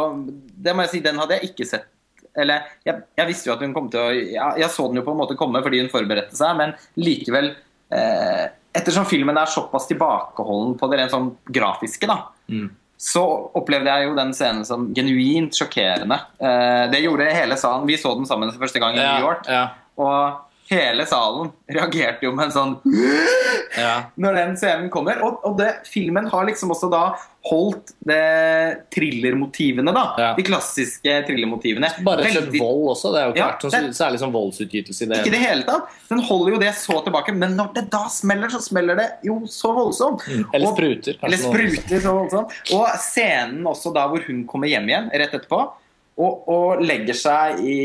Det 0.65 0.77
må 0.77 0.87
jeg 0.87 0.95
si, 0.95 1.03
den 1.05 1.21
hadde 1.21 1.39
jeg 1.39 1.53
ikke 1.53 1.69
sett 1.69 1.92
eller 2.39 2.69
jeg, 2.87 3.03
jeg, 3.19 3.29
visste 3.29 3.51
jo 3.51 3.55
at 3.55 3.63
hun 3.65 3.75
kom 3.77 3.89
til 3.93 4.01
å 4.01 4.11
jeg, 4.13 4.37
jeg, 4.63 4.69
så 4.73 4.87
den 4.89 5.01
jo 5.01 5.07
på 5.07 5.13
en 5.13 5.21
måte 5.21 5.37
komme 5.39 5.61
fordi 5.65 5.83
hun 5.83 5.93
forberedte 5.93 6.39
seg, 6.39 6.55
men 6.59 6.75
likevel 7.01 7.53
eh, 7.93 8.45
Ettersom 8.73 9.05
filmen 9.05 9.37
er 9.37 9.51
såpass 9.53 9.85
tilbakeholden 9.91 10.79
på 10.81 10.89
det 10.89 10.97
rent 10.97 11.13
sånn 11.13 11.27
grafiske, 11.53 12.09
da, 12.09 12.23
mm. 12.49 12.71
så 12.97 13.25
opplevde 13.61 13.93
jeg 13.93 14.07
jo 14.07 14.15
den 14.17 14.33
scenen 14.33 14.65
som 14.65 14.87
genuint 14.97 15.53
sjokkerende. 15.59 16.17
Eh, 16.41 16.87
det 16.89 17.03
gjorde 17.03 17.27
hele 17.37 17.59
salen. 17.61 17.85
Vi 17.85 17.99
så 18.01 18.15
den 18.17 18.25
sammen 18.31 18.49
første 18.57 18.81
gang 18.81 18.97
i 18.97 19.03
New 19.03 19.27
York. 19.27 19.45
Ja. 19.45 19.67
Og 20.01 20.52
hele 20.73 21.07
salen 21.09 21.53
reagerte 21.71 22.27
jo 22.27 22.33
med 22.37 22.49
en 22.49 22.55
sånn 22.55 22.73
ja. 23.83 23.95
Når 24.21 24.39
den 24.39 24.57
scenen 24.61 24.89
kommer. 24.93 25.21
Og, 25.25 25.43
og 25.47 25.59
det, 25.61 25.71
filmen 25.89 26.29
har 26.33 26.49
liksom 26.49 26.73
også 26.75 26.91
da 26.93 27.05
holdt 27.43 27.91
det 28.07 28.87
thrillermotivene, 28.95 29.91
da. 29.95 30.05
Ja. 30.19 30.29
De 30.39 30.45
klassiske 30.47 31.17
thrillermotivene. 31.27 31.91
Bare 32.07 32.27
Veldig... 32.29 32.61
vold 32.61 32.93
også. 32.95 33.11
Det 33.15 33.21
er 33.21 33.27
jo 33.27 33.35
ikke 33.35 33.43
ja, 33.43 33.49
vært 33.51 33.67
det 33.67 33.99
særlig 33.99 34.23
sånn 34.23 34.35
voldsutgytelse 34.35 35.05
i 35.05 35.11
det. 35.11 35.21
Ikke 35.25 35.35
det 35.35 35.43
hele 35.43 35.67
tatt. 35.67 35.91
Den 36.13 36.23
holder 36.29 36.55
jo 36.55 36.63
det 36.63 36.73
så 36.79 37.01
tilbake, 37.03 37.35
men 37.35 37.57
når 37.59 37.75
det 37.81 37.87
da 37.93 38.05
smeller, 38.13 38.53
så 38.53 38.63
smeller 38.63 38.99
det 39.01 39.09
jo 39.27 39.41
så 39.51 39.73
voldsomt. 39.75 40.23
Mm. 40.29 40.45
Eller 40.53 40.77
spruter. 40.77 41.19
Eller 41.27 41.43
spruter 41.43 42.05
så 42.07 42.17
voldsomt. 42.21 42.59
Og 42.79 42.87
scenen 43.03 43.67
også 43.73 43.95
da 43.97 44.07
hvor 44.13 44.23
hun 44.29 44.45
kommer 44.49 44.71
hjem 44.71 44.91
igjen 44.93 45.11
rett 45.11 45.33
etterpå 45.33 45.65
og, 46.21 46.49
og, 46.51 46.83
legger 46.85 47.17
seg 47.17 47.63
i 47.65 47.77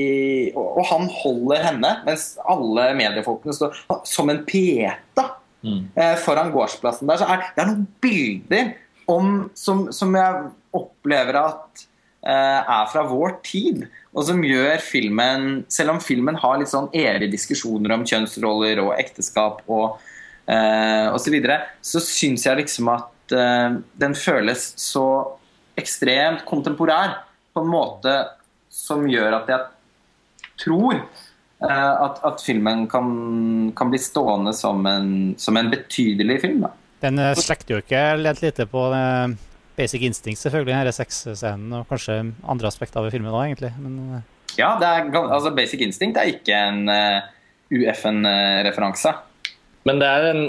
og, 0.51 0.65
og, 0.65 0.83
han 0.89 1.05
holder 1.21 1.63
henne, 1.69 1.91
mens 2.07 2.33
alle 2.43 2.89
mediefolkene 2.97 3.55
står 3.55 3.77
som 4.07 4.31
en 4.31 4.41
pieta 4.47 5.29
mm. 5.63 5.83
eh, 5.95 6.15
foran 6.23 6.51
gårdsplassen 6.51 7.07
der. 7.07 7.21
Så 7.21 7.29
er, 7.29 7.45
det 7.55 7.63
er 7.63 7.69
noen 7.71 7.85
bilder 8.03 8.73
om, 9.07 9.29
som, 9.55 9.85
som, 9.95 10.15
jeg 10.19 10.49
opplever 10.75 11.39
at 11.39 11.85
eh, 12.27 12.59
er 12.59 12.91
fra 12.91 13.05
vår 13.07 13.37
tid, 13.47 13.85
og 14.11 14.27
som 14.27 14.43
gjør 14.43 14.81
filmen 14.83 15.61
Selv 15.71 15.93
om 15.93 15.99
filmen 16.03 16.37
har 16.41 16.57
litt 16.59 16.71
sånn 16.71 16.89
evige 16.95 17.31
diskusjoner 17.31 17.93
om 17.95 18.05
kjønnsroller 18.07 18.81
og 18.83 18.95
ekteskap 18.97 19.63
og 19.71 20.01
eh, 20.51 21.07
osv., 21.13 21.29
så, 21.29 21.35
videre, 21.37 21.61
så 21.79 22.03
syns 22.03 22.43
jeg 22.49 22.59
liksom 22.59 22.91
at 22.91 23.37
eh, 23.37 23.79
den 24.03 24.17
føles 24.19 24.73
så 24.81 25.07
ekstremt 25.77 26.43
kontemporær 26.49 27.21
på 27.57 27.65
en 27.65 27.71
måte 27.73 28.13
som 28.73 29.07
gjør 29.09 29.39
at 29.41 29.51
jeg 29.51 29.65
tror 30.61 30.99
uh, 31.01 31.95
at, 32.05 32.21
at, 32.29 32.43
filmen 32.45 32.85
kan, 32.91 33.09
kan, 33.77 33.91
bli 33.91 33.99
stående 34.01 34.53
som 34.53 34.85
en, 34.89 35.09
som 35.41 35.57
en 35.57 35.73
betydelig 35.73 36.39
film. 36.45 36.63
Da. 36.67 36.71
Den 37.07 37.21
slekter 37.37 37.77
jo 37.77 37.83
ikke 37.83 38.03
lent 38.21 38.41
lite 38.45 38.65
på 38.69 38.87
Basic 39.77 40.01
Instinct, 40.01 40.41
selvfølgelig, 40.41 40.73
denne 40.73 40.93
sexscenen, 40.95 41.73
og 41.77 41.89
kanskje 41.89 42.15
andre 42.49 42.69
aspekter 42.69 43.05
ved 43.05 43.13
filmen 43.13 43.33
òg, 43.33 43.43
egentlig. 43.51 43.69
Men, 43.77 44.23
ja, 44.57 44.71
er, 44.81 45.09
altså 45.21 45.51
Basic 45.53 45.83
Instinct 45.85 46.17
er 46.17 46.31
ikke 46.31 46.57
en 46.57 46.87
uh, 46.89 47.21
UFN-referanse. 47.69 49.13
Men 49.85 50.01
det 50.01 50.09
er 50.09 50.31
en 50.31 50.41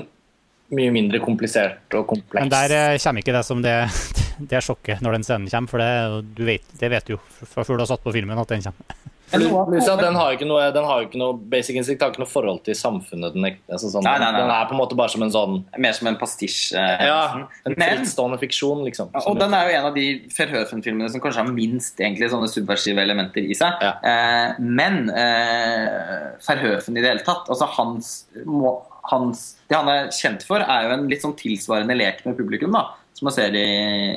mye 0.78 0.92
mindre 0.92 1.20
komplisert 1.24 1.96
og 1.96 2.08
kompleks 2.10 2.42
Men 2.42 2.52
der 2.52 2.74
uh, 2.76 2.96
kommer 3.02 3.24
ikke 3.24 3.36
det 3.36 3.44
som 3.46 3.62
det, 3.64 3.76
det 4.38 4.62
sjokket 4.64 5.04
når 5.04 5.18
den 5.18 5.26
scenen 5.26 5.52
kommer, 5.52 5.72
for 5.72 5.82
det, 5.82 6.24
du 6.38 6.44
vet, 6.48 6.74
det 6.80 6.90
vet 6.92 7.08
du 7.08 7.16
jo 7.16 7.22
fra 7.42 7.64
før 7.66 7.78
du 7.78 7.86
har 7.86 7.92
satt 7.92 8.04
på 8.04 8.14
filmen 8.14 8.38
at 8.38 8.50
den 8.52 8.66
kommer. 8.66 8.98
den 10.00 10.16
har 10.16 10.30
jo 10.30 10.36
ikke 10.38 10.46
noe, 10.48 10.68
den 10.72 10.86
har 10.88 11.02
jo 11.02 11.08
ikke 11.08 11.18
noe 11.20 11.36
Basic 11.52 11.76
Instinct 11.76 12.00
har 12.00 12.12
ikke 12.12 12.22
noe 12.22 12.30
forhold 12.30 12.62
til 12.64 12.76
samfunnet. 12.78 13.34
Den, 13.34 13.58
altså 13.68 13.90
sånn, 13.92 14.06
nei, 14.06 14.14
nei, 14.22 14.30
nei, 14.32 14.40
den 14.40 14.52
er 14.54 14.68
på 14.70 14.76
en 14.76 14.80
måte 14.80 14.96
bare 14.98 15.12
som 15.12 15.24
en 15.24 15.32
sånn 15.34 15.58
Mer 15.84 15.96
som 15.96 16.08
en 16.08 16.16
pastisj. 16.20 16.72
Eh, 16.78 17.04
ja, 17.10 17.44
en 17.68 17.76
frittstående 17.76 18.38
fiksjon, 18.40 18.84
liksom. 18.88 19.12
Og 19.28 19.40
den 19.40 19.56
er 19.56 19.68
jo 19.68 19.76
en 19.78 19.88
av 19.90 19.98
de 19.98 20.06
Ferhøfen-filmene 20.34 21.10
som 21.12 21.22
kanskje 21.24 21.44
har 21.44 21.52
minst 21.52 22.00
egentlig 22.00 22.30
sånne 22.32 22.48
subversive 22.50 23.04
elementer 23.04 23.44
i 23.44 23.56
seg. 23.58 23.84
Ja. 23.84 23.94
Eh, 24.00 24.62
men 24.64 25.10
eh, 25.12 26.38
Ferhøfen 26.44 26.96
i 26.96 27.04
det 27.04 27.12
hele 27.12 27.26
tatt 27.26 27.50
altså 27.52 27.68
hans, 27.76 28.14
må, 28.48 28.78
hans, 29.12 29.50
Det 29.68 29.76
han 29.76 29.92
er 29.92 30.08
kjent 30.14 30.46
for, 30.48 30.64
er 30.64 30.88
jo 30.88 30.96
en 30.96 31.08
litt 31.10 31.24
sånn 31.26 31.36
tilsvarende 31.38 31.98
lek 31.98 32.24
med 32.24 32.38
publikum, 32.40 32.72
da, 32.72 32.86
som 33.18 33.28
man 33.28 33.34
ser 33.34 33.54
i, 33.58 33.68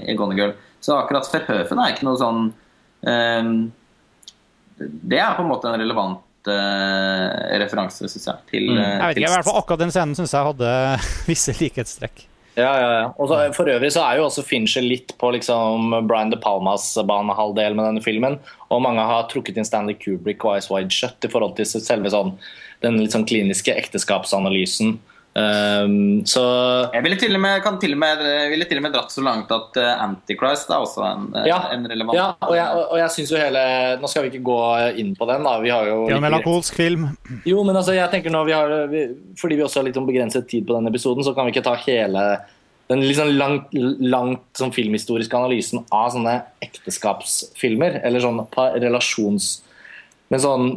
i 0.07 0.17
Gone 0.17 0.37
Girl. 0.37 0.55
Så 0.81 0.95
akkurat 0.97 1.29
Verhoeven 1.33 1.81
er 1.81 1.93
ikke 1.93 2.07
noe 2.07 2.19
sånn 2.21 2.43
um, 2.51 3.55
det 4.81 5.19
er 5.21 5.35
på 5.37 5.43
en 5.43 5.51
måte 5.51 5.69
en 5.69 5.77
relevant 5.81 6.49
uh, 6.49 7.27
referanse, 7.61 8.09
syns 8.09 8.27
jeg. 8.27 8.43
Til, 8.51 8.67
mm. 8.71 8.81
Jeg 8.81 9.05
vet 9.05 9.21
ikke, 9.21 9.29
i 9.29 9.35
hvert 9.35 9.47
fall 9.47 9.61
akkurat 9.61 9.83
den 9.83 9.93
scenen 9.93 10.17
syns 10.17 10.35
jeg 10.35 10.47
hadde 10.51 10.75
visse 11.29 11.55
likhetstrekk. 11.59 12.27
Ja, 12.57 12.71
ja, 12.75 12.87
ja. 12.97 13.03
Og 13.15 13.29
så, 13.31 13.37
for 13.55 13.69
øvrig 13.71 13.93
så 13.95 14.01
er 14.03 14.19
jo 14.19 14.25
også 14.25 14.43
Fincher 14.43 14.83
litt 14.83 15.13
på 15.21 15.29
liksom 15.31 15.93
Brian 16.09 16.33
De 16.33 16.39
Palmas 16.41 16.89
banehalvdel 17.07 17.77
med 17.77 17.87
denne 17.87 18.03
filmen. 18.03 18.35
Og 18.67 18.83
mange 18.83 19.05
har 19.07 19.29
trukket 19.31 19.55
inn 19.55 19.67
Stanley 19.67 19.95
Kubrick 19.99 20.43
og 20.43 20.57
Ice 20.59 20.71
Wide 20.73 20.91
Shut 20.91 21.23
i 21.23 21.31
forhold 21.31 21.55
til 21.59 21.69
selve 21.71 22.11
sånn, 22.11 22.33
den 22.83 22.99
litt 22.99 23.15
sånn 23.15 23.27
kliniske 23.29 23.75
ekteskapsanalysen 23.77 24.97
Um, 25.31 26.25
så 26.27 26.41
Jeg 26.91 27.05
ville 27.05 27.15
til, 27.15 27.31
og 27.37 27.39
med, 27.39 27.63
til 27.79 27.93
og 27.95 27.99
med, 28.01 28.23
ville 28.51 28.65
til 28.67 28.81
og 28.81 28.83
med 28.83 28.91
dratt 28.91 29.13
så 29.13 29.21
langt 29.23 29.51
at 29.55 29.77
uh, 29.79 30.03
Antichrist 30.03 30.67
er 30.67 30.83
også 30.83 31.05
en, 31.07 31.29
eh, 31.39 31.45
ja, 31.47 31.59
en 31.71 31.85
relevant 31.87 32.17
Ja, 32.17 32.25
og 32.43 32.51
jeg, 32.57 32.81
og 32.81 32.97
jeg 32.99 33.13
synes 33.15 33.31
jo 33.31 33.39
hele 33.39 33.61
Nå 34.01 34.09
skal 34.11 34.25
vi 34.25 34.33
ikke 34.33 34.43
gå 34.49 34.57
inn 34.99 35.13
på 35.15 35.27
den, 35.29 35.47
da. 35.47 35.53
Vi 35.63 35.71
har 35.71 35.87
jo 35.87 36.01
en 36.11 36.19
melankolsk 36.25 36.75
film. 36.75 37.05
Jo, 37.47 37.61
men 37.63 37.79
altså, 37.79 37.95
jeg 37.95 38.11
tenker 38.11 38.33
nå 38.33 38.41
vi 38.49 38.57
har 38.57 38.73
vi, 38.91 39.05
Fordi 39.39 39.59
vi 39.61 39.63
også 39.63 39.79
har 39.79 39.87
litt 39.87 40.01
om 40.01 40.09
begrenset 40.09 40.49
tid 40.51 40.67
på 40.67 40.75
denne 40.75 40.91
episoden, 40.91 41.23
så 41.23 41.31
kan 41.37 41.47
vi 41.47 41.55
ikke 41.55 41.63
ta 41.69 41.77
hele 41.85 42.25
den 42.91 43.05
sånn 43.15 43.31
langt, 43.39 43.71
langt 44.03 44.59
sånn 44.59 44.75
filmhistoriske 44.75 45.37
analysen 45.37 45.85
av 45.95 46.09
sånne 46.11 46.33
ekteskapsfilmer, 46.65 48.01
eller 48.03 48.19
sånn 48.19 48.43
relasjons... 48.83 49.53
Men 50.27 50.43
sånn 50.43 50.67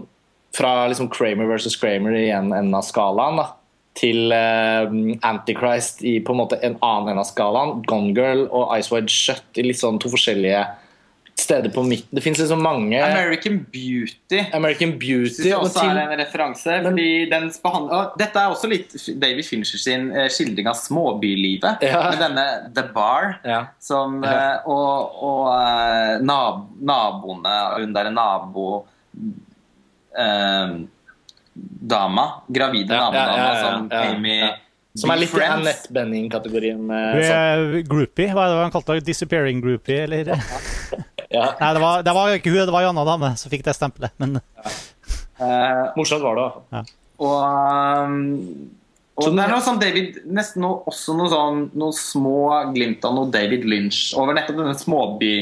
fra 0.55 0.87
liksom 0.87 1.11
Kramer 1.11 1.51
versus 1.51 1.75
Kramer 1.75 2.15
i 2.15 2.29
en 2.31 2.55
ende 2.55 2.79
av 2.79 2.87
skalaen, 2.87 3.43
da 3.43 3.49
til 3.95 4.33
uh, 4.35 4.91
Antichrist 5.27 6.03
i 6.03 6.19
på 6.25 6.35
en 6.35 6.41
måte 6.43 6.59
en 6.63 6.79
annen 6.83 7.13
ende 7.15 7.23
av 7.23 7.29
skalaen. 7.31 7.83
Gone 7.89 8.15
Girl 8.17 8.47
og 8.51 8.73
Ice 8.79 8.91
Wide 8.95 9.13
Shut 9.13 9.61
i 9.61 9.69
litt 9.69 9.81
sånn 9.81 10.01
to 10.03 10.11
forskjellige 10.13 10.65
steder 11.35 11.71
på 11.75 11.83
midten. 11.83 12.15
Det 12.15 12.23
fins 12.23 12.39
liksom 12.39 12.63
mange 12.63 12.99
American 13.03 13.59
Beauty. 13.73 14.45
American 14.55 14.93
Beauty 14.99 15.43
det 15.43 15.55
også 15.57 15.83
er 15.91 16.01
en 16.05 16.15
referanse. 16.21 16.77
Men, 16.87 16.99
dette 18.19 18.39
er 18.39 18.55
også 18.55 18.71
litt 18.71 18.95
David 19.23 19.47
Fincher 19.47 19.83
sin 19.83 20.11
uh, 20.15 20.27
skildring 20.31 20.71
av 20.71 20.79
småbylivet. 20.79 21.83
Ja. 21.87 22.05
Med 22.11 22.23
denne 22.23 22.47
The 22.75 22.87
Bar 22.95 23.39
ja. 23.47 23.61
som, 23.83 24.21
ja. 24.27 24.61
og, 24.71 25.23
og 25.27 26.23
nab 26.25 26.67
naboene 26.85 27.55
Hun 27.79 27.95
derre 27.95 28.15
nabo 28.15 28.69
dama, 31.55 32.43
gravide 32.49 32.95
ja, 32.95 33.11
nabodama 33.11 33.61
som 33.61 33.89
Amy 33.93 34.37
Som 34.95 35.11
er 35.11 35.19
litt 35.19 35.35
i 35.35 35.43
Annette 35.43 35.91
Benning-kategorien. 35.91 36.79
Hun 36.87 37.25
er 37.25 37.81
groupie, 37.83 38.29
hva 38.31 38.45
er 38.47 38.53
det 38.53 38.61
han 38.63 38.75
kalte 38.75 38.95
det? 38.95 39.07
Disappearing 39.09 39.63
groupie, 39.63 40.05
eller? 40.05 40.31
ja. 41.35 41.49
Nei, 41.59 41.71
det 41.75 41.83
var, 41.83 42.05
det 42.07 42.15
var, 42.15 42.35
ikke 42.39 42.53
hun, 42.55 42.61
det 42.63 42.75
var 42.75 42.87
en 42.87 42.93
annen 42.93 43.11
dame 43.11 43.33
som 43.41 43.51
fikk 43.51 43.65
det 43.67 43.75
stempelet, 43.75 44.15
men 44.23 44.39
uh, 44.39 45.91
Morsomt 45.99 46.23
var 46.23 46.39
det, 46.39 46.47
ja. 46.77 46.85
Og, 47.25 47.43
um, 48.07 48.15
og 49.15 49.29
det 49.31 49.43
er 49.45 49.53
noe 49.53 49.63
sånn 49.63 49.83
David, 49.83 50.17
nesten 50.35 50.65
noe, 50.65 50.81
også 50.91 51.15
noe 51.19 51.31
sånn, 51.31 51.61
noen 51.79 51.95
små 51.95 52.39
glimt 52.75 53.05
av 53.07 53.15
noe 53.15 53.31
David 53.35 53.67
Lynch 53.71 54.09
over 54.19 54.35
nettopp 54.35 54.59
denne 54.59 54.79
småby 54.79 55.35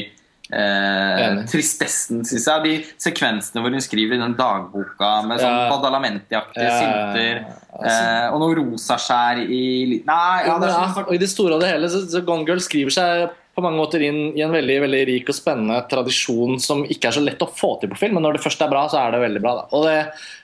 eh, 0.51 1.43
tristessen, 1.49 2.23
syns 2.27 2.47
jeg. 2.49 2.63
De 2.65 2.73
sekvensene 3.01 3.63
hvor 3.63 3.73
hun 3.73 3.83
skriver 3.83 4.17
i 4.17 4.23
den 4.23 4.35
dagboka 4.39 5.13
med 5.27 5.41
sånn 5.43 5.55
ja. 5.55 5.69
Badalamenti-aktige 5.71 6.67
ja, 6.67 6.79
synter. 6.81 7.45
Eh, 7.83 8.25
og 8.33 8.41
noe 8.43 8.57
rosaskjær 8.59 9.45
i 9.45 9.63
Nei, 10.07 10.41
ja, 10.47 10.57
det 10.61 10.73
sånn, 10.73 11.07
og 11.07 11.15
I 11.15 11.21
det 11.21 11.31
store 11.31 11.57
og 11.57 11.63
det 11.63 11.71
hele 11.73 11.89
så, 11.89 12.03
så 12.09 12.21
Gone 12.25 12.45
Girl 12.49 12.61
skriver 12.63 12.93
seg 12.93 13.31
på 13.53 13.61
mange 13.61 13.77
måter 13.77 14.01
inn 14.01 14.31
i 14.33 14.41
en 14.41 14.53
veldig 14.53 14.79
veldig 14.81 15.01
rik 15.11 15.27
og 15.29 15.35
spennende 15.37 15.77
tradisjon 15.89 16.57
som 16.61 16.81
ikke 16.89 17.11
er 17.11 17.15
så 17.19 17.21
lett 17.21 17.43
å 17.45 17.49
få 17.53 17.75
til 17.81 17.91
på 17.91 17.99
film, 17.99 18.17
men 18.17 18.25
når 18.25 18.39
det 18.39 18.43
først 18.47 18.63
er 18.65 18.71
bra, 18.71 18.87
så 18.89 18.97
er 19.03 19.13
det 19.13 19.19
veldig 19.21 19.43
bra. 19.43 19.53
Da. 19.59 19.65
Og 19.77 19.85
det, 19.85 19.97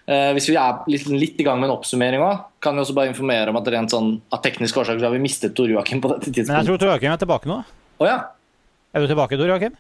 eh, 0.05 0.29
Hvis 0.37 0.49
vi 0.51 0.57
er 0.61 0.83
litt, 0.85 1.07
litt, 1.09 1.39
i 1.41 1.43
gang 1.47 1.59
med 1.59 1.71
en 1.71 1.77
oppsummering 1.77 2.21
òg, 2.21 2.45
kan 2.61 2.75
vi 2.75 2.83
også 2.83 2.93
bare 2.93 3.09
informere 3.09 3.49
om 3.49 3.57
at 3.57 3.67
rent 3.73 3.89
sånn, 3.89 4.21
av 4.31 4.43
tekniske 4.45 4.77
årsaker 4.77 5.01
har 5.01 5.15
vi 5.15 5.25
mistet 5.25 5.55
Tor 5.55 5.67
Joakim 5.67 6.01
på 6.01 6.13
dette 6.13 6.29
tidspunktet. 6.29 6.53
Men 6.53 6.61
jeg 6.61 6.69
tror 6.69 6.77
Tor 6.77 6.93
Joakim 6.93 7.11
er 7.11 7.17
tilbake 7.17 7.49
nå. 7.49 7.63
Oh, 7.99 8.05
ja. 8.05 8.19
Er 8.93 9.01
du 9.01 9.07
tilbake, 9.09 9.37
Tor 9.37 9.49
Joakim? 9.49 9.73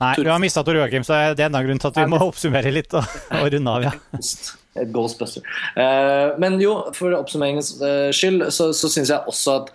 Nei, 0.00 0.14
vi 0.16 0.30
har 0.30 0.40
mista 0.40 0.62
Tor 0.64 0.78
Joakim, 0.78 1.04
så 1.04 1.18
det 1.36 1.44
er 1.44 1.50
enda 1.50 1.60
grunn 1.64 1.80
til 1.80 1.90
at 1.90 1.98
vi 2.00 2.06
må 2.08 2.22
oppsummere 2.24 2.72
litt 2.72 2.94
og, 2.96 3.04
og 3.36 3.50
runde 3.52 3.76
av. 3.76 3.90
ja. 3.90 3.92
Et 4.78 4.90
ghostbuster. 4.94 5.42
Uh, 5.74 6.36
men 6.38 6.60
jo, 6.62 6.76
for 6.94 7.10
oppsummeringens 7.16 7.72
uh, 7.82 8.10
skyld 8.14 8.46
så, 8.54 8.68
så 8.76 8.90
syns 8.92 9.10
jeg 9.10 9.26
også 9.28 9.56
at 9.58 9.72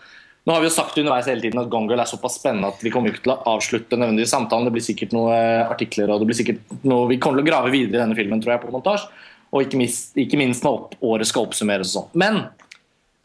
nå 0.47 0.53
har 0.53 0.61
vi 0.63 0.69
jo 0.69 0.75
sagt 0.75 0.99
underveis 1.01 1.27
hele 1.27 1.43
tiden 1.43 1.59
at 1.59 1.67
Gongirl 1.73 1.99
er 1.99 2.07
såpass 2.07 2.37
spennende 2.39 2.69
at 2.69 2.83
vi 2.85 2.93
kommer 2.93 3.11
ikke 3.11 3.25
til 3.25 3.33
å 3.33 3.39
avslutte 3.55 3.99
nevnlige 3.99 4.29
samtalen. 4.29 4.69
Det 4.69 4.75
blir 4.77 4.85
sikkert 4.85 5.15
noen 5.17 5.33
uh, 5.33 5.73
artikler 5.73 6.13
og 6.13 6.21
det 6.21 6.29
blir 6.29 6.37
sikkert 6.37 6.75
noe 6.87 7.09
vi 7.11 7.19
kommer 7.19 7.41
til 7.41 7.47
å 7.47 7.49
grave 7.49 7.73
videre 7.73 7.97
i 7.97 8.03
denne 8.03 8.17
filmen 8.17 8.43
tror 8.43 8.55
jeg, 8.55 8.63
på 8.63 8.71
montasje. 8.77 9.09
Og 9.51 9.65
ikke 9.65 9.81
minst, 9.81 10.15
ikke 10.21 10.39
minst 10.39 10.63
når 10.63 10.79
opp, 10.79 10.95
året 11.11 11.29
skal 11.29 11.49
oppsummeres 11.49 11.91
og 11.91 11.97
sånn. 11.97 12.15
Men 12.23 12.41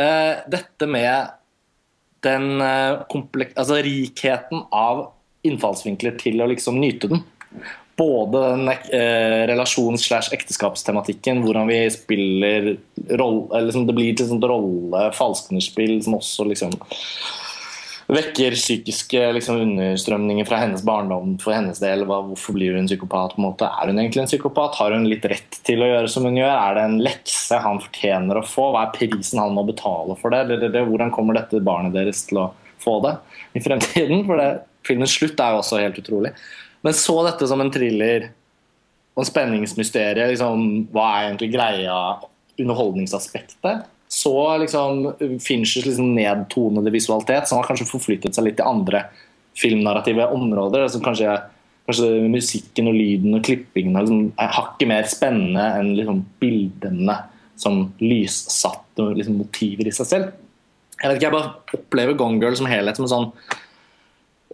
dette 0.01 0.87
med 0.89 1.33
den 2.25 2.63
altså 2.65 3.81
rikheten 3.85 4.63
av 4.73 5.03
innfallsvinkler 5.47 6.19
til 6.21 6.43
å 6.43 6.49
liksom 6.51 6.81
nyte 6.81 7.11
den. 7.13 7.25
Både 8.01 8.41
den 8.53 8.71
eh, 8.73 9.43
relasjons- 9.51 10.07
slash 10.07 10.33
ekteskapstematikken, 10.33 11.43
hvordan 11.45 11.69
vi 11.69 11.83
spiller 11.93 12.71
rolle, 13.19 13.67
liksom 13.67 13.87
Det 13.89 13.97
blir 13.97 14.15
et 14.15 14.49
rolle, 14.49 15.11
falsknerspill, 15.17 15.99
som 16.05 16.17
også 16.21 16.49
liksom 16.49 16.77
vekker 18.11 18.55
psykiske 18.57 19.21
liksom, 19.37 19.61
understrømninger 19.65 20.47
fra 20.49 20.61
hennes 20.63 20.83
barndom 20.87 21.37
for 21.43 21.55
hennes 21.55 21.81
del. 21.83 22.05
Hva, 22.09 22.21
hvorfor 22.27 22.57
blir 22.57 22.77
hun 22.79 22.89
psykopat? 22.89 23.35
på 23.35 23.43
en 23.43 23.47
måte? 23.47 23.69
Er 23.69 23.91
hun 23.91 24.01
egentlig 24.01 24.25
en 24.25 24.31
psykopat? 24.31 24.79
Har 24.81 24.97
hun 24.97 25.07
litt 25.11 25.27
rett 25.31 25.61
til 25.67 25.85
å 25.85 25.91
gjøre 25.91 26.11
som 26.11 26.27
hun 26.27 26.39
gjør? 26.41 26.51
Er 26.55 26.79
det 26.79 26.87
en 26.89 26.99
lekse 27.05 27.61
han 27.63 27.83
fortjener 27.83 28.41
å 28.41 28.47
få? 28.47 28.71
Hva 28.75 28.87
er 28.87 28.97
prisen 28.97 29.43
han 29.43 29.55
må 29.57 29.67
betale 29.69 30.17
for 30.21 30.35
det? 30.35 30.45
Eller, 30.47 30.67
eller, 30.71 30.89
hvordan 30.89 31.15
kommer 31.15 31.39
dette 31.39 31.63
barnet 31.65 31.95
deres 31.97 32.25
til 32.31 32.43
å 32.43 32.49
få 32.83 32.99
det 33.07 33.15
i 33.55 33.63
fremtiden? 33.65 34.25
For 34.29 34.41
det 34.41 34.51
filmens 34.87 35.15
slutt 35.17 35.41
er 35.41 35.57
også 35.59 35.81
helt 35.83 35.99
utrolig. 36.01 36.35
Men 36.87 36.97
så 36.97 37.17
dette 37.27 37.49
som 37.49 37.61
en 37.61 37.73
thriller 37.73 38.31
og 39.15 39.25
en 39.25 39.29
spenningsmysterie. 39.29 40.29
Liksom, 40.33 40.67
hva 40.95 41.07
er 41.13 41.31
egentlig 41.31 41.53
greia? 41.55 41.97
Underholdningsaspektet. 42.61 43.87
Så 44.11 44.35
liksom 44.59 45.05
Finchers 45.41 45.87
liksom 45.87 46.15
nedtonede 46.17 46.93
visualitet, 46.93 47.49
som 47.49 47.61
har 47.61 47.69
kanskje 47.69 47.89
forflyttet 47.89 48.35
seg 48.35 48.49
litt 48.49 48.59
til 48.59 48.69
andre 48.69 49.05
filmnarrative 49.59 50.27
områder. 50.35 50.87
Altså 50.87 51.03
kanskje, 51.05 51.37
kanskje, 51.87 52.11
musikken 52.33 52.91
og 52.91 52.99
lyden 52.99 53.39
og 53.39 53.45
klippingen 53.47 53.99
liksom, 53.99 54.25
er 54.41 54.55
hakket 54.57 54.91
mer 54.91 55.09
spennende 55.11 55.67
enn 55.79 55.95
liksom, 55.99 56.25
bildene 56.43 57.21
som 57.61 57.83
lyssatte 58.03 59.13
liksom, 59.19 59.39
motiver 59.45 59.91
i 59.91 59.95
seg 59.95 60.11
selv. 60.11 60.33
Jeg 61.01 61.09
vet 61.09 61.21
ikke, 61.21 61.29
jeg 61.29 61.37
bare 61.37 61.79
opplever 61.79 62.17
Gone 62.19 62.43
Girl 62.43 62.57
som 62.59 62.69
helhet 62.69 62.99
som 62.99 63.07
en 63.07 63.15
sånn 63.15 63.31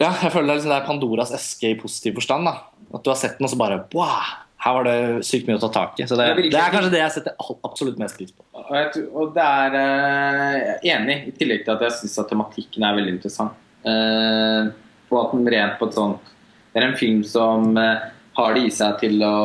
Ja, 0.01 0.11
jeg 0.23 0.33
føler 0.35 0.51
det 0.51 0.53
er 0.53 0.59
liksom 0.61 0.73
det 0.75 0.81
er 0.81 0.87
Pandoras 0.89 1.31
eske 1.37 1.71
i 1.73 1.79
positiv 1.81 2.19
forstand. 2.19 2.45
da. 2.49 2.59
At 2.95 3.05
du 3.05 3.09
har 3.11 3.17
sett 3.19 3.39
den, 3.39 3.47
og 3.49 3.53
så 3.53 3.59
bare 3.61 3.79
wow, 3.97 4.27
her 4.65 4.75
var 4.77 4.87
det 4.89 5.25
sykt 5.27 5.49
mye 5.49 5.57
å 5.59 5.63
ta 5.63 5.71
tak 5.73 6.01
i. 6.01 6.07
Så 6.09 6.19
det, 6.19 6.27
Det 6.51 6.59
er 6.61 6.73
kanskje 6.75 6.93
det 6.93 7.01
jeg 7.01 7.15
setter 7.17 7.37
absolutt 7.65 7.99
mest 8.01 8.19
pris 8.19 8.33
på. 8.35 8.43
Og, 8.57 9.31
det 9.37 9.45
er 9.47 9.77
eh, 9.79 10.57
jeg 10.85 10.93
er 10.93 11.01
enig, 11.01 11.17
i 11.31 11.35
tillegg 11.39 11.65
til 11.65 11.77
at 11.77 11.85
jeg 11.87 11.97
syns 12.01 12.19
at 12.23 12.29
tematikken 12.33 12.85
er 12.87 12.97
veldig 12.99 13.15
interessant. 13.17 13.57
Eh, 13.87 14.69
og 15.13 15.19
at 15.23 15.35
den 15.37 15.49
rent 15.55 15.77
på 15.79 15.87
et 15.87 15.95
sånt 15.95 16.33
Det 16.75 16.81
er 16.81 16.87
en 16.89 16.97
film 16.99 17.21
som 17.25 17.77
eh, 17.79 18.09
har 18.37 18.57
det 18.57 18.65
i 18.67 18.73
seg 18.75 18.97
til 19.01 19.23
å 19.25 19.37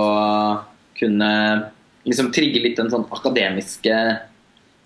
kunne 0.97 1.30
liksom 2.04 2.32
trigge 2.34 2.64
litt 2.64 2.80
den 2.80 2.89
sånn 2.91 3.06
akademiske 3.14 3.93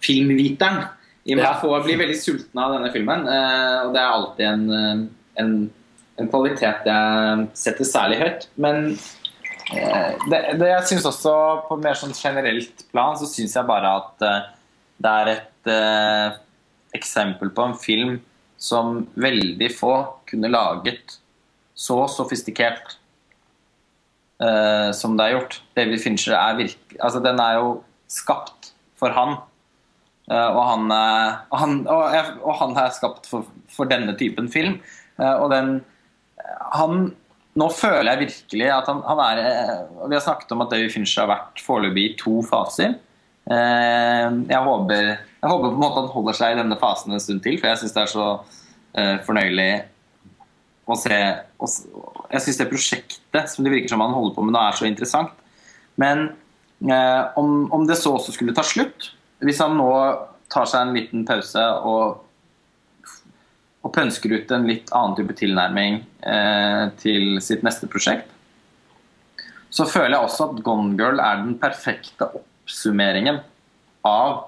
filmviteren. 0.04 0.84
I 1.26 1.34
og 1.34 1.38
med 1.40 1.46
Ja. 1.46 1.52
at 1.56 1.62
få 1.64 1.72
blir 1.84 1.98
veldig 1.98 2.18
sulten 2.20 2.60
av 2.62 2.76
denne 2.76 2.92
filmen, 2.94 3.24
og 3.26 3.94
det 3.96 4.02
er 4.02 4.12
alltid 4.12 4.46
en, 4.46 5.10
en, 5.42 5.54
en 6.20 6.32
kvalitet 6.32 6.88
jeg 6.88 7.48
setter 7.58 7.88
særlig 7.88 8.20
høyt. 8.24 8.50
Men 8.56 8.96
Eh, 9.74 10.12
det, 10.30 10.40
det 10.60 10.68
jeg 10.70 10.86
synes 10.92 11.08
også 11.10 11.32
På 11.66 11.78
mer 11.82 11.98
sånn 11.98 12.14
generelt 12.14 12.84
plan 12.92 13.16
så 13.18 13.26
syns 13.26 13.56
jeg 13.58 13.66
bare 13.66 13.94
at 13.98 14.26
eh, 14.26 14.52
det 15.02 15.14
er 15.22 15.32
et 15.32 15.70
eh, 15.74 16.36
eksempel 16.96 17.50
på 17.52 17.66
en 17.66 17.74
film 17.76 18.12
som 18.62 19.02
veldig 19.20 19.68
få 19.74 19.96
kunne 20.30 20.52
laget 20.54 21.18
så 21.76 21.98
sofistikert 22.08 22.94
eh, 24.40 24.94
som 24.96 25.18
det 25.18 25.26
er 25.26 25.34
gjort. 25.36 25.58
David 25.76 26.00
Fincher 26.06 26.38
er 26.38 26.62
virkelig 26.62 27.02
Altså, 27.02 27.20
den 27.26 27.42
er 27.44 27.58
jo 27.58 27.74
skapt 28.08 28.70
for 28.96 29.12
han. 29.18 29.36
Eh, 30.32 30.48
og, 30.56 30.62
han, 30.70 30.88
og, 30.96 31.58
han, 31.60 31.76
og, 31.92 32.32
og 32.46 32.56
han 32.62 32.78
er 32.86 32.96
skapt 32.96 33.28
for, 33.28 33.50
for 33.76 33.92
denne 33.92 34.16
typen 34.16 34.48
film. 34.54 34.78
Eh, 35.20 35.36
og 35.40 35.52
den 35.54 35.78
han 36.76 37.08
nå 37.56 37.70
føler 37.72 38.10
jeg 38.12 38.22
virkelig 38.26 38.68
at 38.76 38.90
han, 38.92 39.00
han 39.08 39.22
er 39.24 39.40
eh, 39.40 39.76
Vi 40.10 40.18
har 40.18 40.24
snakket 40.26 40.52
om 40.52 40.66
at 40.66 40.74
David 40.74 40.92
Fincher 40.92 41.24
har 41.24 41.32
vært 41.32 41.64
foreløpig 41.64 42.04
i 42.10 42.16
to 42.20 42.42
faser. 42.46 42.98
Eh, 43.48 44.28
Jeg 44.52 44.62
håper, 44.68 45.10
jeg 45.16 45.52
håper 45.52 45.70
på 45.70 45.74
en 45.74 45.84
måte 45.84 46.04
han 46.04 46.14
holder 46.14 46.38
seg 46.38 46.54
i 46.56 46.60
denne 46.60 46.80
fasen 46.82 47.16
en 47.16 47.24
stund 47.24 47.44
til, 47.46 47.58
for 47.62 47.72
jeg 47.72 47.84
syns 47.84 47.96
det 47.96 48.04
er 48.04 48.14
så 48.14 48.30
fornøyelig 49.28 49.72
å 50.88 50.96
se 50.96 51.12
Jeg 51.12 52.44
syns 52.46 52.60
det 52.62 52.68
prosjektet 52.70 53.50
som 53.52 53.66
det 53.66 53.74
virker 53.74 53.92
som 53.92 54.00
han 54.00 54.14
holder 54.16 54.38
på 54.38 54.46
med 54.46 54.56
nå, 54.56 54.62
er 54.62 54.78
så 54.78 54.88
interessant. 54.88 55.34
Men 56.00 56.30
om, 57.36 57.66
om 57.76 57.84
det 57.90 57.98
så 58.00 58.14
også 58.16 58.32
skulle 58.38 58.56
ta 58.56 58.64
slutt, 58.64 59.10
hvis 59.44 59.60
han 59.60 59.76
nå 59.76 59.90
tar 60.52 60.70
seg 60.70 60.86
en 60.86 60.96
liten 60.96 61.26
pause 61.28 61.66
og 61.84 62.25
og 63.86 63.94
pønsker 63.94 64.34
ut 64.34 64.52
en 64.56 64.66
litt 64.66 64.90
annen 64.98 65.14
type 65.20 65.36
tilnærming 65.38 66.00
eh, 66.26 66.86
til 67.02 67.38
sitt 67.44 67.62
neste 67.66 67.86
prosjekt, 67.92 68.32
så 69.70 69.86
føler 69.86 70.16
jeg 70.16 70.26
også 70.26 70.48
at 70.50 70.64
Gone 70.66 70.96
Girl 70.98 71.20
er 71.22 71.44
den 71.44 71.58
perfekte 71.62 72.26
oppsummeringen 72.40 73.42
av 74.08 74.48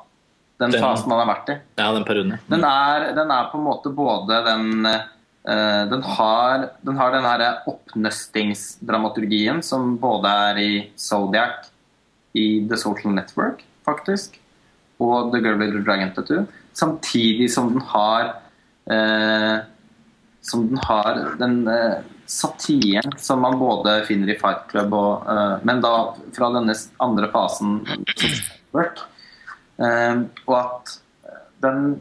den 0.58 0.72
Den- 0.74 0.82
fasen 0.82 1.12
han 1.12 1.22
har 1.22 1.30
vært 1.30 1.50
i. 1.54 1.56
Ja, 1.78 1.92
den 1.94 2.06
perioden. 2.08 2.32
Mm. 2.40 2.50
Den 2.56 2.64
er, 2.66 3.14
den 3.14 3.30
er 3.36 3.52
på 3.52 3.60
en 3.60 3.68
måte 3.68 3.92
både 3.94 4.40
den 4.48 4.86
eh, 4.88 5.84
den 5.92 6.02
har, 6.04 6.70
den 6.84 6.98
har 6.98 7.12
den 7.14 7.24
her 7.24 7.62
oppnøstingsdramaturgien 7.70 9.62
som 9.64 9.98
både 10.02 10.28
er 10.50 10.58
i 10.60 10.92
Zodiac, 10.98 11.70
i 12.34 12.68
The 12.68 12.78
Social 12.78 13.14
Network, 13.14 13.62
faktisk, 13.86 14.40
og 15.00 15.32
The 15.32 15.40
Girl 15.46 15.60
with 15.62 15.72
the 15.78 15.84
Dragon 15.86 16.12
Tattoo, 16.16 16.48
samtidig 16.74 17.52
som 17.54 17.70
den 17.74 17.82
har 17.94 18.34
eh, 18.92 19.58
som 20.42 20.68
den 20.68 20.80
har 20.88 21.38
den 21.40 21.68
eh, 21.68 21.98
satiren 22.26 23.14
som 23.18 23.42
man 23.42 23.60
både 23.60 24.02
finner 24.08 24.32
i 24.32 24.38
Fight 24.40 24.68
Club 24.72 24.94
og 24.96 25.28
eh, 25.32 25.56
Men 25.68 25.82
da 25.84 25.94
fra 26.36 26.52
denne 26.56 26.76
andre 27.04 27.30
fasen 27.32 27.82
work. 28.76 29.02
Eh, 29.80 30.24
og 30.48 30.56
at 30.60 31.00
den 31.64 31.98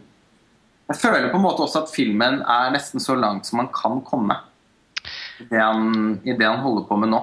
Jeg 0.87 1.01
føler 1.03 1.31
på 1.33 1.39
en 1.41 1.43
måte 1.43 1.65
også 1.65 1.83
at 1.83 1.91
filmen 1.91 2.43
er 2.43 2.71
nesten 2.71 3.03
så 3.03 3.17
langt 3.19 3.49
som 3.49 3.59
man 3.59 3.73
kan 3.75 3.99
komme 4.07 4.37
i 5.41 5.49
det 5.51 5.59
han, 5.59 6.21
i 6.23 6.33
det 6.33 6.47
han 6.47 6.63
holder 6.63 6.87
på 6.87 6.99
med 7.03 7.11
nå. 7.11 7.19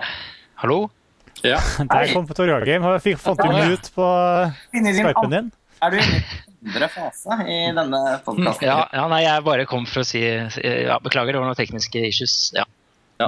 Hallo? 0.59 0.89
Ja. 1.43 1.61
Der 1.91 2.11
kom 2.13 2.27
på 2.27 2.35
og 2.43 3.01
Fikk 3.03 3.19
fant 3.23 3.39
du 3.39 3.51
mute 3.55 3.93
på 3.95 4.09
skarpen 4.99 5.31
din? 5.31 5.51
Er 5.83 5.91
du 5.91 5.97
inne 5.99 6.19
i 6.63 6.69
andre 6.71 6.87
fase 6.91 7.39
i 7.47 7.57
denne 7.75 7.99
podkasten? 8.25 8.67
Ja, 8.67 8.77
ja, 8.93 9.07
nei, 9.11 9.23
jeg 9.25 9.43
bare 9.45 9.65
kom 9.69 9.87
for 9.89 10.03
å 10.03 10.07
si 10.07 10.23
ja, 10.23 10.99
Beklager, 11.03 11.35
det 11.35 11.41
var 11.41 11.49
noen 11.49 11.59
tekniske 11.59 12.05
issues. 12.07 12.37
Ja. 12.55 12.65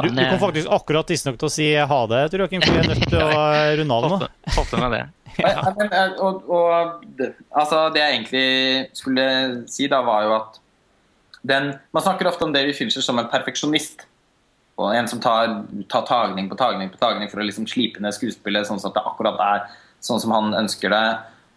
Du, 0.01 0.09
du 0.09 0.17
kom 0.17 0.39
faktisk 0.41 0.71
akkurat 0.73 1.07
tidsnok 1.07 1.37
til 1.39 1.47
å 1.47 1.53
si 1.53 1.67
ha 1.77 1.99
det, 2.11 2.23
Tor 2.31 2.43
Joakim, 2.43 2.63
for 2.63 2.73
vi 2.73 2.81
er 2.81 2.89
nødt 2.89 3.05
til 3.05 3.21
å 3.21 3.43
runde 3.79 3.97
av 3.99 4.07
nå. 4.11 4.29
Fått 4.57 4.75
med 4.79 4.97
det. 4.97 5.05
Ja, 5.35 5.67
men, 5.75 5.89
eh, 5.91 6.13
og, 6.23 6.45
og 6.47 7.01
det, 7.19 7.33
altså 7.51 7.89
det 7.91 7.99
jeg 7.99 8.13
egentlig 8.13 8.43
skulle 8.95 9.25
si, 9.67 9.89
da, 9.91 9.99
var 10.07 10.23
jo 10.23 10.29
at 10.37 10.61
den, 11.43 11.73
Man 11.91 12.05
snakker 12.05 12.29
ofte 12.29 12.47
om 12.47 12.53
David 12.55 12.77
Fincher 12.77 13.03
som 13.03 13.19
en 13.19 13.27
perfeksjonist. 13.27 14.05
Og 14.79 14.95
en 14.95 15.07
som 15.11 15.19
tar, 15.23 15.51
tar 15.91 16.05
tagning 16.07 16.47
på 16.51 16.55
tagning 16.59 16.87
på 16.91 16.99
tagning 16.99 17.29
for 17.31 17.39
å 17.39 17.45
liksom 17.47 17.67
slipe 17.67 17.99
ned 18.03 18.15
skuespillet 18.15 18.67
sånn 18.67 18.79
at 18.79 18.95
det 18.95 19.03
akkurat 19.07 19.43
er 19.43 19.67
sånn 20.03 20.23
som 20.23 20.33
han 20.35 20.55
ønsker 20.57 20.91
det. 20.91 21.03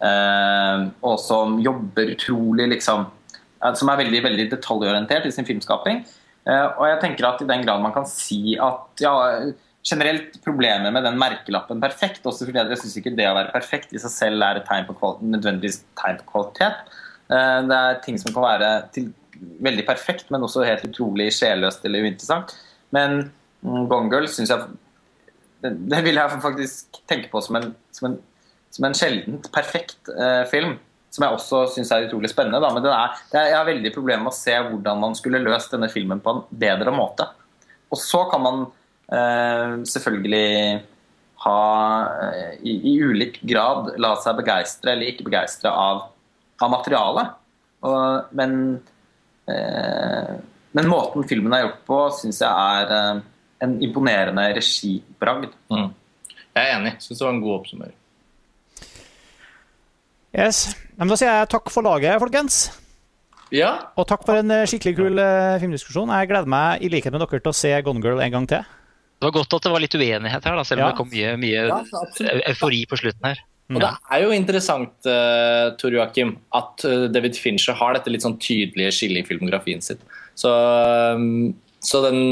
Eh, 0.04 0.82
og 1.02 1.16
som 1.22 1.56
jobber 1.58 2.12
utrolig 2.12 2.68
liksom 2.70 3.00
eh, 3.02 3.72
Som 3.74 3.88
er 3.90 3.98
veldig, 3.98 4.20
veldig 4.28 4.44
detaljorientert 4.52 5.26
i 5.26 5.32
sin 5.34 5.48
filmskaping. 5.48 6.04
Eh, 6.48 6.66
og 6.78 6.84
jeg 6.86 7.00
tenker 7.02 7.28
at 7.28 7.42
i 7.42 7.48
den 7.48 7.64
grad 7.66 7.82
man 7.82 7.94
kan 7.96 8.06
si 8.08 8.54
at 8.62 9.02
ja, 9.02 9.14
generelt 9.88 10.38
problemet 10.44 10.92
med 10.94 11.04
den 11.06 11.18
merkelappen 11.20 11.80
perfekt, 11.82 12.26
også 12.26 12.48
fordi 12.48 12.62
jeg 12.62 12.80
syns 12.82 12.96
ikke 13.00 13.14
det 13.18 13.28
å 13.28 13.36
være 13.36 13.54
perfekt 13.54 13.94
i 13.94 14.02
seg 14.02 14.14
selv 14.14 14.44
er 14.46 14.60
et 14.60 14.68
tegn 14.68 14.88
på 14.88 15.14
nødvendigvis 15.22 15.82
tegn 15.98 16.20
på 16.22 16.30
kvalitet. 16.32 16.92
Eh, 17.30 17.60
Det 17.68 17.78
er 17.78 18.02
ting 18.04 18.18
som 18.20 18.34
kan 18.34 18.46
være 18.46 18.72
til, 18.94 19.12
veldig 19.62 19.86
perfekt, 19.86 20.30
men 20.30 20.42
også 20.42 20.66
helt 20.66 20.84
utrolig 20.88 21.30
sjelløst 21.36 21.84
eller 21.86 22.06
uinteressant. 22.06 22.54
Men 22.94 23.30
mm, 23.62 23.86
Gone 23.90 24.10
Girl 24.12 24.28
syns 24.30 24.54
jeg 24.54 24.68
det 25.62 26.04
vil 26.06 26.14
jeg 26.14 26.40
faktisk 26.42 27.00
tenke 27.10 27.30
på 27.32 27.40
som 27.42 27.56
en, 27.58 27.72
som 27.90 28.12
en, 28.12 28.18
som 28.78 28.86
en 28.86 28.94
sjeldent 28.94 29.48
perfekt 29.54 30.10
eh, 30.14 30.44
film. 30.50 30.76
Som 31.10 31.24
jeg 31.24 31.34
også 31.38 31.62
syns 31.72 31.90
er 31.90 32.04
utrolig 32.06 32.28
spennende. 32.30 32.60
Da. 32.62 32.70
Men 32.74 32.84
er, 32.92 33.16
jeg 33.32 33.56
har 33.56 33.66
veldig 33.66 33.90
problemer 33.94 34.26
med 34.26 34.34
å 34.34 34.38
se 34.38 34.54
hvordan 34.54 35.00
man 35.02 35.16
skulle 35.18 35.40
løst 35.42 35.72
denne 35.74 35.88
filmen 35.90 36.20
på 36.22 36.34
en 36.34 36.44
bedre 36.62 36.92
måte. 36.94 37.26
Og 37.88 37.98
så 37.98 38.22
kan 38.30 38.44
man 38.44 38.60
eh, 39.10 39.80
selvfølgelig 39.88 40.84
ha 41.46 41.58
eh, 42.28 42.54
i, 42.60 42.76
i 42.92 42.94
ulik 43.02 43.40
grad 43.48 43.94
la 43.98 44.12
seg 44.22 44.38
begeistre 44.38 44.94
eller 44.94 45.10
ikke 45.10 45.26
begeistre 45.26 45.72
av, 45.72 46.04
av 46.60 46.72
materialet. 46.76 47.34
Og, 47.88 48.34
men, 48.38 48.58
eh, 49.50 50.34
men 50.76 50.90
måten 50.92 51.26
filmen 51.30 51.56
er 51.56 51.66
gjort 51.66 51.84
på, 51.88 52.02
syns 52.20 52.42
jeg 52.44 52.74
er 52.82 52.94
eh, 52.94 53.24
en 53.64 53.78
imponerende 53.82 54.44
regibragd. 54.60 55.56
Mm. 55.72 55.88
Jeg 56.52 56.62
er 56.66 56.76
enig. 56.76 56.98
Syns 57.00 57.16
det 57.16 57.26
var 57.26 57.34
en 57.34 57.42
god 57.46 57.56
oppsummering. 57.62 57.96
Yes. 60.38 60.68
Men 60.98 61.10
da 61.10 61.16
sier 61.18 61.32
jeg 61.32 61.50
takk 61.50 61.70
for 61.72 61.82
laget, 61.86 62.18
folkens. 62.22 62.68
Ja, 63.54 63.70
Og 63.96 64.04
takk 64.10 64.26
for 64.28 64.36
en 64.38 64.52
eh, 64.52 64.66
skikkelig 64.68 64.94
kul 64.98 65.20
eh, 65.22 65.56
filmdiskusjon. 65.62 66.10
Jeg 66.12 66.28
gleder 66.30 66.50
meg 66.52 66.82
i 66.84 66.90
likhet 66.92 67.14
med 67.14 67.22
dere 67.24 67.40
til 67.40 67.50
å 67.50 67.56
se 67.56 67.70
Gone 67.86 68.02
Girl 68.04 68.20
en 68.20 68.34
gang 68.34 68.48
til. 68.50 68.66
Det 69.18 69.26
var 69.26 69.34
godt 69.34 69.56
at 69.56 69.64
det 69.66 69.72
var 69.72 69.82
litt 69.82 69.96
uenighet 69.98 70.44
her, 70.46 70.58
da, 70.60 70.64
selv 70.68 70.82
om 70.82 70.84
Ja. 70.84 70.90
det 70.92 70.98
kom 71.00 71.08
mye, 71.10 71.32
mye 71.40 71.62
Ja, 71.66 71.78
eufori 72.52 72.84
på 72.86 72.98
slutten 73.00 73.24
her. 73.32 73.40
Og 73.72 73.80
det 73.82 73.88
er 74.14 74.22
jo 74.22 74.28
interessant, 74.32 74.94
uh, 75.04 75.74
Tor 75.76 75.92
Joakim, 75.92 76.30
at 76.56 76.84
David 77.12 77.36
Fincher 77.36 77.74
har 77.76 77.98
dette 77.98 78.08
litt 78.08 78.24
sånn 78.24 78.38
tydelige 78.40 78.94
skillet 78.96 79.26
i 79.26 79.28
filmografien 79.28 79.82
sitt. 79.84 80.00
Så, 80.38 80.48
um, 81.18 81.50
så 81.84 82.00
den 82.06 82.22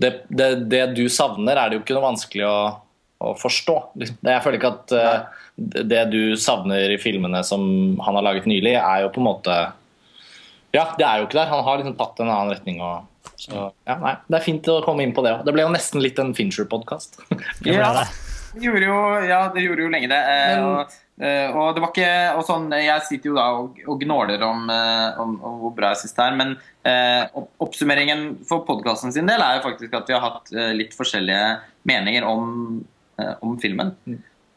det, 0.00 0.24
det, 0.30 0.48
det 0.72 0.82
du 0.96 1.04
savner, 1.12 1.58
er 1.58 1.68
det 1.70 1.78
jo 1.78 1.82
ikke 1.84 1.94
noe 1.98 2.06
vanskelig 2.08 2.46
å, 2.48 2.56
å 3.20 3.34
forstå. 3.38 3.76
Liksom. 4.00 4.18
Jeg 4.26 4.42
føler 4.46 4.58
ikke 4.58 4.72
at 4.72 4.94
eh, 4.96 5.39
det 5.60 6.04
du 6.12 6.36
savner 6.40 6.94
i 6.94 6.98
filmene 7.00 7.42
som 7.44 7.62
han 8.00 8.16
har 8.16 8.24
laget 8.24 8.48
nylig, 8.48 8.74
er 8.80 9.04
jo 9.04 9.12
på 9.12 9.20
en 9.20 9.28
måte 9.28 9.56
Ja, 10.72 10.86
det 10.96 11.04
er 11.04 11.18
jo 11.20 11.26
ikke 11.26 11.40
der. 11.40 11.50
Han 11.50 11.64
har 11.66 11.80
liksom 11.80 11.96
tatt 11.98 12.20
en 12.22 12.30
annen 12.30 12.52
retning. 12.54 12.80
Og, 12.80 13.32
så 13.40 13.68
ja, 13.88 13.96
nei, 14.00 14.14
Det 14.30 14.38
er 14.38 14.44
fint 14.46 14.68
å 14.70 14.80
komme 14.86 15.02
inn 15.04 15.12
på 15.16 15.24
det 15.26 15.34
òg. 15.34 15.44
Det 15.44 15.54
ble 15.56 15.64
jo 15.66 15.72
nesten 15.74 16.02
litt 16.04 16.18
en 16.22 16.34
Fincher-podkast. 16.36 17.20
Ja, 17.66 17.92
det 18.54 18.64
gjorde 18.66 18.86
jo, 18.86 18.98
ja, 19.28 19.40
det 19.54 19.62
gjorde 19.62 19.84
jo 19.84 19.90
lenge 19.92 20.08
det. 20.10 20.20
Eh, 20.26 20.54
Men- 20.56 20.64
og, 20.70 20.94
eh, 21.22 21.56
og 21.56 21.74
det 21.74 21.82
var 21.84 21.90
ikke 21.92 22.14
og 22.38 22.46
sånn, 22.48 22.64
Jeg 22.82 23.02
sitter 23.06 23.30
jo 23.30 23.36
da 23.36 23.44
og, 23.58 23.76
og 23.86 24.00
gnåler 24.00 24.42
om, 24.42 24.64
eh, 24.70 25.20
om, 25.22 25.36
om 25.42 25.58
hvor 25.64 25.74
bra 25.76 25.92
jeg 25.92 26.04
syns 26.04 26.16
det 26.16 26.24
er. 26.24 26.38
Men 26.40 26.56
eh, 26.86 27.42
oppsummeringen 27.62 28.24
for 28.48 28.64
podkasten 28.66 29.12
sin 29.14 29.26
del 29.30 29.42
er 29.42 29.58
jo 29.58 29.66
faktisk 29.68 29.94
at 30.00 30.08
vi 30.10 30.16
har 30.16 30.24
hatt 30.24 30.50
eh, 30.54 30.72
litt 30.78 30.96
forskjellige 30.98 31.44
meninger 31.90 32.26
om, 32.26 32.80
om 33.42 33.58
filmen. 33.60 33.94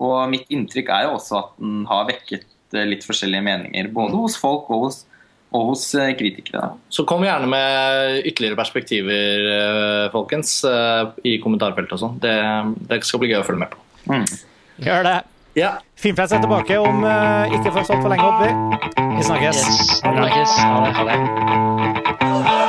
Og 0.01 0.29
mitt 0.31 0.49
inntrykk 0.53 0.91
er 0.93 1.07
jo 1.07 1.17
også 1.17 1.39
at 1.39 1.57
den 1.61 1.83
har 1.89 2.07
vekket 2.09 2.47
eh, 2.73 2.85
litt 2.89 3.05
forskjellige 3.05 3.45
meninger. 3.45 3.91
Både 3.93 4.17
hos 4.17 4.37
folk 4.39 4.71
og 4.73 4.87
hos, 4.87 5.03
Og 5.53 5.67
hos 5.69 5.83
eh, 5.93 6.15
kritikere. 6.17 6.71
Så 6.89 7.05
kom 7.05 7.21
gjerne 7.21 7.45
med 7.45 8.23
ytterligere 8.25 8.57
perspektiver, 8.57 9.43
eh, 9.53 10.07
folkens, 10.09 10.63
i 11.21 11.35
kommentarfeltet 11.43 11.93
og 11.93 12.01
sånn. 12.01 12.17
Det, 12.23 12.33
det 12.89 13.03
skal 13.05 13.21
bli 13.21 13.29
gøy 13.29 13.43
å 13.43 13.45
følge 13.45 13.61
med 13.61 13.75
på. 13.75 13.83
Mm. 14.09 14.25
Gjør 14.87 15.05
det. 15.11 15.19
Ja, 15.53 15.75
Filmfrelst 16.01 16.33
er 16.33 16.41
tilbake 16.41 16.79
om 16.81 17.05
ikke 17.53 17.69
for 17.69 17.85
så 17.85 17.93
altfor 17.93 18.09
lenge, 18.09 18.25
håper 18.25 18.49
vi. 18.49 19.05
Vi 19.19 19.29
snakkes. 19.29 19.61
Yes. 19.61 20.57
Ha 20.65 21.05
det. 21.05 21.17
Ha 22.33 22.33
det. 22.49 22.62